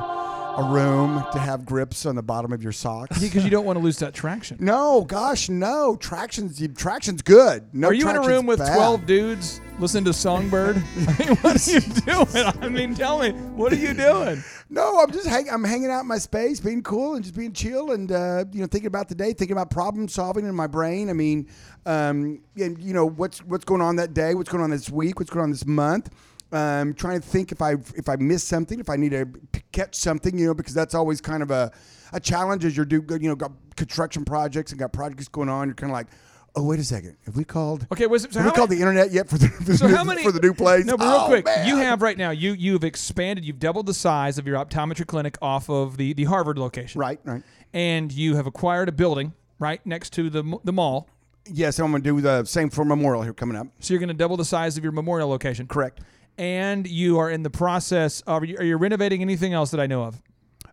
a 0.57 0.63
room 0.63 1.23
to 1.31 1.39
have 1.39 1.65
grips 1.65 2.05
on 2.05 2.15
the 2.15 2.23
bottom 2.23 2.51
of 2.51 2.61
your 2.61 2.71
socks. 2.71 3.19
Because 3.19 3.43
you 3.43 3.49
don't 3.49 3.65
want 3.65 3.77
to 3.77 3.83
lose 3.83 3.97
that 3.99 4.13
traction. 4.13 4.57
No, 4.59 5.03
gosh, 5.03 5.49
no. 5.49 5.95
Traction's 5.95 6.61
traction's 6.75 7.21
good. 7.21 7.67
No 7.73 7.87
are 7.87 7.93
you 7.93 8.09
in 8.09 8.15
a 8.15 8.21
room 8.21 8.45
with 8.45 8.59
bad. 8.59 8.75
12 8.75 9.05
dudes 9.05 9.61
listening 9.79 10.05
to 10.05 10.13
Songbird? 10.13 10.77
I 11.07 11.15
mean, 11.19 11.35
what 11.37 11.67
are 11.67 11.71
you 11.71 11.79
doing? 11.79 12.45
I 12.61 12.69
mean, 12.69 12.95
tell 12.95 13.19
me, 13.19 13.31
what 13.31 13.71
are 13.71 13.77
you 13.77 13.93
doing? 13.93 14.43
No, 14.69 15.01
I'm 15.01 15.11
just 15.11 15.27
hang, 15.27 15.49
I'm 15.49 15.63
hanging 15.63 15.89
out 15.89 16.01
in 16.01 16.07
my 16.07 16.17
space, 16.17 16.59
being 16.59 16.81
cool 16.81 17.15
and 17.15 17.23
just 17.23 17.35
being 17.35 17.53
chill, 17.53 17.91
and 17.91 18.11
uh, 18.11 18.45
you 18.51 18.61
know, 18.61 18.67
thinking 18.67 18.87
about 18.87 19.09
the 19.09 19.15
day, 19.15 19.33
thinking 19.33 19.51
about 19.51 19.69
problem 19.69 20.07
solving 20.07 20.45
in 20.45 20.55
my 20.55 20.67
brain. 20.67 21.09
I 21.09 21.13
mean, 21.13 21.47
um, 21.85 22.41
and 22.57 22.81
you 22.81 22.93
know, 22.93 23.05
what's 23.05 23.43
what's 23.43 23.65
going 23.65 23.81
on 23.81 23.97
that 23.97 24.13
day, 24.13 24.33
what's 24.33 24.49
going 24.49 24.63
on 24.63 24.69
this 24.69 24.89
week, 24.89 25.19
what's 25.19 25.31
going 25.31 25.43
on 25.43 25.51
this 25.51 25.65
month. 25.65 26.09
Um, 26.53 26.93
trying 26.93 27.21
to 27.21 27.25
think 27.25 27.51
if 27.53 27.61
I 27.61 27.73
if 27.95 28.09
I 28.09 28.17
missed 28.17 28.47
something, 28.49 28.79
if 28.79 28.89
I 28.89 28.97
need 28.97 29.11
to 29.11 29.27
catch 29.71 29.95
something, 29.95 30.37
you 30.37 30.47
know, 30.47 30.53
because 30.53 30.73
that's 30.73 30.93
always 30.93 31.21
kind 31.21 31.41
of 31.41 31.49
a, 31.49 31.71
a 32.11 32.19
challenge 32.19 32.65
as 32.65 32.75
you're 32.75 32.85
do 32.85 33.03
you 33.09 33.29
know 33.29 33.35
got 33.35 33.51
construction 33.77 34.25
projects 34.25 34.71
and 34.71 34.79
got 34.79 34.91
projects 34.91 35.29
going 35.29 35.47
on. 35.47 35.69
You're 35.69 35.75
kind 35.75 35.91
of 35.91 35.93
like, 35.93 36.07
oh 36.57 36.63
wait 36.65 36.79
a 36.79 36.83
second, 36.83 37.15
have 37.25 37.37
we 37.37 37.45
called? 37.45 37.87
Okay, 37.93 38.05
was 38.05 38.23
so 38.29 38.39
have 38.41 38.45
we 38.45 38.51
called 38.51 38.69
many- 38.69 38.81
the 38.81 38.85
internet 38.89 39.11
yet 39.11 39.29
for 39.29 39.37
the, 39.37 39.47
for, 39.47 39.77
So 39.77 39.87
the, 39.87 40.03
many 40.03 40.23
for 40.23 40.33
the 40.33 40.41
new 40.41 40.53
place? 40.53 40.83
No, 40.83 40.97
but 40.97 41.05
real 41.05 41.13
Oh, 41.21 41.27
quick, 41.27 41.45
man. 41.45 41.65
you 41.67 41.77
have 41.77 42.01
right 42.01 42.17
now. 42.17 42.31
You 42.31 42.51
you've 42.51 42.83
expanded. 42.83 43.45
You've 43.45 43.59
doubled 43.59 43.85
the 43.85 43.93
size 43.93 44.37
of 44.37 44.45
your 44.45 44.57
optometry 44.57 45.07
clinic 45.07 45.37
off 45.41 45.69
of 45.69 45.95
the 45.95 46.11
the 46.11 46.25
Harvard 46.25 46.57
location. 46.57 46.99
Right, 46.99 47.21
right. 47.23 47.43
And 47.73 48.11
you 48.11 48.35
have 48.35 48.45
acquired 48.45 48.89
a 48.89 48.91
building 48.91 49.31
right 49.57 49.79
next 49.85 50.09
to 50.13 50.29
the 50.29 50.59
the 50.65 50.73
mall. 50.73 51.07
Yes, 51.49 51.79
I'm 51.79 51.89
going 51.91 52.03
to 52.03 52.09
do 52.09 52.19
the 52.21 52.43
same 52.43 52.69
for 52.69 52.83
Memorial 52.85 53.23
here 53.23 53.33
coming 53.33 53.55
up. 53.55 53.67
So 53.79 53.93
you're 53.93 53.99
going 53.99 54.09
to 54.09 54.13
double 54.13 54.35
the 54.37 54.45
size 54.45 54.77
of 54.77 54.83
your 54.83 54.91
memorial 54.91 55.27
location. 55.29 55.65
Correct. 55.65 55.99
And 56.37 56.87
you 56.87 57.19
are 57.19 57.29
in 57.29 57.43
the 57.43 57.49
process 57.49 58.21
of. 58.21 58.41
Are 58.41 58.45
you, 58.45 58.57
are 58.57 58.63
you 58.63 58.77
renovating 58.77 59.21
anything 59.21 59.53
else 59.53 59.71
that 59.71 59.79
I 59.79 59.87
know 59.87 60.03
of? 60.03 60.21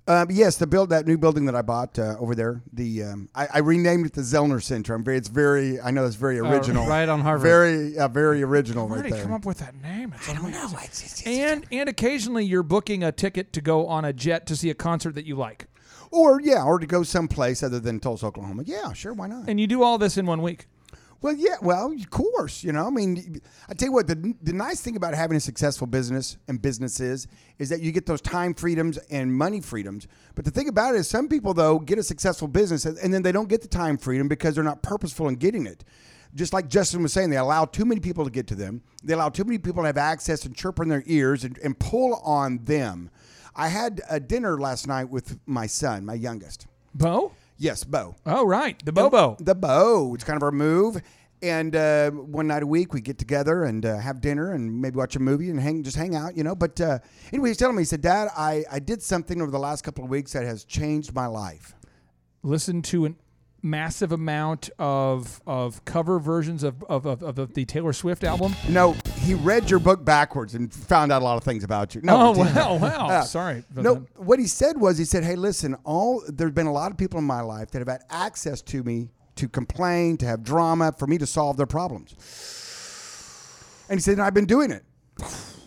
Um, 0.07 0.29
yes, 0.31 0.57
the 0.57 0.67
build 0.67 0.89
that 0.89 1.07
new 1.07 1.19
building 1.19 1.45
that 1.45 1.55
I 1.55 1.61
bought 1.61 1.99
uh, 1.99 2.17
over 2.19 2.35
there. 2.35 2.63
The 2.73 3.03
um, 3.03 3.29
I, 3.35 3.49
I 3.55 3.59
renamed 3.59 4.07
it 4.07 4.15
the 4.15 4.23
Zoellner 4.23 4.63
Center. 4.63 4.95
I'm 4.95 5.05
very. 5.05 5.19
It's 5.19 5.29
very. 5.29 5.79
I 5.79 5.91
know 5.91 6.07
it's 6.07 6.17
very 6.17 6.41
Uh, 6.41 6.45
original. 6.51 6.87
right 6.87 7.07
on 7.09 7.21
Harvard. 7.21 7.43
Very, 7.47 7.99
uh, 7.99 8.09
very 8.09 8.43
original 8.43 8.89
Where 8.89 9.01
right 9.01 9.03
did 9.03 9.13
he 9.13 9.19
there. 9.19 9.25
come 9.25 9.35
up 9.35 9.45
with 9.45 9.59
that 9.59 9.75
name? 9.83 10.15
It's 10.17 10.27
I 10.31 10.35
don't 10.35 10.51
know. 10.51 10.71
and 11.27 11.67
and 11.71 11.89
occasionally 11.91 12.47
you're 12.47 12.63
booking 12.63 13.05
a 13.05 13.13
ticket 13.13 13.53
to 13.53 13.61
go 13.61 13.87
on 13.87 14.07
a 14.07 14.15
jet 14.15 14.47
to 14.47 14.57
see 14.57 14.71
a 14.71 14.75
concert 14.75 15.15
that 15.17 15.27
you 15.27 15.37
like, 15.37 15.67
Or 16.11 16.41
yeah, 16.41 16.63
or 16.65 16.79
to 16.79 16.87
go 16.87 17.03
someplace 17.03 17.63
other 17.63 17.79
than 17.81 18.01
Tulsa, 18.01 18.27
Oklahoma. 18.27 18.63
Yeah, 18.65 18.95
sure, 18.95 19.13
why 19.13 19.27
not? 19.27 19.47
and 19.47 19.61
you 19.61 19.67
do 19.67 19.83
all 19.83 19.99
this 19.99 20.17
in 20.17 20.25
one 20.25 20.41
week. 20.41 20.69
Well, 21.21 21.35
yeah, 21.35 21.57
well, 21.61 21.93
of 21.93 22.11
course, 22.11 22.63
you 22.63 22.73
know. 22.73 22.87
I 22.87 22.91
mean, 22.91 23.41
I 23.69 23.75
tell 23.75 23.89
you 23.89 23.93
what, 23.93 24.07
the, 24.07 24.35
the 24.41 24.53
nice 24.53 24.81
thing 24.81 24.95
about 24.95 25.15
having 25.15 25.37
a 25.37 25.41
successful 25.41 25.89
business 25.89 26.37
and 26.47 26.63
businesses 26.63 27.27
is 27.59 27.69
that 27.71 27.81
you 27.81 27.91
get 27.91 28.07
those 28.07 28.21
time 28.21 28.55
freedoms 28.55 28.99
and 29.11 29.35
money 29.35 29.61
freedoms. 29.61 30.07
But 30.37 30.45
the 30.45 30.53
thing 30.53 30.69
about 30.69 30.95
it 30.95 30.99
is, 30.99 31.09
some 31.09 31.29
people 31.29 31.55
though 31.55 31.81
get 31.81 31.99
a 31.99 32.05
successful 32.05 32.47
business 32.47 32.85
and 32.85 33.13
then 33.13 33.23
they 33.23 33.33
don't 33.33 33.49
get 33.49 33.63
the 33.63 33.69
time 33.69 33.99
freedom 33.99 34.29
because 34.29 34.55
they're 34.55 34.63
not 34.63 34.83
purposeful 34.83 35.27
in 35.27 35.35
getting 35.35 35.67
it. 35.67 35.85
Just 36.35 36.53
like 36.53 36.69
Justin 36.69 37.03
was 37.03 37.13
saying, 37.13 37.31
they 37.31 37.37
allow 37.37 37.65
too 37.65 37.85
many 37.85 38.01
people 38.01 38.25
to 38.25 38.31
get 38.31 38.47
to 38.49 38.55
them. 38.55 38.83
They 39.03 39.15
allow 39.15 39.31
too 39.31 39.45
many 39.45 39.59
people 39.59 39.83
to 39.83 39.87
have 39.87 39.97
access 39.97 40.45
and 40.45 40.55
chirp 40.55 40.79
in 40.79 40.89
their 40.89 41.03
ears 41.07 41.43
and, 41.43 41.59
and 41.59 41.77
pull 41.79 42.15
on 42.17 42.65
them. 42.65 43.11
I 43.57 43.69
had 43.69 44.03
a 44.09 44.21
dinner 44.21 44.61
last 44.61 44.87
night 44.87 45.09
with 45.09 45.39
my 45.47 45.67
son, 45.67 46.05
my 46.05 46.15
youngest. 46.15 46.69
Bo? 46.95 47.33
Yes, 47.59 47.83
Bo. 47.83 48.15
Oh, 48.25 48.47
right. 48.47 48.83
The 48.85 48.93
Bobo. 48.93 49.37
The 49.41 49.55
Bo. 49.55 50.15
It's 50.15 50.25
kind 50.25 50.37
of 50.37 50.43
our 50.45 50.53
move. 50.53 51.03
And 51.43 51.77
uh, 51.77 52.11
one 52.11 52.49
night 52.49 52.63
a 52.63 52.67
week, 52.67 52.93
we 52.93 53.01
get 53.01 53.19
together 53.19 53.65
and 53.65 53.85
uh, 53.85 53.99
have 53.99 54.21
dinner 54.21 54.53
and 54.53 54.81
maybe 54.81 54.97
watch 54.97 55.15
a 55.17 55.21
movie 55.21 55.51
and 55.51 55.61
hang, 55.61 55.83
just 55.83 55.97
hang 55.97 56.17
out, 56.17 56.37
you 56.37 56.43
know. 56.43 56.55
But 56.55 56.81
uh, 56.81 56.99
anyway, 57.33 57.51
he's 57.51 57.57
telling 57.57 57.77
me, 57.77 57.83
he 57.83 57.87
said, 57.87 58.01
Dad, 58.01 58.29
I, 58.37 58.65
I 58.71 58.79
did 58.79 59.03
something 59.03 59.41
over 59.41 59.51
the 59.51 59.59
last 59.59 59.83
couple 59.83 60.05
of 60.05 60.11
weeks 60.11 60.33
that 60.33 60.45
has 60.45 60.65
changed 60.65 61.15
my 61.15 61.27
life. 61.27 61.75
Listen 62.43 62.83
to 62.83 63.07
a 63.07 63.15
massive 63.63 64.13
amount 64.13 64.71
of 64.79 65.41
of 65.47 65.85
cover 65.85 66.19
versions 66.19 66.63
of 66.63 66.83
of, 66.85 67.07
of, 67.07 67.23
of 67.23 67.55
the 67.55 67.65
Taylor 67.65 67.93
Swift 67.93 68.23
album. 68.25 68.55
No, 68.69 68.93
he 69.23 69.35
read 69.35 69.69
your 69.71 69.81
book 69.81 70.05
backwards 70.05 70.55
and 70.55 70.73
found 70.73 71.11
out 71.13 71.23
a 71.23 71.25
lot 71.25 71.37
of 71.37 71.45
things 71.45 71.65
about 71.65 71.95
you. 71.95 72.01
No, 72.03 72.17
Oh, 72.17 72.39
wow, 72.39 72.77
wow. 72.77 73.07
Yeah. 73.09 73.23
Sorry 73.23 73.65
No, 73.75 73.95
that. 73.95 74.21
what 74.25 74.39
he 74.39 74.47
said 74.47 74.81
was, 74.81 74.99
he 74.99 75.05
said, 75.05 75.25
"Hey, 75.25 75.37
listen, 75.37 75.75
all 75.85 76.23
there've 76.29 76.55
been 76.55 76.67
a 76.67 76.73
lot 76.73 76.91
of 76.93 76.97
people 76.97 77.19
in 77.19 77.25
my 77.25 77.41
life 77.41 77.71
that 77.73 77.79
have 77.81 77.89
had 77.89 78.03
access 78.11 78.63
to 78.63 78.83
me 78.83 79.11
to 79.37 79.49
complain, 79.49 80.17
to 80.19 80.27
have 80.27 80.43
drama, 80.43 80.93
for 80.99 81.07
me 81.07 81.19
to 81.19 81.27
solve 81.27 81.57
their 81.57 81.67
problems." 81.67 82.15
And 83.89 83.99
he 83.99 84.03
said, 84.03 84.13
and 84.15 84.23
"I've 84.23 84.35
been 84.35 84.47
doing 84.47 84.71
it." 84.71 84.85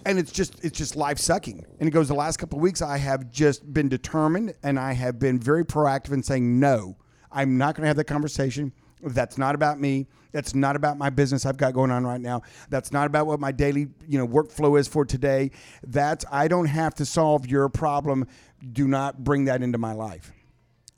And 0.06 0.18
it's 0.18 0.32
just 0.32 0.64
it's 0.64 0.78
just 0.78 0.96
life 0.96 1.20
sucking. 1.20 1.64
And 1.80 1.88
he 1.88 1.92
goes, 1.92 2.08
the 2.08 2.16
last 2.16 2.38
couple 2.38 2.58
of 2.58 2.64
weeks 2.64 2.82
I 2.82 2.98
have 2.98 3.30
just 3.32 3.72
been 3.72 3.88
determined 3.88 4.56
and 4.64 4.80
I 4.80 4.94
have 4.94 5.20
been 5.20 5.38
very 5.39 5.64
proactive 5.64 6.12
in 6.12 6.24
saying 6.24 6.60
no. 6.60 6.98
I'm 7.32 7.57
not 7.57 7.75
going 7.75 7.84
to 7.84 7.88
have 7.88 7.97
that 7.97 8.05
conversation. 8.05 8.71
That's 9.01 9.38
not 9.38 9.55
about 9.55 9.79
me. 9.79 10.07
That's 10.32 10.55
not 10.55 10.75
about 10.75 10.97
my 10.97 11.09
business 11.09 11.45
I've 11.45 11.57
got 11.57 11.73
going 11.73 11.91
on 11.91 12.05
right 12.05 12.21
now. 12.21 12.41
That's 12.69 12.91
not 12.91 13.07
about 13.07 13.27
what 13.27 13.39
my 13.39 13.51
daily, 13.51 13.88
you 14.07 14.17
know, 14.17 14.27
workflow 14.27 14.79
is 14.79 14.88
for 14.88 15.05
today. 15.05 15.51
That's 15.86 16.23
I 16.32 16.47
don't 16.47 16.67
have 16.67 16.93
to 16.95 17.05
solve 17.05 17.47
your 17.47 17.67
problem. 17.69 18.27
Do 18.71 18.88
not 18.88 19.23
bring 19.23 19.45
that 19.45 19.61
into 19.61 19.77
my 19.77 19.93
life. 19.93 20.32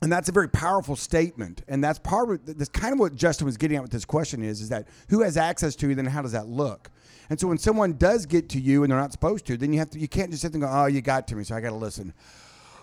And 0.02 0.12
that's 0.12 0.28
a 0.28 0.32
very 0.32 0.48
powerful 0.48 0.96
statement. 0.96 1.62
And 1.66 1.82
that's 1.82 1.98
part 1.98 2.30
of 2.30 2.44
that's 2.44 2.68
kind 2.68 2.92
of 2.92 3.00
what 3.00 3.14
Justin 3.14 3.46
was 3.46 3.56
getting 3.56 3.78
at 3.78 3.82
with 3.82 3.90
this 3.90 4.04
question 4.04 4.42
is, 4.42 4.60
is 4.60 4.68
that 4.68 4.86
who 5.08 5.22
has 5.22 5.36
access 5.36 5.74
to 5.76 5.88
you, 5.88 5.94
then 5.94 6.04
how 6.04 6.20
does 6.20 6.32
that 6.32 6.46
look? 6.46 6.90
And 7.30 7.40
so 7.40 7.48
when 7.48 7.56
someone 7.56 7.94
does 7.94 8.26
get 8.26 8.50
to 8.50 8.60
you 8.60 8.82
and 8.82 8.92
they're 8.92 9.00
not 9.00 9.12
supposed 9.12 9.46
to, 9.46 9.56
then 9.56 9.72
you 9.72 9.78
have 9.78 9.90
to 9.90 9.98
you 9.98 10.08
can't 10.08 10.30
just 10.30 10.42
sit 10.42 10.52
there 10.52 10.62
and 10.62 10.70
go, 10.70 10.78
Oh, 10.78 10.86
you 10.86 11.00
got 11.00 11.26
to 11.28 11.36
me, 11.36 11.44
so 11.44 11.56
I 11.56 11.60
gotta 11.60 11.76
listen. 11.76 12.12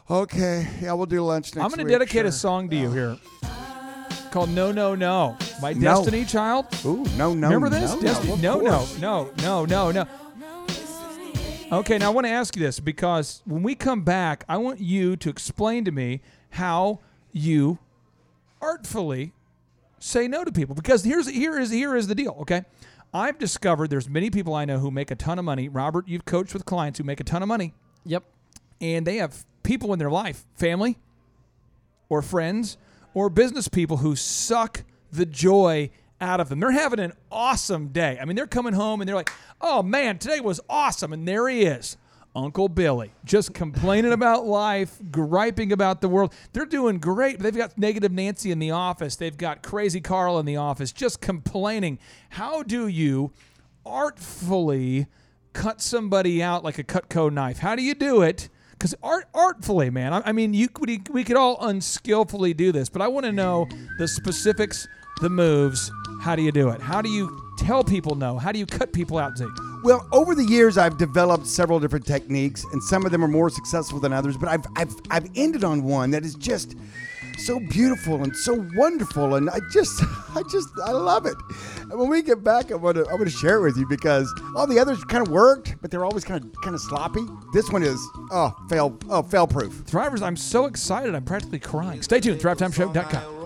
Okay, 0.10 0.68
yeah, 0.82 0.94
we'll 0.94 1.06
do 1.06 1.22
lunch 1.24 1.48
next 1.48 1.54
time. 1.56 1.64
I'm 1.64 1.70
going 1.70 1.80
week, 1.80 1.88
to 1.88 2.00
dedicate 2.00 2.26
a 2.26 2.32
song 2.32 2.70
to 2.70 2.76
you 2.76 2.92
here 2.92 3.18
called 4.32 4.50
"No 4.50 4.72
No 4.72 4.96
No" 4.96 5.38
by 5.62 5.74
No. 5.74 5.96
Destiny 5.96 6.26
Child. 6.26 6.66
Ooh, 6.86 7.04
no, 7.18 7.34
no, 7.34 7.48
Remember 7.48 7.70
this? 7.70 7.92
no, 7.92 7.96
no, 7.96 8.02
Destiny- 8.02 8.42
no, 8.42 8.60
no, 8.60 8.86
no, 9.00 9.32
no, 9.42 9.66
no, 9.66 9.92
no. 9.92 10.08
Okay, 11.72 11.98
now 11.98 12.08
I 12.08 12.14
want 12.14 12.28
to 12.28 12.32
ask 12.32 12.54
you 12.58 12.62
this 12.62 12.82
because 12.82 13.42
when 13.46 13.64
we 13.64 13.76
come 13.76 14.02
back, 14.04 14.44
I 14.50 14.58
want 14.58 14.82
you 14.82 15.16
to 15.16 15.30
explain 15.30 15.86
to 15.86 15.92
me 15.92 16.22
how 16.52 17.00
you 17.32 17.80
artfully 18.62 19.32
say 19.98 20.28
no 20.28 20.44
to 20.44 20.52
people. 20.52 20.76
Because 20.76 21.06
here's 21.06 21.30
here 21.30 21.58
is 21.58 21.72
here 21.72 21.96
is 21.96 22.08
the 22.08 22.16
deal. 22.16 22.36
Okay, 22.42 22.64
I've 23.14 23.38
discovered 23.38 23.90
there's 23.90 24.10
many 24.10 24.30
people 24.30 24.54
I 24.54 24.66
know 24.66 24.80
who 24.80 24.92
make 24.92 25.12
a 25.12 25.16
ton 25.16 25.40
of 25.40 25.46
money. 25.46 25.70
Robert, 25.70 26.10
you've 26.10 26.26
coached 26.26 26.54
with 26.54 26.66
clients 26.66 26.98
who 26.98 27.06
make 27.06 27.22
a 27.22 27.24
ton 27.24 27.42
of 27.42 27.48
money. 27.48 27.74
Yep. 28.06 28.26
And 28.82 29.08
they 29.08 29.18
have 29.18 29.46
people 29.64 29.94
in 29.94 30.00
their 30.00 30.12
life, 30.12 30.44
family, 30.56 30.98
or 32.10 32.22
friends, 32.22 32.78
or 33.14 33.30
business 33.30 33.68
people 33.68 33.98
who 33.98 34.16
suck 34.16 34.84
the 35.12 35.26
joy 35.26 35.92
out 36.20 36.40
of 36.40 36.50
them. 36.50 36.60
They're 36.60 36.72
having 36.72 37.00
an 37.00 37.14
awesome 37.32 37.90
day. 37.90 38.18
I 38.22 38.26
mean, 38.26 38.36
they're 38.36 38.48
coming 38.48 38.74
home 38.74 39.02
and 39.02 39.08
they're 39.08 39.16
like, 39.16 39.32
"Oh 39.60 39.82
man, 39.82 40.18
today 40.18 40.40
was 40.40 40.60
awesome," 40.70 41.14
and 41.14 41.28
there 41.28 41.48
he 41.48 41.64
is. 41.64 41.98
Uncle 42.34 42.70
Billy, 42.70 43.12
just 43.26 43.54
complaining 43.54 44.14
about 44.14 44.46
life, 44.46 44.98
griping 45.12 45.74
about 45.74 46.00
the 46.00 46.08
world. 46.08 46.34
They're 46.54 46.66
doing 46.66 46.98
great, 46.98 47.40
they've 47.40 47.56
got 47.56 47.78
negative 47.78 48.12
Nancy 48.14 48.52
in 48.52 48.60
the 48.60 48.72
office. 48.72 49.18
They've 49.18 49.36
got 49.36 49.64
crazy 49.64 50.00
Carl 50.00 50.40
in 50.40 50.46
the 50.46 50.56
office, 50.56 50.94
just 50.94 51.20
complaining. 51.20 52.00
How 52.30 52.64
do 52.64 52.88
you 52.88 53.32
artfully 53.86 55.08
cut 55.52 55.82
somebody 55.82 56.42
out 56.42 56.64
like 56.64 56.80
a 56.80 56.86
Cutco 56.86 57.32
knife? 57.32 57.58
How 57.58 57.76
do 57.76 57.82
you 57.82 57.94
do 57.94 58.22
it? 58.22 58.48
Because 58.82 58.96
art, 59.04 59.28
artfully, 59.36 59.92
man. 59.92 60.12
I, 60.12 60.24
I 60.26 60.32
mean, 60.32 60.56
you 60.56 60.68
we, 60.80 61.04
we 61.12 61.24
could 61.24 61.36
all 61.38 61.56
unskillfully 61.64 62.56
do 62.56 62.72
this, 62.72 62.90
but 62.90 63.00
I 63.04 63.08
want 63.08 63.28
to 63.28 63.32
know 63.32 63.68
the 64.00 64.08
specifics, 64.08 64.88
the 65.22 65.30
moves. 65.30 65.92
How 66.24 66.36
do 66.36 66.42
you 66.42 66.52
do 66.52 66.70
it? 66.70 66.82
How 66.82 67.00
do 67.00 67.08
you 67.08 67.54
tell 67.60 67.84
people 67.84 68.16
no? 68.16 68.40
How 68.40 68.52
do 68.52 68.58
you 68.58 68.66
cut 68.66 68.92
people 68.92 69.20
out, 69.20 69.38
Zeke? 69.38 69.50
Well, 69.84 70.08
over 70.12 70.34
the 70.34 70.44
years, 70.44 70.80
I've 70.80 70.98
developed 70.98 71.46
several 71.46 71.80
different 71.80 72.08
techniques, 72.08 72.66
and 72.74 72.82
some 72.82 73.06
of 73.06 73.12
them 73.12 73.24
are 73.24 73.28
more 73.28 73.52
successful 73.52 74.00
than 74.00 74.14
others. 74.14 74.36
But 74.36 74.50
I've 74.50 74.66
I've 74.76 74.96
I've 75.12 75.30
ended 75.36 75.64
on 75.64 75.84
one 75.84 76.10
that 76.10 76.26
is 76.26 76.34
just 76.34 76.76
so 77.46 77.60
beautiful 77.60 78.24
and 78.24 78.36
so 78.36 78.66
wonderful, 78.76 79.36
and 79.36 79.50
I 79.50 79.60
just 79.72 80.02
I 80.36 80.44
just 80.52 80.70
I 80.84 80.92
love 80.92 81.26
it. 81.26 81.36
And 81.80 81.94
when 82.00 82.10
we 82.10 82.22
get 82.22 82.44
back, 82.44 82.72
I 82.72 82.76
want 82.76 82.98
to 82.98 83.06
I 83.10 83.14
want 83.14 83.26
to 83.26 83.30
share 83.30 83.58
it 83.58 83.62
with 83.62 83.78
you 83.78 83.88
because 83.88 84.34
all 84.56 84.68
the 84.68 84.80
others 84.80 85.04
kind 85.06 85.26
of 85.26 85.32
worked, 85.32 85.76
but 85.82 85.92
they're 85.92 86.06
always 86.06 86.24
kind 86.24 86.44
of 86.44 86.52
kind 86.62 86.76
of 86.76 86.82
sloppy. 86.82 87.26
This 87.54 87.70
one 87.72 87.84
is 87.84 88.00
oh 88.32 88.56
fail 88.70 88.98
oh 89.10 89.24
fail 89.24 89.48
proof. 89.48 89.84
Thrivers, 89.86 90.22
I'm 90.22 90.38
so 90.38 90.66
excited. 90.66 91.16
I'm 91.16 91.26
practically 91.26 91.60
crying. 91.60 92.02
Stay 92.02 92.20
tuned. 92.20 92.40
ThriveTimeShow.com. 92.40 93.42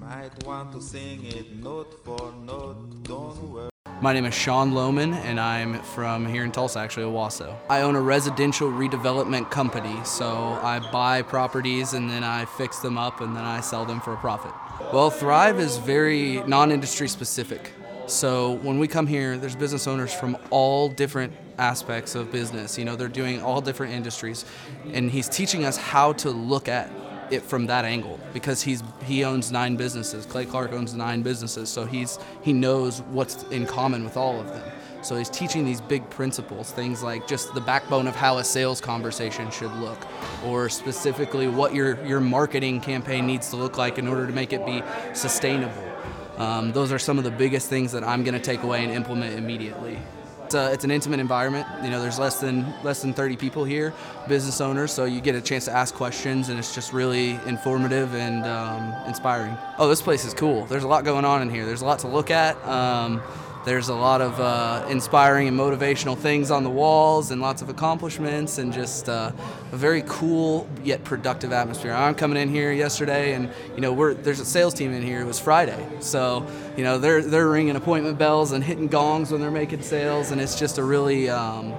Might 0.00 0.44
want 0.44 0.72
to 0.72 0.82
sing 0.82 1.24
it 1.24 1.56
note 1.56 2.04
for 2.04 2.32
note, 2.44 3.02
don't 3.04 3.50
worry. 3.50 3.73
My 4.00 4.12
name 4.12 4.24
is 4.26 4.34
Sean 4.34 4.72
Lohman, 4.72 5.14
and 5.24 5.38
I'm 5.38 5.80
from 5.80 6.26
here 6.26 6.44
in 6.44 6.50
Tulsa, 6.50 6.80
actually, 6.80 7.06
Owasso. 7.06 7.56
I 7.70 7.82
own 7.82 7.94
a 7.94 8.00
residential 8.00 8.68
redevelopment 8.68 9.50
company, 9.50 9.96
so 10.04 10.58
I 10.62 10.80
buy 10.90 11.22
properties 11.22 11.94
and 11.94 12.10
then 12.10 12.24
I 12.24 12.44
fix 12.44 12.80
them 12.80 12.98
up 12.98 13.20
and 13.20 13.36
then 13.36 13.44
I 13.44 13.60
sell 13.60 13.84
them 13.86 14.00
for 14.00 14.12
a 14.12 14.16
profit. 14.16 14.52
Well, 14.92 15.10
Thrive 15.10 15.60
is 15.60 15.78
very 15.78 16.42
non 16.42 16.72
industry 16.72 17.08
specific. 17.08 17.72
So 18.06 18.54
when 18.56 18.78
we 18.78 18.88
come 18.88 19.06
here, 19.06 19.38
there's 19.38 19.56
business 19.56 19.86
owners 19.86 20.12
from 20.12 20.36
all 20.50 20.88
different 20.88 21.32
aspects 21.56 22.14
of 22.14 22.30
business. 22.30 22.76
You 22.76 22.84
know, 22.84 22.96
they're 22.96 23.08
doing 23.08 23.40
all 23.40 23.60
different 23.60 23.94
industries, 23.94 24.44
and 24.92 25.10
he's 25.10 25.28
teaching 25.28 25.64
us 25.64 25.76
how 25.76 26.12
to 26.14 26.30
look 26.30 26.68
at 26.68 26.90
it 27.30 27.42
from 27.42 27.66
that 27.66 27.84
angle 27.84 28.18
because 28.32 28.62
he's 28.62 28.82
he 29.04 29.24
owns 29.24 29.50
nine 29.50 29.76
businesses. 29.76 30.26
Clay 30.26 30.44
Clark 30.44 30.72
owns 30.72 30.94
nine 30.94 31.22
businesses, 31.22 31.68
so 31.68 31.84
he's 31.84 32.18
he 32.42 32.52
knows 32.52 33.02
what's 33.02 33.42
in 33.44 33.66
common 33.66 34.04
with 34.04 34.16
all 34.16 34.40
of 34.40 34.48
them. 34.48 34.70
So 35.02 35.16
he's 35.16 35.28
teaching 35.28 35.66
these 35.66 35.82
big 35.82 36.08
principles, 36.08 36.70
things 36.70 37.02
like 37.02 37.28
just 37.28 37.52
the 37.54 37.60
backbone 37.60 38.06
of 38.06 38.16
how 38.16 38.38
a 38.38 38.44
sales 38.44 38.80
conversation 38.80 39.50
should 39.50 39.72
look, 39.76 39.98
or 40.44 40.68
specifically 40.68 41.46
what 41.46 41.74
your 41.74 42.02
your 42.06 42.20
marketing 42.20 42.80
campaign 42.80 43.26
needs 43.26 43.50
to 43.50 43.56
look 43.56 43.76
like 43.76 43.98
in 43.98 44.08
order 44.08 44.26
to 44.26 44.32
make 44.32 44.52
it 44.52 44.64
be 44.64 44.82
sustainable. 45.12 45.94
Um, 46.38 46.72
those 46.72 46.90
are 46.90 46.98
some 46.98 47.18
of 47.18 47.24
the 47.24 47.30
biggest 47.30 47.68
things 47.68 47.92
that 47.92 48.02
I'm 48.02 48.24
going 48.24 48.34
to 48.34 48.40
take 48.40 48.62
away 48.62 48.82
and 48.82 48.92
implement 48.92 49.38
immediately. 49.38 49.98
It's, 50.44 50.54
a, 50.54 50.72
it's 50.72 50.84
an 50.84 50.90
intimate 50.90 51.20
environment. 51.20 51.66
You 51.82 51.90
know, 51.90 52.00
there's 52.00 52.18
less 52.18 52.40
than 52.40 52.72
less 52.82 53.00
than 53.02 53.14
30 53.14 53.36
people 53.36 53.64
here, 53.64 53.94
business 54.28 54.60
owners, 54.60 54.92
so 54.92 55.04
you 55.04 55.20
get 55.20 55.34
a 55.34 55.40
chance 55.40 55.64
to 55.64 55.72
ask 55.72 55.94
questions, 55.94 56.48
and 56.48 56.58
it's 56.58 56.74
just 56.74 56.92
really 56.92 57.40
informative 57.46 58.14
and 58.14 58.44
um, 58.44 58.94
inspiring. 59.06 59.56
Oh, 59.78 59.88
this 59.88 60.02
place 60.02 60.24
is 60.24 60.34
cool. 60.34 60.66
There's 60.66 60.84
a 60.84 60.88
lot 60.88 61.04
going 61.04 61.24
on 61.24 61.42
in 61.42 61.50
here. 61.50 61.64
There's 61.64 61.82
a 61.82 61.86
lot 61.86 62.00
to 62.00 62.08
look 62.08 62.30
at. 62.30 62.56
Um, 62.66 63.22
there's 63.64 63.88
a 63.88 63.94
lot 63.94 64.20
of 64.20 64.38
uh, 64.38 64.86
inspiring 64.88 65.48
and 65.48 65.58
motivational 65.58 66.16
things 66.16 66.50
on 66.50 66.64
the 66.64 66.70
walls, 66.70 67.30
and 67.30 67.40
lots 67.40 67.62
of 67.62 67.68
accomplishments, 67.68 68.58
and 68.58 68.72
just 68.72 69.08
uh, 69.08 69.32
a 69.72 69.76
very 69.76 70.02
cool 70.06 70.68
yet 70.82 71.02
productive 71.04 71.52
atmosphere. 71.52 71.92
I'm 71.92 72.14
coming 72.14 72.40
in 72.40 72.48
here 72.48 72.72
yesterday, 72.72 73.32
and 73.32 73.50
you 73.74 73.80
know, 73.80 73.92
we're 73.92 74.14
there's 74.14 74.40
a 74.40 74.44
sales 74.44 74.74
team 74.74 74.92
in 74.92 75.02
here. 75.02 75.20
It 75.20 75.26
was 75.26 75.38
Friday, 75.38 75.86
so 76.00 76.46
you 76.76 76.84
know 76.84 76.98
they're 76.98 77.22
they're 77.22 77.48
ringing 77.48 77.76
appointment 77.76 78.18
bells 78.18 78.52
and 78.52 78.62
hitting 78.62 78.88
gongs 78.88 79.32
when 79.32 79.40
they're 79.40 79.50
making 79.50 79.82
sales, 79.82 80.30
and 80.30 80.40
it's 80.40 80.58
just 80.58 80.78
a 80.78 80.84
really 80.84 81.30
um, 81.30 81.74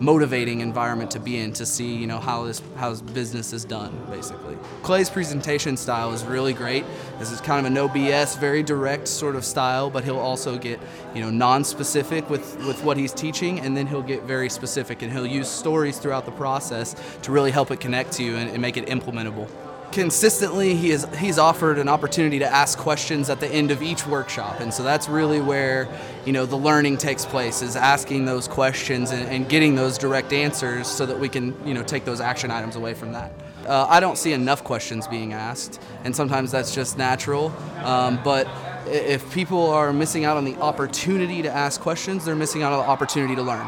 motivating 0.00 0.60
environment 0.60 1.10
to 1.12 1.20
be 1.20 1.38
in 1.38 1.52
to 1.52 1.64
see 1.64 1.94
you 1.94 2.06
know 2.06 2.18
how 2.18 2.44
this 2.44 2.60
how 2.76 2.90
this 2.90 3.00
business 3.00 3.52
is 3.52 3.64
done 3.64 3.96
basically. 4.10 4.56
Clay's 4.82 5.08
presentation 5.08 5.76
style 5.76 6.12
is 6.12 6.24
really 6.24 6.52
great. 6.52 6.84
This 7.18 7.30
is 7.30 7.40
kind 7.40 7.64
of 7.64 7.70
a 7.70 7.74
no 7.74 7.88
BS, 7.88 8.38
very 8.38 8.62
direct 8.62 9.08
sort 9.08 9.36
of 9.36 9.44
style, 9.44 9.90
but 9.90 10.04
he'll 10.04 10.18
also 10.18 10.58
get 10.58 10.80
you 11.14 11.20
know 11.20 11.30
non-specific 11.30 12.28
with 12.28 12.56
with 12.66 12.82
what 12.82 12.96
he's 12.96 13.12
teaching, 13.12 13.60
and 13.60 13.76
then 13.76 13.86
he'll 13.86 14.02
get 14.02 14.22
very 14.24 14.50
specific, 14.50 15.02
and 15.02 15.12
he'll 15.12 15.26
use 15.26 15.48
stories 15.48 15.98
throughout 15.98 16.24
the 16.24 16.32
process 16.32 16.94
to 17.22 17.32
really 17.32 17.50
help 17.50 17.70
it 17.70 17.80
connect 17.80 18.12
to 18.12 18.24
you 18.24 18.36
and, 18.36 18.50
and 18.50 18.60
make 18.60 18.76
it 18.76 18.86
implementable 18.86 19.48
consistently 19.94 20.74
he 20.74 20.90
is 20.90 21.06
he's 21.18 21.38
offered 21.38 21.78
an 21.78 21.88
opportunity 21.88 22.40
to 22.40 22.46
ask 22.46 22.76
questions 22.76 23.30
at 23.30 23.38
the 23.38 23.46
end 23.46 23.70
of 23.70 23.80
each 23.80 24.04
workshop. 24.06 24.58
And 24.58 24.74
so 24.74 24.82
that's 24.82 25.08
really 25.08 25.40
where 25.40 25.88
you 26.26 26.32
know 26.32 26.44
the 26.46 26.56
learning 26.56 26.98
takes 26.98 27.24
place 27.24 27.62
is 27.62 27.76
asking 27.76 28.24
those 28.24 28.48
questions 28.48 29.12
and, 29.12 29.28
and 29.28 29.48
getting 29.48 29.76
those 29.76 29.96
direct 29.96 30.32
answers 30.32 30.88
so 30.88 31.06
that 31.06 31.18
we 31.18 31.28
can 31.28 31.54
you 31.66 31.74
know 31.74 31.84
take 31.84 32.04
those 32.04 32.20
action 32.20 32.50
items 32.50 32.74
away 32.74 32.92
from 32.92 33.12
that. 33.12 33.32
Uh, 33.66 33.86
i 33.88 33.98
don't 33.98 34.18
see 34.18 34.34
enough 34.34 34.62
questions 34.62 35.08
being 35.08 35.32
asked 35.32 35.80
and 36.02 36.14
sometimes 36.14 36.50
that's 36.50 36.74
just 36.74 36.98
natural. 36.98 37.54
Um, 37.84 38.20
but 38.24 38.48
if 38.86 39.32
people 39.32 39.70
are 39.70 39.92
missing 39.92 40.26
out 40.26 40.36
on 40.36 40.44
the 40.44 40.56
opportunity 40.56 41.40
to 41.40 41.50
ask 41.50 41.80
questions 41.80 42.24
they're 42.24 42.36
missing 42.36 42.64
out 42.64 42.72
on 42.72 42.80
the 42.80 42.90
opportunity 42.90 43.36
to 43.36 43.42
learn. 43.42 43.66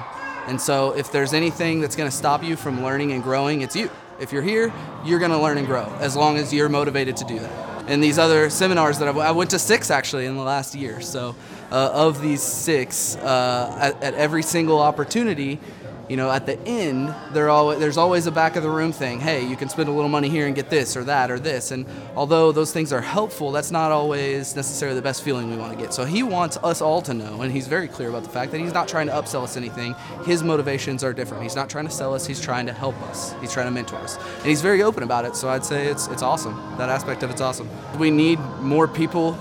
And 0.48 0.60
so 0.60 0.90
if 0.92 1.10
there's 1.12 1.32
anything 1.32 1.80
that's 1.80 1.96
going 1.96 2.10
to 2.10 2.16
stop 2.16 2.42
you 2.42 2.56
from 2.56 2.82
learning 2.82 3.12
and 3.12 3.22
growing 3.22 3.62
it's 3.62 3.76
you 3.76 3.90
If 4.18 4.32
you're 4.32 4.42
here, 4.42 4.72
you're 5.04 5.18
going 5.18 5.30
to 5.30 5.38
learn 5.38 5.58
and 5.58 5.66
grow 5.66 5.84
as 6.00 6.16
long 6.16 6.38
as 6.38 6.52
you're 6.52 6.68
motivated 6.68 7.16
to 7.18 7.24
do 7.24 7.38
that. 7.38 7.84
And 7.88 8.02
these 8.02 8.18
other 8.18 8.50
seminars 8.50 8.98
that 8.98 9.08
I, 9.08 9.18
I 9.18 9.30
went 9.30 9.50
to 9.50 9.58
six 9.58 9.90
actually 9.90 10.26
in 10.26 10.36
the 10.36 10.42
last 10.42 10.74
year. 10.74 11.00
So, 11.00 11.36
uh, 11.70 11.90
of 11.92 12.22
these 12.22 12.42
six, 12.42 13.16
uh, 13.16 13.76
at, 13.80 14.02
at 14.02 14.14
every 14.14 14.42
single 14.42 14.80
opportunity, 14.80 15.60
you 16.08 16.16
know, 16.16 16.30
at 16.30 16.46
the 16.46 16.58
end, 16.60 17.12
always, 17.36 17.78
there's 17.80 17.96
always 17.96 18.26
a 18.26 18.30
back 18.30 18.56
of 18.56 18.62
the 18.62 18.70
room 18.70 18.92
thing. 18.92 19.18
Hey, 19.18 19.46
you 19.46 19.56
can 19.56 19.68
spend 19.68 19.88
a 19.88 19.92
little 19.92 20.08
money 20.08 20.28
here 20.28 20.46
and 20.46 20.54
get 20.54 20.70
this 20.70 20.96
or 20.96 21.04
that 21.04 21.30
or 21.30 21.38
this. 21.38 21.72
And 21.72 21.84
although 22.14 22.52
those 22.52 22.72
things 22.72 22.92
are 22.92 23.00
helpful, 23.00 23.50
that's 23.50 23.70
not 23.70 23.90
always 23.90 24.54
necessarily 24.54 24.94
the 24.94 25.02
best 25.02 25.22
feeling 25.22 25.50
we 25.50 25.56
want 25.56 25.72
to 25.72 25.78
get. 25.78 25.92
So 25.92 26.04
he 26.04 26.22
wants 26.22 26.56
us 26.58 26.80
all 26.80 27.02
to 27.02 27.14
know, 27.14 27.42
and 27.42 27.52
he's 27.52 27.66
very 27.66 27.88
clear 27.88 28.08
about 28.08 28.22
the 28.22 28.30
fact 28.30 28.52
that 28.52 28.58
he's 28.58 28.72
not 28.72 28.86
trying 28.86 29.08
to 29.08 29.12
upsell 29.12 29.42
us 29.42 29.56
anything. 29.56 29.94
His 30.24 30.42
motivations 30.42 31.02
are 31.02 31.12
different. 31.12 31.42
He's 31.42 31.56
not 31.56 31.68
trying 31.68 31.86
to 31.86 31.92
sell 31.92 32.14
us. 32.14 32.26
He's 32.26 32.40
trying 32.40 32.66
to 32.66 32.72
help 32.72 33.00
us. 33.02 33.34
He's 33.40 33.52
trying 33.52 33.66
to 33.66 33.72
mentor 33.72 33.96
us, 33.96 34.16
and 34.16 34.46
he's 34.46 34.62
very 34.62 34.82
open 34.82 35.02
about 35.02 35.24
it. 35.24 35.34
So 35.34 35.48
I'd 35.48 35.64
say 35.64 35.88
it's 35.88 36.06
it's 36.08 36.22
awesome. 36.22 36.54
That 36.78 36.88
aspect 36.88 37.22
of 37.22 37.30
it's 37.30 37.40
awesome. 37.40 37.68
We 37.98 38.10
need 38.10 38.38
more 38.60 38.86
people 38.86 39.32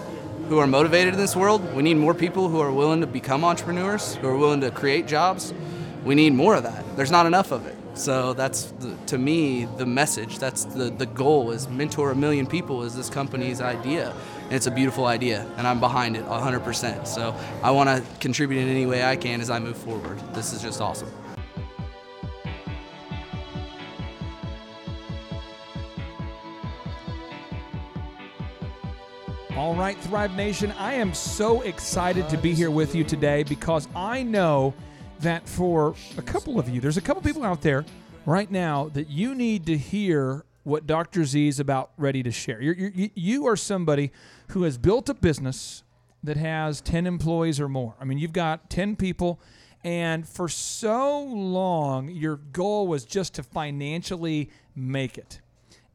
who 0.50 0.60
are 0.60 0.68
motivated 0.68 1.14
in 1.14 1.20
this 1.20 1.36
world. 1.36 1.74
We 1.76 1.82
need 1.82 1.98
more 1.98 2.14
people 2.14 2.50
who 2.50 2.60
are 2.60 2.72
willing 2.72 3.02
to 3.02 3.08
become 3.08 3.44
entrepreneurs, 3.44 4.16
who 4.16 4.28
are 4.28 4.38
willing 4.38 4.62
to 4.62 4.72
create 4.72 5.08
jobs. 5.08 5.54
We 6.06 6.14
need 6.14 6.34
more 6.34 6.54
of 6.54 6.62
that. 6.62 6.84
There's 6.96 7.10
not 7.10 7.26
enough 7.26 7.52
of 7.52 7.66
it. 7.66 7.76
So 7.96 8.34
that's 8.34 8.66
the, 8.80 8.96
to 9.08 9.18
me 9.18 9.66
the 9.66 9.88
message. 9.88 10.38
That's 10.38 10.66
the 10.66 10.92
the 10.92 11.08
goal 11.08 11.50
is 11.50 11.68
mentor 11.68 12.12
a 12.12 12.16
million 12.16 12.46
people 12.46 12.84
is 12.84 12.96
this 12.96 13.10
company's 13.10 13.60
idea. 13.60 14.14
And 14.44 14.54
it's 14.54 14.68
a 14.68 14.72
beautiful 14.72 15.08
idea 15.08 15.50
and 15.58 15.66
I'm 15.66 15.80
behind 15.80 16.16
it 16.16 16.24
100%. 16.26 17.08
So 17.08 17.36
I 17.64 17.72
want 17.72 17.90
to 17.90 18.04
contribute 18.20 18.60
in 18.60 18.68
any 18.68 18.86
way 18.86 19.04
I 19.04 19.16
can 19.16 19.42
as 19.42 19.50
I 19.50 19.58
move 19.58 19.78
forward. 19.78 20.20
This 20.36 20.54
is 20.54 20.62
just 20.62 20.80
awesome. 20.80 21.10
All 29.58 29.74
right, 29.74 29.98
Thrive 29.98 30.36
Nation, 30.36 30.72
I 30.78 30.94
am 30.96 31.14
so 31.14 31.62
excited 31.62 32.30
to 32.30 32.38
be 32.38 32.54
here 32.54 32.70
with 32.70 32.94
you 32.94 33.04
today 33.04 33.42
because 33.42 33.88
I 33.96 34.22
know 34.22 34.74
that 35.20 35.48
for 35.48 35.96
a 36.18 36.22
couple 36.22 36.60
of 36.60 36.70
you, 36.70 36.82
there's 36.82 36.98
a 36.98 37.02
couple 37.02 37.22
people 37.22 37.44
out 37.44 37.62
there 37.62 37.86
right 38.26 38.50
now 38.50 38.90
that 38.90 39.10
you 39.10 39.36
need 39.36 39.66
to 39.68 39.78
hear 39.78 40.46
what 40.64 40.88
Dr. 40.88 41.24
Z 41.26 41.48
is 41.48 41.60
about 41.60 41.92
ready 41.98 42.24
to 42.24 42.32
share. 42.32 42.62
You're, 42.62 42.76
you're, 42.76 43.10
you 43.14 43.48
are 43.48 43.56
somebody 43.56 44.12
who 44.50 44.64
has 44.64 44.78
built 44.78 45.10
a 45.10 45.14
business 45.14 45.84
that 46.24 46.38
has 46.38 46.82
10 46.82 47.06
employees 47.06 47.60
or 47.60 47.70
more. 47.70 47.96
I 48.00 48.06
mean, 48.06 48.18
you've 48.18 48.34
got 48.34 48.70
10 48.70 48.96
people, 48.96 49.40
and 49.84 50.28
for 50.28 50.50
so 50.50 51.22
long, 51.22 52.10
your 52.10 52.38
goal 52.38 52.88
was 52.88 53.06
just 53.06 53.36
to 53.36 53.44
financially 53.44 54.50
make 54.76 55.20
it. 55.20 55.42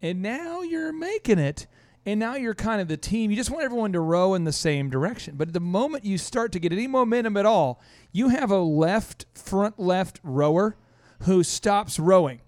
And 0.01 0.23
now 0.23 0.63
you're 0.63 0.93
making 0.93 1.41
it 1.41 1.67
and 2.07 2.19
now 2.19 2.35
you're 2.35 2.55
kind 2.55 2.81
of 2.81 2.89
the 2.89 2.97
team. 2.97 3.31
You 3.31 3.37
just 3.37 3.51
want 3.51 3.65
everyone 3.65 3.93
to 3.93 4.01
row 4.01 4.35
in 4.35 4.45
the 4.45 4.53
same 4.53 4.89
direction. 4.89 5.37
But 5.37 5.53
the 5.53 5.61
moment 5.61 6.05
you 6.05 6.17
start 6.19 6.53
to 6.53 6.59
get 6.59 6.73
any 6.73 6.87
momentum 6.87 7.37
at 7.37 7.47
all, 7.47 7.81
you 8.13 8.31
have 8.31 8.51
a 8.51 8.59
left, 8.59 9.27
front 9.35 9.79
left 9.79 10.19
rower 10.23 10.77
who 11.21 11.43
stops 11.45 11.99
rowing. 11.99 12.41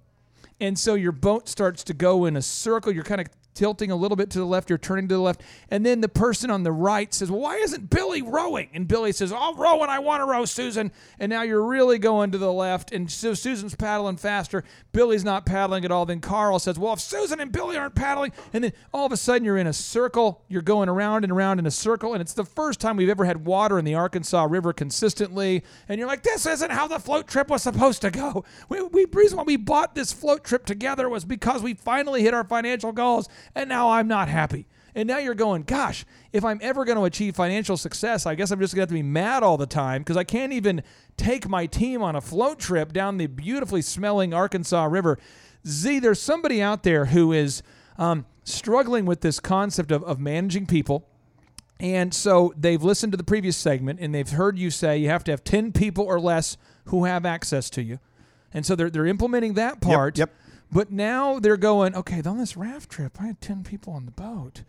And 0.61 0.79
so 0.79 0.95
your 0.95 1.13
boat 1.13 1.49
starts 1.49 1.85
to 1.85 1.95
go 1.95 2.25
in 2.25 2.37
a 2.37 2.43
circle. 2.43 2.93
You're 2.93 3.05
kind 3.05 3.21
of 3.21 3.27
tilting 3.55 3.91
a 3.91 3.97
little 3.97 4.17
bit 4.17 4.31
to 4.31 4.39
the 4.39 4.45
left, 4.45 4.69
you're 4.69 4.79
turning 4.79 5.09
to 5.09 5.15
the 5.15 5.21
left. 5.21 5.43
And 5.71 5.85
then 5.85 6.01
the 6.01 6.09
person 6.09 6.51
on 6.51 6.63
the 6.63 6.73
right 6.73 7.13
says, 7.13 7.31
Well, 7.31 7.41
why 7.41 7.57
isn't 7.57 7.91
Billy 7.91 8.23
rowing? 8.23 8.69
And 8.75 8.87
Billy 8.87 9.13
says, 9.13 9.33
I'll 9.33 9.55
row 9.55 9.83
and 9.83 9.91
I 9.91 9.99
want 10.01 10.21
to 10.21 10.27
row, 10.27 10.45
Susan. 10.45 10.93
And 11.19 11.31
now 11.31 11.43
you're 11.43 11.65
really 11.65 11.99
going 11.99 12.31
to 12.33 12.39
the 12.39 12.53
left. 12.53 12.93
And 12.93 13.11
so 13.11 13.35
Susan's 13.35 13.75
paddling 13.75 14.17
faster. 14.17 14.65
Billy's 14.93 15.25
not 15.25 15.47
paddling 15.47 15.85
at 15.85 15.91
all. 15.91 16.07
Then 16.07 16.21
Carl 16.21 16.59
says, 16.59 16.79
Well, 16.79 16.95
if 16.95 17.01
Susan 17.01 17.41
and 17.41 17.53
Billy 17.53 17.77
aren't 17.77 17.95
paddling, 17.95 18.33
and 18.53 18.65
then 18.65 18.73
all 18.93 19.07
of 19.07 19.13
a 19.13 19.17
sudden 19.17 19.45
you're 19.45 19.59
in 19.59 19.67
a 19.67 19.73
circle. 19.73 20.43
You're 20.49 20.63
going 20.63 20.89
around 20.89 21.25
and 21.25 21.33
around 21.33 21.59
in 21.59 21.67
a 21.67 21.71
circle. 21.71 22.13
And 22.13 22.21
it's 22.21 22.35
the 22.35 22.45
first 22.45 22.81
time 22.81 22.97
we've 22.97 23.09
ever 23.09 23.25
had 23.25 23.45
water 23.45 23.79
in 23.79 23.85
the 23.85 23.95
Arkansas 23.95 24.45
River 24.45 24.73
consistently. 24.73 25.65
And 25.89 25.99
you're 25.99 26.09
like, 26.09 26.23
This 26.23 26.47
isn't 26.47 26.71
how 26.71 26.87
the 26.87 26.99
float 26.99 27.29
trip 27.29 27.49
was 27.49 27.63
supposed 27.63 28.03
to 28.03 28.11
go. 28.11 28.45
We, 28.69 28.83
we 28.83 29.07
reason 29.13 29.39
why 29.39 29.45
we 29.45 29.57
bought 29.57 29.95
this 29.95 30.13
float 30.13 30.45
trip 30.45 30.67
together 30.67 31.09
was 31.09 31.25
because 31.25 31.63
we 31.63 31.75
finally 31.75 32.23
hit 32.23 32.35
our 32.35 32.45
financial 32.45 32.93
goals 32.93 33.29
and 33.55 33.69
now 33.69 33.91
I'm 33.91 34.09
not 34.09 34.29
happy. 34.29 34.67
And 34.95 35.09
now 35.09 35.19
you're 35.19 35.35
going, 35.35 35.63
gosh, 35.63 36.05
if 36.33 36.45
I'm 36.45 36.59
ever 36.63 36.85
going 36.85 36.99
to 36.99 37.05
achieve 37.05 37.35
financial 37.35 37.77
success, 37.77 38.27
I 38.27 38.35
guess 38.35 38.51
I'm 38.51 38.61
just 38.61 38.75
going 38.75 38.81
to 38.81 38.83
have 38.83 38.89
to 38.91 38.95
be 38.95 39.03
mad 39.03 39.43
all 39.43 39.57
the 39.57 39.67
time 39.67 40.03
because 40.03 40.19
I 40.19 40.25
can't 40.25 40.53
even 40.53 40.83
take 41.17 41.49
my 41.49 41.67
team 41.67 42.03
on 42.03 42.15
a 42.15 42.21
float 42.21 42.59
trip 42.59 42.93
down 42.93 43.17
the 43.17 43.27
beautifully 43.27 43.81
smelling 43.81 44.35
Arkansas 44.35 44.85
River. 44.85 45.19
Z, 45.67 46.01
there's 46.01 46.21
somebody 46.21 46.61
out 46.61 46.83
there 46.83 47.07
who 47.07 47.33
is 47.33 47.63
um, 47.99 48.27
struggling 48.45 49.07
with 49.07 49.23
this 49.23 49.41
concept 49.41 49.91
of, 49.91 50.03
of 50.05 50.21
managing 50.21 50.67
people. 50.67 51.09
And 51.81 52.13
so 52.13 52.53
they've 52.57 52.83
listened 52.83 53.13
to 53.13 53.17
the 53.17 53.25
previous 53.25 53.57
segment 53.57 53.99
and 53.99 54.15
they've 54.15 54.29
heard 54.29 54.59
you 54.59 54.71
say 54.71 54.99
you 54.99 55.09
have 55.09 55.25
to 55.25 55.31
have 55.31 55.43
10 55.43 55.73
people 55.73 56.05
or 56.05 56.21
less 56.21 56.57
who 56.87 57.05
have 57.05 57.25
access 57.25 57.71
to 57.71 57.83
you. 57.83 57.99
And 58.53 58.67
so 58.67 58.77
they're, 58.77 58.91
they're 58.91 59.07
implementing 59.07 59.55
that 59.55 59.81
part. 59.81 60.19
yep. 60.19 60.31
But 60.73 60.91
now 60.91 61.39
they're 61.39 61.59
going, 61.59 61.95
okay, 61.95 62.23
on 62.25 62.39
this 62.39 62.57
raft 62.57 62.89
trip, 62.91 63.19
I 63.21 63.27
had 63.27 63.43
10 63.43 63.63
people 63.63 63.93
on 63.93 64.07
the 64.07 64.11
boat, 64.11 64.63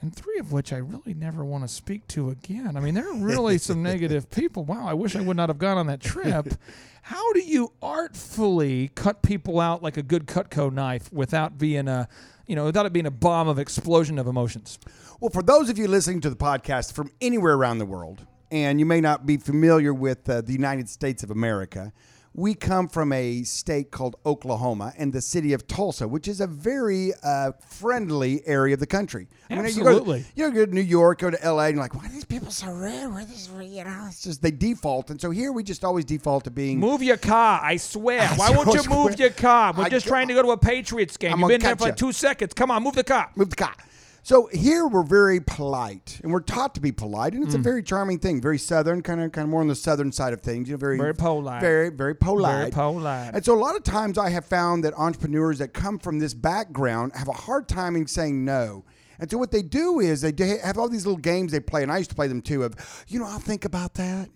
and 0.00 0.14
three 0.14 0.38
of 0.38 0.52
which 0.52 0.72
I 0.72 0.76
really 0.76 1.12
never 1.12 1.44
want 1.44 1.64
to 1.64 1.68
speak 1.68 2.06
to 2.08 2.30
again. 2.30 2.76
I 2.76 2.80
mean, 2.80 2.94
there 2.94 3.10
are 3.10 3.16
really 3.16 3.58
some 3.58 3.82
negative 3.92 4.30
people. 4.30 4.64
Wow, 4.64 4.86
I 4.86 4.94
wish 4.94 5.16
I 5.16 5.20
would 5.20 5.36
not 5.36 5.48
have 5.48 5.58
gone 5.58 5.76
on 5.76 5.88
that 5.88 6.00
trip. 6.00 6.54
How 7.02 7.32
do 7.32 7.40
you 7.40 7.72
artfully 7.82 8.92
cut 8.94 9.22
people 9.22 9.58
out 9.58 9.82
like 9.82 9.96
a 9.96 10.02
good 10.02 10.26
Cutco 10.26 10.72
knife 10.72 11.12
without 11.12 11.58
being 11.58 11.88
a, 11.88 12.08
you 12.46 12.54
know, 12.54 12.66
without 12.66 12.86
it 12.86 12.92
being 12.92 13.06
a 13.06 13.10
bomb 13.10 13.48
of 13.48 13.58
explosion 13.58 14.20
of 14.20 14.28
emotions? 14.28 14.78
Well, 15.18 15.30
for 15.30 15.42
those 15.42 15.68
of 15.68 15.78
you 15.78 15.88
listening 15.88 16.20
to 16.20 16.30
the 16.30 16.36
podcast 16.36 16.92
from 16.92 17.10
anywhere 17.20 17.54
around 17.54 17.78
the 17.78 17.86
world, 17.86 18.24
and 18.52 18.78
you 18.78 18.86
may 18.86 19.00
not 19.00 19.26
be 19.26 19.36
familiar 19.36 19.92
with 19.92 20.28
uh, 20.28 20.42
the 20.42 20.52
United 20.52 20.88
States 20.88 21.24
of 21.24 21.30
America, 21.30 21.92
we 22.32 22.54
come 22.54 22.86
from 22.88 23.12
a 23.12 23.42
state 23.42 23.90
called 23.90 24.14
Oklahoma 24.24 24.92
and 24.96 25.12
the 25.12 25.20
city 25.20 25.52
of 25.52 25.66
Tulsa, 25.66 26.06
which 26.06 26.28
is 26.28 26.40
a 26.40 26.46
very 26.46 27.12
uh, 27.24 27.50
friendly 27.68 28.40
area 28.46 28.74
of 28.74 28.80
the 28.80 28.86
country. 28.86 29.26
I 29.50 29.56
mean, 29.56 29.64
Absolutely. 29.64 30.24
you 30.36 30.44
go, 30.44 30.46
you 30.46 30.52
go 30.54 30.66
to 30.66 30.74
New 30.74 30.80
York, 30.80 31.18
go 31.18 31.30
to 31.30 31.38
LA, 31.52 31.64
and 31.64 31.74
you're 31.74 31.82
like, 31.82 31.94
why 31.94 32.06
are 32.06 32.08
these 32.10 32.24
people 32.24 32.50
so 32.52 32.68
rude? 32.70 33.10
Why 33.12 33.22
are 33.22 33.24
this, 33.24 33.50
you 33.60 33.82
know, 33.82 34.04
it's 34.06 34.22
just 34.22 34.42
they 34.42 34.52
default. 34.52 35.10
And 35.10 35.20
so 35.20 35.30
here 35.30 35.50
we 35.50 35.64
just 35.64 35.84
always 35.84 36.04
default 36.04 36.44
to 36.44 36.50
being 36.52 36.78
Move 36.78 37.02
your 37.02 37.16
car, 37.16 37.60
I 37.62 37.76
swear. 37.78 38.20
I 38.30 38.36
Why 38.36 38.50
won't 38.50 38.72
you 38.74 38.82
swear. 38.82 39.08
move 39.10 39.18
your 39.18 39.30
car? 39.30 39.74
We're 39.76 39.84
I 39.84 39.88
just 39.88 40.06
go- 40.06 40.10
trying 40.10 40.28
to 40.28 40.34
go 40.34 40.42
to 40.42 40.50
a 40.50 40.56
Patriots 40.56 41.16
game. 41.16 41.32
I'm 41.32 41.40
You've 41.40 41.48
been 41.48 41.60
there 41.60 41.74
for 41.76 41.88
ya. 41.88 41.94
two 41.94 42.12
seconds. 42.12 42.54
Come 42.54 42.70
on, 42.70 42.82
move 42.84 42.94
the 42.94 43.02
car. 43.04 43.30
Move 43.34 43.50
the 43.50 43.56
car. 43.56 43.74
So 44.22 44.48
here 44.52 44.86
we're 44.86 45.02
very 45.02 45.40
polite, 45.40 46.20
and 46.22 46.30
we're 46.32 46.40
taught 46.40 46.74
to 46.74 46.80
be 46.80 46.92
polite, 46.92 47.32
and 47.32 47.42
it's 47.42 47.54
a 47.54 47.58
very 47.58 47.82
charming 47.82 48.18
thing, 48.18 48.40
very 48.40 48.58
southern, 48.58 49.02
kind 49.02 49.20
of, 49.20 49.32
kind 49.32 49.44
of 49.44 49.50
more 49.50 49.62
on 49.62 49.68
the 49.68 49.74
southern 49.74 50.12
side 50.12 50.32
of 50.32 50.40
things. 50.42 50.68
You 50.68 50.74
know, 50.74 50.78
very, 50.78 50.98
Very 50.98 51.14
polite. 51.14 51.60
very, 51.62 51.88
very 51.88 52.14
polite, 52.14 52.56
Very 52.58 52.70
polite. 52.70 53.34
And 53.34 53.44
so 53.44 53.54
a 53.54 53.58
lot 53.58 53.76
of 53.76 53.82
times 53.82 54.18
I 54.18 54.28
have 54.28 54.44
found 54.44 54.84
that 54.84 54.92
entrepreneurs 54.94 55.58
that 55.58 55.72
come 55.72 55.98
from 55.98 56.18
this 56.18 56.34
background 56.34 57.12
have 57.14 57.28
a 57.28 57.32
hard 57.32 57.66
time 57.66 57.96
in 57.96 58.06
saying 58.06 58.44
no. 58.44 58.84
And 59.18 59.30
so 59.30 59.38
what 59.38 59.50
they 59.50 59.62
do 59.62 60.00
is 60.00 60.20
they 60.20 60.32
have 60.62 60.78
all 60.78 60.88
these 60.88 61.06
little 61.06 61.20
games 61.20 61.52
they 61.52 61.60
play, 61.60 61.82
and 61.82 61.90
I 61.90 61.98
used 61.98 62.10
to 62.10 62.16
play 62.16 62.26
them 62.28 62.42
too. 62.42 62.62
Of 62.62 62.74
you 63.08 63.18
know, 63.18 63.26
I'll 63.26 63.38
think 63.38 63.64
about 63.64 63.94
that. 63.94 64.28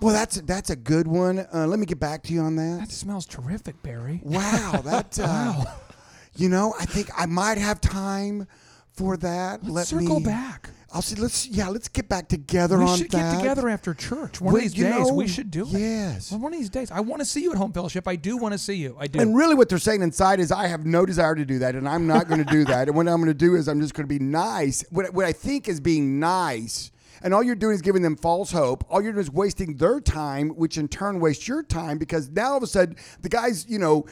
Well, 0.00 0.12
that's 0.12 0.40
that's 0.42 0.70
a 0.70 0.76
good 0.76 1.08
one. 1.08 1.46
Uh, 1.52 1.66
let 1.66 1.78
me 1.78 1.86
get 1.86 1.98
back 1.98 2.22
to 2.24 2.32
you 2.34 2.40
on 2.40 2.56
that. 2.56 2.80
That 2.80 2.92
smells 2.92 3.24
terrific, 3.26 3.82
Barry. 3.82 4.20
Wow, 4.22 4.82
that. 4.84 5.18
Uh, 5.18 5.64
You 6.36 6.48
know, 6.48 6.74
I 6.78 6.84
think 6.84 7.10
I 7.16 7.26
might 7.26 7.58
have 7.58 7.80
time 7.80 8.46
for 8.92 9.16
that. 9.18 9.62
Let's 9.64 9.92
Let 9.92 10.02
circle 10.02 10.20
me, 10.20 10.26
back. 10.26 10.70
I'll 10.92 11.02
see. 11.02 11.16
Let's 11.16 11.46
yeah. 11.48 11.68
Let's 11.68 11.88
get 11.88 12.08
back 12.08 12.28
together 12.28 12.78
we 12.78 12.84
on 12.84 12.98
should 12.98 13.10
that. 13.10 13.32
get 13.34 13.38
together 13.40 13.68
after 13.68 13.92
church. 13.92 14.40
One 14.40 14.54
Well, 14.54 14.56
of 14.56 14.62
these 14.62 14.74
days, 14.74 14.90
know, 15.08 15.12
we 15.12 15.26
should 15.28 15.50
do 15.50 15.62
it. 15.66 15.72
yes. 15.72 16.30
One 16.32 16.52
of 16.54 16.58
these 16.58 16.70
days. 16.70 16.90
I 16.90 17.00
want 17.00 17.20
to 17.20 17.26
see 17.26 17.42
you 17.42 17.50
at 17.52 17.58
Home 17.58 17.72
Fellowship. 17.72 18.06
I 18.08 18.16
do 18.16 18.36
want 18.36 18.52
to 18.52 18.58
see 18.58 18.74
you. 18.74 18.96
I 18.98 19.06
do. 19.06 19.20
And 19.20 19.36
really, 19.36 19.54
what 19.54 19.68
they're 19.68 19.78
saying 19.78 20.02
inside 20.02 20.40
is, 20.40 20.50
I 20.52 20.68
have 20.68 20.86
no 20.86 21.04
desire 21.04 21.34
to 21.34 21.44
do 21.44 21.58
that, 21.58 21.74
and 21.74 21.88
I'm 21.88 22.06
not 22.06 22.28
going 22.28 22.42
to 22.42 22.50
do 22.50 22.64
that. 22.66 22.88
And 22.88 22.96
what 22.96 23.08
I'm 23.08 23.16
going 23.16 23.26
to 23.26 23.34
do 23.34 23.56
is, 23.56 23.68
I'm 23.68 23.80
just 23.80 23.94
going 23.94 24.08
to 24.08 24.18
be 24.18 24.22
nice. 24.24 24.84
What, 24.90 25.12
what 25.12 25.26
I 25.26 25.32
think 25.32 25.68
is 25.68 25.80
being 25.80 26.18
nice, 26.20 26.92
and 27.22 27.34
all 27.34 27.42
you're 27.42 27.56
doing 27.56 27.74
is 27.74 27.82
giving 27.82 28.02
them 28.02 28.16
false 28.16 28.52
hope. 28.52 28.84
All 28.88 29.02
you're 29.02 29.12
doing 29.12 29.22
is 29.24 29.30
wasting 29.30 29.76
their 29.76 30.00
time, 30.00 30.50
which 30.50 30.78
in 30.78 30.88
turn 30.88 31.20
wastes 31.20 31.46
your 31.48 31.62
time 31.62 31.98
because 31.98 32.30
now 32.30 32.52
all 32.52 32.56
of 32.58 32.62
a 32.62 32.66
sudden 32.66 32.96
the 33.20 33.28
guys, 33.28 33.66
you 33.68 33.78
know, 33.78 34.06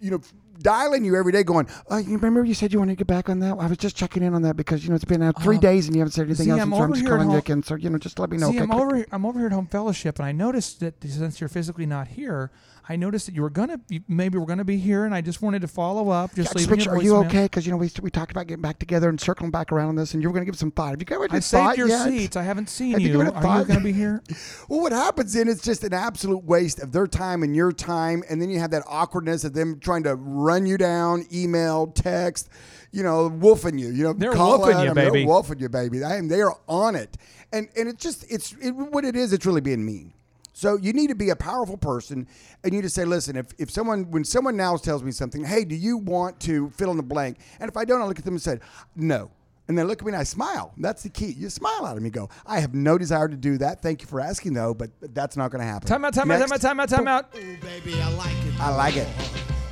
you 0.00 0.10
know. 0.12 0.20
Dialing 0.62 1.04
you 1.04 1.16
every 1.16 1.32
day, 1.32 1.42
going. 1.42 1.66
Oh, 1.90 1.98
you 1.98 2.16
remember 2.16 2.44
you 2.44 2.54
said 2.54 2.72
you 2.72 2.78
wanted 2.78 2.92
to 2.92 2.96
get 2.96 3.06
back 3.06 3.28
on 3.28 3.40
that? 3.40 3.56
I 3.58 3.66
was 3.66 3.78
just 3.78 3.96
checking 3.96 4.22
in 4.22 4.34
on 4.34 4.42
that 4.42 4.56
because 4.56 4.84
you 4.84 4.90
know 4.90 4.94
it's 4.96 5.04
been 5.04 5.22
out 5.22 5.42
three 5.42 5.56
Uh, 5.56 5.60
days 5.60 5.86
and 5.86 5.96
you 5.96 6.00
haven't 6.00 6.12
said 6.12 6.26
anything 6.26 6.46
see, 6.46 6.50
else. 6.50 6.60
I'm 6.60 6.70
so 6.70 6.82
I'm 6.82 6.92
just 6.94 7.06
calling 7.06 7.30
you 7.30 7.36
again. 7.38 7.62
So 7.62 7.74
you 7.74 7.90
know, 7.90 7.98
just 7.98 8.18
let 8.18 8.30
me 8.30 8.36
know. 8.36 8.50
See, 8.50 8.60
okay? 8.60 8.64
I'm 8.64 8.72
over. 8.72 8.96
Here, 8.96 9.06
I'm 9.12 9.26
over 9.26 9.38
here 9.38 9.46
at 9.46 9.52
Home 9.52 9.66
Fellowship, 9.66 10.18
and 10.18 10.26
I 10.26 10.32
noticed 10.32 10.80
that 10.80 11.02
since 11.02 11.40
you're 11.40 11.48
physically 11.48 11.86
not 11.86 12.08
here, 12.08 12.50
I 12.88 12.96
noticed 12.96 13.26
that 13.26 13.34
you 13.34 13.42
were 13.42 13.50
gonna, 13.50 13.80
you, 13.88 14.00
maybe 14.08 14.38
we're 14.38 14.46
gonna 14.46 14.64
be 14.64 14.76
here, 14.76 15.04
and 15.04 15.14
I 15.14 15.20
just 15.20 15.40
wanted 15.40 15.62
to 15.62 15.68
follow 15.68 16.10
up. 16.10 16.34
Just 16.34 16.38
Yeah, 16.38 16.42
just 16.44 16.56
leaving 16.56 16.70
make 16.70 16.80
a 16.80 16.82
sure- 16.84 16.96
are 16.98 17.02
you 17.02 17.16
okay? 17.26 17.44
Because 17.44 17.64
you 17.64 17.70
know 17.70 17.78
we, 17.78 17.90
we 18.02 18.10
talked 18.10 18.32
about 18.32 18.48
getting 18.48 18.62
back 18.62 18.78
together 18.80 19.08
and 19.08 19.20
circling 19.20 19.50
back 19.52 19.70
around 19.70 19.90
on 19.90 19.94
this, 19.94 20.14
and 20.14 20.22
you 20.22 20.28
were 20.28 20.32
going 20.32 20.44
to 20.44 20.50
give 20.50 20.58
some 20.58 20.70
thought. 20.72 20.90
Have 20.90 21.00
you 21.00 21.04
got 21.06 21.20
I 21.20 21.24
any 21.34 21.40
saved 21.40 21.50
thought 21.62 21.78
your 21.78 21.88
yet? 21.88 22.08
seats. 22.08 22.36
I 22.36 22.42
haven't 22.42 22.68
seen 22.68 22.92
Have 22.92 23.00
you. 23.00 23.12
given 23.12 23.28
it 23.28 23.34
Are 23.36 23.60
you 23.60 23.64
gonna 23.66 23.80
be 23.80 23.92
here? 23.92 24.22
well, 24.68 24.80
what 24.80 24.92
happens 24.92 25.32
then? 25.32 25.48
It's 25.48 25.62
just 25.62 25.84
an 25.84 25.94
absolute 25.94 26.44
waste 26.44 26.80
of 26.80 26.90
their 26.92 27.06
time 27.06 27.42
and 27.44 27.54
your 27.54 27.70
time, 27.72 28.24
and 28.28 28.42
then 28.42 28.50
you 28.50 28.58
have 28.58 28.72
that 28.72 28.82
awkwardness 28.88 29.44
of 29.44 29.52
them 29.52 29.78
trying 29.78 30.02
to 30.02 30.16
run 30.16 30.66
you 30.66 30.76
down, 30.76 31.24
email, 31.32 31.86
text, 31.86 32.48
you 32.90 33.02
know, 33.04 33.28
wolfing 33.28 33.78
you. 33.78 33.90
You 33.90 34.02
know, 34.04 34.12
They're 34.12 34.32
wolfing 34.32 34.78
you, 34.80 34.92
them, 34.92 34.94
they're 34.96 35.26
wolfing 35.26 35.60
you, 35.60 35.68
baby. 35.68 36.02
I 36.02 36.16
am, 36.16 36.26
they 36.28 36.40
are 36.40 36.58
on 36.68 36.96
it, 36.96 37.16
and 37.52 37.68
and 37.76 37.88
it's 37.88 38.02
just 38.02 38.24
it's 38.30 38.52
it, 38.60 38.72
what 38.72 39.04
it 39.04 39.14
is. 39.14 39.32
It's 39.32 39.46
really 39.46 39.60
being 39.60 39.84
mean. 39.86 40.12
So 40.52 40.76
you 40.76 40.92
need 40.92 41.08
to 41.08 41.14
be 41.14 41.30
a 41.30 41.36
powerful 41.36 41.76
person, 41.76 42.26
and 42.62 42.72
you 42.72 42.78
need 42.78 42.82
to 42.82 42.90
say, 42.90 43.04
listen, 43.04 43.36
if, 43.36 43.46
if 43.58 43.70
someone 43.70 44.10
when 44.10 44.24
someone 44.24 44.56
now 44.56 44.76
tells 44.76 45.02
me 45.02 45.10
something, 45.10 45.44
hey, 45.44 45.64
do 45.64 45.74
you 45.74 45.96
want 45.96 46.40
to 46.40 46.70
fill 46.70 46.90
in 46.90 46.96
the 46.98 47.02
blank? 47.02 47.38
And 47.58 47.70
if 47.70 47.76
I 47.76 47.84
don't, 47.84 48.02
I 48.02 48.04
look 48.04 48.18
at 48.18 48.24
them 48.24 48.34
and 48.34 48.42
say, 48.42 48.58
no. 48.94 49.30
And 49.68 49.78
they 49.78 49.84
look 49.84 50.00
at 50.02 50.04
me 50.04 50.12
and 50.12 50.20
I 50.20 50.24
smile. 50.24 50.74
That's 50.76 51.04
the 51.04 51.08
key. 51.08 51.32
You 51.38 51.48
smile 51.48 51.86
at 51.86 51.94
them. 51.94 52.04
You 52.04 52.10
go, 52.10 52.28
I 52.44 52.60
have 52.60 52.74
no 52.74 52.98
desire 52.98 53.28
to 53.28 53.36
do 53.36 53.58
that. 53.58 53.80
Thank 53.80 54.02
you 54.02 54.08
for 54.08 54.20
asking, 54.20 54.54
though, 54.54 54.74
but 54.74 54.90
that's 55.00 55.36
not 55.36 55.50
going 55.50 55.60
to 55.60 55.66
happen. 55.66 55.88
Time 55.88 56.04
out, 56.04 56.12
time 56.12 56.30
out, 56.30 56.34
time 56.34 56.42
out, 56.42 56.50
Next. 56.50 56.62
time 56.62 56.80
out, 56.80 56.88
time 56.88 57.08
out. 57.08 57.34
Ooh, 57.36 57.56
baby, 57.58 57.98
I 58.00 58.12
like 58.14 58.36
it. 58.46 58.60
I 58.60 58.74
like 58.76 58.96
it. 58.96 59.08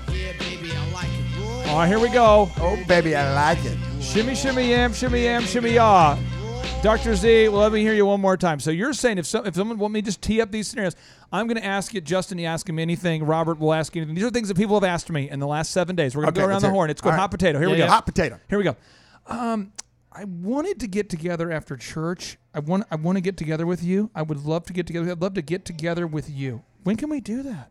Yeah, 0.08 0.32
baby, 0.38 0.70
I 0.72 0.92
like 0.92 1.08
it. 1.08 1.66
Oh, 1.72 1.82
here 1.82 1.98
we 1.98 2.08
go. 2.08 2.50
Oh, 2.58 2.82
baby, 2.88 3.14
I 3.14 3.34
like 3.34 3.64
it. 3.64 3.76
Shimmy, 4.00 4.34
shimmy, 4.34 4.70
yam, 4.70 4.94
shimmy, 4.94 5.24
yam, 5.24 5.42
shimmy, 5.42 5.72
yaw. 5.72 6.16
Dr. 6.82 7.14
Z, 7.14 7.48
well, 7.48 7.60
let 7.60 7.72
me 7.72 7.82
hear 7.82 7.92
you 7.92 8.06
one 8.06 8.22
more 8.22 8.38
time. 8.38 8.58
So 8.58 8.70
you're 8.70 8.94
saying 8.94 9.18
if, 9.18 9.26
some, 9.26 9.44
if 9.46 9.54
someone 9.54 9.76
want 9.76 9.92
me 9.92 10.00
to 10.00 10.04
just 10.06 10.22
tee 10.22 10.40
up 10.40 10.50
these 10.50 10.66
scenarios, 10.66 10.96
I'm 11.30 11.46
going 11.46 11.58
to 11.60 11.64
ask 11.64 11.92
you, 11.92 12.00
Justin, 12.00 12.38
you 12.38 12.46
ask 12.46 12.66
him 12.66 12.78
anything. 12.78 13.22
Robert 13.24 13.58
will 13.58 13.74
ask 13.74 13.94
you 13.94 14.00
anything. 14.00 14.14
These 14.14 14.24
are 14.24 14.30
things 14.30 14.48
that 14.48 14.56
people 14.56 14.76
have 14.76 14.84
asked 14.84 15.10
me 15.10 15.28
in 15.28 15.40
the 15.40 15.46
last 15.46 15.72
seven 15.72 15.94
days. 15.94 16.16
We're 16.16 16.22
going 16.22 16.32
to 16.32 16.40
Okay, 16.40 16.46
go 16.46 16.50
around 16.50 16.62
the 16.62 16.70
horn. 16.70 16.88
It's 16.88 17.02
called 17.02 17.12
All 17.12 17.16
right. 17.18 17.20
hot 17.20 17.30
potato. 17.32 17.58
Here 17.58 17.68
we 17.68 17.76
go. 17.76 17.84
yeah. 17.84 17.90
Hot 17.90 18.06
potato. 18.06 18.40
Here 18.48 18.56
we 18.56 18.64
go. 18.64 18.76
Um, 19.26 19.72
I 20.10 20.24
wanted 20.24 20.80
to 20.80 20.86
get 20.88 21.10
together 21.10 21.52
after 21.52 21.76
church. 21.76 22.38
I 22.54 22.60
want 22.60 22.84
I 22.90 22.96
want 22.96 23.16
to 23.16 23.20
get 23.20 23.36
together 23.36 23.66
with 23.66 23.82
you. 23.84 24.10
I 24.14 24.22
would 24.22 24.44
love 24.44 24.64
to 24.66 24.72
get 24.72 24.86
together. 24.86 25.10
I'd 25.10 25.20
love 25.20 25.34
to 25.34 25.42
get 25.42 25.66
together 25.66 26.06
with 26.06 26.30
you. 26.30 26.62
When 26.82 26.96
can 26.96 27.10
we 27.10 27.20
do 27.20 27.42
that? 27.42 27.70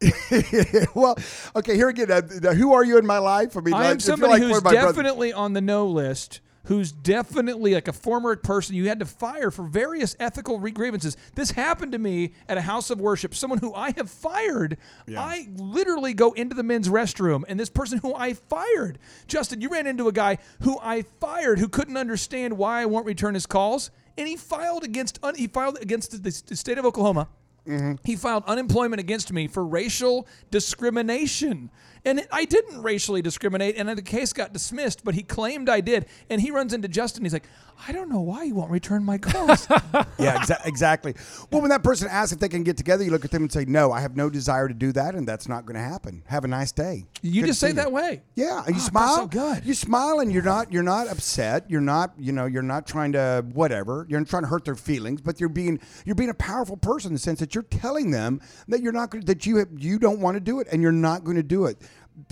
well, 0.94 1.16
okay, 1.56 1.76
here 1.76 1.88
again. 1.88 2.10
Uh, 2.10 2.20
who 2.54 2.72
are 2.74 2.84
you 2.84 2.98
in 2.98 3.06
my 3.06 3.18
life? 3.18 3.56
I 3.56 3.60
mean, 3.60 3.72
I 3.74 3.78
like, 3.78 3.86
am 3.86 3.92
you're 3.94 4.00
somebody 4.00 4.32
like 4.32 4.42
who's 4.42 4.50
one 4.50 4.56
of 4.58 4.62
brothers- 4.64 4.82
definitely 4.84 5.32
on 5.32 5.52
the 5.54 5.60
no 5.60 5.86
list. 5.86 6.40
Who's 6.68 6.92
definitely 6.92 7.72
like 7.74 7.88
a 7.88 7.94
former 7.94 8.36
person 8.36 8.76
you 8.76 8.88
had 8.88 9.00
to 9.00 9.06
fire 9.06 9.50
for 9.50 9.64
various 9.64 10.14
ethical 10.20 10.58
grievances. 10.58 11.16
This 11.34 11.50
happened 11.52 11.92
to 11.92 11.98
me 11.98 12.34
at 12.46 12.58
a 12.58 12.60
house 12.60 12.90
of 12.90 13.00
worship. 13.00 13.34
Someone 13.34 13.58
who 13.58 13.72
I 13.74 13.92
have 13.96 14.10
fired. 14.10 14.76
I 15.16 15.48
literally 15.56 16.12
go 16.12 16.32
into 16.32 16.54
the 16.54 16.62
men's 16.62 16.90
restroom, 16.90 17.44
and 17.48 17.58
this 17.58 17.70
person 17.70 17.98
who 17.98 18.14
I 18.14 18.34
fired, 18.34 18.98
Justin, 19.26 19.62
you 19.62 19.70
ran 19.70 19.86
into 19.86 20.08
a 20.08 20.12
guy 20.12 20.36
who 20.60 20.78
I 20.82 21.02
fired 21.20 21.58
who 21.58 21.68
couldn't 21.68 21.96
understand 21.96 22.58
why 22.58 22.82
I 22.82 22.86
won't 22.86 23.06
return 23.06 23.32
his 23.32 23.46
calls, 23.46 23.90
and 24.18 24.28
he 24.28 24.36
filed 24.36 24.84
against 24.84 25.18
un- 25.22 25.36
he 25.36 25.46
filed 25.46 25.78
against 25.80 26.22
the, 26.22 26.42
the 26.46 26.56
state 26.56 26.76
of 26.76 26.84
Oklahoma. 26.84 27.28
Mm-hmm. 27.66 27.94
He 28.04 28.16
filed 28.16 28.44
unemployment 28.46 29.00
against 29.00 29.32
me 29.32 29.46
for 29.46 29.64
racial 29.64 30.26
discrimination. 30.50 31.70
And 32.08 32.20
it, 32.20 32.28
I 32.32 32.44
didn't 32.44 32.82
racially 32.82 33.22
discriminate, 33.22 33.76
and 33.76 33.88
the 33.88 34.02
case 34.02 34.32
got 34.32 34.52
dismissed, 34.52 35.04
but 35.04 35.14
he 35.14 35.22
claimed 35.22 35.68
I 35.68 35.80
did. 35.80 36.06
And 36.30 36.40
he 36.40 36.50
runs 36.50 36.72
into 36.72 36.88
Justin. 36.88 37.24
He's 37.24 37.32
like, 37.32 37.44
I 37.86 37.92
don't 37.92 38.08
know 38.08 38.20
why 38.20 38.42
you 38.44 38.54
won't 38.54 38.70
return 38.72 39.04
my 39.04 39.18
calls. 39.18 39.68
yeah, 40.18 40.38
exa- 40.38 40.66
exactly. 40.66 41.14
Well, 41.52 41.60
when 41.60 41.70
that 41.70 41.84
person 41.84 42.08
asks 42.10 42.32
if 42.32 42.40
they 42.40 42.48
can 42.48 42.64
get 42.64 42.76
together, 42.76 43.04
you 43.04 43.10
look 43.12 43.24
at 43.24 43.30
them 43.30 43.42
and 43.42 43.52
say, 43.52 43.66
"No, 43.66 43.92
I 43.92 44.00
have 44.00 44.16
no 44.16 44.28
desire 44.28 44.66
to 44.66 44.74
do 44.74 44.90
that, 44.92 45.14
and 45.14 45.28
that's 45.28 45.46
not 45.48 45.64
going 45.64 45.76
to 45.76 45.80
happen. 45.82 46.24
Have 46.26 46.44
a 46.44 46.48
nice 46.48 46.72
day." 46.72 47.04
You 47.22 47.42
Good 47.42 47.48
just 47.48 47.60
say 47.60 47.70
that 47.72 47.88
you." 47.88 47.94
way. 47.94 48.22
Yeah, 48.34 48.64
you 48.66 48.74
Oh, 48.74 48.78
smile. 48.78 49.16
so 49.16 49.26
good. 49.28 49.64
You 49.64 49.74
smile, 49.74 50.18
and 50.18 50.32
you're 50.32 50.42
not 50.42 50.72
you're 50.72 50.82
not 50.82 51.06
upset. 51.06 51.70
You're 51.70 51.80
not 51.80 52.14
you 52.18 52.32
know 52.32 52.46
you're 52.46 52.62
not 52.62 52.84
trying 52.86 53.12
to 53.12 53.44
whatever. 53.52 54.06
You're 54.08 54.18
not 54.18 54.28
trying 54.28 54.42
to 54.42 54.48
hurt 54.48 54.64
their 54.64 54.74
feelings, 54.74 55.20
but 55.20 55.38
you're 55.38 55.48
being 55.48 55.78
you're 56.04 56.16
being 56.16 56.30
a 56.30 56.34
powerful 56.34 56.76
person 56.76 57.10
in 57.10 57.14
the 57.14 57.20
sense 57.20 57.38
that 57.38 57.54
you're 57.54 57.62
telling 57.62 58.10
them 58.10 58.40
that 58.66 58.80
you're 58.82 58.92
not 58.92 59.10
gonna, 59.10 59.24
that 59.26 59.46
you 59.46 59.58
have, 59.58 59.68
you 59.78 60.00
don't 60.00 60.18
want 60.18 60.34
to 60.34 60.40
do 60.40 60.58
it, 60.58 60.66
and 60.72 60.82
you're 60.82 60.90
not 60.90 61.22
going 61.22 61.36
to 61.36 61.44
do 61.44 61.66
it. 61.66 61.78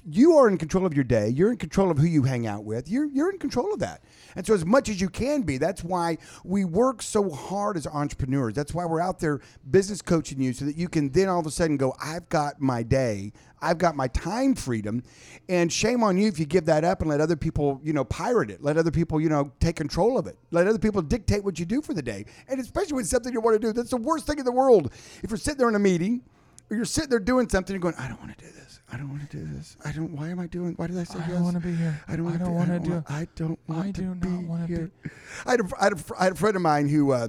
You 0.05 0.37
are 0.39 0.49
in 0.49 0.59
control 0.59 0.85
of 0.85 0.95
your 0.95 1.05
day. 1.05 1.29
You're 1.29 1.51
in 1.51 1.59
control 1.59 1.91
of 1.91 1.99
who 1.99 2.07
you 2.07 2.23
hang 2.25 2.47
out 2.47 2.65
with. 2.65 2.89
You're 2.89 3.07
you're 3.07 3.31
in 3.31 3.39
control 3.39 3.73
of 3.73 3.81
that. 3.81 4.03
And 4.35 4.47
so, 4.47 4.55
as 4.55 4.65
much 4.65 4.89
as 4.89 5.01
you 5.01 5.09
can 5.09 5.43
be, 5.43 5.59
that's 5.59 5.85
why 5.85 6.19
we 6.45 6.65
work 6.65 7.03
so 7.03 7.31
hard 7.31 7.77
as 7.77 7.87
entrepreneurs. 7.87 8.55
That's 8.55 8.75
why 8.75 8.85
we're 8.85 9.01
out 9.01 9.21
there 9.21 9.41
business 9.71 10.03
coaching 10.03 10.41
you 10.41 10.53
so 10.53 10.65
that 10.65 10.77
you 10.77 10.89
can 10.89 11.11
then 11.11 11.29
all 11.29 11.41
of 11.41 11.47
a 11.47 11.51
sudden 11.51 11.77
go, 11.77 11.95
I've 12.03 12.29
got 12.29 12.61
my 12.61 12.83
day, 12.83 13.33
I've 13.63 13.79
got 13.79 13.97
my 13.97 14.09
time 14.09 14.55
freedom. 14.55 15.03
And 15.49 15.73
shame 15.73 16.03
on 16.03 16.19
you 16.19 16.29
if 16.29 16.39
you 16.39 16.47
give 16.47 16.67
that 16.67 16.85
up 16.85 17.01
and 17.01 17.09
let 17.09 17.21
other 17.21 17.37
people, 17.37 17.81
you 17.83 17.93
know, 17.93 18.05
pirate 18.05 18.51
it. 18.51 18.63
Let 18.63 18.77
other 18.77 18.91
people, 18.91 19.21
you 19.21 19.29
know, 19.29 19.53
take 19.61 19.77
control 19.77 20.19
of 20.19 20.27
it. 20.27 20.37
Let 20.51 20.67
other 20.67 20.79
people 20.79 21.03
dictate 21.03 21.45
what 21.45 21.59
you 21.59 21.65
do 21.65 21.81
for 21.81 21.95
the 21.95 22.03
day. 22.03 22.27
And 22.49 22.61
especially 22.61 23.01
it's 23.01 23.11
something 23.11 23.33
you 23.33 23.41
want 23.41 23.61
to 23.61 23.67
do, 23.67 23.73
that's 23.73 23.91
the 23.91 23.97
worst 23.97 24.27
thing 24.27 24.39
in 24.39 24.45
the 24.45 24.53
world. 24.53 24.93
If 25.23 25.31
you're 25.31 25.39
sitting 25.39 25.59
there 25.59 25.69
in 25.69 25.75
a 25.75 25.81
meeting 25.81 26.23
or 26.71 26.77
you're 26.77 26.85
sitting 26.85 27.11
there 27.11 27.21
doing 27.21 27.49
something, 27.49 27.73
you're 27.73 27.81
going, 27.81 27.95
I 27.99 28.09
don't 28.09 28.21
want 28.21 28.37
to 28.37 28.45
do 28.45 28.51
this. 28.51 28.65
I 28.93 28.97
don't 28.97 29.09
want 29.11 29.29
to 29.29 29.37
do 29.37 29.45
this. 29.53 29.77
I 29.85 29.91
don't. 29.93 30.13
Why 30.13 30.29
am 30.29 30.39
I 30.39 30.47
doing? 30.47 30.75
Why 30.77 30.87
did 30.87 30.97
I 30.99 31.05
say 31.05 31.19
yes? 31.19 31.27
I 31.27 31.31
yes? 31.31 31.35
don't 31.37 31.43
want 31.45 31.57
to 31.57 31.61
be 31.69 31.75
here. 31.75 32.01
I 32.07 32.17
don't 32.17 32.27
I 32.27 32.31
want 32.31 32.39
don't 32.39 32.49
to. 32.49 32.55
want 32.55 32.71
I 32.71 32.79
to 32.79 32.79
don't 32.79 32.91
want- 32.95 33.11
I 33.11 33.27
don't 33.35 33.59
want 33.69 33.87
I 33.87 33.91
to 33.91 34.01
do 34.01 34.15
be 34.15 34.29
not 34.29 34.43
want 34.45 34.63
to 34.63 34.75
here. 34.75 34.91
be. 35.03 35.11
I 35.45 35.51
had, 35.53 35.61
a, 35.61 35.65
I, 35.81 35.85
had 35.85 35.93
a, 35.95 36.23
had 36.23 36.33
a 36.33 36.37
friend 36.37 36.57
of 36.57 36.63
mine 36.63 36.89
who 36.89 37.11
uh, 37.13 37.29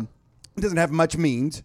doesn't 0.60 0.78
have 0.78 0.92
much 0.92 1.18
means, 1.18 1.64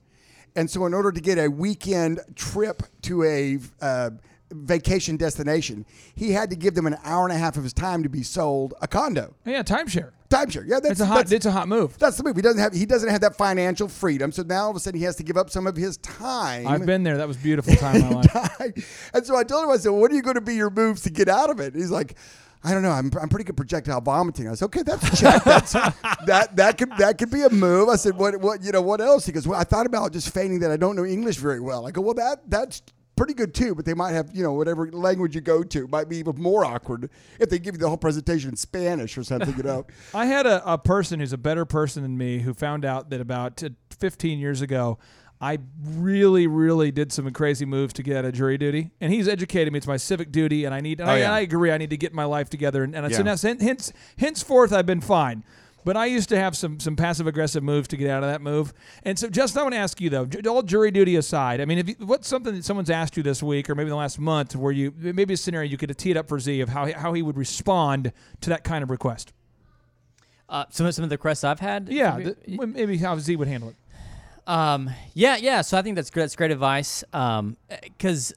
and 0.56 0.70
so 0.70 0.86
in 0.86 0.94
order 0.94 1.12
to 1.12 1.20
get 1.20 1.38
a 1.38 1.48
weekend 1.48 2.20
trip 2.36 2.82
to 3.02 3.22
a 3.24 3.58
uh, 3.82 4.10
vacation 4.50 5.16
destination, 5.18 5.84
he 6.14 6.32
had 6.32 6.48
to 6.50 6.56
give 6.56 6.74
them 6.74 6.86
an 6.86 6.96
hour 7.04 7.24
and 7.26 7.34
a 7.34 7.38
half 7.38 7.56
of 7.58 7.62
his 7.62 7.72
time 7.74 8.02
to 8.02 8.08
be 8.08 8.22
sold 8.22 8.72
a 8.80 8.88
condo. 8.88 9.34
Yeah, 9.44 9.62
timeshare. 9.62 10.12
Timeshare. 10.32 10.64
Yeah, 10.66 10.80
that's 10.80 10.92
It's 10.92 11.00
a 11.00 11.06
hot. 11.06 11.14
that's- 11.16 11.32
It's 11.32 11.46
a 11.46 11.50
hot 11.50 11.68
move. 11.68 11.98
that's 11.98 12.16
the 12.16 12.24
move. 12.24 12.36
He 12.36 12.42
doesn't 12.42 12.60
have 12.60 12.72
he 12.72 12.86
doesn't 12.86 13.08
have 13.08 13.20
that 13.20 13.36
financial 13.36 13.88
freedom, 13.88 14.32
so 14.32 14.42
now 14.42 14.64
all 14.64 14.70
of 14.70 14.76
a 14.76 14.80
sudden 14.80 14.98
he 14.98 15.04
has 15.04 15.16
to 15.16 15.22
give 15.22 15.36
up 15.36 15.50
some 15.50 15.66
of 15.66 15.76
his 15.76 15.96
time. 15.98 16.66
I've 16.66 16.86
been 16.86 17.02
there. 17.02 17.16
That 17.18 17.28
was 17.28 17.36
a 17.36 17.40
beautiful 17.40 17.74
time 17.76 17.96
in 17.96 18.02
my 18.14 18.22
life. 18.60 19.10
and 19.14 19.26
so 19.26 19.36
I 19.36 19.44
told 19.44 19.64
him, 19.64 19.70
I 19.70 19.76
said, 19.76 19.90
"What 19.90 20.10
are 20.10 20.14
you 20.14 20.22
going 20.22 20.34
to 20.36 20.40
be 20.40 20.54
your 20.54 20.70
moves 20.70 21.02
to 21.02 21.10
get 21.10 21.28
out 21.28 21.50
of 21.50 21.60
it?" 21.60 21.74
He's 21.74 21.90
like, 21.90 22.16
"I 22.64 22.72
don't 22.72 22.82
know. 22.82 22.90
I'm, 22.90 23.10
I'm 23.20 23.28
pretty 23.28 23.44
good 23.44 23.56
projectile 23.56 24.00
vomiting." 24.00 24.48
I 24.48 24.54
said, 24.54 24.66
"Okay, 24.66 24.82
that's 24.82 25.20
check. 25.20 25.44
That's 25.44 25.72
that 26.26 26.56
that 26.56 26.78
could 26.78 26.90
that 26.98 27.18
could 27.18 27.30
be 27.30 27.42
a 27.42 27.50
move." 27.50 27.88
I 27.88 27.96
said, 27.96 28.16
"What 28.16 28.36
what 28.40 28.62
you 28.62 28.72
know 28.72 28.82
what 28.82 29.00
else?" 29.00 29.26
He 29.26 29.32
goes, 29.32 29.46
"Well, 29.46 29.60
I 29.60 29.64
thought 29.64 29.86
about 29.86 30.12
just 30.12 30.32
feigning 30.32 30.60
that 30.60 30.70
I 30.70 30.76
don't 30.76 30.96
know 30.96 31.04
English 31.04 31.36
very 31.36 31.60
well." 31.60 31.86
I 31.86 31.90
go, 31.90 32.00
"Well, 32.00 32.14
that 32.14 32.42
that's." 32.48 32.82
Pretty 33.14 33.34
good 33.34 33.54
too, 33.54 33.74
but 33.74 33.84
they 33.84 33.94
might 33.94 34.12
have, 34.12 34.30
you 34.34 34.42
know, 34.42 34.54
whatever 34.54 34.90
language 34.90 35.34
you 35.34 35.40
go 35.42 35.62
to 35.62 35.86
might 35.88 36.08
be 36.08 36.16
even 36.16 36.40
more 36.40 36.64
awkward 36.64 37.10
if 37.38 37.50
they 37.50 37.58
give 37.58 37.74
you 37.74 37.78
the 37.78 37.88
whole 37.88 37.98
presentation 37.98 38.48
in 38.50 38.56
Spanish 38.56 39.18
or 39.18 39.22
something, 39.22 39.54
you 39.56 39.62
know. 39.62 39.86
I 40.14 40.26
had 40.26 40.46
a, 40.46 40.62
a 40.72 40.78
person 40.78 41.20
who's 41.20 41.32
a 41.32 41.38
better 41.38 41.64
person 41.66 42.02
than 42.02 42.16
me 42.16 42.38
who 42.40 42.54
found 42.54 42.84
out 42.84 43.10
that 43.10 43.20
about 43.20 43.62
uh, 43.62 43.68
15 43.98 44.38
years 44.38 44.62
ago, 44.62 44.98
I 45.42 45.58
really, 45.84 46.46
really 46.46 46.90
did 46.92 47.12
some 47.12 47.30
crazy 47.32 47.64
moves 47.66 47.92
to 47.94 48.02
get 48.02 48.16
out 48.16 48.24
of 48.24 48.32
jury 48.32 48.56
duty. 48.56 48.92
And 49.00 49.12
he's 49.12 49.28
educated 49.28 49.72
me. 49.72 49.76
It's 49.76 49.86
my 49.88 49.96
civic 49.96 50.30
duty, 50.32 50.64
and 50.64 50.74
I 50.74 50.80
need. 50.80 51.00
And 51.00 51.10
Oh, 51.10 51.12
I, 51.12 51.18
yeah. 51.18 51.24
and 51.26 51.34
I 51.34 51.40
agree. 51.40 51.70
I 51.72 51.78
need 51.78 51.90
to 51.90 51.96
get 51.96 52.14
my 52.14 52.24
life 52.24 52.48
together. 52.48 52.82
And, 52.84 52.94
and 52.94 53.12
so 53.12 53.18
Yeah. 53.18 53.34
now, 53.34 53.36
hence, 53.66 53.92
henceforth, 54.18 54.72
I've 54.72 54.86
been 54.86 55.00
fine. 55.00 55.44
But 55.84 55.96
I 55.96 56.06
used 56.06 56.28
to 56.28 56.38
have 56.38 56.56
some 56.56 56.78
some 56.78 56.94
passive 56.94 57.26
aggressive 57.26 57.62
moves 57.62 57.88
to 57.88 57.96
get 57.96 58.08
out 58.08 58.22
of 58.22 58.30
that 58.30 58.40
move. 58.40 58.72
And 59.02 59.18
so, 59.18 59.28
Justin, 59.28 59.60
I 59.60 59.62
want 59.64 59.74
to 59.74 59.78
ask 59.78 60.00
you 60.00 60.10
though, 60.10 60.28
all 60.48 60.62
jury 60.62 60.90
duty 60.92 61.16
aside, 61.16 61.60
I 61.60 61.64
mean, 61.64 61.78
if 61.78 61.88
you, 61.88 61.94
what's 62.00 62.28
something 62.28 62.54
that 62.54 62.64
someone's 62.64 62.90
asked 62.90 63.16
you 63.16 63.22
this 63.22 63.42
week 63.42 63.68
or 63.68 63.74
maybe 63.74 63.90
the 63.90 63.96
last 63.96 64.18
month 64.20 64.54
where 64.54 64.72
you 64.72 64.92
maybe 64.96 65.34
a 65.34 65.36
scenario 65.36 65.68
you 65.68 65.76
could 65.76 65.96
tee 65.98 66.12
it 66.12 66.16
up 66.16 66.28
for 66.28 66.38
Z 66.38 66.60
of 66.60 66.68
how 66.68 66.84
he- 66.86 66.92
how 66.92 67.12
he 67.12 67.22
would 67.22 67.36
respond 67.36 68.12
to 68.42 68.50
that 68.50 68.62
kind 68.64 68.82
of 68.84 68.90
request? 68.90 69.32
Uh, 70.48 70.66
some 70.70 70.86
of 70.86 70.94
some 70.94 71.02
of 71.02 71.08
the 71.10 71.14
requests 71.14 71.44
I've 71.44 71.60
had. 71.60 71.88
Yeah, 71.88 72.12
from- 72.14 72.24
th- 72.24 72.36
well, 72.58 72.66
maybe 72.68 72.98
how 72.98 73.18
Z 73.18 73.34
would 73.36 73.48
handle 73.48 73.70
it. 73.70 73.76
Um, 74.46 74.90
yeah, 75.14 75.36
yeah. 75.36 75.62
So 75.62 75.78
I 75.78 75.82
think 75.82 75.96
that's 75.96 76.10
great. 76.10 76.24
That's 76.24 76.36
great 76.36 76.50
advice. 76.50 77.02
Um, 77.12 77.56
because 77.82 78.32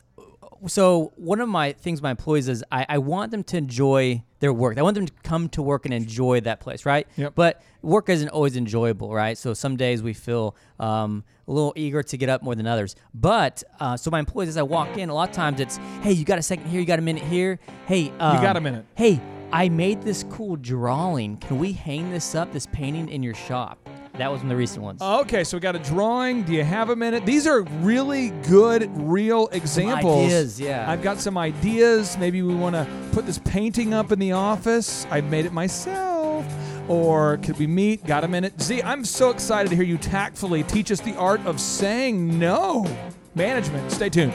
so 0.67 1.11
one 1.15 1.41
of 1.41 1.49
my 1.49 1.73
things 1.73 1.97
with 1.99 2.03
my 2.03 2.11
employees 2.11 2.47
is 2.47 2.63
I, 2.71 2.85
I 2.89 2.97
want 2.99 3.31
them 3.31 3.43
to 3.43 3.57
enjoy 3.57 4.23
their 4.45 4.53
work. 4.53 4.77
I 4.77 4.83
want 4.83 4.93
them 4.93 5.07
to 5.07 5.13
come 5.23 5.49
to 5.49 5.63
work 5.63 5.85
and 5.85 5.93
enjoy 5.93 6.39
that 6.41 6.59
place, 6.59 6.85
right? 6.85 7.07
Yep. 7.17 7.33
But 7.33 7.63
work 7.81 8.09
isn't 8.09 8.29
always 8.29 8.55
enjoyable, 8.55 9.11
right? 9.11 9.35
So 9.35 9.55
some 9.55 9.75
days 9.75 10.03
we 10.03 10.13
feel 10.13 10.55
um, 10.79 11.23
a 11.47 11.51
little 11.51 11.73
eager 11.75 12.03
to 12.03 12.15
get 12.15 12.29
up 12.29 12.43
more 12.43 12.53
than 12.53 12.67
others. 12.67 12.95
But 13.15 13.63
uh, 13.79 13.97
so 13.97 14.11
my 14.11 14.19
employees, 14.19 14.49
as 14.49 14.57
I 14.57 14.61
walk 14.61 14.99
in, 14.99 15.09
a 15.09 15.15
lot 15.15 15.29
of 15.29 15.35
times 15.35 15.59
it's, 15.59 15.77
hey, 16.03 16.11
you 16.11 16.25
got 16.25 16.37
a 16.37 16.43
second 16.43 16.67
here, 16.67 16.79
you 16.79 16.85
got 16.85 16.99
a 16.99 17.01
minute 17.01 17.23
here. 17.23 17.59
Hey, 17.87 18.11
um, 18.19 18.39
got 18.39 18.55
a 18.55 18.61
minute. 18.61 18.85
Hey, 18.93 19.19
I 19.51 19.67
made 19.69 20.03
this 20.03 20.23
cool 20.29 20.57
drawing. 20.57 21.37
Can 21.37 21.57
we 21.57 21.71
hang 21.71 22.11
this 22.11 22.35
up, 22.35 22.53
this 22.53 22.67
painting, 22.67 23.09
in 23.09 23.23
your 23.23 23.33
shop? 23.33 23.79
That 24.17 24.31
was 24.31 24.39
one 24.39 24.45
of 24.45 24.49
the 24.51 24.55
recent 24.55 24.81
ones. 24.81 25.01
Okay, 25.01 25.43
so 25.43 25.57
we 25.57 25.61
got 25.61 25.75
a 25.75 25.79
drawing. 25.79 26.43
Do 26.43 26.53
you 26.53 26.63
have 26.63 26.89
a 26.89 26.95
minute? 26.95 27.25
These 27.25 27.45
are 27.47 27.63
really 27.81 28.29
good, 28.47 28.89
real 28.95 29.49
examples. 29.49 30.27
ideas, 30.27 30.59
yeah. 30.59 30.89
I've 30.89 31.03
got 31.03 31.19
some 31.19 31.37
ideas. 31.37 32.17
Maybe 32.17 32.41
we 32.41 32.55
want 32.55 32.75
to 32.75 32.87
put 33.11 33.25
this 33.25 33.39
painting 33.39 33.93
up 33.93 34.13
in 34.13 34.19
the 34.19 34.31
office. 34.31 35.05
I've 35.11 35.25
made 35.25 35.45
it 35.45 35.51
myself. 35.51 36.45
Or 36.87 37.37
could 37.37 37.57
we 37.59 37.67
meet? 37.67 38.05
Got 38.05 38.23
a 38.23 38.27
minute? 38.29 38.61
Z, 38.61 38.81
I'm 38.83 39.03
so 39.03 39.31
excited 39.31 39.69
to 39.69 39.75
hear 39.75 39.83
you 39.83 39.97
tactfully 39.97 40.63
teach 40.63 40.91
us 40.91 41.01
the 41.01 41.15
art 41.17 41.45
of 41.45 41.59
saying 41.59 42.39
no. 42.39 42.85
Management, 43.33 43.91
stay 43.91 44.07
tuned. 44.07 44.33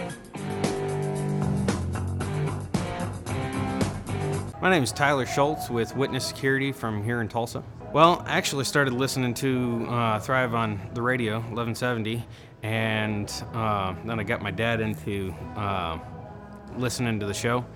My 4.60 4.68
name 4.68 4.82
is 4.82 4.92
Tyler 4.92 5.24
Schultz 5.24 5.70
with 5.70 5.96
Witness 5.96 6.26
Security 6.26 6.70
from 6.70 7.02
here 7.02 7.22
in 7.22 7.28
Tulsa. 7.28 7.62
Well, 7.92 8.22
I 8.24 8.36
actually 8.38 8.66
started 8.66 8.94
listening 8.94 9.34
to 9.34 9.84
uh, 9.88 10.20
Thrive 10.20 10.54
on 10.54 10.80
the 10.94 11.02
radio, 11.02 11.38
1170, 11.38 12.24
and 12.62 13.28
uh, 13.52 13.96
then 14.04 14.20
I 14.20 14.22
got 14.22 14.40
my 14.40 14.52
dad 14.52 14.80
into 14.80 15.34
uh, 15.56 15.98
listening 16.76 17.18
to 17.18 17.26
the 17.26 17.34
show. 17.34 17.66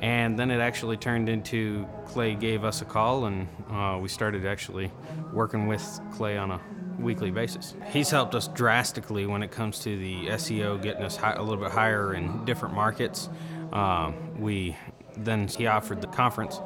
And 0.00 0.36
then 0.36 0.50
it 0.50 0.58
actually 0.58 0.96
turned 0.96 1.28
into 1.28 1.86
Clay 2.06 2.34
gave 2.34 2.64
us 2.64 2.82
a 2.82 2.84
call, 2.84 3.26
and 3.26 3.46
uh, 3.70 4.00
we 4.02 4.08
started 4.08 4.46
actually 4.46 4.90
working 5.32 5.68
with 5.68 6.00
Clay 6.12 6.36
on 6.36 6.50
a 6.50 6.60
weekly 6.98 7.30
basis. 7.30 7.76
He's 7.90 8.10
helped 8.10 8.34
us 8.34 8.48
drastically 8.48 9.26
when 9.26 9.44
it 9.44 9.52
comes 9.52 9.78
to 9.84 9.96
the 9.96 10.26
SEO, 10.30 10.82
getting 10.82 11.04
us 11.04 11.14
hi- 11.14 11.34
a 11.34 11.42
little 11.42 11.62
bit 11.62 11.70
higher 11.70 12.14
in 12.14 12.44
different 12.44 12.74
markets. 12.74 13.28
Um, 13.72 14.40
we 14.40 14.76
then 15.16 15.46
he 15.46 15.66
offered 15.66 16.00
the 16.00 16.06
conference, 16.08 16.60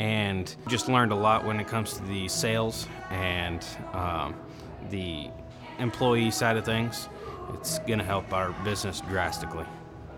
and 0.00 0.56
just 0.66 0.88
learned 0.88 1.12
a 1.12 1.14
lot 1.14 1.44
when 1.44 1.60
it 1.60 1.68
comes 1.68 1.92
to 1.92 2.02
the 2.04 2.26
sales 2.26 2.88
and 3.10 3.62
um, 3.92 4.34
the 4.88 5.28
employee 5.78 6.30
side 6.30 6.56
of 6.56 6.64
things. 6.64 7.10
It's 7.52 7.80
going 7.80 7.98
to 7.98 8.04
help 8.04 8.32
our 8.32 8.52
business 8.64 9.02
drastically. 9.02 9.66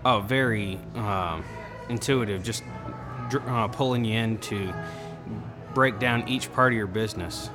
Oh, 0.04 0.20
very 0.20 0.78
um, 0.94 1.44
intuitive, 1.88 2.44
just 2.44 2.62
uh, 3.48 3.66
pulling 3.68 4.04
you 4.04 4.16
in 4.16 4.38
to 4.38 4.72
break 5.74 5.98
down 5.98 6.28
each 6.28 6.52
part 6.52 6.72
of 6.72 6.76
your 6.76 6.86
business. 6.86 7.50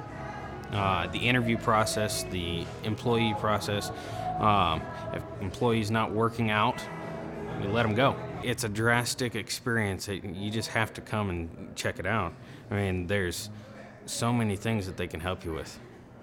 Uh, 0.74 1.08
the 1.08 1.20
interview 1.20 1.58
process, 1.58 2.24
the 2.24 2.66
employee 2.84 3.36
process. 3.40 3.90
Um, 4.40 4.82
if 5.14 5.24
employees 5.40 5.90
not 5.92 6.12
working 6.12 6.52
out, 6.52 6.84
you 7.62 7.70
let 7.70 7.84
them 7.84 7.96
go. 7.96 8.18
It's 8.44 8.64
a 8.64 8.70
drastic 8.70 9.36
experience. 9.36 10.08
It- 10.08 10.24
You 10.24 10.50
just 10.52 10.70
have 10.70 10.94
to 10.94 11.02
come 11.02 11.30
and 11.30 11.76
check 11.76 12.00
it 12.00 12.06
out. 12.06 12.34
I 12.72 12.76
mean, 12.76 13.08
there's 13.08 13.50
so 14.06 14.32
many 14.32 14.56
things 14.56 14.86
that 14.88 14.98
they 14.98 15.08
can 15.08 15.20
help 15.20 15.44
you 15.46 15.54
with. 15.54 15.80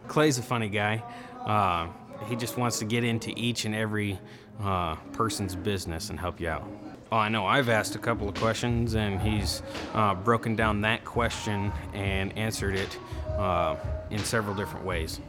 Clay's 0.08 0.38
a 0.38 0.42
funny 0.42 0.68
guy. 0.68 1.02
Uh, 1.44 1.88
he 2.28 2.36
just 2.36 2.56
wants 2.56 2.78
to 2.78 2.84
get 2.84 3.04
into 3.04 3.32
each 3.36 3.64
and 3.64 3.74
every 3.74 4.18
uh, 4.62 4.94
person's 5.12 5.54
business 5.56 6.10
and 6.10 6.18
help 6.20 6.40
you 6.40 6.48
out. 6.48 6.64
Oh, 7.12 7.16
I 7.16 7.28
know. 7.28 7.46
I've 7.46 7.68
asked 7.68 7.94
a 7.96 7.98
couple 7.98 8.28
of 8.28 8.34
questions, 8.34 8.94
and 8.94 9.20
he's 9.20 9.62
uh, 9.94 10.14
broken 10.14 10.56
down 10.56 10.80
that 10.82 11.04
question 11.04 11.72
and 11.92 12.36
answered 12.38 12.74
it 12.74 12.98
uh, 13.36 13.76
in 14.10 14.18
several 14.20 14.54
different 14.54 14.84
ways. 14.86 15.20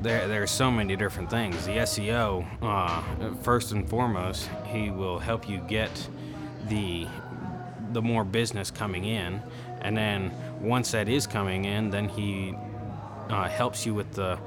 There, 0.00 0.28
there 0.28 0.42
are 0.42 0.46
so 0.46 0.70
many 0.70 0.94
different 0.94 1.28
things. 1.28 1.66
The 1.66 1.78
SEO, 1.78 2.46
uh, 2.62 3.34
first 3.42 3.72
and 3.72 3.88
foremost, 3.88 4.48
he 4.66 4.90
will 4.90 5.18
help 5.18 5.48
you 5.48 5.58
get 5.58 6.08
the 6.68 7.06
the 7.92 8.02
more 8.02 8.22
business 8.22 8.70
coming 8.70 9.04
in, 9.04 9.42
and 9.80 9.96
then 9.96 10.30
once 10.60 10.90
that 10.90 11.08
is 11.08 11.26
coming 11.26 11.64
in, 11.64 11.90
then 11.90 12.08
he 12.08 12.54
uh, 13.30 13.48
helps 13.48 13.86
you 13.86 13.94
with 13.94 14.12
the 14.12 14.38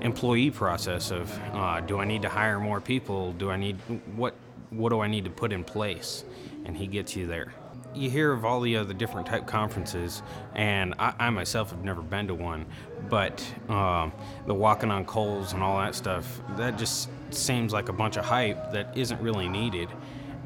employee 0.00 0.50
process 0.50 1.10
of 1.10 1.36
uh, 1.54 1.80
do 1.80 1.98
I 1.98 2.04
need 2.04 2.22
to 2.22 2.28
hire 2.28 2.60
more 2.60 2.80
people? 2.80 3.32
Do 3.32 3.50
I 3.50 3.56
need 3.56 3.76
what 4.14 4.34
what 4.70 4.90
do 4.90 5.00
I 5.00 5.08
need 5.08 5.24
to 5.24 5.30
put 5.30 5.52
in 5.52 5.64
place? 5.64 6.24
And 6.64 6.76
he 6.76 6.86
gets 6.86 7.16
you 7.16 7.26
there. 7.26 7.52
You 7.92 8.08
hear 8.08 8.32
of 8.32 8.44
all 8.44 8.60
the 8.60 8.76
other 8.76 8.94
different 8.94 9.26
type 9.26 9.46
conferences, 9.46 10.22
and 10.54 10.94
I, 10.98 11.12
I 11.18 11.30
myself 11.30 11.70
have 11.70 11.84
never 11.84 12.02
been 12.02 12.28
to 12.28 12.34
one, 12.34 12.66
but 13.08 13.44
um, 13.68 14.12
the 14.46 14.54
walking 14.54 14.92
on 14.92 15.04
coals 15.04 15.52
and 15.52 15.62
all 15.62 15.78
that 15.78 15.96
stuff 15.96 16.40
that 16.56 16.78
just 16.78 17.08
seems 17.30 17.72
like 17.72 17.88
a 17.88 17.92
bunch 17.92 18.16
of 18.16 18.24
hype 18.24 18.72
that 18.72 18.96
isn't 18.96 19.20
really 19.20 19.48
needed. 19.48 19.88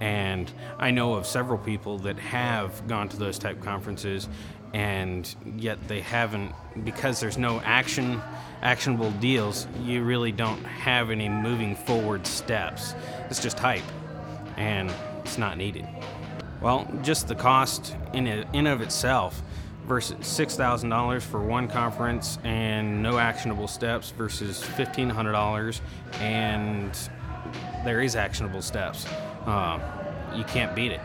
And 0.00 0.50
I 0.78 0.90
know 0.90 1.14
of 1.14 1.26
several 1.26 1.58
people 1.58 1.98
that 1.98 2.18
have 2.18 2.86
gone 2.88 3.08
to 3.10 3.16
those 3.18 3.38
type 3.38 3.60
conferences, 3.60 4.28
and 4.72 5.32
yet 5.56 5.86
they 5.86 6.00
haven't 6.00 6.52
because 6.82 7.20
there's 7.20 7.38
no 7.38 7.60
action, 7.60 8.20
actionable 8.62 9.10
deals. 9.12 9.68
You 9.82 10.02
really 10.02 10.32
don't 10.32 10.64
have 10.64 11.10
any 11.10 11.28
moving 11.28 11.76
forward 11.76 12.26
steps. 12.26 12.94
It's 13.28 13.40
just 13.40 13.58
hype, 13.58 13.84
and 14.56 14.90
it's 15.20 15.38
not 15.38 15.58
needed. 15.58 15.86
Well, 16.64 16.88
just 17.02 17.28
the 17.28 17.34
cost 17.34 17.94
in 18.14 18.26
it, 18.26 18.48
in 18.54 18.66
of 18.66 18.80
itself 18.80 19.42
versus 19.86 20.26
six 20.26 20.56
thousand 20.56 20.88
dollars 20.88 21.22
for 21.22 21.42
one 21.42 21.68
conference 21.68 22.38
and 22.42 23.02
no 23.02 23.18
actionable 23.18 23.68
steps 23.68 24.12
versus 24.12 24.62
fifteen 24.62 25.10
hundred 25.10 25.32
dollars 25.32 25.82
and 26.20 26.98
there 27.84 28.00
is 28.00 28.16
actionable 28.16 28.62
steps. 28.62 29.04
Uh, 29.44 29.78
you 30.34 30.44
can't 30.44 30.74
beat 30.74 30.92
it. 30.92 31.00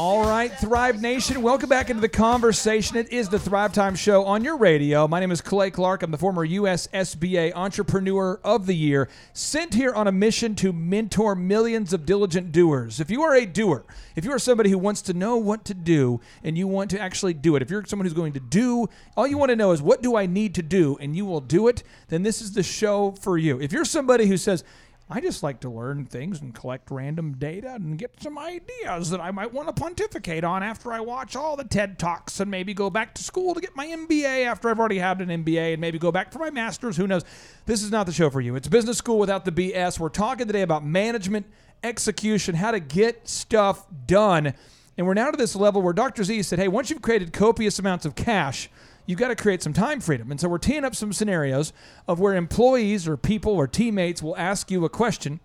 All 0.00 0.20
right, 0.20 0.56
Thrive 0.60 1.02
Nation, 1.02 1.42
welcome 1.42 1.68
back 1.68 1.90
into 1.90 2.00
the 2.00 2.08
conversation. 2.08 2.96
It 2.96 3.12
is 3.12 3.28
the 3.28 3.38
Thrive 3.40 3.72
Time 3.72 3.96
Show 3.96 4.24
on 4.26 4.44
your 4.44 4.56
radio. 4.56 5.08
My 5.08 5.18
name 5.18 5.32
is 5.32 5.40
Clay 5.40 5.72
Clark. 5.72 6.04
I'm 6.04 6.12
the 6.12 6.16
former 6.16 6.44
US 6.44 6.86
SBA 6.94 7.52
Entrepreneur 7.56 8.38
of 8.44 8.66
the 8.66 8.76
Year, 8.76 9.08
sent 9.32 9.74
here 9.74 9.92
on 9.92 10.06
a 10.06 10.12
mission 10.12 10.54
to 10.54 10.72
mentor 10.72 11.34
millions 11.34 11.92
of 11.92 12.06
diligent 12.06 12.52
doers. 12.52 13.00
If 13.00 13.10
you 13.10 13.22
are 13.22 13.34
a 13.34 13.44
doer, 13.44 13.84
if 14.14 14.24
you 14.24 14.30
are 14.30 14.38
somebody 14.38 14.70
who 14.70 14.78
wants 14.78 15.02
to 15.02 15.14
know 15.14 15.36
what 15.36 15.64
to 15.64 15.74
do 15.74 16.20
and 16.44 16.56
you 16.56 16.68
want 16.68 16.90
to 16.90 17.00
actually 17.00 17.34
do 17.34 17.56
it, 17.56 17.62
if 17.62 17.68
you're 17.68 17.84
someone 17.84 18.06
who's 18.06 18.14
going 18.14 18.34
to 18.34 18.40
do, 18.40 18.86
all 19.16 19.26
you 19.26 19.36
want 19.36 19.50
to 19.50 19.56
know 19.56 19.72
is 19.72 19.82
what 19.82 20.00
do 20.00 20.14
I 20.14 20.26
need 20.26 20.54
to 20.54 20.62
do 20.62 20.96
and 21.00 21.16
you 21.16 21.26
will 21.26 21.40
do 21.40 21.66
it, 21.66 21.82
then 22.06 22.22
this 22.22 22.40
is 22.40 22.52
the 22.52 22.62
show 22.62 23.16
for 23.20 23.36
you. 23.36 23.60
If 23.60 23.72
you're 23.72 23.84
somebody 23.84 24.26
who 24.26 24.36
says, 24.36 24.62
I 25.10 25.20
just 25.20 25.42
like 25.42 25.60
to 25.60 25.70
learn 25.70 26.04
things 26.04 26.42
and 26.42 26.54
collect 26.54 26.90
random 26.90 27.32
data 27.38 27.74
and 27.74 27.96
get 27.96 28.22
some 28.22 28.36
ideas 28.36 29.08
that 29.08 29.20
I 29.20 29.30
might 29.30 29.54
want 29.54 29.68
to 29.68 29.72
pontificate 29.72 30.44
on 30.44 30.62
after 30.62 30.92
I 30.92 31.00
watch 31.00 31.34
all 31.34 31.56
the 31.56 31.64
TED 31.64 31.98
Talks 31.98 32.40
and 32.40 32.50
maybe 32.50 32.74
go 32.74 32.90
back 32.90 33.14
to 33.14 33.22
school 33.22 33.54
to 33.54 33.60
get 33.60 33.74
my 33.74 33.86
MBA 33.86 34.44
after 34.44 34.68
I've 34.68 34.78
already 34.78 34.98
had 34.98 35.22
an 35.22 35.28
MBA 35.44 35.72
and 35.72 35.80
maybe 35.80 35.98
go 35.98 36.12
back 36.12 36.30
for 36.30 36.40
my 36.40 36.50
master's. 36.50 36.98
Who 36.98 37.06
knows? 37.06 37.24
This 37.64 37.82
is 37.82 37.90
not 37.90 38.04
the 38.04 38.12
show 38.12 38.28
for 38.28 38.42
you. 38.42 38.54
It's 38.54 38.68
business 38.68 38.98
school 38.98 39.18
without 39.18 39.46
the 39.46 39.52
BS. 39.52 39.98
We're 39.98 40.10
talking 40.10 40.46
today 40.46 40.60
about 40.60 40.84
management, 40.84 41.46
execution, 41.82 42.54
how 42.54 42.72
to 42.72 42.80
get 42.80 43.26
stuff 43.26 43.86
done. 44.06 44.52
And 44.98 45.06
we're 45.06 45.14
now 45.14 45.30
to 45.30 45.38
this 45.38 45.56
level 45.56 45.80
where 45.80 45.94
Dr. 45.94 46.22
Z 46.22 46.42
said, 46.42 46.58
hey, 46.58 46.68
once 46.68 46.90
you've 46.90 47.00
created 47.00 47.32
copious 47.32 47.78
amounts 47.78 48.04
of 48.04 48.14
cash, 48.14 48.68
you've 49.08 49.18
got 49.18 49.28
to 49.28 49.34
create 49.36 49.62
some 49.62 49.72
time 49.72 50.00
freedom. 50.00 50.30
And 50.30 50.38
so 50.38 50.48
we're 50.48 50.58
teeing 50.58 50.84
up 50.84 50.94
some 50.94 51.12
scenarios 51.12 51.72
of 52.06 52.20
where 52.20 52.36
employees 52.36 53.08
or 53.08 53.16
people 53.16 53.52
or 53.54 53.66
teammates 53.66 54.22
will 54.22 54.36
ask 54.36 54.70
you 54.70 54.84
a 54.84 54.88
question. 54.90 55.40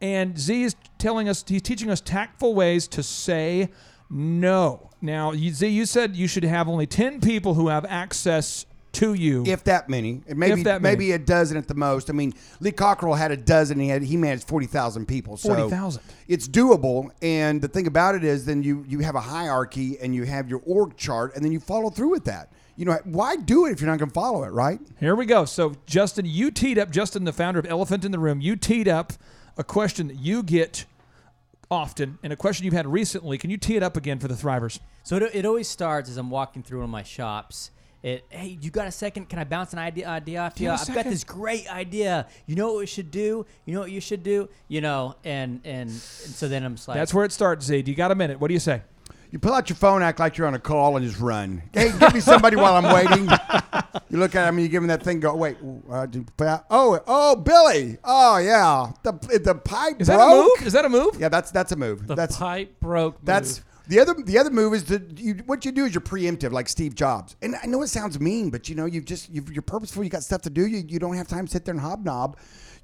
And 0.00 0.38
Z 0.38 0.62
is 0.62 0.76
telling 0.96 1.28
us, 1.28 1.44
he's 1.46 1.60
teaching 1.60 1.90
us 1.90 2.00
tactful 2.00 2.54
ways 2.54 2.86
to 2.88 3.02
say 3.02 3.68
no. 4.08 4.90
Now, 5.02 5.32
you- 5.32 5.52
Z, 5.52 5.66
you 5.68 5.86
said 5.86 6.14
you 6.16 6.28
should 6.28 6.44
have 6.44 6.68
only 6.68 6.86
10 6.86 7.20
people 7.20 7.54
who 7.54 7.68
have 7.68 7.84
access 7.84 8.64
to 8.92 9.14
you. 9.14 9.44
If 9.46 9.64
that 9.64 9.88
many, 9.88 10.20
And 10.26 10.38
maybe 10.38 10.60
If 10.60 10.64
that 10.64 10.82
many. 10.82 10.96
maybe 10.96 11.12
a 11.12 11.18
dozen 11.18 11.56
at 11.56 11.68
the 11.68 11.74
most. 11.74 12.10
I 12.10 12.12
mean, 12.12 12.32
Lee 12.60 12.72
Cockerell 12.72 13.14
had 13.14 13.30
a 13.30 13.36
dozen. 13.36 13.78
He 13.78 13.88
had 13.88 14.02
he 14.02 14.16
managed 14.16 14.48
forty 14.48 14.66
thousand 14.66 15.06
people. 15.06 15.36
So 15.36 15.48
40,000. 15.54 16.02
It's 16.26 16.48
doable. 16.48 17.10
And 17.22 17.62
the 17.62 17.68
thing 17.68 17.86
about 17.86 18.16
it 18.16 18.24
is, 18.24 18.46
then 18.46 18.64
you 18.64 18.84
you 18.88 18.98
have 19.00 19.14
a 19.14 19.20
hierarchy 19.20 19.96
and 20.00 20.12
you 20.12 20.24
have 20.24 20.48
your 20.50 20.60
org 20.66 20.96
chart, 20.96 21.36
and 21.36 21.44
then 21.44 21.52
you 21.52 21.60
follow 21.60 21.88
through 21.90 22.10
with 22.10 22.24
that. 22.24 22.52
You 22.80 22.86
know, 22.86 22.98
why 23.04 23.36
do 23.36 23.66
it 23.66 23.72
if 23.72 23.82
you're 23.82 23.90
not 23.90 23.98
going 23.98 24.08
to 24.08 24.14
follow 24.14 24.42
it, 24.42 24.52
right? 24.52 24.80
Here 24.98 25.14
we 25.14 25.26
go. 25.26 25.44
So, 25.44 25.74
Justin, 25.84 26.24
you 26.24 26.50
teed 26.50 26.78
up, 26.78 26.90
Justin, 26.90 27.24
the 27.24 27.32
founder 27.34 27.60
of 27.60 27.66
Elephant 27.66 28.06
in 28.06 28.10
the 28.10 28.18
Room, 28.18 28.40
you 28.40 28.56
teed 28.56 28.88
up 28.88 29.12
a 29.58 29.62
question 29.62 30.08
that 30.08 30.18
you 30.18 30.42
get 30.42 30.86
often 31.70 32.18
and 32.22 32.32
a 32.32 32.36
question 32.36 32.64
you've 32.64 32.72
had 32.72 32.86
recently. 32.86 33.36
Can 33.36 33.50
you 33.50 33.58
tee 33.58 33.76
it 33.76 33.82
up 33.82 33.98
again 33.98 34.18
for 34.18 34.28
the 34.28 34.34
Thrivers? 34.34 34.80
So 35.02 35.16
it, 35.16 35.34
it 35.34 35.44
always 35.44 35.68
starts 35.68 36.08
as 36.08 36.16
I'm 36.16 36.30
walking 36.30 36.62
through 36.62 36.78
one 36.78 36.84
of 36.84 36.90
my 36.90 37.02
shops. 37.02 37.70
It, 38.02 38.24
hey, 38.30 38.56
you 38.58 38.70
got 38.70 38.86
a 38.86 38.92
second? 38.92 39.28
Can 39.28 39.38
I 39.38 39.44
bounce 39.44 39.74
an 39.74 39.78
idea, 39.78 40.08
idea 40.08 40.40
off 40.40 40.58
you? 40.58 40.68
you 40.68 40.72
I've 40.72 40.80
have 40.80 40.94
got 40.94 41.04
this 41.04 41.22
great 41.22 41.70
idea. 41.70 42.28
You 42.46 42.56
know 42.56 42.68
what 42.68 42.78
we 42.78 42.86
should 42.86 43.10
do? 43.10 43.44
You 43.66 43.74
know 43.74 43.80
what 43.80 43.90
you 43.90 44.00
should 44.00 44.22
do? 44.22 44.48
You 44.68 44.80
know, 44.80 45.16
and 45.22 45.60
and, 45.64 45.90
and 45.90 45.92
so 45.92 46.48
then 46.48 46.64
I'm 46.64 46.76
just 46.76 46.88
like, 46.88 46.96
That's 46.96 47.12
where 47.12 47.26
it 47.26 47.32
starts, 47.32 47.66
Z. 47.66 47.82
Do 47.82 47.90
you 47.90 47.96
got 47.98 48.10
a 48.10 48.14
minute? 48.14 48.40
What 48.40 48.48
do 48.48 48.54
you 48.54 48.60
say? 48.60 48.80
You 49.30 49.38
pull 49.38 49.54
out 49.54 49.68
your 49.68 49.76
phone, 49.76 50.02
act 50.02 50.18
like 50.18 50.36
you're 50.36 50.46
on 50.46 50.54
a 50.54 50.58
call, 50.58 50.96
and 50.96 51.06
just 51.06 51.20
run. 51.20 51.62
Hey, 51.72 51.92
give 51.98 52.12
me 52.14 52.20
somebody 52.20 52.56
while 52.56 52.74
I'm 52.74 52.92
waiting. 52.92 53.28
You 54.08 54.18
look 54.18 54.34
at 54.34 54.48
him, 54.48 54.56
and 54.56 54.62
you 54.62 54.68
give 54.68 54.82
him 54.82 54.88
that 54.88 55.04
thing. 55.04 55.20
Go 55.20 55.36
wait. 55.36 55.56
Uh, 55.88 56.06
oh, 56.68 56.98
oh, 57.06 57.36
Billy. 57.36 57.98
Oh, 58.02 58.38
yeah. 58.38 58.90
The 59.04 59.12
the 59.38 59.54
pipe 59.54 60.00
Is 60.00 60.08
broke. 60.08 60.18
that 60.18 60.26
a 60.26 60.42
move? 60.42 60.66
Is 60.66 60.72
that 60.72 60.84
a 60.84 60.88
move? 60.88 61.20
Yeah, 61.20 61.28
that's 61.28 61.52
that's 61.52 61.70
a 61.70 61.76
move. 61.76 62.08
The 62.08 62.16
that's 62.16 62.36
pipe 62.36 62.80
broke. 62.80 63.18
That's 63.22 63.62
the 63.86 64.00
other. 64.00 64.14
The 64.14 64.36
other 64.38 64.50
move 64.50 64.74
is 64.74 64.84
that 64.86 65.18
you. 65.18 65.34
What 65.46 65.64
you 65.64 65.70
do 65.70 65.84
is 65.84 65.94
you're 65.94 66.00
preemptive, 66.00 66.50
like 66.50 66.68
Steve 66.68 66.96
Jobs. 66.96 67.36
And 67.40 67.54
I 67.62 67.66
know 67.66 67.82
it 67.82 67.88
sounds 67.88 68.18
mean, 68.18 68.50
but 68.50 68.68
you 68.68 68.74
know 68.74 68.86
you've 68.86 69.04
just 69.04 69.30
you've, 69.30 69.52
you're 69.52 69.62
purposeful. 69.62 70.02
You 70.02 70.10
got 70.10 70.24
stuff 70.24 70.42
to 70.42 70.50
do. 70.50 70.66
You 70.66 70.82
you 70.86 70.98
don't 70.98 71.14
have 71.14 71.28
time 71.28 71.46
to 71.46 71.52
sit 71.52 71.64
there 71.64 71.72
and 71.74 71.80
hobnob. 71.80 72.36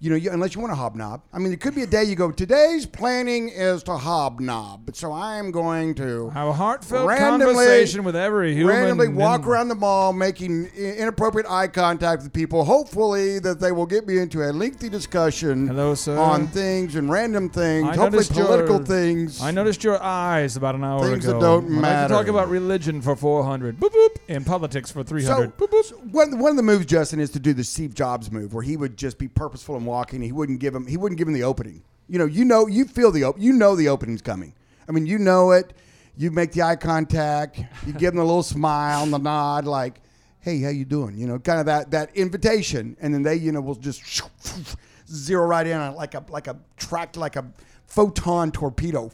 You 0.07 0.11
know, 0.11 0.16
you, 0.19 0.31
unless 0.31 0.55
you 0.55 0.61
want 0.61 0.70
to 0.70 0.77
hobnob. 0.77 1.23
I 1.33 1.41
mean, 1.41 1.53
it 1.53 1.61
could 1.61 1.74
be 1.74 1.83
a 1.83 1.87
day 1.89 2.05
you 2.05 2.15
go. 2.15 2.31
Today's 2.31 2.87
planning 2.87 3.49
is 3.49 3.83
to 3.83 3.97
hobnob, 3.97 4.95
so 4.95 5.12
I'm 5.12 5.51
going 5.51 5.97
to 5.97 6.31
Have 6.31 6.47
a 6.47 6.53
heartfelt 6.53 7.09
randomly- 7.09 7.47
conversation 7.55 8.05
with 8.05 8.15
every 8.15 8.55
human. 8.55 8.73
randomly 8.77 9.09
walk 9.09 9.41
and- 9.41 9.49
around 9.49 9.66
the 9.66 9.74
mall, 9.74 10.12
making 10.12 10.66
inappropriate 10.77 11.51
eye 11.51 11.66
contact 11.66 12.23
with 12.23 12.33
people. 12.33 12.65
Hopefully, 12.65 13.41
that 13.41 13.59
they 13.59 13.73
will 13.73 13.85
get 13.85 14.07
me 14.07 14.19
into 14.19 14.45
a 14.49 14.53
lengthy 14.53 14.89
discussion 14.89 15.66
Hello, 15.66 15.97
sir. 15.97 16.16
on 16.16 16.47
things 16.47 16.95
and 16.95 17.11
random 17.11 17.49
things. 17.49 17.89
I 17.89 17.97
hopefully, 17.97 18.23
political 18.31 18.77
your- 18.77 18.85
things. 18.87 19.43
I 19.43 19.51
noticed 19.51 19.83
your 19.83 20.01
eyes 20.01 20.57
about 20.57 20.77
an 20.77 20.85
hour 20.85 21.05
Things 21.05 21.24
ago. 21.24 21.33
that 21.33 21.41
don't 21.41 21.65
I'd 21.65 21.70
like 21.73 21.81
matter. 21.83 22.09
to 22.15 22.15
talk 22.15 22.28
about 22.28 22.49
religion 22.49 23.03
for 23.03 23.16
400. 23.16 23.81
Boop 23.81 23.91
boop. 23.91 24.16
And 24.28 24.47
politics 24.47 24.93
for 24.93 25.03
300. 25.03 25.53
So, 25.59 25.83
so 25.83 25.97
one, 26.12 26.39
one 26.39 26.51
of 26.53 26.57
the 26.57 26.62
moves, 26.62 26.87
Justin, 26.87 27.19
is 27.19 27.31
to 27.31 27.41
do 27.41 27.53
the 27.53 27.65
Steve 27.65 27.93
Jobs 27.93 28.31
move, 28.31 28.55
where 28.55 28.62
he 28.62 28.77
would 28.77 28.97
just 28.97 29.19
be 29.19 29.27
purposeful 29.27 29.74
and 29.77 29.85
walking. 29.97 30.20
He 30.20 30.32
wouldn't 30.32 30.60
give 30.60 30.74
him. 30.74 30.86
He 30.86 30.97
wouldn't 30.97 31.18
give 31.18 31.27
him 31.27 31.35
the 31.35 31.43
opening. 31.43 31.82
You 32.09 32.18
know, 32.18 32.27
you 32.27 32.44
know, 32.44 32.66
you 32.66 32.85
feel 32.85 33.10
the 33.10 33.24
op- 33.24 33.40
you 33.40 33.52
know 33.52 33.74
the 33.74 33.89
opening's 33.89 34.23
coming. 34.23 34.55
I 34.89 34.93
mean, 34.93 35.06
you 35.06 35.18
know 35.18 35.52
it. 35.52 35.73
You 36.16 36.31
make 36.31 36.52
the 36.52 36.62
eye 36.62 36.77
contact. 36.77 37.59
You 37.86 37.93
give 37.93 38.12
them 38.12 38.20
a 38.20 38.24
little 38.24 38.43
smile 38.43 39.02
and 39.02 39.12
the 39.12 39.18
nod, 39.18 39.64
like, 39.64 40.01
"Hey, 40.40 40.60
how 40.60 40.68
you 40.68 40.85
doing?" 40.85 41.16
You 41.16 41.27
know, 41.27 41.39
kind 41.39 41.60
of 41.60 41.66
that 41.66 41.90
that 41.90 42.14
invitation, 42.14 42.97
and 43.01 43.12
then 43.12 43.23
they, 43.23 43.36
you 43.36 43.52
know, 43.52 43.60
will 43.60 43.74
just 43.74 44.02
zero 45.10 45.47
right 45.47 45.66
in 45.66 45.77
on 45.77 45.93
it 45.93 45.97
like 45.97 46.14
a 46.14 46.24
like 46.28 46.47
a 46.47 46.56
tracked 46.77 47.16
like 47.16 47.36
a 47.36 47.44
photon 47.86 48.52
torpedo, 48.52 49.10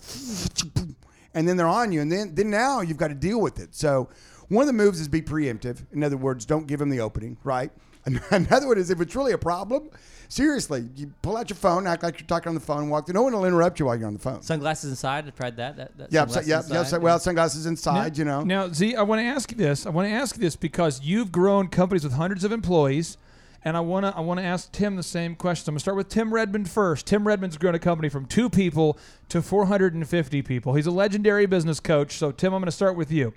and 1.35 1.49
then 1.49 1.57
they're 1.57 1.67
on 1.67 1.93
you, 1.93 2.01
and 2.01 2.11
then 2.11 2.35
then 2.35 2.51
now 2.51 2.81
you've 2.81 2.99
got 2.99 3.09
to 3.09 3.15
deal 3.29 3.41
with 3.41 3.61
it. 3.61 3.75
So 3.75 4.09
one 4.49 4.63
of 4.63 4.67
the 4.67 4.73
moves 4.75 5.01
is 5.01 5.09
be 5.09 5.23
preemptive. 5.23 5.79
In 5.93 6.03
other 6.03 6.17
words, 6.17 6.45
don't 6.45 6.67
give 6.67 6.79
them 6.81 6.91
the 6.91 7.01
opening, 7.01 7.37
right? 7.45 7.71
Another 8.31 8.67
one 8.67 8.79
is 8.79 8.91
if 8.91 9.01
it's 9.01 9.15
really 9.15 9.33
a 9.33 9.39
problem, 9.39 9.89
seriously, 10.29 10.89
you 10.97 11.13
pull 11.23 11.37
out 11.37 11.49
your 11.51 11.57
phone, 11.57 11.87
act 11.87 12.03
like 12.03 12.19
you're 12.19 12.27
talking 12.27 12.49
on 12.49 12.55
the 12.55 12.61
phone, 12.61 12.89
walk 12.91 13.07
through. 13.07 13.15
No 13.15 13.23
one 13.23 13.33
will 13.33 13.45
interrupt 13.45 13.79
you 13.79 13.87
while 13.87 13.97
you're 13.97 14.09
on 14.09 14.15
the 14.15 14.19
phone. 14.19 14.43
Sunglasses 14.43 14.91
inside. 14.91 15.27
I 15.27 15.31
tried 15.31 15.57
that. 15.59 15.77
that, 15.77 15.97
that 15.99 16.13
Yeah, 16.13 16.27
so, 16.27 16.33
sunglasses 16.41 16.49
yeah, 16.49 16.55
yeah. 16.75 16.81
inside. 16.81 16.91
So, 16.91 16.99
well, 17.01 17.19
sunglasses 17.19 17.67
inside, 17.67 18.13
Now- 18.15 18.19
you 18.19 18.25
know. 18.25 18.43
Now, 18.43 18.69
Z, 18.69 18.97
I 18.97 19.03
want 19.03 19.21
to 19.21 19.25
ask 19.25 19.51
you 19.53 19.57
this. 19.57 19.87
I 19.87 19.91
want 19.91 20.09
to 20.09 20.13
ask 20.15 20.37
you 20.37 20.41
this 20.41 20.57
because 20.57 21.01
you've 21.03 21.31
grown 21.31 21.69
companies 21.69 22.03
with 22.03 22.15
hundreds 22.15 22.43
of 22.45 22.51
employees, 22.51 23.19
and 23.65 23.77
I 23.77 23.81
want 23.81 24.05
to 24.05 24.17
I 24.17 24.21
want 24.21 24.41
to 24.41 24.45
ask 24.45 24.73
Tim 24.73 24.97
the 24.97 25.05
same 25.05 25.37
question. 25.37 25.71
I'm 25.71 25.75
going 25.75 25.79
to 25.79 25.83
start 25.83 25.97
with 25.97 26.09
Tim 26.09 26.35
Redmond 26.35 26.69
first. 26.69 27.07
Tim 27.07 27.25
Redmond's 27.29 27.57
grown 27.57 27.77
a 27.77 27.79
company 27.79 28.09
from 28.09 28.27
two 28.27 28.51
people 28.51 28.99
to 29.29 29.41
450 29.41 30.43
people. 30.43 30.75
He's 30.75 30.87
a 30.87 30.91
legendary 30.91 31.47
business 31.47 31.79
coach. 31.79 32.17
So, 32.19 32.33
Tim, 32.33 32.53
I'm 32.53 32.61
going 32.61 32.67
to 32.67 32.73
start 32.73 32.97
with 32.97 33.13
you. 33.13 33.33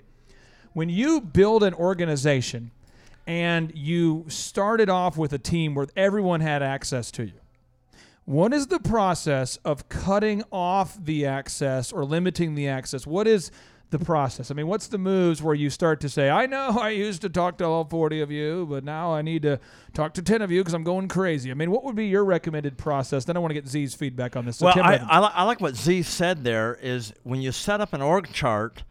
When 0.72 0.88
you 0.88 1.20
build 1.20 1.62
an 1.62 1.74
organization 1.74 2.72
and 3.26 3.72
you 3.74 4.24
started 4.28 4.88
off 4.88 5.16
with 5.16 5.32
a 5.32 5.38
team 5.38 5.74
where 5.74 5.86
everyone 5.96 6.40
had 6.40 6.62
access 6.62 7.10
to 7.12 7.24
you, 7.26 7.40
what 8.24 8.52
is 8.52 8.66
the 8.66 8.80
process 8.80 9.56
of 9.58 9.88
cutting 9.88 10.42
off 10.50 10.98
the 11.02 11.26
access 11.26 11.92
or 11.92 12.04
limiting 12.04 12.54
the 12.54 12.68
access? 12.68 13.06
What 13.06 13.28
is 13.28 13.52
the 13.90 14.00
process? 14.00 14.50
I 14.50 14.54
mean, 14.54 14.66
what's 14.66 14.88
the 14.88 14.98
moves 14.98 15.40
where 15.40 15.54
you 15.54 15.70
start 15.70 16.00
to 16.00 16.08
say, 16.08 16.28
I 16.28 16.46
know 16.46 16.76
I 16.80 16.90
used 16.90 17.22
to 17.22 17.28
talk 17.28 17.58
to 17.58 17.64
all 17.64 17.84
40 17.84 18.20
of 18.20 18.32
you, 18.32 18.66
but 18.68 18.82
now 18.82 19.12
I 19.12 19.22
need 19.22 19.42
to 19.42 19.60
talk 19.94 20.14
to 20.14 20.22
10 20.22 20.42
of 20.42 20.50
you 20.50 20.60
because 20.60 20.74
I'm 20.74 20.82
going 20.82 21.06
crazy? 21.06 21.52
I 21.52 21.54
mean, 21.54 21.70
what 21.70 21.84
would 21.84 21.94
be 21.94 22.06
your 22.08 22.24
recommended 22.24 22.76
process? 22.76 23.24
Then 23.24 23.36
I 23.36 23.40
want 23.40 23.50
to 23.50 23.54
get 23.54 23.68
Z's 23.68 23.94
feedback 23.94 24.36
on 24.36 24.44
this. 24.44 24.56
So 24.56 24.66
well, 24.66 24.80
I, 24.80 24.96
I, 24.96 25.18
I 25.20 25.42
like 25.44 25.60
what 25.60 25.76
Z 25.76 26.02
said 26.02 26.42
there 26.42 26.76
is 26.82 27.12
when 27.22 27.40
you 27.40 27.52
set 27.52 27.80
up 27.80 27.92
an 27.92 28.02
org 28.02 28.32
chart, 28.32 28.82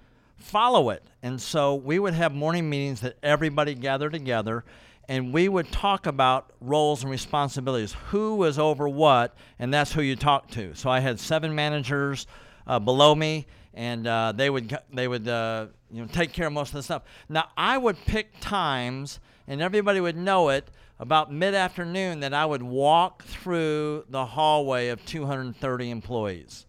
follow 0.45 0.91
it. 0.91 1.03
And 1.23 1.41
so 1.41 1.76
we 1.76 1.97
would 1.97 2.13
have 2.13 2.34
morning 2.34 2.69
meetings 2.69 3.01
that 3.01 3.17
everybody 3.23 3.73
gathered 3.73 4.13
together 4.13 4.63
and 5.07 5.34
we 5.34 5.47
would 5.49 5.72
talk 5.72 6.05
about 6.05 6.51
roles 6.61 7.03
and 7.03 7.11
responsibilities. 7.11 7.95
Who 8.09 8.35
was 8.35 8.57
over 8.57 8.89
what, 8.89 9.35
and 9.59 9.73
that's 9.73 9.93
who 9.93 10.01
you 10.01 10.15
talked 10.15 10.53
to. 10.53 10.73
So 10.76 10.89
I 10.89 10.99
had 10.99 11.19
seven 11.19 11.53
managers 11.53 12.26
uh, 12.65 12.80
below 12.80 13.13
me, 13.13 13.45
and 13.73 14.07
uh, 14.07 14.31
they 14.35 14.49
would 14.49 14.76
they 14.91 15.07
would 15.07 15.27
uh, 15.27 15.67
you 15.91 16.01
know 16.01 16.07
take 16.07 16.34
care 16.34 16.47
of 16.47 16.53
most 16.53 16.69
of 16.69 16.76
the 16.76 16.84
stuff. 16.84 17.03
Now 17.30 17.49
I 17.55 17.77
would 17.77 17.97
pick 18.05 18.39
times, 18.39 19.19
and 19.47 19.61
everybody 19.61 19.99
would 19.99 20.17
know 20.17 20.49
it 20.49 20.69
about 20.99 21.31
mid 21.31 21.53
afternoon 21.53 22.22
that 22.22 22.34
I 22.34 22.45
would 22.45 22.63
walk 22.63 23.23
through 23.26 24.05
the 24.09 24.26
hallway 24.26 24.89
of 24.89 25.05
230 25.05 25.91
employees 25.91 26.65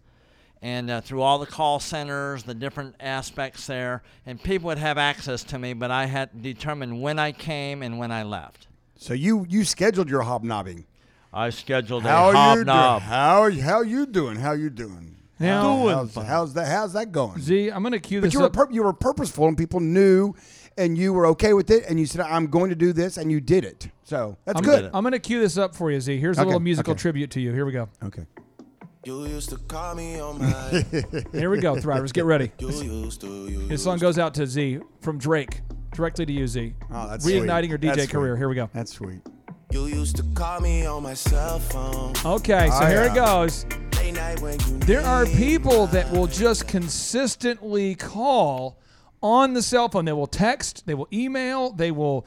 and 0.61 0.89
uh, 0.89 1.01
through 1.01 1.21
all 1.21 1.39
the 1.39 1.45
call 1.45 1.79
centers, 1.79 2.43
the 2.43 2.53
different 2.53 2.95
aspects 2.99 3.67
there, 3.67 4.03
and 4.25 4.41
people 4.41 4.67
would 4.67 4.77
have 4.77 4.97
access 4.97 5.43
to 5.45 5.59
me, 5.59 5.73
but 5.73 5.91
I 5.91 6.05
had 6.05 6.31
to 6.31 6.37
determine 6.37 6.99
when 7.01 7.19
I 7.19 7.31
came 7.31 7.81
and 7.83 7.99
when 7.99 8.11
I 8.11 8.23
left. 8.23 8.67
So 8.95 9.13
you 9.13 9.45
you 9.47 9.63
scheduled 9.63 10.09
your 10.09 10.23
hobnobbing. 10.23 10.85
I 11.33 11.49
scheduled 11.51 12.03
How 12.03 12.25
a 12.25 12.27
you 12.29 12.55
doing? 12.55 12.67
hobnob. 12.67 13.01
How 13.03 13.51
how 13.51 13.81
you 13.81 14.05
doing? 14.05 14.37
How 14.37 14.49
are 14.49 14.55
you 14.57 14.69
doing? 14.69 15.15
Now- 15.39 15.61
How- 15.61 15.77
Doing 15.83 15.95
how's, 15.95 16.15
how's 16.15 16.53
that? 16.55 16.67
How's 16.67 16.93
that 16.93 17.11
going? 17.11 17.39
Z, 17.39 17.69
I'm 17.69 17.83
going 17.83 17.91
to 17.91 17.99
cue 17.99 18.21
But 18.21 18.27
this 18.27 18.33
you 18.33 18.39
were 18.39 18.47
up. 18.47 18.53
pur- 18.53 18.71
you 18.71 18.81
were 18.81 18.93
purposeful, 18.93 19.47
and 19.47 19.55
people 19.55 19.79
knew, 19.79 20.33
and 20.79 20.97
you 20.97 21.13
were 21.13 21.27
okay 21.27 21.53
with 21.53 21.69
it, 21.69 21.83
and 21.87 21.99
you 21.99 22.07
said, 22.07 22.21
"I'm 22.21 22.47
going 22.47 22.71
to 22.71 22.75
do 22.75 22.91
this," 22.91 23.17
and 23.17 23.31
you 23.31 23.39
did 23.39 23.63
it. 23.63 23.87
So 24.03 24.35
that's 24.45 24.57
I'm 24.57 24.63
good. 24.63 24.85
I'm 24.95 25.03
going 25.03 25.11
to 25.11 25.19
cue 25.19 25.39
this 25.39 25.55
up 25.59 25.75
for 25.75 25.91
you, 25.91 26.01
Z. 26.01 26.17
Here's 26.17 26.39
a 26.39 26.43
little 26.43 26.59
musical 26.59 26.93
okay. 26.93 26.99
tribute 27.01 27.29
to 27.31 27.39
you. 27.41 27.51
Here 27.53 27.65
we 27.67 27.71
go. 27.71 27.87
Okay. 28.03 28.25
You 29.07 29.25
used 29.25 29.51
to 29.51 29.55
call 29.69 29.95
me 29.95 30.19
on 30.19 30.37
my. 30.37 30.85
Here 31.31 31.49
we 31.49 31.61
go, 31.61 31.77
Thrivers. 31.77 32.11
Get 32.11 32.25
ready. 32.25 32.51
You 32.59 32.67
used 32.71 33.21
to. 33.21 33.47
You 33.47 33.59
His 33.61 33.81
song 33.81 33.99
goes 33.99 34.19
out 34.19 34.33
to 34.33 34.45
Z 34.45 34.79
from 34.99 35.17
Drake, 35.17 35.61
directly 35.93 36.25
to 36.25 36.33
you, 36.33 36.45
Z. 36.45 36.73
Oh, 36.91 37.07
that's 37.07 37.25
Reigniting 37.25 37.59
sweet. 37.61 37.69
your 37.69 37.77
DJ 37.77 37.95
That's 37.95 38.11
career. 38.11 38.33
sweet. 38.33 38.39
Here 38.39 38.49
we 38.49 38.55
go. 38.55 38.69
That's 38.73 38.91
sweet. 38.91 39.21
You 39.71 39.85
used 39.85 40.17
to 40.17 40.23
call 40.35 40.59
me 40.59 40.85
on 40.85 41.03
my 41.03 41.13
cell 41.13 41.57
phone. 41.59 42.15
Okay, 42.25 42.67
so 42.69 42.79
Oh, 42.81 42.85
here 42.87 43.05
yeah. 43.05 43.11
it 43.13 43.15
goes. 43.15 43.65
Late 43.95 44.13
night 44.13 44.41
when 44.41 44.59
you 44.59 44.77
There 44.79 45.05
are 45.05 45.23
need 45.23 45.37
people 45.37 45.87
that 45.87 46.11
will 46.11 46.27
just 46.27 46.67
consistently 46.67 47.95
call 47.95 48.77
on 49.21 49.53
the 49.53 49.61
cell 49.61 49.89
phone. 49.89 50.05
They 50.05 50.13
will 50.13 50.27
text, 50.27 50.85
they 50.85 50.93
will 50.93 51.07
email, 51.11 51.71
they 51.71 51.91
will 51.91 52.25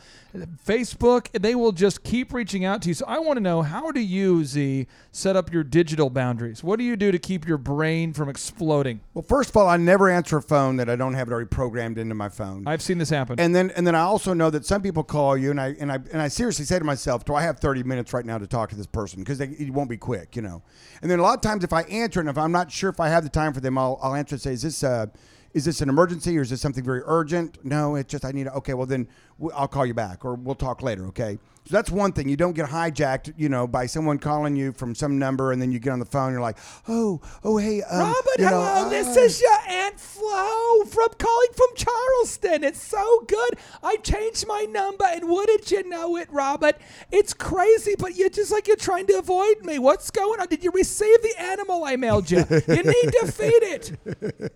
Facebook, 0.65 1.29
they 1.41 1.55
will 1.55 1.73
just 1.73 2.05
keep 2.05 2.33
reaching 2.33 2.65
out 2.65 2.83
to 2.83 2.89
you. 2.89 2.95
So 2.95 3.05
I 3.07 3.19
want 3.19 3.37
to 3.37 3.41
know 3.41 3.63
how 3.63 3.91
do 3.91 4.01
you, 4.01 4.45
Z, 4.45 4.87
set 5.13 5.37
up 5.37 5.53
your 5.53 5.65
digital 5.65 6.11
boundaries? 6.11 6.63
What 6.63 6.79
do 6.79 6.85
you 6.85 6.97
do 6.97 7.11
to 7.11 7.19
keep 7.19 7.47
your 7.47 7.59
brain 7.59 8.13
from 8.13 8.29
exploding? 8.29 9.01
Well, 9.15 9.23
first 9.23 9.51
of 9.51 9.57
all, 9.57 9.69
I 9.69 9.77
never 9.77 10.09
answer 10.09 10.37
a 10.37 10.43
phone 10.43 10.77
that 10.77 10.89
I 10.89 10.97
don't 10.97 11.15
have 11.15 11.29
it 11.29 11.33
already 11.33 11.49
programmed 11.49 11.99
into 11.99 12.15
my 12.15 12.29
phone. 12.29 12.67
I've 12.67 12.83
seen 12.83 12.99
this 12.99 13.11
happen. 13.11 13.41
And 13.41 13.55
then 13.55 13.71
and 13.77 13.87
then 13.87 13.95
I 13.95 14.01
also 14.01 14.35
know 14.35 14.51
that 14.51 14.65
some 14.65 14.83
people 14.83 15.03
call 15.03 15.37
you, 15.37 15.51
and 15.51 15.61
I 15.61 15.75
and 15.81 15.91
I 15.91 15.97
and 16.13 16.23
I 16.23 16.29
seriously 16.29 16.65
say 16.65 16.79
to 16.79 16.85
myself, 16.85 17.25
do 17.25 17.35
I 17.35 17.43
have 17.43 17.59
30 17.59 17.83
minutes 17.83 18.13
right 18.13 18.25
now 18.25 18.39
to 18.39 18.47
talk 18.47 18.71
to 18.71 18.77
this 18.77 18.87
person? 18.87 19.21
Because 19.21 19.41
it 19.41 19.71
won't 19.71 19.91
be 19.91 19.97
quick, 19.97 20.37
you 20.37 20.43
know. 20.43 20.63
And 21.03 21.11
then 21.11 21.19
a 21.19 21.23
lot 21.23 21.35
of 21.35 21.41
times, 21.41 21.65
if 21.65 21.73
I 21.73 21.83
answer 21.83 22.21
and 22.21 22.29
if 22.29 22.39
I'm 22.39 22.53
not 22.53 22.71
sure 22.71 22.91
if 22.91 23.01
I 23.01 23.09
have 23.09 23.25
the 23.25 23.31
time 23.31 23.53
for 23.53 23.61
them, 23.61 23.79
I'll, 23.79 23.99
I'll 24.03 24.15
answer 24.15 24.35
and 24.35 24.43
say, 24.43 24.53
is 24.53 24.63
this 24.63 24.85
uh 24.85 25.07
is 25.53 25.65
this 25.65 25.81
an 25.81 25.89
emergency 25.89 26.39
or 26.39 26.43
is 26.43 26.51
this 26.51 26.61
something 26.61 26.85
very 26.85 27.03
urgent? 27.05 27.65
No, 27.65 27.97
it's 27.97 28.11
just 28.11 28.25
I 28.25 28.33
need. 28.33 28.45
To, 28.45 28.53
okay, 28.55 28.75
well 28.75 28.87
then 28.87 29.09
I'll 29.55 29.69
call 29.69 29.87
you 29.87 29.95
back 29.95 30.25
or 30.25 30.35
we'll 30.35 30.55
talk 30.55 30.83
later. 30.83 31.07
Okay. 31.07 31.39
So 31.67 31.77
that's 31.77 31.91
one 31.91 32.13
thing. 32.13 32.29
You 32.29 32.37
don't 32.37 32.55
get 32.55 32.69
hijacked, 32.69 33.35
you 33.37 33.49
know, 33.49 33.67
by 33.67 33.87
someone 33.87 34.19
calling 34.19 34.57
you 34.57 34.73
from 34.73 34.95
some 34.95 35.19
number, 35.19 35.53
and 35.53 35.61
then 35.61 35.71
you 35.71 35.79
get 35.79 35.93
on 35.93 35.99
the 35.99 36.07
phone. 36.07 36.29
And 36.29 36.33
you're 36.33 36.41
like, 36.41 36.59
oh, 36.89 37.21
oh, 37.45 37.59
hey, 37.59 37.83
um, 37.83 38.01
Robert, 38.01 38.39
you 38.39 38.45
know, 38.47 38.63
hello. 38.63 38.89
this 38.89 39.17
uh, 39.17 39.21
is 39.21 39.41
your 39.41 39.59
Aunt 39.69 40.01
Flo 40.01 40.85
from 40.87 41.11
calling 41.19 41.49
from 41.55 41.69
Charleston. 41.77 42.65
It's 42.65 42.83
so 42.83 43.25
good. 43.29 43.59
I 43.83 43.99
changed 43.99 44.47
my 44.49 44.67
number, 44.71 45.05
and 45.05 45.29
wouldn't 45.29 45.71
you 45.71 45.89
know 45.89 46.17
it, 46.17 46.29
Robert? 46.33 46.77
It's 47.13 47.35
crazy, 47.35 47.95
but 47.97 48.17
you're 48.17 48.31
just 48.31 48.51
like 48.51 48.67
you're 48.67 48.77
trying 48.77 49.07
to 49.09 49.19
avoid 49.19 49.65
me. 49.65 49.79
What's 49.79 50.11
going 50.11 50.41
on? 50.41 50.49
Did 50.49 50.65
you 50.65 50.71
receive 50.73 51.23
the 51.23 51.35
animal 51.39 51.85
I 51.85 51.97
mailed 51.97 52.31
you? 52.31 52.39
You 52.39 52.83
need 52.83 53.13
to 53.21 53.31
feed 53.31 53.63
it. 53.63 54.53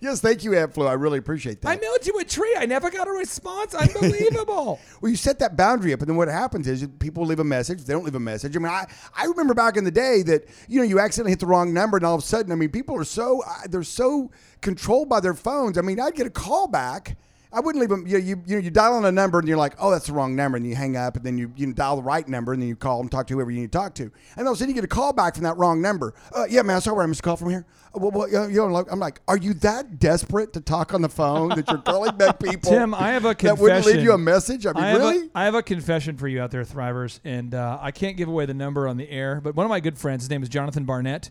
yes, 0.02 0.20
thank 0.20 0.44
you, 0.44 0.54
Aunt 0.54 0.74
Flo. 0.74 0.86
I 0.86 0.92
really 0.92 1.18
appreciate 1.18 1.62
that. 1.62 1.68
I 1.68 1.80
mailed 1.80 2.06
you 2.06 2.18
a 2.20 2.24
tree. 2.24 2.54
I 2.56 2.66
never 2.66 2.90
got 2.90 3.08
a 3.08 3.12
response. 3.12 3.74
Unbelievable. 4.02 4.80
Well, 5.00 5.10
you 5.10 5.16
set 5.16 5.38
that 5.38 5.56
boundary 5.56 5.92
up, 5.92 6.00
and 6.00 6.08
then 6.08 6.16
what 6.16 6.26
happens 6.26 6.66
is 6.66 6.84
people 6.98 7.24
leave 7.24 7.38
a 7.38 7.44
message. 7.44 7.84
They 7.84 7.92
don't 7.92 8.04
leave 8.04 8.16
a 8.16 8.20
message. 8.20 8.56
I 8.56 8.58
mean, 8.58 8.72
I, 8.72 8.84
I 9.16 9.26
remember 9.26 9.54
back 9.54 9.76
in 9.76 9.84
the 9.84 9.92
day 9.92 10.22
that 10.24 10.48
you 10.66 10.80
know 10.80 10.84
you 10.84 10.98
accidentally 10.98 11.30
hit 11.30 11.38
the 11.38 11.46
wrong 11.46 11.72
number, 11.72 11.98
and 11.98 12.04
all 12.04 12.16
of 12.16 12.22
a 12.22 12.26
sudden, 12.26 12.50
I 12.50 12.56
mean, 12.56 12.70
people 12.70 12.96
are 12.96 13.04
so 13.04 13.40
they're 13.68 13.84
so 13.84 14.32
controlled 14.60 15.08
by 15.08 15.20
their 15.20 15.34
phones. 15.34 15.78
I 15.78 15.82
mean, 15.82 16.00
I'd 16.00 16.16
get 16.16 16.26
a 16.26 16.30
call 16.30 16.66
back. 16.66 17.16
I 17.52 17.60
wouldn't 17.60 17.80
leave 17.80 17.88
them. 17.88 18.06
You 18.06 18.18
know, 18.18 18.24
you, 18.24 18.42
you 18.46 18.56
know, 18.56 18.62
you 18.62 18.70
dial 18.70 18.94
on 18.94 19.04
a 19.04 19.12
number, 19.12 19.38
and 19.38 19.48
you're 19.48 19.56
like, 19.56 19.74
oh, 19.78 19.90
that's 19.90 20.06
the 20.06 20.12
wrong 20.12 20.36
number, 20.36 20.56
and 20.56 20.66
you 20.66 20.74
hang 20.74 20.96
up, 20.96 21.16
and 21.16 21.24
then 21.24 21.38
you, 21.38 21.52
you 21.56 21.72
dial 21.72 21.96
the 21.96 22.02
right 22.02 22.26
number, 22.28 22.52
and 22.52 22.60
then 22.60 22.68
you 22.68 22.76
call 22.76 23.00
and 23.00 23.10
talk 23.10 23.26
to 23.28 23.34
whoever 23.34 23.50
you 23.50 23.60
need 23.60 23.72
to 23.72 23.78
talk 23.78 23.94
to, 23.94 24.10
and 24.36 24.46
all 24.46 24.52
of 24.52 24.56
a 24.56 24.58
sudden 24.58 24.68
you 24.70 24.74
get 24.74 24.84
a 24.84 24.88
call 24.88 25.12
back 25.12 25.34
from 25.34 25.44
that 25.44 25.56
wrong 25.56 25.80
number. 25.80 26.14
Uh, 26.32 26.44
yeah, 26.48 26.62
man, 26.62 26.80
sorry, 26.80 27.02
I 27.02 27.06
missed 27.06 27.20
a 27.20 27.22
call 27.22 27.36
from 27.36 27.50
here. 27.50 27.66
Uh, 27.94 28.00
well, 28.00 28.10
well, 28.10 28.50
you 28.50 28.56
know, 28.56 28.84
I'm 28.90 29.00
like, 29.00 29.20
are 29.28 29.38
you 29.38 29.54
that 29.54 29.98
desperate 29.98 30.52
to 30.52 30.60
talk 30.60 30.92
on 30.92 31.00
the 31.02 31.08
phone 31.08 31.48
that 31.50 31.68
you're 31.68 31.78
calling 31.78 32.16
back 32.16 32.38
people? 32.42 32.70
Tim, 32.70 32.94
I 32.94 33.12
have 33.12 33.24
a 33.24 33.34
confession. 33.34 33.56
that 33.56 33.62
wouldn't 33.62 33.86
leave 33.86 34.02
you 34.02 34.12
a 34.12 34.18
message. 34.18 34.66
I 34.66 34.72
mean, 34.72 34.82
have 34.84 34.98
really? 35.00 35.26
A, 35.26 35.30
I 35.34 35.44
have 35.44 35.54
a 35.54 35.62
confession 35.62 36.16
for 36.16 36.28
you 36.28 36.40
out 36.40 36.50
there, 36.50 36.64
Thrivers, 36.64 37.20
and 37.24 37.54
uh, 37.54 37.78
I 37.80 37.90
can't 37.92 38.16
give 38.16 38.28
away 38.28 38.46
the 38.46 38.54
number 38.54 38.86
on 38.86 38.96
the 38.96 39.08
air, 39.10 39.40
but 39.40 39.54
one 39.54 39.64
of 39.64 39.70
my 39.70 39.80
good 39.80 39.96
friends, 39.96 40.22
his 40.24 40.30
name 40.30 40.42
is 40.42 40.48
Jonathan 40.48 40.84
Barnett, 40.84 41.30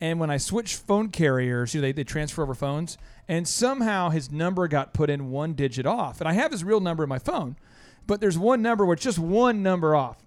and 0.00 0.18
when 0.20 0.30
I 0.30 0.36
switched 0.36 0.76
phone 0.76 1.08
carriers, 1.08 1.74
you 1.74 1.80
know, 1.80 1.86
they, 1.88 1.92
they 1.92 2.04
transfer 2.04 2.42
over 2.42 2.54
phones, 2.54 2.98
and 3.28 3.46
somehow 3.48 4.10
his 4.10 4.30
number 4.30 4.68
got 4.68 4.92
put 4.92 5.08
in 5.10 5.30
one 5.30 5.54
digit 5.54 5.86
off, 5.86 6.20
and 6.20 6.28
I 6.28 6.32
have 6.34 6.52
his 6.52 6.64
real 6.64 6.80
number 6.80 7.02
in 7.02 7.08
my 7.08 7.18
phone, 7.18 7.56
but 8.06 8.20
there's 8.20 8.36
one 8.38 8.60
number 8.62 8.84
where 8.84 8.94
it's 8.94 9.02
just 9.02 9.18
one 9.18 9.62
number 9.62 9.94
off. 9.94 10.18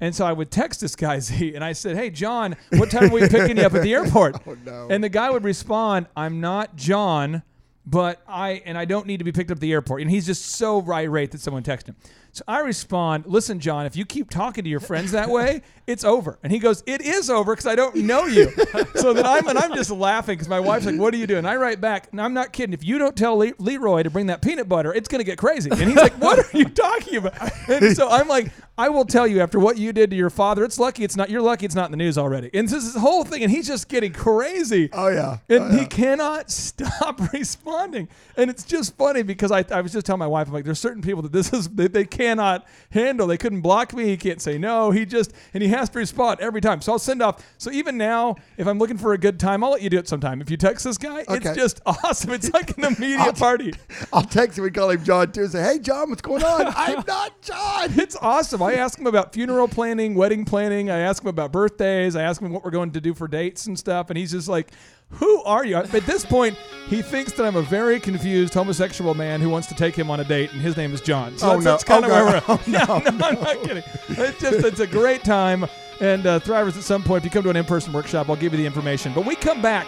And 0.00 0.14
so 0.14 0.26
I 0.26 0.32
would 0.32 0.50
text 0.50 0.80
this 0.80 0.94
guy 0.94 1.18
Z, 1.20 1.54
and 1.54 1.64
I 1.64 1.72
said, 1.72 1.96
"Hey 1.96 2.10
John, 2.10 2.56
what 2.70 2.90
time 2.90 3.04
are 3.04 3.12
we 3.12 3.28
picking 3.28 3.56
you 3.56 3.64
up 3.64 3.74
at 3.74 3.82
the 3.82 3.94
airport?" 3.94 4.36
Oh, 4.46 4.56
no. 4.64 4.88
And 4.90 5.02
the 5.02 5.08
guy 5.08 5.30
would 5.30 5.44
respond, 5.44 6.06
"I'm 6.16 6.40
not 6.40 6.76
John, 6.76 7.42
but 7.86 8.20
I 8.28 8.62
and 8.64 8.76
I 8.76 8.84
don't 8.84 9.06
need 9.06 9.18
to 9.18 9.24
be 9.24 9.32
picked 9.32 9.50
up 9.50 9.56
at 9.56 9.60
the 9.60 9.72
airport." 9.72 10.02
And 10.02 10.10
he's 10.10 10.26
just 10.26 10.44
so 10.44 10.82
irate 10.92 11.30
that 11.32 11.40
someone 11.40 11.62
texted 11.62 11.88
him. 11.88 11.96
So 12.36 12.44
I 12.46 12.60
respond, 12.60 13.24
"Listen, 13.26 13.60
John, 13.60 13.86
if 13.86 13.96
you 13.96 14.04
keep 14.04 14.28
talking 14.28 14.62
to 14.62 14.68
your 14.68 14.78
friends 14.78 15.12
that 15.12 15.30
way, 15.30 15.62
it's 15.86 16.04
over." 16.04 16.38
And 16.42 16.52
he 16.52 16.58
goes, 16.58 16.82
"It 16.86 17.00
is 17.00 17.30
over 17.30 17.54
because 17.54 17.66
I 17.66 17.74
don't 17.74 17.96
know 17.96 18.26
you." 18.26 18.52
so 18.94 19.14
then 19.14 19.24
I'm 19.24 19.48
and 19.48 19.56
I'm 19.58 19.74
just 19.74 19.90
laughing 19.90 20.34
because 20.34 20.46
my 20.46 20.60
wife's 20.60 20.84
like, 20.84 20.98
"What 20.98 21.14
are 21.14 21.16
you 21.16 21.26
doing?" 21.26 21.46
I 21.46 21.56
write 21.56 21.80
back, 21.80 22.12
"No, 22.12 22.22
I'm 22.22 22.34
not 22.34 22.52
kidding. 22.52 22.74
If 22.74 22.84
you 22.84 22.98
don't 22.98 23.16
tell 23.16 23.38
Le- 23.38 23.54
Leroy 23.58 24.02
to 24.02 24.10
bring 24.10 24.26
that 24.26 24.42
peanut 24.42 24.68
butter, 24.68 24.92
it's 24.92 25.08
gonna 25.08 25.24
get 25.24 25.38
crazy." 25.38 25.70
And 25.70 25.80
he's 25.80 25.96
like, 25.96 26.12
"What 26.20 26.38
are 26.38 26.58
you 26.58 26.66
talking 26.66 27.16
about?" 27.16 27.40
And 27.68 27.96
so 27.96 28.06
I'm 28.10 28.28
like, 28.28 28.52
"I 28.78 28.88
will 28.88 29.04
tell 29.04 29.26
you 29.26 29.40
after 29.40 29.58
what 29.58 29.78
you 29.78 29.92
did 29.92 30.10
to 30.10 30.16
your 30.16 30.30
father. 30.30 30.64
It's 30.64 30.78
lucky 30.78 31.04
it's 31.04 31.16
not. 31.16 31.30
You're 31.30 31.42
lucky 31.42 31.66
it's 31.66 31.74
not 31.74 31.86
in 31.86 31.90
the 31.92 31.96
news 31.96 32.18
already." 32.18 32.50
And 32.54 32.68
this 32.68 32.74
is 32.74 32.94
this 32.94 33.02
whole 33.02 33.24
thing, 33.24 33.42
and 33.42 33.50
he's 33.50 33.66
just 33.66 33.88
getting 33.88 34.12
crazy. 34.12 34.88
Oh 34.92 35.08
yeah, 35.08 35.38
And 35.48 35.64
oh, 35.64 35.78
he 35.78 35.86
cannot 35.86 36.50
stop 36.66 37.20
responding. 37.32 38.08
And 38.36 38.50
it's 38.50 38.64
just 38.64 38.96
funny 38.96 39.22
because 39.22 39.50
I, 39.50 39.64
I 39.70 39.80
was 39.80 39.92
just 39.92 40.04
telling 40.06 40.18
my 40.18 40.26
wife, 40.26 40.46
I'm 40.48 40.52
like, 40.52 40.64
there's 40.64 40.78
certain 40.78 41.00
people 41.02 41.22
that 41.22 41.32
this 41.32 41.52
is, 41.52 41.68
they, 41.68 41.88
they 41.88 42.04
cannot 42.04 42.66
handle. 42.90 43.26
They 43.26 43.38
couldn't 43.38 43.62
block 43.62 43.94
me. 43.94 44.04
He 44.06 44.16
can't 44.16 44.40
say 44.42 44.58
no. 44.58 44.90
He 44.90 45.06
just, 45.06 45.32
and 45.54 45.62
he 45.62 45.70
has 45.70 45.88
to 45.90 45.98
respond 45.98 46.40
every 46.40 46.60
time. 46.60 46.80
So 46.82 46.92
I'll 46.92 46.98
send 46.98 47.22
off. 47.22 47.42
So 47.58 47.70
even 47.70 47.96
now, 47.96 48.36
if 48.58 48.66
I'm 48.66 48.78
looking 48.78 48.98
for 48.98 49.14
a 49.14 49.18
good 49.18 49.40
time, 49.40 49.64
I'll 49.64 49.70
let 49.70 49.80
you 49.82 49.88
do 49.90 49.98
it 49.98 50.06
sometime. 50.08 50.40
If 50.42 50.50
you 50.50 50.56
text 50.58 50.84
this 50.84 50.98
guy, 50.98 51.24
Okay. 51.28 51.36
it's 51.50 51.54
just 51.56 51.80
awesome. 51.86 52.32
It's 52.32 52.52
like 52.52 52.76
an 52.76 52.84
immediate 52.84 53.36
party. 53.38 53.72
I'll 54.12 54.22
text 54.22 54.58
him. 54.58 54.64
We 54.64 54.70
call 54.70 54.90
him 54.90 55.02
John 55.02 55.32
too. 55.32 55.42
and 55.42 55.50
Say, 55.52 55.62
hey 55.62 55.78
John, 55.78 56.10
what's 56.10 56.22
going 56.22 56.44
on? 56.44 56.72
I'm 56.76 57.02
not 57.06 57.40
John. 57.40 57.98
It's 57.98 58.16
awesome. 58.20 58.62
I 58.66 58.74
ask 58.74 58.98
him 58.98 59.06
about 59.06 59.32
funeral 59.32 59.68
planning, 59.68 60.14
wedding 60.14 60.44
planning. 60.44 60.90
I 60.90 60.98
ask 60.98 61.22
him 61.22 61.28
about 61.28 61.52
birthdays. 61.52 62.16
I 62.16 62.22
ask 62.22 62.40
him 62.40 62.52
what 62.52 62.64
we're 62.64 62.70
going 62.70 62.90
to 62.92 63.00
do 63.00 63.14
for 63.14 63.28
dates 63.28 63.66
and 63.66 63.78
stuff. 63.78 64.10
And 64.10 64.18
he's 64.18 64.32
just 64.32 64.48
like, 64.48 64.70
who 65.10 65.42
are 65.44 65.64
you? 65.64 65.76
At 65.76 65.90
this 65.90 66.26
point, 66.26 66.56
he 66.88 67.00
thinks 67.02 67.32
that 67.32 67.46
I'm 67.46 67.56
a 67.56 67.62
very 67.62 68.00
confused 68.00 68.52
homosexual 68.54 69.14
man 69.14 69.40
who 69.40 69.48
wants 69.48 69.68
to 69.68 69.74
take 69.74 69.94
him 69.94 70.10
on 70.10 70.20
a 70.20 70.24
date, 70.24 70.52
and 70.52 70.60
his 70.60 70.76
name 70.76 70.92
is 70.92 71.00
John. 71.00 71.38
So 71.38 71.46
Oh, 71.48 71.52
that's, 71.60 71.64
no. 71.64 71.70
that's 71.70 71.84
kind 71.84 72.04
Oh, 72.04 72.08
of 72.08 72.12
where 72.12 72.24
no. 72.24 72.32
we're 72.32 72.36
at. 72.36 72.48
Oh, 72.48 72.60
no, 72.66 73.10
no, 73.18 73.26
I'm 73.26 73.40
not 73.40 73.62
kidding. 73.62 73.82
It's 74.08 74.40
just 74.40 74.64
it's 74.66 74.80
a 74.80 74.86
great 74.86 75.22
time. 75.24 75.66
And 76.00 76.26
uh, 76.26 76.40
Thrivers, 76.40 76.76
at 76.76 76.82
some 76.82 77.02
point, 77.02 77.18
if 77.20 77.24
you 77.24 77.30
come 77.30 77.44
to 77.44 77.50
an 77.50 77.56
in-person 77.56 77.92
workshop, 77.92 78.28
I'll 78.28 78.36
give 78.36 78.52
you 78.52 78.58
the 78.58 78.66
information. 78.66 79.12
But 79.14 79.24
we 79.26 79.34
come 79.36 79.62
back 79.62 79.86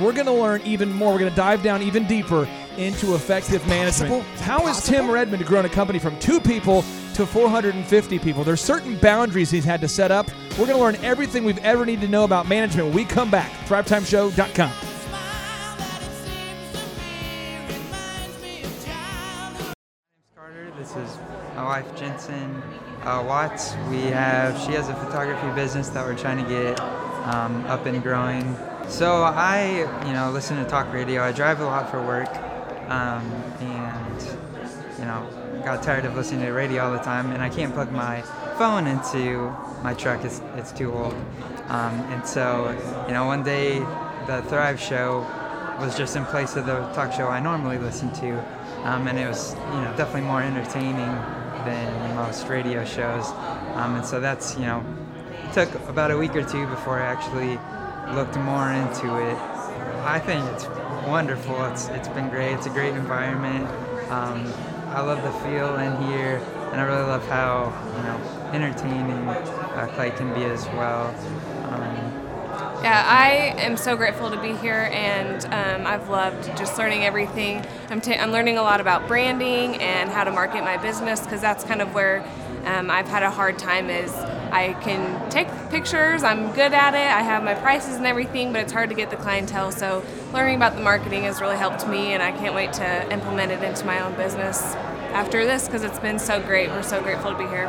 we're 0.00 0.12
going 0.12 0.26
to 0.26 0.32
learn 0.32 0.60
even 0.62 0.92
more. 0.92 1.12
We're 1.12 1.18
going 1.18 1.30
to 1.30 1.36
dive 1.36 1.60
down 1.64 1.82
even 1.82 2.06
deeper 2.06 2.48
into 2.78 3.14
effective 3.14 3.66
management. 3.66 4.24
How 4.38 4.58
How 4.60 4.68
is 4.68 4.82
Tim 4.84 5.10
Redmond 5.10 5.44
grown 5.44 5.64
a 5.64 5.68
company 5.68 5.98
from 5.98 6.18
two 6.18 6.40
people 6.40 6.82
to 7.14 7.26
450 7.26 8.18
people? 8.18 8.44
There's 8.44 8.60
certain 8.60 8.96
boundaries 8.98 9.50
he's 9.50 9.64
had 9.64 9.80
to 9.82 9.88
set 9.88 10.10
up. 10.10 10.28
We're 10.58 10.66
going 10.66 10.78
to 10.78 10.78
learn 10.78 10.96
everything 11.04 11.44
we've 11.44 11.58
ever 11.58 11.84
needed 11.84 12.02
to 12.02 12.08
know 12.08 12.24
about 12.24 12.48
management 12.48 12.88
when 12.88 12.96
we 12.96 13.04
come 13.04 13.30
back. 13.30 13.50
ThriveTimeShow.com. 13.66 14.72
Carter. 20.34 20.72
This 20.78 20.96
is 20.96 21.18
my 21.54 21.64
wife 21.64 21.96
Jensen 21.96 22.62
uh, 23.02 23.24
Watts. 23.26 23.74
We 23.90 24.02
have 24.06 24.58
she 24.60 24.72
has 24.72 24.88
a 24.88 24.94
photography 24.94 25.54
business 25.54 25.88
that 25.90 26.04
we're 26.04 26.18
trying 26.18 26.42
to 26.42 26.48
get 26.48 26.80
um, 26.80 27.64
up 27.66 27.86
and 27.86 28.02
growing. 28.02 28.56
So 28.88 29.22
I, 29.22 29.80
you 30.06 30.12
know, 30.12 30.30
listen 30.30 30.56
to 30.56 30.64
talk 30.64 30.92
radio. 30.92 31.22
I 31.22 31.32
drive 31.32 31.60
a 31.60 31.64
lot 31.64 31.90
for 31.90 32.00
work, 32.00 32.28
um, 32.88 33.24
and 33.60 34.22
you 34.98 35.04
know, 35.04 35.26
got 35.64 35.82
tired 35.82 36.04
of 36.04 36.16
listening 36.16 36.40
to 36.46 36.52
radio 36.52 36.84
all 36.84 36.92
the 36.92 36.98
time, 36.98 37.30
and 37.32 37.42
I 37.42 37.48
can't 37.48 37.72
plug 37.72 37.92
my 37.92 38.22
phone 38.58 38.86
into 38.86 39.54
my 39.82 39.94
truck. 39.94 40.24
It's 40.24 40.40
it's 40.56 40.72
too 40.72 40.92
old. 40.92 41.14
Um, 41.68 41.94
and 42.12 42.26
so, 42.26 42.74
you 43.06 43.12
know, 43.12 43.26
one 43.26 43.42
day 43.42 43.78
the 44.26 44.42
Thrive 44.48 44.80
Show 44.80 45.26
was 45.78 45.96
just 45.96 46.16
in 46.16 46.24
place 46.24 46.56
of 46.56 46.66
the 46.66 46.80
talk 46.92 47.12
show 47.12 47.28
I 47.28 47.40
normally 47.40 47.78
listen 47.78 48.12
to, 48.14 48.38
um, 48.84 49.06
and 49.06 49.18
it 49.18 49.28
was 49.28 49.54
you 49.54 49.80
know 49.80 49.94
definitely 49.96 50.22
more 50.22 50.42
entertaining 50.42 51.12
than 51.64 52.16
most 52.16 52.48
radio 52.48 52.84
shows, 52.84 53.26
um, 53.74 53.96
and 53.96 54.04
so 54.04 54.20
that's 54.20 54.56
you 54.56 54.62
know 54.62 54.84
it 55.44 55.52
took 55.52 55.72
about 55.88 56.10
a 56.10 56.16
week 56.18 56.34
or 56.34 56.42
two 56.42 56.66
before 56.66 56.98
I 56.98 57.06
actually 57.06 57.58
looked 58.14 58.36
more 58.38 58.72
into 58.72 59.06
it. 59.30 59.38
I 60.04 60.18
think 60.18 60.44
it's 60.52 60.64
wonderful. 61.08 61.64
It's 61.66 61.88
it's 61.88 62.08
been 62.08 62.28
great. 62.28 62.52
It's 62.52 62.66
a 62.66 62.70
great 62.70 62.94
environment. 62.94 63.66
Um, 64.10 64.46
I 64.90 65.00
love 65.00 65.22
the 65.22 65.32
feel 65.40 65.76
in 65.76 65.96
here, 66.08 66.36
and 66.72 66.80
I 66.80 66.84
really 66.84 67.02
love 67.02 67.26
how 67.28 67.72
you 67.96 68.02
know 68.02 68.50
entertaining 68.52 69.28
uh, 69.28 69.90
Clay 69.94 70.10
can 70.10 70.32
be 70.34 70.44
as 70.44 70.64
well. 70.68 71.08
Um, 71.70 72.82
Yeah, 72.82 73.04
I 73.06 73.54
am 73.58 73.76
so 73.76 73.96
grateful 73.96 74.30
to 74.30 74.40
be 74.40 74.54
here, 74.56 74.88
and 74.92 75.44
um, 75.46 75.86
I've 75.86 76.08
loved 76.08 76.44
just 76.56 76.78
learning 76.78 77.04
everything. 77.04 77.64
I'm, 77.90 78.00
ta- 78.00 78.12
I'm 78.20 78.30
learning 78.30 78.56
a 78.56 78.62
lot 78.62 78.80
about 78.80 79.08
branding 79.08 79.76
and 79.82 80.08
how 80.10 80.24
to 80.24 80.30
market 80.30 80.62
my 80.62 80.76
business 80.76 81.20
because 81.20 81.40
that's 81.40 81.64
kind 81.64 81.82
of 81.82 81.92
where 81.92 82.24
um, 82.66 82.90
I've 82.90 83.08
had 83.08 83.22
a 83.24 83.30
hard 83.30 83.58
time. 83.58 83.90
Is 83.90 84.12
I 84.52 84.74
can 84.74 85.30
take 85.30 85.48
pictures, 85.70 86.22
I'm 86.22 86.52
good 86.52 86.72
at 86.72 86.94
it, 86.94 87.10
I 87.10 87.22
have 87.22 87.42
my 87.42 87.54
prices 87.54 87.96
and 87.96 88.06
everything, 88.06 88.52
but 88.52 88.62
it's 88.62 88.72
hard 88.72 88.88
to 88.88 88.94
get 88.94 89.10
the 89.10 89.16
clientele. 89.16 89.72
So 89.72 90.04
learning 90.32 90.56
about 90.56 90.74
the 90.74 90.82
marketing 90.82 91.24
has 91.24 91.40
really 91.40 91.56
helped 91.56 91.86
me, 91.86 92.12
and 92.12 92.22
I 92.22 92.32
can't 92.32 92.54
wait 92.54 92.72
to 92.74 93.12
implement 93.12 93.52
it 93.52 93.62
into 93.62 93.84
my 93.84 94.00
own 94.00 94.14
business 94.14 94.74
after 95.12 95.44
this 95.44 95.66
because 95.66 95.84
it's 95.84 95.98
been 95.98 96.18
so 96.18 96.40
great. 96.40 96.68
We're 96.70 96.82
so 96.82 97.02
grateful 97.02 97.32
to 97.32 97.38
be 97.38 97.46
here. 97.46 97.68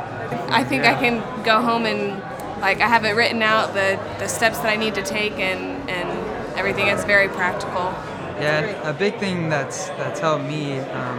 I 0.49 0.64
think 0.64 0.84
I 0.84 0.93
can 0.93 1.43
go 1.43 1.61
home 1.61 1.85
and 1.85 2.22
like 2.61 2.81
I 2.81 2.88
have 2.88 3.06
it 3.06 3.11
written 3.11 3.41
out 3.41 3.73
the, 3.73 3.99
the 4.19 4.27
steps 4.27 4.57
that 4.60 4.68
I 4.68 4.76
need 4.76 4.95
to 4.95 5.03
take 5.03 5.34
and, 5.34 5.89
and 5.89 6.57
everything 6.57 6.88
It's 6.88 7.06
very 7.06 7.30
practical. 7.30 7.93
Yeah, 8.39 8.89
a 8.89 8.93
big 8.93 9.18
thing 9.18 9.49
that's 9.49 9.88
that's 9.89 10.19
helped 10.19 10.45
me, 10.45 10.80
um, 10.80 11.18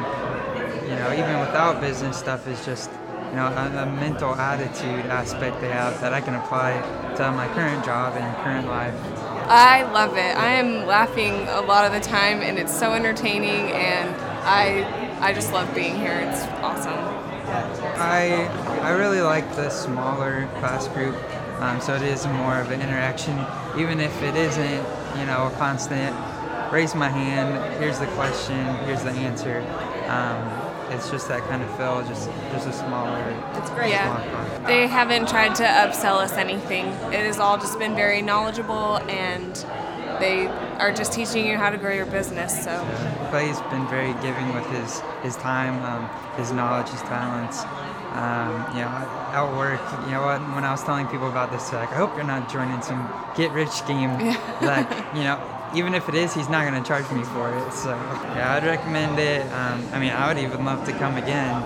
you 0.84 0.96
know, 0.96 1.12
even 1.12 1.38
without 1.40 1.80
business 1.80 2.18
stuff, 2.18 2.46
is 2.46 2.64
just 2.64 2.90
you 3.30 3.36
know 3.36 3.46
a, 3.46 3.82
a 3.82 3.86
mental 3.86 4.34
attitude 4.34 5.06
aspect 5.06 5.60
they 5.60 5.68
have 5.68 6.00
that 6.00 6.12
I 6.12 6.20
can 6.20 6.34
apply 6.34 6.72
to 7.16 7.30
my 7.32 7.46
current 7.54 7.84
job 7.84 8.14
and 8.16 8.36
current 8.44 8.66
life. 8.66 8.94
I 9.48 9.82
love 9.92 10.16
it. 10.16 10.36
I 10.36 10.52
am 10.52 10.86
laughing 10.86 11.46
a 11.48 11.60
lot 11.60 11.84
of 11.84 11.92
the 11.92 12.00
time 12.00 12.40
and 12.40 12.58
it's 12.58 12.76
so 12.76 12.92
entertaining 12.92 13.72
and 13.72 14.14
I 14.44 14.84
I 15.20 15.32
just 15.32 15.52
love 15.52 15.72
being 15.74 15.96
here. 15.96 16.18
It's 16.26 16.42
awesome. 16.62 17.20
I 17.98 18.46
I 18.82 18.90
really 18.90 19.20
like 19.20 19.48
the 19.56 19.70
smaller 19.70 20.48
class 20.58 20.88
group, 20.88 21.16
um, 21.60 21.80
so 21.80 21.94
it 21.94 22.02
is 22.02 22.26
more 22.26 22.58
of 22.58 22.70
an 22.70 22.80
interaction, 22.80 23.38
even 23.76 24.00
if 24.00 24.22
it 24.22 24.34
isn't, 24.36 24.86
you 25.18 25.26
know, 25.26 25.50
a 25.52 25.56
constant. 25.58 26.16
Raise 26.72 26.94
my 26.94 27.08
hand. 27.08 27.82
Here's 27.82 27.98
the 27.98 28.06
question. 28.08 28.64
Here's 28.86 29.02
the 29.02 29.10
answer. 29.10 29.58
Um, 30.06 30.59
it's 30.90 31.10
just 31.10 31.28
that 31.28 31.42
kind 31.48 31.62
of 31.62 31.76
feel. 31.76 32.02
Just 32.06 32.28
just 32.52 32.66
a 32.66 32.72
smaller. 32.72 33.18
It's 33.54 33.70
great. 33.70 33.90
Yeah. 33.90 34.66
They 34.66 34.86
haven't 34.86 35.28
tried 35.28 35.54
to 35.56 35.64
upsell 35.64 36.16
us 36.16 36.32
anything. 36.32 36.86
It 37.12 37.24
has 37.24 37.38
all 37.38 37.56
just 37.58 37.78
been 37.78 37.94
very 37.94 38.22
knowledgeable 38.22 38.98
and 39.08 39.54
they 40.20 40.48
are 40.78 40.92
just 40.92 41.12
teaching 41.12 41.46
you 41.46 41.56
how 41.56 41.70
to 41.70 41.78
grow 41.78 41.92
your 41.92 42.06
business. 42.06 42.64
So 42.64 42.70
Clay's 43.30 43.60
been 43.72 43.86
very 43.88 44.12
giving 44.20 44.52
with 44.54 44.66
his 44.66 45.00
his 45.22 45.36
time, 45.36 45.82
um, 45.84 46.08
his 46.36 46.52
knowledge, 46.52 46.88
his 46.88 47.02
talents. 47.02 47.64
Um, 48.10 48.66
you 48.74 48.82
know, 48.82 48.90
at 48.90 49.56
work, 49.56 49.80
you 50.06 50.10
know, 50.10 50.22
what, 50.22 50.40
when 50.56 50.64
I 50.64 50.72
was 50.72 50.82
telling 50.82 51.06
people 51.06 51.28
about 51.28 51.52
this, 51.52 51.72
like, 51.72 51.92
I 51.92 51.94
hope 51.94 52.16
you're 52.16 52.24
not 52.24 52.50
joining 52.50 52.82
some 52.82 53.08
get 53.36 53.52
rich 53.52 53.70
scheme. 53.70 54.10
like, 54.60 54.90
you 55.14 55.22
know, 55.22 55.38
even 55.74 55.94
if 55.94 56.08
it 56.08 56.14
is, 56.14 56.34
he's 56.34 56.48
not 56.48 56.68
going 56.68 56.80
to 56.80 56.86
charge 56.86 57.08
me 57.12 57.22
for 57.22 57.56
it. 57.56 57.72
So, 57.72 57.90
yeah, 57.90 58.54
I'd 58.54 58.64
recommend 58.64 59.18
it. 59.18 59.42
Um, 59.52 59.86
I 59.92 60.00
mean, 60.00 60.10
I 60.10 60.28
would 60.28 60.42
even 60.42 60.64
love 60.64 60.84
to 60.86 60.92
come 60.92 61.16
again. 61.16 61.62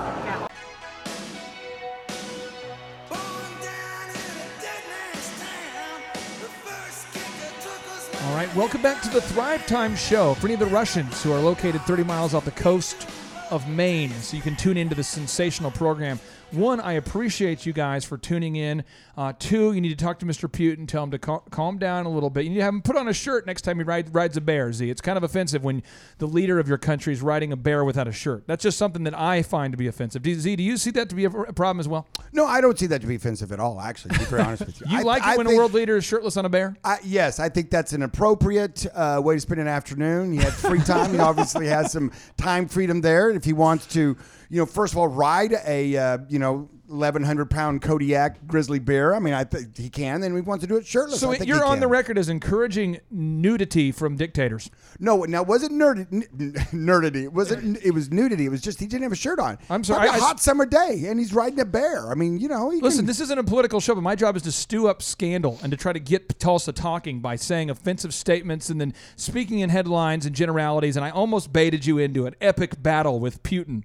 All 8.26 8.34
right, 8.34 8.54
welcome 8.54 8.82
back 8.82 9.02
to 9.02 9.08
the 9.10 9.20
Thrive 9.20 9.66
Time 9.66 9.96
Show. 9.96 10.34
For 10.34 10.46
any 10.46 10.54
of 10.54 10.60
the 10.60 10.66
Russians 10.66 11.22
who 11.22 11.32
are 11.32 11.40
located 11.40 11.80
30 11.82 12.04
miles 12.04 12.34
off 12.34 12.44
the 12.44 12.50
coast 12.50 13.08
of 13.50 13.68
Maine, 13.68 14.10
so 14.10 14.36
you 14.36 14.42
can 14.42 14.56
tune 14.56 14.76
into 14.76 14.94
the 14.94 15.04
sensational 15.04 15.70
program. 15.70 16.18
One, 16.54 16.80
I 16.80 16.92
appreciate 16.92 17.66
you 17.66 17.72
guys 17.72 18.04
for 18.04 18.16
tuning 18.18 18.56
in. 18.56 18.84
Uh, 19.16 19.32
two, 19.38 19.72
you 19.72 19.80
need 19.80 19.96
to 19.96 20.04
talk 20.04 20.18
to 20.20 20.26
Mr. 20.26 20.48
Putin, 20.50 20.88
tell 20.88 21.04
him 21.04 21.10
to 21.12 21.18
cal- 21.18 21.44
calm 21.50 21.78
down 21.78 22.04
a 22.04 22.08
little 22.08 22.30
bit. 22.30 22.44
You 22.44 22.50
need 22.50 22.56
to 22.56 22.62
have 22.64 22.74
him 22.74 22.82
put 22.82 22.96
on 22.96 23.06
a 23.06 23.12
shirt 23.12 23.46
next 23.46 23.62
time 23.62 23.78
he 23.78 23.84
ride, 23.84 24.12
rides 24.12 24.36
a 24.36 24.40
bear, 24.40 24.72
Z. 24.72 24.90
It's 24.90 25.00
kind 25.00 25.16
of 25.16 25.22
offensive 25.22 25.62
when 25.62 25.82
the 26.18 26.26
leader 26.26 26.58
of 26.58 26.66
your 26.68 26.78
country 26.78 27.12
is 27.12 27.22
riding 27.22 27.52
a 27.52 27.56
bear 27.56 27.84
without 27.84 28.08
a 28.08 28.12
shirt. 28.12 28.44
That's 28.48 28.62
just 28.64 28.76
something 28.76 29.04
that 29.04 29.16
I 29.16 29.42
find 29.42 29.72
to 29.72 29.76
be 29.76 29.86
offensive. 29.86 30.22
Do- 30.22 30.34
Z, 30.34 30.56
do 30.56 30.62
you 30.64 30.76
see 30.76 30.90
that 30.92 31.08
to 31.10 31.14
be 31.14 31.24
a, 31.26 31.30
a 31.30 31.52
problem 31.52 31.78
as 31.80 31.86
well? 31.86 32.08
No, 32.32 32.44
I 32.46 32.60
don't 32.60 32.76
see 32.78 32.86
that 32.86 33.00
to 33.02 33.06
be 33.06 33.14
offensive 33.14 33.52
at 33.52 33.60
all. 33.60 33.80
Actually, 33.80 34.14
to 34.14 34.18
be 34.20 34.24
very 34.26 34.42
honest 34.42 34.66
with 34.66 34.80
you, 34.80 34.86
You 34.90 34.98
I- 34.98 35.02
like 35.02 35.22
it 35.22 35.28
I 35.28 35.36
when 35.36 35.46
a 35.46 35.54
world 35.56 35.74
leader 35.74 35.96
is 35.96 36.04
shirtless 36.04 36.36
on 36.36 36.44
a 36.44 36.48
bear? 36.48 36.76
I, 36.82 36.98
yes, 37.04 37.38
I 37.38 37.48
think 37.48 37.70
that's 37.70 37.92
an 37.92 38.02
appropriate 38.02 38.84
uh, 38.94 39.20
way 39.22 39.34
to 39.36 39.40
spend 39.40 39.60
an 39.60 39.68
afternoon. 39.68 40.32
He 40.32 40.38
had 40.38 40.52
free 40.52 40.80
time. 40.80 41.12
he 41.12 41.18
obviously 41.20 41.68
has 41.68 41.92
some 41.92 42.10
time 42.36 42.66
freedom 42.66 43.00
there. 43.00 43.30
If 43.30 43.44
he 43.44 43.52
wants 43.52 43.86
to, 43.94 44.16
you 44.54 44.60
know, 44.60 44.66
first 44.66 44.92
of 44.94 44.98
all, 44.98 45.08
ride 45.08 45.52
a, 45.66 45.96
uh, 45.96 46.18
you 46.28 46.38
know, 46.38 46.68
1100 46.86 47.50
pound 47.50 47.82
Kodiak 47.82 48.46
grizzly 48.46 48.78
bear. 48.78 49.16
I 49.16 49.18
mean, 49.18 49.34
I 49.34 49.42
think 49.42 49.76
he 49.76 49.90
can, 49.90 50.22
and 50.22 50.32
he 50.32 50.42
wants 50.42 50.62
to 50.62 50.68
do 50.68 50.76
it 50.76 50.86
shirtless. 50.86 51.18
So 51.18 51.32
you're 51.32 51.64
on 51.64 51.72
can. 51.72 51.80
the 51.80 51.88
record 51.88 52.16
as 52.18 52.28
encouraging 52.28 53.00
nudity 53.10 53.90
from 53.90 54.16
dictators. 54.16 54.70
No, 55.00 55.24
now 55.24 55.42
was 55.42 55.64
it 55.64 55.72
nerd, 55.72 56.06
n- 56.12 56.52
nerdity? 56.72 57.32
Was 57.32 57.50
it? 57.50 57.64
It 57.82 57.90
was 57.90 58.12
nudity. 58.12 58.44
It 58.44 58.50
was 58.50 58.60
just 58.60 58.78
he 58.78 58.86
didn't 58.86 59.02
have 59.02 59.10
a 59.10 59.16
shirt 59.16 59.40
on. 59.40 59.58
I'm 59.68 59.82
sorry, 59.82 60.08
On 60.08 60.14
a 60.14 60.18
I- 60.18 60.20
I- 60.20 60.24
hot 60.24 60.40
summer 60.40 60.66
day, 60.66 61.06
and 61.08 61.18
he's 61.18 61.34
riding 61.34 61.58
a 61.58 61.64
bear. 61.64 62.12
I 62.12 62.14
mean, 62.14 62.38
you 62.38 62.46
know, 62.46 62.70
he 62.70 62.80
Listen, 62.80 62.98
can- 63.00 63.06
this 63.06 63.18
isn't 63.18 63.38
a 63.38 63.42
political 63.44 63.80
show, 63.80 63.96
but 63.96 64.02
my 64.02 64.14
job 64.14 64.36
is 64.36 64.42
to 64.42 64.52
stew 64.52 64.86
up 64.86 65.02
scandal 65.02 65.58
and 65.64 65.72
to 65.72 65.76
try 65.76 65.92
to 65.92 65.98
get 66.00 66.38
Tulsa 66.38 66.70
talking 66.72 67.18
by 67.18 67.34
saying 67.34 67.70
offensive 67.70 68.14
statements 68.14 68.70
and 68.70 68.80
then 68.80 68.94
speaking 69.16 69.58
in 69.58 69.70
headlines 69.70 70.26
and 70.26 70.36
generalities. 70.36 70.96
And 70.96 71.04
I 71.04 71.10
almost 71.10 71.52
baited 71.52 71.86
you 71.86 71.98
into 71.98 72.26
an 72.26 72.36
epic 72.40 72.80
battle 72.80 73.18
with 73.18 73.42
Putin. 73.42 73.82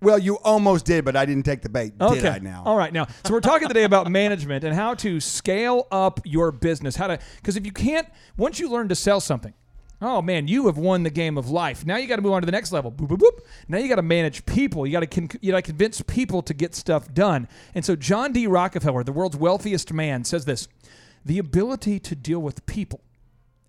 Well, 0.00 0.18
you 0.18 0.36
almost 0.36 0.84
did, 0.84 1.04
but 1.04 1.16
I 1.16 1.26
didn't 1.26 1.44
take 1.44 1.62
the 1.62 1.68
bait. 1.68 1.92
Okay. 2.00 2.14
Did 2.20 2.26
I 2.26 2.38
now? 2.38 2.62
All 2.64 2.76
right. 2.76 2.92
Now, 2.92 3.08
so 3.24 3.32
we're 3.32 3.40
talking 3.40 3.66
today 3.66 3.82
about 3.82 4.08
management 4.10 4.62
and 4.62 4.74
how 4.74 4.94
to 4.94 5.18
scale 5.18 5.88
up 5.90 6.20
your 6.24 6.52
business. 6.52 6.94
How 6.94 7.08
to, 7.08 7.18
because 7.36 7.56
if 7.56 7.66
you 7.66 7.72
can't, 7.72 8.06
once 8.36 8.60
you 8.60 8.70
learn 8.70 8.88
to 8.90 8.94
sell 8.94 9.20
something, 9.20 9.54
oh 10.00 10.22
man, 10.22 10.46
you 10.46 10.66
have 10.66 10.78
won 10.78 11.02
the 11.02 11.10
game 11.10 11.36
of 11.36 11.50
life. 11.50 11.84
Now 11.84 11.96
you 11.96 12.06
got 12.06 12.16
to 12.16 12.22
move 12.22 12.32
on 12.32 12.42
to 12.42 12.46
the 12.46 12.52
next 12.52 12.70
level. 12.70 12.92
Boop, 12.92 13.08
boop, 13.08 13.18
boop. 13.18 13.40
Now 13.66 13.78
you 13.78 13.88
got 13.88 13.96
to 13.96 14.02
manage 14.02 14.46
people. 14.46 14.86
You 14.86 14.92
got 14.92 15.00
to 15.00 15.06
con- 15.06 15.30
you 15.40 15.50
got 15.50 15.58
to 15.58 15.62
convince 15.62 16.00
people 16.02 16.42
to 16.42 16.54
get 16.54 16.76
stuff 16.76 17.12
done. 17.12 17.48
And 17.74 17.84
so 17.84 17.96
John 17.96 18.32
D. 18.32 18.46
Rockefeller, 18.46 19.02
the 19.02 19.12
world's 19.12 19.36
wealthiest 19.36 19.92
man, 19.92 20.22
says 20.22 20.44
this: 20.44 20.68
the 21.24 21.38
ability 21.38 21.98
to 21.98 22.14
deal 22.14 22.38
with 22.38 22.64
people 22.66 23.00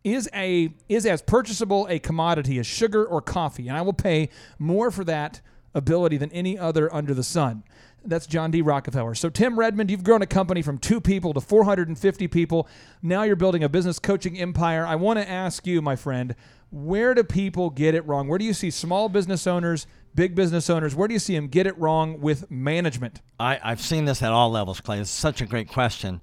is 0.04 0.30
a 0.34 0.74
is 0.88 1.08
as 1.08 1.24
purchasable 1.24 1.88
a 1.90 1.98
commodity 1.98 2.60
as 2.60 2.68
sugar 2.68 3.04
or 3.04 3.22
coffee, 3.22 3.68
and 3.68 3.76
I 3.76 3.82
will 3.82 3.94
pay 3.94 4.30
more 4.60 4.92
for 4.92 5.04
that 5.06 5.42
ability 5.74 6.18
than 6.18 6.32
any 6.32 6.58
other 6.58 6.94
under 6.94 7.14
the 7.14 7.24
sun. 7.24 7.64
That's 8.06 8.28
John 8.28 8.52
D. 8.52 8.62
Rockefeller. 8.62 9.14
So 9.14 9.30
Tim 9.30 9.60
Redmond, 9.60 9.92
you've 9.92 10.04
grown 10.04 10.22
a 10.22 10.28
company 10.28 10.62
from 10.62 10.78
two 10.78 11.02
people 11.02 11.34
to 11.34 11.42
450 11.42 12.28
people. 12.28 12.68
Now 13.02 13.24
you're 13.24 13.36
building 13.36 13.64
a 13.64 13.70
business 13.70 14.00
coaching 14.00 14.38
empire. 14.40 14.86
I 14.86 14.96
want 14.96 15.20
to 15.20 15.30
ask 15.30 15.68
you, 15.68 15.82
my 15.82 15.96
friend, 15.96 16.36
where 16.72 17.14
do 17.14 17.24
people 17.24 17.70
get 17.70 17.96
it 17.96 18.06
wrong? 18.06 18.28
Where 18.28 18.40
do 18.40 18.46
you 18.46 18.54
see 18.54 18.72
small 18.72 19.10
business 19.10 19.48
owners, 19.48 19.86
big 20.16 20.36
business 20.36 20.70
owners? 20.70 20.96
Where 20.96 21.08
do 21.08 21.14
you 21.14 21.20
see 21.20 21.36
them 21.36 21.48
get 21.48 21.68
it 21.68 21.78
wrong 21.78 22.22
with 22.22 22.50
management? 22.50 23.22
I, 23.40 23.60
I've 23.64 23.82
seen 23.82 24.06
this 24.06 24.22
at 24.22 24.32
all 24.32 24.50
levels, 24.50 24.80
Clay. 24.80 25.00
It's 25.00 25.10
such 25.10 25.42
a 25.42 25.46
great 25.46 25.68
question. 25.68 26.22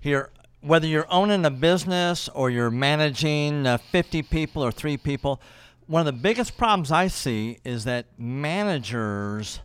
Here, 0.00 0.30
whether 0.60 0.86
you're 0.86 1.12
owning 1.12 1.44
a 1.44 1.50
business 1.50 2.28
or 2.28 2.50
you're 2.50 2.70
managing 2.70 3.66
uh, 3.66 3.78
50 3.78 4.22
people 4.22 4.64
or 4.64 4.72
three 4.72 4.96
people, 4.96 5.40
one 5.88 6.00
of 6.00 6.06
the 6.06 6.20
biggest 6.20 6.58
problems 6.58 6.92
I 6.92 7.08
see 7.08 7.58
is 7.64 7.84
that 7.84 8.06
managers 8.18 9.60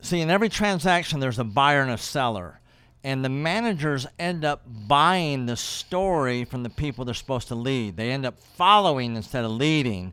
see 0.00 0.20
in 0.20 0.30
every 0.30 0.48
transaction 0.48 1.20
there's 1.20 1.38
a 1.38 1.44
buyer 1.44 1.80
and 1.80 1.92
a 1.92 1.98
seller. 1.98 2.58
And 3.04 3.24
the 3.24 3.28
managers 3.28 4.06
end 4.18 4.44
up 4.44 4.62
buying 4.66 5.46
the 5.46 5.56
story 5.56 6.44
from 6.44 6.64
the 6.64 6.70
people 6.70 7.04
they're 7.04 7.14
supposed 7.14 7.48
to 7.48 7.54
lead. 7.54 7.96
They 7.96 8.10
end 8.10 8.26
up 8.26 8.38
following 8.56 9.16
instead 9.16 9.44
of 9.44 9.52
leading. 9.52 10.12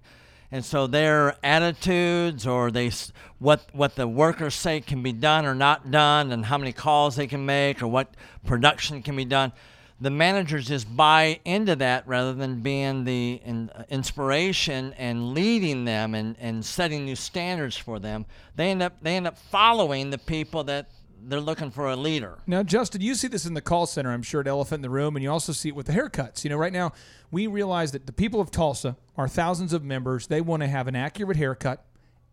And 0.52 0.64
so 0.64 0.88
their 0.88 1.36
attitudes 1.44 2.48
or 2.48 2.72
they 2.72 2.92
what 3.38 3.62
what 3.74 3.96
the 3.96 4.08
workers 4.08 4.56
say 4.56 4.82
can 4.82 5.04
be 5.04 5.12
done 5.12 5.46
or 5.46 5.54
not 5.54 5.92
done 5.92 6.32
and 6.32 6.46
how 6.46 6.58
many 6.58 6.72
calls 6.72 7.16
they 7.16 7.28
can 7.28 7.46
make 7.46 7.82
or 7.82 7.88
what 7.88 8.14
production 8.46 9.04
can 9.04 9.16
be 9.16 9.26
done. 9.26 9.54
The 10.02 10.10
managers 10.10 10.68
just 10.68 10.96
buy 10.96 11.42
into 11.44 11.76
that 11.78 12.08
rather 12.08 12.34
than 12.34 12.62
being 12.62 13.04
the 13.04 13.42
in, 13.44 13.70
inspiration 13.90 14.94
and 14.94 15.34
leading 15.34 15.84
them 15.84 16.16
and, 16.16 16.38
and 16.40 16.64
setting 16.64 17.06
new 17.06 17.16
standards 17.16 17.76
for 17.76 18.00
them. 18.00 18.26
They 18.56 18.72
end 18.72 18.82
up 18.82 19.02
they 19.02 19.18
end 19.18 19.28
up 19.28 19.38
following 19.38 20.10
the 20.10 20.18
people 20.18 20.64
that 20.66 20.90
they're 21.22 21.42
looking 21.42 21.70
for 21.70 21.90
a 21.90 21.96
leader. 21.96 22.40
Now, 22.48 22.64
Justin, 22.64 23.02
you 23.02 23.14
see 23.16 23.28
this 23.28 23.46
in 23.46 23.54
the 23.54 23.62
call 23.62 23.86
center, 23.86 24.12
I'm 24.12 24.22
sure, 24.22 24.42
at 24.42 24.48
Elephant 24.48 24.80
in 24.80 24.82
the 24.84 24.90
Room, 24.90 25.16
and 25.16 25.24
you 25.24 25.30
also 25.30 25.52
see 25.52 25.70
it 25.70 25.76
with 25.76 25.88
the 25.88 25.94
haircuts. 25.94 26.44
You 26.44 26.50
know, 26.50 26.58
right 26.58 26.72
now, 26.72 26.94
we 27.32 27.48
realize 27.48 27.92
that 27.92 28.06
the 28.06 28.14
people 28.14 28.40
of 28.40 28.52
Tulsa 28.52 28.96
are 29.18 29.28
thousands 29.28 29.74
of 29.74 29.84
members. 29.84 30.28
They 30.28 30.42
want 30.42 30.62
to 30.64 30.68
have 30.68 30.88
an 30.88 30.96
accurate 30.96 31.38
haircut, 31.38 31.86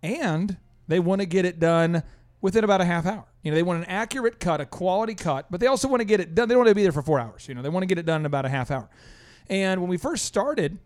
and 0.03 0.57
they 0.87 1.01
want 1.01 1.21
to 1.21 1.27
get 1.27 1.45
it 1.45 1.59
done 1.59 2.03
within 2.41 2.65
about 2.65 2.81
a 2.81 2.85
half 2.85 3.07
hour. 3.07 3.25
You 3.47 3.53
know, 3.53 3.55
they 3.55 3.63
want 3.63 3.79
an 3.79 3.89
accurate 3.89 4.41
cut, 4.41 4.61
a 4.61 4.67
quality 4.67 5.15
cut, 5.15 5.47
but 5.53 5.61
they 5.61 5.69
also 5.69 5.87
want 5.87 6.01
to 6.01 6.05
get 6.05 6.19
it 6.19 6.35
done. 6.35 6.49
They 6.49 6.55
don't 6.55 6.65
want 6.65 6.71
to 6.71 6.75
be 6.75 6.83
there 6.83 6.91
for 6.91 7.01
four 7.01 7.21
hours. 7.21 7.47
You 7.47 7.55
know, 7.55 7.63
they 7.63 7.69
want 7.69 7.85
to 7.85 7.87
get 7.87 7.97
it 7.97 8.05
done 8.05 8.23
in 8.23 8.27
about 8.27 8.45
a 8.45 8.49
half 8.49 8.73
hour. 8.73 8.91
And 9.49 9.81
when 9.81 9.89
we 9.89 9.99
first 9.99 10.25
started, 10.25 10.79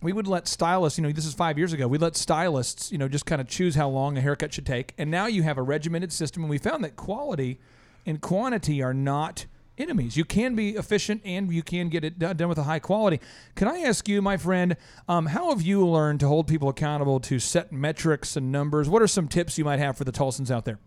we 0.00 0.14
would 0.14 0.26
let 0.26 0.48
stylists, 0.48 0.98
you 0.98 1.02
know, 1.02 1.12
this 1.12 1.26
is 1.26 1.34
five 1.34 1.58
years 1.58 1.74
ago, 1.74 1.86
we 1.86 1.98
let 1.98 2.16
stylists, 2.16 2.90
you 2.90 2.96
know, 2.96 3.06
just 3.06 3.26
kind 3.26 3.38
of 3.38 3.48
choose 3.48 3.74
how 3.74 3.90
long 3.90 4.16
a 4.16 4.22
haircut 4.22 4.54
should 4.54 4.64
take. 4.64 4.94
And 4.96 5.10
now 5.10 5.26
you 5.26 5.42
have 5.42 5.58
a 5.58 5.62
regimented 5.62 6.10
system, 6.10 6.42
and 6.42 6.48
we 6.48 6.56
found 6.56 6.82
that 6.84 6.96
quality 6.96 7.60
and 8.06 8.18
quantity 8.18 8.82
are 8.82 8.94
not 8.94 9.44
enemies. 9.76 10.16
You 10.16 10.24
can 10.24 10.54
be 10.54 10.76
efficient 10.76 11.20
and 11.22 11.52
you 11.52 11.62
can 11.62 11.90
get 11.90 12.02
it 12.02 12.18
done 12.18 12.48
with 12.48 12.56
a 12.56 12.62
high 12.62 12.78
quality. 12.78 13.20
Can 13.56 13.68
I 13.68 13.80
ask 13.80 14.08
you, 14.08 14.22
my 14.22 14.38
friend, 14.38 14.78
um, 15.06 15.26
how 15.26 15.50
have 15.50 15.60
you 15.60 15.86
learned 15.86 16.20
to 16.20 16.28
hold 16.28 16.46
people 16.46 16.70
accountable 16.70 17.20
to 17.20 17.38
set 17.38 17.72
metrics 17.72 18.36
and 18.36 18.50
numbers? 18.50 18.88
What 18.88 19.02
are 19.02 19.06
some 19.06 19.28
tips 19.28 19.58
you 19.58 19.66
might 19.66 19.80
have 19.80 19.98
for 19.98 20.04
the 20.04 20.12
Tulsans 20.12 20.50
out 20.50 20.64
there? 20.64 20.78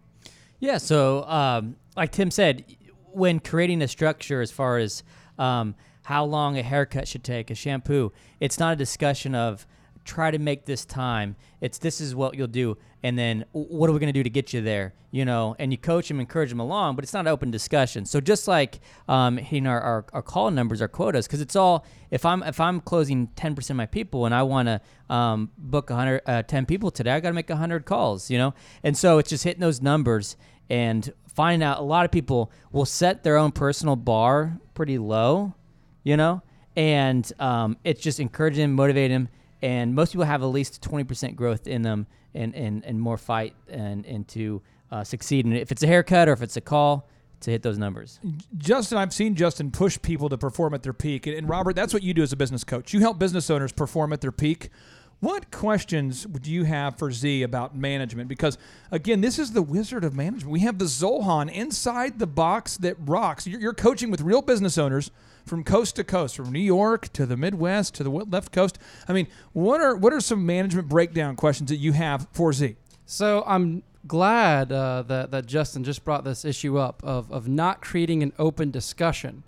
Yeah. 0.60 0.78
So, 0.78 1.24
um, 1.26 1.76
like 1.96 2.12
Tim 2.12 2.32
said, 2.32 2.66
when 3.12 3.40
creating 3.40 3.82
a 3.82 3.88
structure 3.88 4.42
as 4.42 4.52
far 4.52 4.78
as 4.78 5.04
um, 5.38 5.76
how 6.04 6.26
long 6.26 6.58
a 6.58 6.64
haircut 6.64 7.08
should 7.08 7.24
take, 7.24 7.50
a 7.50 7.56
shampoo, 7.56 8.12
it's 8.40 8.60
not 8.60 8.74
a 8.74 8.76
discussion 8.76 9.36
of 9.36 9.66
try 10.08 10.32
to 10.32 10.40
make 10.40 10.66
this 10.66 10.86
time. 10.86 11.36
It's 11.62 11.78
this 11.78 12.02
is 12.02 12.16
what 12.16 12.36
you'll 12.36 12.48
do, 12.48 12.78
and 13.04 13.18
then 13.20 13.46
what 13.52 13.90
are 13.90 13.94
we 13.94 14.00
going 14.00 14.12
to 14.12 14.18
do 14.18 14.24
to 14.24 14.30
get 14.30 14.54
you 14.54 14.62
there? 14.62 14.94
You 15.12 15.26
know, 15.26 15.56
and 15.60 15.72
you 15.72 15.78
coach 15.78 16.08
them, 16.08 16.20
encourage 16.20 16.50
them 16.50 16.60
along, 16.60 16.96
but 16.96 17.04
it's 17.04 17.14
not 17.14 17.28
open 17.28 17.52
discussion. 17.52 18.06
So 18.06 18.20
just 18.20 18.48
like 18.48 18.80
um, 19.08 19.38
hitting 19.38 19.68
our, 19.68 19.80
our, 19.80 20.06
our 20.14 20.22
call 20.22 20.50
numbers, 20.52 20.82
our 20.82 20.88
quotas, 20.88 21.28
because 21.28 21.42
it's 21.42 21.56
all 21.56 21.86
if 22.10 22.26
I'm 22.26 22.42
if 22.44 22.60
I'm 22.60 22.82
closing 22.82 23.28
ten 23.36 23.54
percent 23.54 23.76
of 23.76 23.78
my 23.78 23.86
people 23.86 24.26
and 24.26 24.34
I 24.34 24.44
want 24.44 24.68
to 24.68 24.82
um, 25.14 25.52
book 25.58 25.90
100, 25.90 26.22
uh, 26.26 26.44
10 26.44 26.66
people 26.66 26.90
today, 26.90 27.12
I 27.12 27.20
got 27.20 27.30
to 27.30 27.36
make 27.36 27.50
hundred 27.50 27.86
calls. 27.86 28.32
You 28.32 28.38
know, 28.38 28.54
and 28.84 28.98
so 28.98 29.18
it's 29.18 29.30
just 29.30 29.44
hitting 29.44 29.62
those 29.62 29.82
numbers 29.82 30.38
and 30.70 31.14
finding 31.28 31.66
out. 31.66 31.80
A 31.80 31.84
lot 31.84 32.06
of 32.06 32.12
people 32.12 32.52
will 32.72 32.86
set 32.86 33.24
their 33.24 33.38
own 33.38 33.52
personal 33.52 33.96
bar 33.96 34.60
pretty 34.74 34.98
low, 34.98 35.54
you 36.04 36.18
know, 36.18 36.42
and 36.76 37.32
um, 37.40 37.78
it's 37.84 38.02
just 38.02 38.20
encouraging 38.20 38.74
motivating 38.74 39.12
them. 39.12 39.30
And 39.62 39.96
most 39.96 40.12
people 40.12 40.26
have 40.26 40.44
at 40.44 40.48
least 40.48 40.82
20% 40.82 41.36
growth 41.36 41.68
in 41.68 41.82
them 41.82 42.08
and, 42.34 42.54
and, 42.56 42.86
and 42.86 43.02
more 43.02 43.18
fight 43.18 43.56
and, 43.68 44.06
and 44.06 44.28
to 44.30 44.62
uh, 44.92 45.04
succeed. 45.04 45.46
And 45.46 45.56
if 45.56 45.72
it's 45.72 45.84
a 45.84 45.88
haircut 45.88 46.30
or 46.30 46.34
if 46.34 46.42
it's 46.42 46.58
a 46.58 46.62
call, 46.62 47.08
to 47.42 47.52
hit 47.52 47.62
those 47.62 47.78
numbers. 47.78 48.20
Justin, 48.58 48.98
I've 48.98 49.14
seen 49.14 49.36
Justin 49.36 49.72
push 49.72 50.02
people 50.02 50.30
to 50.30 50.38
perform 50.38 50.74
at 50.74 50.84
their 50.84 50.94
peak. 50.94 51.28
And, 51.28 51.36
and 51.36 51.50
Robert, 51.50 51.76
that's 51.76 51.94
what 51.94 52.04
you 52.04 52.14
do 52.14 52.24
as 52.24 52.34
a 52.34 52.36
business 52.36 52.64
coach. 52.64 52.94
You 52.94 53.00
help 53.00 53.20
business 53.20 53.50
owners 53.50 53.72
perform 53.72 54.14
at 54.14 54.22
their 54.22 54.32
peak. 54.32 54.70
What 55.20 55.50
questions 55.50 56.26
do 56.26 56.52
you 56.52 56.64
have 56.66 56.98
for 56.98 57.12
Z 57.12 57.42
about 57.42 57.76
management? 57.76 58.30
Because 58.30 58.58
again, 58.92 59.22
this 59.22 59.40
is 59.40 59.52
the 59.52 59.64
wizard 59.64 60.04
of 60.04 60.16
management. 60.16 60.52
We 60.52 60.60
have 60.60 60.78
the 60.78 60.86
Zohan 60.86 61.52
inside 61.52 62.20
the 62.20 62.28
box 62.28 62.78
that 62.78 62.98
rocks. 63.00 63.48
You're, 63.48 63.60
you're 63.60 63.74
coaching 63.74 64.12
with 64.12 64.22
real 64.22 64.44
business 64.44 64.78
owners 64.78 65.10
from 65.48 65.64
coast 65.64 65.96
to 65.96 66.04
coast, 66.04 66.36
from 66.36 66.52
New 66.52 66.60
York 66.60 67.12
to 67.14 67.26
the 67.26 67.36
Midwest 67.38 67.96
to 67.96 68.04
the 68.04 68.10
w- 68.12 68.30
left 68.30 68.52
coast. 68.52 68.78
I 69.08 69.14
mean, 69.14 69.28
what 69.54 69.82
are 69.82 69.96
what 69.96 70.14
are 70.14 70.22
some 70.22 70.46
management 70.46 70.88
breakdown 70.90 71.36
questions 71.36 71.70
that 71.70 71.78
you 71.78 71.94
have 71.94 72.28
for 72.32 72.54
Z? 72.54 72.76
So 73.06 73.44
I'm 73.48 73.84
glad 74.08 74.72
uh, 74.72 75.02
that 75.08 75.32
that 75.32 75.46
Justin 75.48 75.84
just 75.84 76.06
brought 76.06 76.24
this 76.24 76.46
issue 76.46 76.78
up 76.78 77.02
of 77.04 77.32
of 77.32 77.48
not 77.48 77.82
creating 77.82 78.22
an 78.24 78.34
open 78.38 78.70
discussion, 78.72 79.44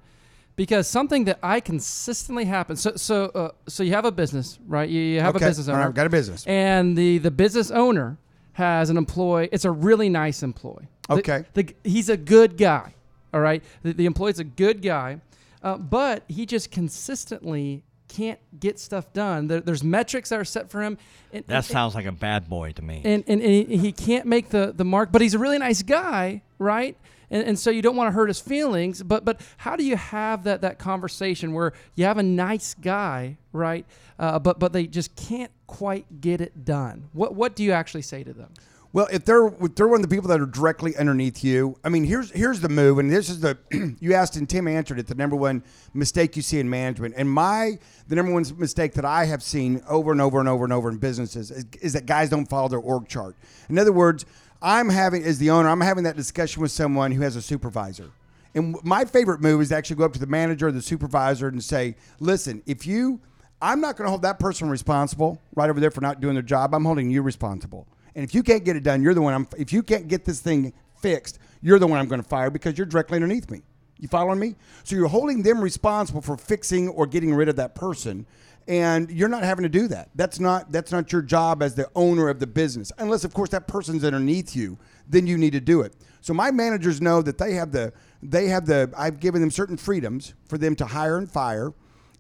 because 0.55 0.87
something 0.87 1.25
that 1.25 1.39
I 1.43 1.59
consistently 1.59 2.45
happen. 2.45 2.75
So 2.75 2.93
so 2.95 3.25
uh, 3.35 3.51
so 3.67 3.83
you 3.83 3.91
have 3.93 4.05
a 4.05 4.11
business, 4.11 4.59
right? 4.67 4.89
You, 4.89 5.01
you 5.01 5.19
have 5.21 5.35
Okay, 5.35 5.45
a 5.45 5.49
business 5.49 5.67
owner. 5.67 5.81
I've 5.83 5.93
got 5.93 6.07
a 6.07 6.09
business. 6.09 6.45
and 6.47 6.97
the 6.97 7.17
the 7.19 7.31
business 7.31 7.69
owner 7.71 8.17
has 8.53 8.89
an 8.89 8.97
employee. 8.97 9.47
It's 9.51 9.65
a 9.65 9.71
really 9.71 10.09
nice 10.09 10.43
employee. 10.43 10.87
The- 11.07 11.15
Okay. 11.15 11.43
the, 11.53 11.73
he's 11.83 12.09
a 12.09 12.17
good 12.17 12.55
guy. 12.57 12.93
All 13.33 13.39
right. 13.39 13.63
The, 13.83 13.93
the 13.93 14.05
employee's 14.05 14.39
a 14.39 14.43
good 14.43 14.81
guy, 14.81 15.21
uh, 15.63 15.77
but 15.77 16.23
he 16.27 16.45
just 16.45 16.71
consistently 16.71 17.83
can't 18.07 18.39
get 18.59 18.79
stuff 18.79 19.13
done. 19.13 19.47
There, 19.47 19.59
there's 19.61 19.83
metrics 19.83 20.29
that 20.29 20.39
are 20.39 20.45
set 20.45 20.69
for 20.69 20.81
him. 20.81 20.97
And, 21.31 21.45
That 21.45 21.55
and- 21.57 21.65
sounds 21.65 21.93
like 21.95 22.05
a 22.05 22.11
bad 22.11 22.49
boy 22.49 22.71
to 22.73 22.81
me. 22.81 23.01
and, 23.05 23.23
and, 23.27 23.41
and 23.41 23.69
he, 23.69 23.77
he 23.77 23.91
can't 23.91 24.25
make 24.25 24.49
the, 24.49 24.73
the 24.75 24.83
mark, 24.85 25.11
but 25.11 25.21
he's 25.21 25.33
a 25.35 25.39
really 25.39 25.59
nice 25.59 25.83
guy, 25.83 26.41
right? 26.57 26.97
And, 27.31 27.43
and 27.43 27.59
so 27.59 27.69
you 27.69 27.83
don't 27.83 27.95
want 27.95 28.07
to 28.07 28.11
hurt 28.11 28.27
his 28.27 28.39
feelings, 28.39 29.03
but 29.03 29.23
but 29.23 29.39
how 29.57 29.75
do 29.75 29.83
you 29.83 29.95
have 29.95 30.45
that 30.45 30.61
that 30.61 30.79
conversation 30.79 31.53
where 31.53 31.73
you 31.93 32.05
have 32.05 32.17
a 32.17 32.23
nice 32.23 32.73
guy, 32.73 33.37
right? 33.53 33.85
Uh, 34.17 34.39
but 34.39 34.57
but 34.57 34.73
they 34.73 34.87
just 34.87 35.15
can't 35.15 35.51
quite 35.67 36.21
get 36.21 36.41
it 36.41 36.65
done. 36.65 37.07
What 37.13 37.35
what 37.35 37.55
do 37.55 37.63
you 37.63 37.71
actually 37.71 38.01
say 38.01 38.23
to 38.23 38.33
them? 38.33 38.51
Well, 38.91 39.07
if 39.11 39.23
they're 39.23 39.45
if 39.45 39.75
they're 39.75 39.87
one 39.87 40.03
of 40.03 40.09
the 40.09 40.13
people 40.13 40.29
that 40.29 40.41
are 40.41 40.47
directly 40.47 40.97
underneath 40.97 41.43
you, 41.43 41.77
I 41.83 41.89
mean, 41.89 42.05
here's 42.05 42.31
here's 42.31 42.59
the 42.59 42.69
move, 42.69 42.97
and 42.97 43.11
this 43.11 43.29
is 43.29 43.39
the 43.39 43.57
you 43.99 44.15
asked 44.15 44.35
and 44.35 44.49
Tim 44.49 44.67
answered 44.67 44.97
it. 44.97 45.05
The 45.05 45.13
number 45.13 45.35
one 45.35 45.63
mistake 45.93 46.35
you 46.35 46.41
see 46.41 46.59
in 46.59 46.67
management, 46.69 47.13
and 47.15 47.29
my 47.29 47.77
the 48.07 48.15
number 48.15 48.33
one 48.33 48.45
mistake 48.57 48.93
that 48.93 49.05
I 49.05 49.25
have 49.25 49.43
seen 49.43 49.83
over 49.87 50.11
and 50.11 50.19
over 50.19 50.39
and 50.39 50.49
over 50.49 50.63
and 50.63 50.73
over 50.73 50.89
in 50.89 50.97
businesses 50.97 51.51
is, 51.51 51.65
is 51.81 51.93
that 51.93 52.07
guys 52.07 52.29
don't 52.29 52.47
follow 52.47 52.67
their 52.67 52.79
org 52.79 53.07
chart. 53.07 53.35
In 53.69 53.77
other 53.77 53.91
words, 53.91 54.25
I'm 54.59 54.89
having 54.89 55.23
as 55.23 55.37
the 55.37 55.51
owner, 55.51 55.69
I'm 55.69 55.81
having 55.81 56.05
that 56.05 56.15
discussion 56.15 56.59
with 56.61 56.71
someone 56.71 57.11
who 57.11 57.21
has 57.21 57.35
a 57.35 57.43
supervisor. 57.43 58.09
And 58.55 58.75
my 58.83 59.05
favorite 59.05 59.39
move 59.39 59.61
is 59.61 59.69
to 59.69 59.75
actually 59.75 59.97
go 59.97 60.05
up 60.05 60.13
to 60.13 60.19
the 60.19 60.25
manager 60.25 60.69
or 60.69 60.71
the 60.71 60.81
supervisor 60.81 61.47
and 61.47 61.63
say, 61.63 61.95
"Listen, 62.19 62.63
if 62.65 62.87
you 62.87 63.19
I'm 63.61 63.81
not 63.81 63.97
going 63.97 64.05
to 64.05 64.09
hold 64.09 64.21
that 64.21 64.39
person 64.39 64.69
responsible 64.69 65.41
right 65.55 65.69
over 65.69 65.79
there 65.79 65.91
for 65.91 66.01
not 66.01 66.21
doing 66.21 66.33
their 66.33 66.41
job. 66.41 66.73
I'm 66.73 66.85
holding 66.85 67.09
you 67.09 67.21
responsible. 67.21 67.87
And 68.15 68.23
if 68.23 68.33
you 68.33 68.43
can't 68.43 68.63
get 68.63 68.75
it 68.75 68.83
done, 68.83 69.01
you're 69.01 69.13
the 69.13 69.21
one 69.21 69.33
I'm 69.33 69.47
if 69.57 69.71
you 69.73 69.83
can't 69.83 70.07
get 70.07 70.25
this 70.25 70.39
thing 70.39 70.73
fixed, 70.99 71.39
you're 71.61 71.79
the 71.79 71.87
one 71.87 71.99
I'm 71.99 72.07
going 72.07 72.21
to 72.21 72.27
fire 72.27 72.49
because 72.49 72.77
you're 72.77 72.87
directly 72.87 73.15
underneath 73.15 73.49
me. 73.49 73.61
You 73.99 74.07
following 74.07 74.39
me? 74.39 74.55
So 74.83 74.95
you're 74.95 75.09
holding 75.09 75.43
them 75.43 75.59
responsible 75.59 76.21
for 76.21 76.37
fixing 76.37 76.87
or 76.89 77.05
getting 77.05 77.33
rid 77.33 77.49
of 77.49 77.57
that 77.57 77.75
person 77.75 78.25
and 78.69 79.09
you're 79.09 79.29
not 79.29 79.41
having 79.41 79.63
to 79.63 79.69
do 79.69 79.87
that. 79.87 80.09
That's 80.13 80.39
not 80.39 80.71
that's 80.71 80.91
not 80.91 81.11
your 81.11 81.23
job 81.23 81.63
as 81.63 81.73
the 81.73 81.89
owner 81.95 82.29
of 82.29 82.39
the 82.39 82.45
business. 82.45 82.91
Unless 82.99 83.23
of 83.23 83.33
course 83.33 83.49
that 83.49 83.67
person's 83.67 84.03
underneath 84.03 84.55
you, 84.55 84.77
then 85.07 85.25
you 85.25 85.37
need 85.39 85.53
to 85.53 85.59
do 85.59 85.81
it. 85.81 85.95
So 86.21 86.35
my 86.35 86.51
managers 86.51 87.01
know 87.01 87.23
that 87.23 87.39
they 87.39 87.53
have 87.53 87.71
the 87.71 87.91
they 88.21 88.47
have 88.47 88.67
the 88.67 88.93
I've 88.95 89.19
given 89.19 89.41
them 89.41 89.49
certain 89.49 89.75
freedoms 89.75 90.35
for 90.47 90.59
them 90.59 90.75
to 90.75 90.85
hire 90.85 91.17
and 91.17 91.29
fire 91.29 91.73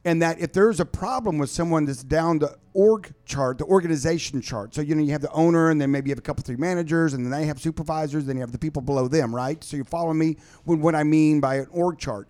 and 0.05 0.21
that 0.21 0.39
if 0.39 0.53
there's 0.53 0.79
a 0.79 0.85
problem 0.85 1.37
with 1.37 1.49
someone 1.49 1.85
that's 1.85 2.03
down 2.03 2.39
the 2.39 2.57
org 2.73 3.13
chart, 3.25 3.57
the 3.57 3.65
organization 3.65 4.41
chart. 4.41 4.73
So 4.73 4.81
you 4.81 4.95
know 4.95 5.03
you 5.03 5.11
have 5.11 5.21
the 5.21 5.31
owner, 5.31 5.69
and 5.69 5.81
then 5.81 5.91
maybe 5.91 6.09
you 6.09 6.11
have 6.13 6.19
a 6.19 6.23
couple 6.23 6.43
three 6.43 6.55
managers, 6.55 7.13
and 7.13 7.25
then 7.25 7.31
they 7.31 7.45
have 7.45 7.59
supervisors, 7.59 8.25
then 8.25 8.37
you 8.37 8.41
have 8.41 8.51
the 8.51 8.59
people 8.59 8.81
below 8.81 9.07
them, 9.07 9.35
right? 9.35 9.61
So 9.63 9.75
you're 9.75 9.85
following 9.85 10.17
me 10.17 10.37
with 10.65 10.79
what 10.79 10.95
I 10.95 11.03
mean 11.03 11.41
by 11.41 11.55
an 11.55 11.67
org 11.71 11.99
chart. 11.99 12.29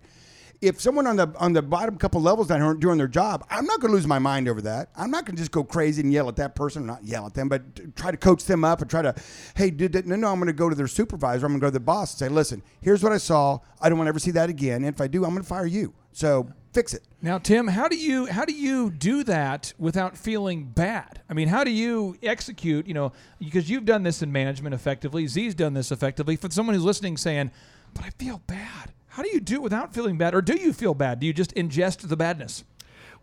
If 0.60 0.78
someone 0.78 1.06
on 1.06 1.16
the 1.16 1.32
on 1.38 1.54
the 1.54 1.62
bottom 1.62 1.96
couple 1.96 2.20
levels 2.20 2.48
that 2.48 2.60
aren't 2.60 2.80
doing 2.80 2.98
their 2.98 3.08
job, 3.08 3.46
I'm 3.48 3.64
not 3.64 3.80
going 3.80 3.92
to 3.92 3.94
lose 3.94 4.06
my 4.06 4.18
mind 4.18 4.46
over 4.46 4.60
that. 4.62 4.90
I'm 4.94 5.10
not 5.10 5.24
going 5.24 5.34
to 5.36 5.40
just 5.40 5.52
go 5.52 5.64
crazy 5.64 6.02
and 6.02 6.12
yell 6.12 6.28
at 6.28 6.36
that 6.36 6.54
person, 6.54 6.84
not 6.84 7.02
yell 7.02 7.24
at 7.26 7.32
them, 7.32 7.48
but 7.48 7.96
try 7.96 8.10
to 8.10 8.18
coach 8.18 8.44
them 8.44 8.62
up 8.62 8.82
and 8.82 8.90
try 8.90 9.00
to, 9.00 9.14
hey, 9.54 9.70
did 9.70 9.92
that? 9.92 10.06
No, 10.06 10.16
no, 10.16 10.28
I'm 10.28 10.38
going 10.38 10.48
to 10.48 10.52
go 10.52 10.68
to 10.68 10.74
their 10.74 10.86
supervisor. 10.86 11.46
I'm 11.46 11.52
going 11.52 11.60
to 11.60 11.64
go 11.64 11.68
to 11.68 11.72
the 11.72 11.80
boss 11.80 12.12
and 12.12 12.18
say, 12.18 12.28
listen, 12.28 12.62
here's 12.82 13.02
what 13.02 13.12
I 13.12 13.16
saw. 13.16 13.60
I 13.80 13.88
don't 13.88 13.96
want 13.96 14.08
to 14.08 14.10
ever 14.10 14.18
see 14.18 14.32
that 14.32 14.50
again. 14.50 14.84
And 14.84 14.94
if 14.94 15.00
I 15.00 15.06
do, 15.06 15.24
I'm 15.24 15.30
going 15.30 15.42
to 15.42 15.48
fire 15.48 15.64
you. 15.64 15.94
So 16.12 16.50
fix 16.72 16.94
it. 16.94 17.02
Now, 17.22 17.38
Tim, 17.38 17.68
how 17.68 17.88
do 17.88 17.96
you 17.96 18.26
how 18.26 18.44
do 18.44 18.52
you 18.52 18.90
do 18.90 19.24
that 19.24 19.72
without 19.78 20.16
feeling 20.16 20.64
bad? 20.64 21.20
I 21.28 21.34
mean, 21.34 21.48
how 21.48 21.64
do 21.64 21.70
you 21.70 22.16
execute? 22.22 22.86
You 22.86 22.94
know, 22.94 23.12
because 23.38 23.68
you've 23.68 23.84
done 23.84 24.02
this 24.02 24.22
in 24.22 24.32
management 24.32 24.74
effectively. 24.74 25.26
Z's 25.26 25.54
done 25.54 25.74
this 25.74 25.92
effectively. 25.92 26.36
For 26.36 26.50
someone 26.50 26.74
who's 26.74 26.84
listening, 26.84 27.16
saying, 27.16 27.50
"But 27.94 28.04
I 28.04 28.10
feel 28.10 28.40
bad." 28.46 28.92
How 29.08 29.22
do 29.22 29.28
you 29.30 29.40
do 29.40 29.56
it 29.56 29.62
without 29.62 29.92
feeling 29.92 30.16
bad, 30.16 30.34
or 30.34 30.40
do 30.40 30.54
you 30.54 30.72
feel 30.72 30.94
bad? 30.94 31.18
Do 31.20 31.26
you 31.26 31.32
just 31.32 31.54
ingest 31.54 32.08
the 32.08 32.16
badness? 32.16 32.64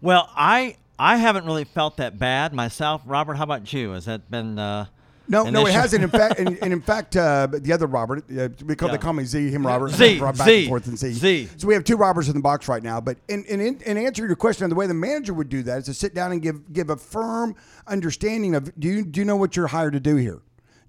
Well, 0.02 0.30
I 0.36 0.76
I 1.00 1.18
haven't 1.18 1.46
really 1.46 1.64
felt 1.64 1.98
that 1.98 2.20
bad 2.20 2.54
myself. 2.54 3.02
Robert, 3.06 3.36
how 3.36 3.44
about 3.44 3.72
you? 3.72 3.92
Has 3.92 4.06
that 4.06 4.30
been? 4.30 4.60
Uh, 4.60 4.88
No, 5.30 5.44
no, 5.50 5.66
it 5.66 5.74
hasn't. 5.74 6.04
In 6.04 6.10
fact, 6.10 6.40
and, 6.40 6.58
and 6.62 6.72
in 6.74 6.82
fact, 6.82 7.16
uh, 7.18 7.48
the 7.52 7.74
other 7.74 7.88
Robert, 7.88 8.24
uh, 8.32 8.50
we 8.66 8.76
call, 8.76 8.90
Yeah. 8.90 8.96
they 8.96 9.02
call 9.02 9.14
me 9.14 9.24
Z, 9.26 9.50
him 9.50 9.66
Robert, 9.66 9.90
Z, 9.90 10.20
back 10.22 10.36
Z, 10.36 10.60
and 10.60 10.68
forth 10.70 10.88
and 10.88 10.98
Z. 10.98 11.12
Z. 11.14 11.50
So 11.58 11.68
we 11.68 11.74
have 11.74 11.84
two 11.84 11.98
Roberts 11.98 12.28
in 12.28 12.34
the 12.36 12.42
box 12.42 12.68
right 12.68 12.82
now. 12.84 13.02
But 13.02 13.18
in, 13.28 13.44
in, 13.46 13.60
in, 13.60 13.82
in 13.82 13.98
answer 13.98 14.22
to 14.24 14.28
your 14.28 14.36
question, 14.36 14.70
the 14.70 14.76
way 14.76 14.88
the 14.88 14.94
manager 14.94 15.34
would 15.34 15.50
do 15.50 15.64
that 15.64 15.80
is 15.80 15.86
to 15.86 15.94
sit 15.94 16.14
down 16.14 16.32
and 16.32 16.42
give 16.42 16.72
give 16.72 16.90
a 16.90 16.96
firm 16.98 17.56
understanding 17.88 18.56
of 18.56 18.72
do 18.80 18.88
you 18.88 19.04
do 19.06 19.20
you 19.20 19.26
know 19.26 19.36
what 19.36 19.56
you're 19.56 19.68
hired 19.68 19.94
to 19.94 20.00
do 20.00 20.16
here? 20.16 20.42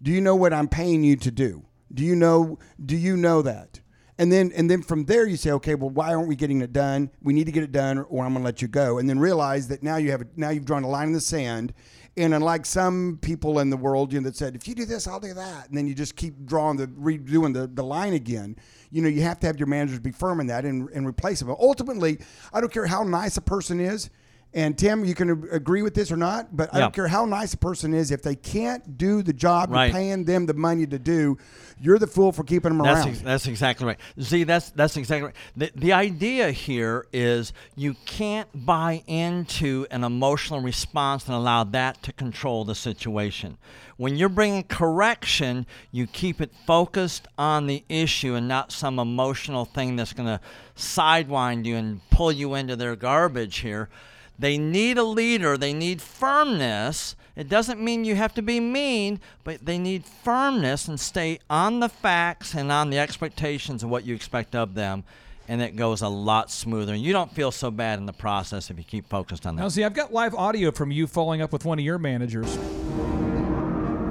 Do 0.02 0.10
you 0.10 0.20
know 0.20 0.36
what 0.36 0.52
I'm 0.52 0.68
paying 0.68 1.02
you 1.02 1.16
to 1.16 1.30
do? 1.30 1.64
Do 1.92 2.04
you 2.04 2.14
know 2.14 2.58
do 2.84 2.96
you 2.96 3.16
know 3.16 3.42
that? 3.42 3.80
And 4.18 4.32
then 4.32 4.52
and 4.56 4.68
then 4.68 4.82
from 4.82 5.04
there 5.04 5.26
you 5.26 5.36
say, 5.36 5.52
okay, 5.52 5.76
well, 5.76 5.90
why 5.90 6.12
aren't 6.12 6.28
we 6.28 6.34
getting 6.34 6.60
it 6.60 6.72
done? 6.72 7.10
We 7.22 7.32
need 7.32 7.44
to 7.44 7.52
get 7.52 7.62
it 7.62 7.70
done, 7.70 7.98
or 7.98 8.24
I'm 8.24 8.32
going 8.32 8.42
to 8.42 8.44
let 8.44 8.60
you 8.60 8.68
go. 8.68 8.98
And 8.98 9.08
then 9.08 9.18
realize 9.18 9.68
that 9.68 9.82
now 9.82 9.96
you 9.96 10.10
have 10.10 10.24
now 10.36 10.50
you've 10.50 10.64
drawn 10.64 10.82
a 10.82 10.88
line 10.88 11.08
in 11.08 11.12
the 11.12 11.20
sand. 11.20 11.72
And 12.16 12.34
unlike 12.34 12.66
some 12.66 13.20
people 13.22 13.60
in 13.60 13.70
the 13.70 13.76
world, 13.76 14.12
you 14.12 14.20
know, 14.20 14.24
that 14.24 14.34
said, 14.34 14.56
if 14.56 14.66
you 14.66 14.74
do 14.74 14.84
this, 14.84 15.06
I'll 15.06 15.20
do 15.20 15.34
that, 15.34 15.68
and 15.68 15.78
then 15.78 15.86
you 15.86 15.94
just 15.94 16.16
keep 16.16 16.46
drawing 16.46 16.76
the 16.76 16.88
redoing 16.88 17.54
the, 17.54 17.68
the 17.68 17.84
line 17.84 18.14
again. 18.14 18.56
You 18.90 19.02
know, 19.02 19.08
you 19.08 19.22
have 19.22 19.38
to 19.40 19.46
have 19.46 19.56
your 19.56 19.68
managers 19.68 20.00
be 20.00 20.10
firm 20.10 20.40
in 20.40 20.48
that 20.48 20.64
and, 20.64 20.88
and 20.90 21.06
replace 21.06 21.38
them. 21.38 21.50
Ultimately, 21.50 22.18
I 22.52 22.60
don't 22.60 22.72
care 22.72 22.86
how 22.86 23.04
nice 23.04 23.36
a 23.36 23.40
person 23.40 23.78
is. 23.78 24.10
And 24.54 24.78
Tim, 24.78 25.04
you 25.04 25.14
can 25.14 25.46
agree 25.52 25.82
with 25.82 25.94
this 25.94 26.10
or 26.10 26.16
not, 26.16 26.56
but 26.56 26.72
I 26.72 26.78
Yeah. 26.78 26.84
don't 26.84 26.94
care 26.94 27.06
how 27.08 27.26
nice 27.26 27.52
a 27.52 27.58
person 27.58 27.92
is. 27.92 28.10
If 28.10 28.22
they 28.22 28.34
can't 28.34 28.96
do 28.96 29.22
the 29.22 29.34
job 29.34 29.70
Right. 29.70 29.86
you're 29.86 29.92
paying 29.94 30.24
them 30.24 30.46
the 30.46 30.54
money 30.54 30.86
to 30.86 30.98
do, 30.98 31.36
you're 31.78 31.98
the 31.98 32.06
fool 32.06 32.32
for 32.32 32.44
keeping 32.44 32.70
them 32.70 32.78
That's, 32.78 33.00
around. 33.00 33.08
ex- 33.10 33.20
that's 33.20 33.46
exactly 33.46 33.86
right. 33.86 33.98
See, 34.18 34.44
that's 34.44 34.70
that's 34.70 34.96
exactly 34.96 35.26
right. 35.26 35.34
The, 35.54 35.70
the 35.76 35.92
idea 35.92 36.50
here 36.50 37.06
is 37.12 37.52
you 37.76 37.94
can't 38.06 38.48
buy 38.66 39.02
into 39.06 39.86
an 39.90 40.02
emotional 40.02 40.60
response 40.60 41.26
and 41.26 41.34
allow 41.34 41.64
that 41.64 42.02
to 42.04 42.12
control 42.14 42.64
the 42.64 42.74
situation. 42.74 43.58
When 43.98 44.16
you're 44.16 44.28
bringing 44.30 44.62
correction, 44.62 45.66
you 45.92 46.06
keep 46.06 46.40
it 46.40 46.52
focused 46.66 47.28
on 47.36 47.66
the 47.66 47.84
issue 47.90 48.34
and 48.34 48.48
not 48.48 48.72
some 48.72 48.98
emotional 48.98 49.66
thing 49.66 49.96
that's 49.96 50.14
going 50.14 50.28
to 50.28 50.40
sidewind 50.74 51.66
you 51.66 51.76
and 51.76 52.00
pull 52.10 52.32
you 52.32 52.54
into 52.54 52.76
their 52.76 52.96
garbage 52.96 53.58
here. 53.58 53.90
They 54.38 54.56
need 54.56 54.98
a 54.98 55.04
leader, 55.04 55.56
they 55.56 55.72
need 55.72 56.00
firmness. 56.00 57.16
It 57.34 57.48
doesn't 57.48 57.80
mean 57.80 58.04
you 58.04 58.14
have 58.16 58.34
to 58.34 58.42
be 58.42 58.60
mean, 58.60 59.20
but 59.44 59.64
they 59.64 59.78
need 59.78 60.04
firmness 60.04 60.88
and 60.88 60.98
stay 60.98 61.38
on 61.48 61.80
the 61.80 61.88
facts 61.88 62.54
and 62.54 62.70
on 62.70 62.90
the 62.90 62.98
expectations 62.98 63.82
of 63.82 63.90
what 63.90 64.04
you 64.04 64.14
expect 64.14 64.54
of 64.54 64.74
them. 64.74 65.04
And 65.48 65.62
it 65.62 65.76
goes 65.76 66.02
a 66.02 66.08
lot 66.08 66.50
smoother. 66.50 66.92
And 66.92 67.02
you 67.02 67.12
don't 67.12 67.32
feel 67.32 67.50
so 67.50 67.70
bad 67.70 67.98
in 67.98 68.06
the 68.06 68.12
process 68.12 68.70
if 68.70 68.76
you 68.78 68.84
keep 68.84 69.08
focused 69.08 69.46
on 69.46 69.56
that. 69.56 69.62
Now, 69.62 69.68
see, 69.68 69.82
I've 69.82 69.94
got 69.94 70.12
live 70.12 70.34
audio 70.34 70.70
from 70.72 70.90
you 70.90 71.06
following 71.06 71.40
up 71.40 71.52
with 71.52 71.64
one 71.64 71.78
of 71.78 71.84
your 71.84 71.98
managers. 71.98 72.58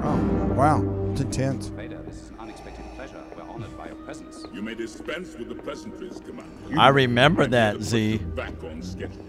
Oh, 0.04 0.52
wow. 0.56 0.82
It's 1.12 1.20
intense. 1.20 1.66
Vader, 1.68 2.02
this 2.02 2.16
is 2.16 2.30
an 2.30 2.40
unexpected 2.40 2.84
pleasure. 2.96 3.22
We're 3.36 3.48
honored 3.48 3.76
by 3.78 3.86
your 3.86 3.96
presence. 3.96 4.44
You 4.52 4.62
may 4.62 4.74
dispense 4.74 5.36
with 5.36 5.48
the 5.48 5.54
pleasantries, 5.54 6.20
Commander. 6.20 6.78
I 6.78 6.88
remember 6.88 7.46
that, 7.46 7.82
Z. 7.82 8.18
Back 8.34 8.64
on 8.64 8.82
schedule. 8.82 9.24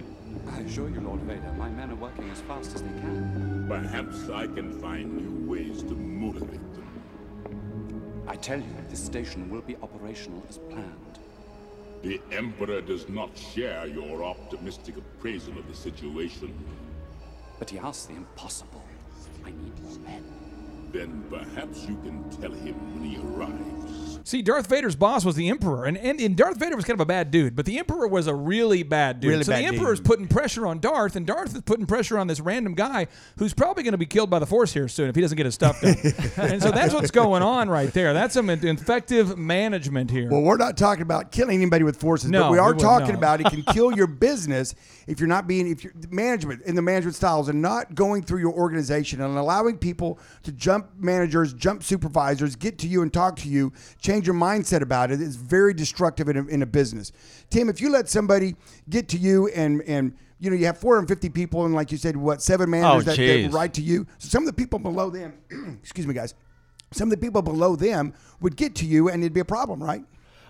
I 0.51 0.61
assure 0.61 0.89
you, 0.89 1.01
Lord 1.01 1.21
Vader, 1.21 1.53
my 1.57 1.69
men 1.69 1.91
are 1.91 1.95
working 1.95 2.29
as 2.29 2.41
fast 2.41 2.73
as 2.75 2.81
they 2.81 2.89
can. 2.89 3.65
Perhaps 3.67 4.29
I 4.29 4.47
can 4.47 4.79
find 4.79 5.15
new 5.15 5.49
ways 5.49 5.83
to 5.83 5.95
motivate 5.95 6.73
them. 6.73 8.23
I 8.27 8.35
tell 8.35 8.59
you, 8.59 8.75
this 8.89 9.03
station 9.03 9.49
will 9.49 9.61
be 9.61 9.75
operational 9.77 10.43
as 10.49 10.57
planned. 10.57 11.19
The 12.01 12.21
Emperor 12.31 12.81
does 12.81 13.09
not 13.09 13.37
share 13.37 13.85
your 13.87 14.23
optimistic 14.23 14.97
appraisal 14.97 15.57
of 15.57 15.67
the 15.67 15.75
situation. 15.75 16.53
But 17.57 17.69
he 17.69 17.77
asks 17.77 18.05
the 18.05 18.15
impossible. 18.15 18.83
I 19.45 19.51
need 19.51 19.79
more 19.83 19.99
men. 19.99 20.38
Then 20.91 21.23
perhaps 21.29 21.83
you 21.83 21.95
can 21.97 22.27
tell 22.41 22.51
him 22.51 22.75
when 22.93 23.09
he 23.09 23.17
arrives. 23.17 23.79
See, 24.29 24.43
Darth 24.43 24.67
Vader's 24.67 24.95
boss 24.95 25.25
was 25.25 25.35
the 25.35 25.49
Emperor, 25.49 25.85
and, 25.85 25.97
and, 25.97 26.19
and 26.19 26.35
Darth 26.35 26.57
Vader 26.57 26.75
was 26.75 26.85
kind 26.85 26.93
of 26.93 27.01
a 27.01 27.05
bad 27.05 27.31
dude, 27.31 27.55
but 27.55 27.65
the 27.65 27.79
Emperor 27.79 28.07
was 28.07 28.27
a 28.27 28.35
really 28.35 28.83
bad 28.83 29.21
dude. 29.21 29.31
Really 29.31 29.43
so 29.43 29.53
bad 29.53 29.63
the 29.63 29.67
Emperor's 29.67 29.99
dude. 29.99 30.05
putting 30.05 30.27
pressure 30.27 30.67
on 30.67 30.79
Darth, 30.79 31.15
and 31.15 31.25
Darth 31.25 31.55
is 31.55 31.61
putting 31.61 31.87
pressure 31.87 32.19
on 32.19 32.27
this 32.27 32.39
random 32.39 32.75
guy 32.75 33.07
who's 33.39 33.55
probably 33.55 33.81
going 33.81 33.93
to 33.93 33.97
be 33.97 34.05
killed 34.05 34.29
by 34.29 34.37
the 34.37 34.45
Force 34.45 34.71
here 34.71 34.87
soon 34.87 35.09
if 35.09 35.15
he 35.15 35.21
doesn't 35.21 35.35
get 35.35 35.47
his 35.47 35.55
stuff 35.55 35.81
done. 35.81 35.95
and 36.37 36.61
so 36.61 36.69
that's 36.69 36.93
what's 36.93 37.09
going 37.09 37.41
on 37.41 37.69
right 37.69 37.91
there. 37.91 38.13
That's 38.13 38.35
some 38.35 38.51
effective 38.51 39.35
management 39.35 40.11
here. 40.11 40.29
Well, 40.29 40.41
we're 40.41 40.57
not 40.57 40.77
talking 40.77 41.01
about 41.01 41.31
killing 41.31 41.55
anybody 41.61 41.83
with 41.83 41.97
forces, 41.97 42.29
No, 42.29 42.41
but 42.43 42.51
we 42.51 42.57
we 42.57 42.59
are 42.59 42.67
wouldn't, 42.67 42.81
talking 42.81 43.13
no. 43.13 43.17
about 43.17 43.41
it 43.41 43.47
can 43.47 43.63
kill 43.73 43.95
your 43.95 44.05
business 44.19 44.75
if 45.07 45.19
you're 45.19 45.27
not 45.27 45.47
being 45.47 45.67
if 45.67 45.83
you're 45.83 45.93
management 46.11 46.61
in 46.63 46.75
the 46.75 46.83
management 46.83 47.15
styles 47.15 47.49
and 47.49 47.59
not 47.59 47.95
going 47.95 48.21
through 48.21 48.41
your 48.41 48.53
organization 48.53 49.21
and 49.21 49.35
allowing 49.39 49.75
people 49.75 50.19
to 50.43 50.51
jump 50.51 50.78
managers, 50.97 51.53
jump 51.53 51.83
supervisors, 51.83 52.55
get 52.55 52.77
to 52.79 52.87
you 52.87 53.01
and 53.01 53.13
talk 53.13 53.35
to 53.37 53.49
you, 53.49 53.73
change 53.99 54.25
your 54.25 54.35
mindset 54.35 54.81
about 54.81 55.11
it. 55.11 55.21
it 55.21 55.23
is 55.23 55.35
very 55.35 55.73
destructive 55.73 56.29
in 56.29 56.37
a, 56.37 56.45
in 56.47 56.61
a 56.61 56.65
business. 56.65 57.11
Tim, 57.49 57.69
if 57.69 57.81
you 57.81 57.89
let 57.89 58.09
somebody 58.09 58.55
get 58.89 59.07
to 59.09 59.17
you 59.17 59.47
and 59.49 59.81
and 59.83 60.13
you 60.39 60.49
know 60.49 60.55
you 60.55 60.65
have 60.65 60.77
450 60.77 61.29
people 61.29 61.65
and 61.65 61.75
like 61.75 61.91
you 61.91 61.97
said, 61.97 62.15
what 62.15 62.41
seven 62.41 62.69
oh, 62.69 62.71
managers 62.71 63.05
that, 63.05 63.17
that 63.17 63.21
jeez. 63.21 63.53
write 63.53 63.73
to 63.75 63.81
you. 63.81 64.05
So 64.17 64.29
some 64.29 64.43
of 64.43 64.47
the 64.47 64.53
people 64.53 64.79
below 64.79 65.09
them, 65.09 65.33
excuse 65.81 66.07
me, 66.07 66.13
guys. 66.13 66.33
Some 66.91 67.07
of 67.07 67.11
the 67.11 67.23
people 67.23 67.43
below 67.43 67.75
them 67.75 68.13
would 68.41 68.55
get 68.55 68.73
to 68.77 68.85
you 68.85 69.09
and 69.09 69.21
it'd 69.21 69.33
be 69.33 69.41
a 69.41 69.45
problem, 69.45 69.83
right? 69.83 70.03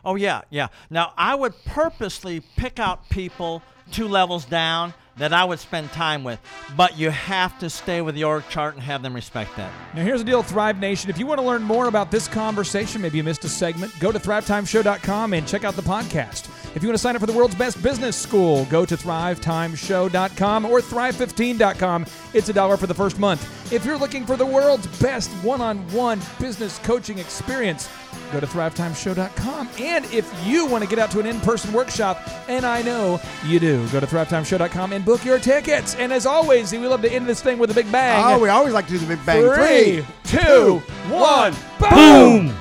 Oh 0.06 0.16
yeah, 0.16 0.42
yeah. 0.50 0.68
Now 0.90 1.14
I 1.18 1.36
would 1.36 1.54
purposely 1.66 2.42
pick 2.56 2.80
out 2.80 3.10
people 3.10 3.62
two 3.92 4.08
levels 4.08 4.46
down 4.46 4.94
that 5.20 5.34
I 5.34 5.46
would 5.46 5.60
spend 5.60 5.92
time 5.92 6.24
with, 6.24 6.40
but 6.76 6.98
you 6.98 7.12
have 7.12 7.58
to 7.60 7.70
stay 7.70 8.02
with 8.02 8.16
the 8.16 8.24
org 8.24 8.44
chart 8.50 8.74
and 8.74 8.84
have 8.84 9.04
them 9.04 9.14
respect 9.14 9.56
that. 9.58 9.72
Now, 9.94 10.04
here's 10.04 10.22
the 10.22 10.26
deal, 10.26 10.42
Thrive 10.42 10.80
Nation. 10.80 11.10
If 11.10 11.20
you 11.20 11.28
want 11.28 11.40
to 11.40 11.46
learn 11.46 11.62
more 11.62 11.88
about 11.88 12.10
this 12.10 12.28
conversation, 12.28 13.02
maybe 13.02 13.18
you 13.18 13.24
missed 13.24 13.44
a 13.46 13.50
segment, 13.50 13.94
go 14.00 14.12
to 14.12 14.20
thrivetimeshow.com 14.20 15.34
and 15.34 15.48
check 15.48 15.64
out 15.64 15.76
the 15.76 15.82
podcast. 15.82 16.50
If 16.76 16.84
you 16.84 16.90
want 16.90 16.98
to 16.98 17.02
sign 17.02 17.16
up 17.16 17.20
for 17.20 17.26
the 17.26 17.34
world's 17.34 17.56
best 17.56 17.82
business 17.82 18.16
school, 18.16 18.66
go 18.66 18.86
to 18.86 18.96
thrivetimeshow.com 18.96 20.66
or 20.66 20.82
thrive15.com. 20.82 22.06
It's 22.34 22.50
a 22.50 22.54
dollar 22.54 22.78
for 22.78 22.88
the 22.88 22.94
first 22.94 23.20
month. 23.20 23.74
If 23.74 23.86
you're 23.86 23.98
looking 23.98 24.26
for 24.26 24.36
the 24.36 24.46
world's 24.46 24.88
best 25.00 25.30
one 25.44 25.62
on 25.62 25.80
one 25.92 26.22
business 26.40 26.80
coaching 26.80 27.20
experience, 27.20 27.90
go 28.32 28.40
to 28.40 28.48
thrivetimeshow.com. 28.48 29.70
And 29.80 30.06
if 30.06 30.32
you 30.46 30.66
want 30.66 30.84
to 30.84 30.90
get 30.90 31.00
out 31.00 31.12
to 31.12 31.20
an 31.20 31.26
in 31.26 31.40
person 31.42 31.74
workshop, 31.74 32.22
and 32.48 32.66
I 32.66 32.82
know 32.82 33.20
you 33.46 33.60
do, 33.60 33.88
go 33.90 34.00
to 34.00 34.08
thrivetimeshow.com 34.08 34.94
and 34.94 35.04
book 35.06 35.24
your 35.26 35.40
tickets. 35.40 35.96
And 35.96 36.14
as 36.14 36.26
always, 36.26 36.72
we 36.72 36.80
love 36.80 37.02
to 37.02 37.12
end 37.12 37.28
this 37.28 37.42
thing 37.42 37.58
with 37.60 37.72
a 37.72 37.74
big 37.74 37.92
bang. 37.92 38.24
Oh, 38.26 38.40
we 38.40 38.50
always 38.50 38.74
like 38.74 38.86
to 38.88 38.92
do 38.92 39.00
the 39.00 39.08
big 39.08 39.26
bang. 39.26 39.42
Three, 39.44 40.02
Three, 40.24 40.40
two, 40.40 40.80
one, 41.10 41.54
Boom! 41.80 42.54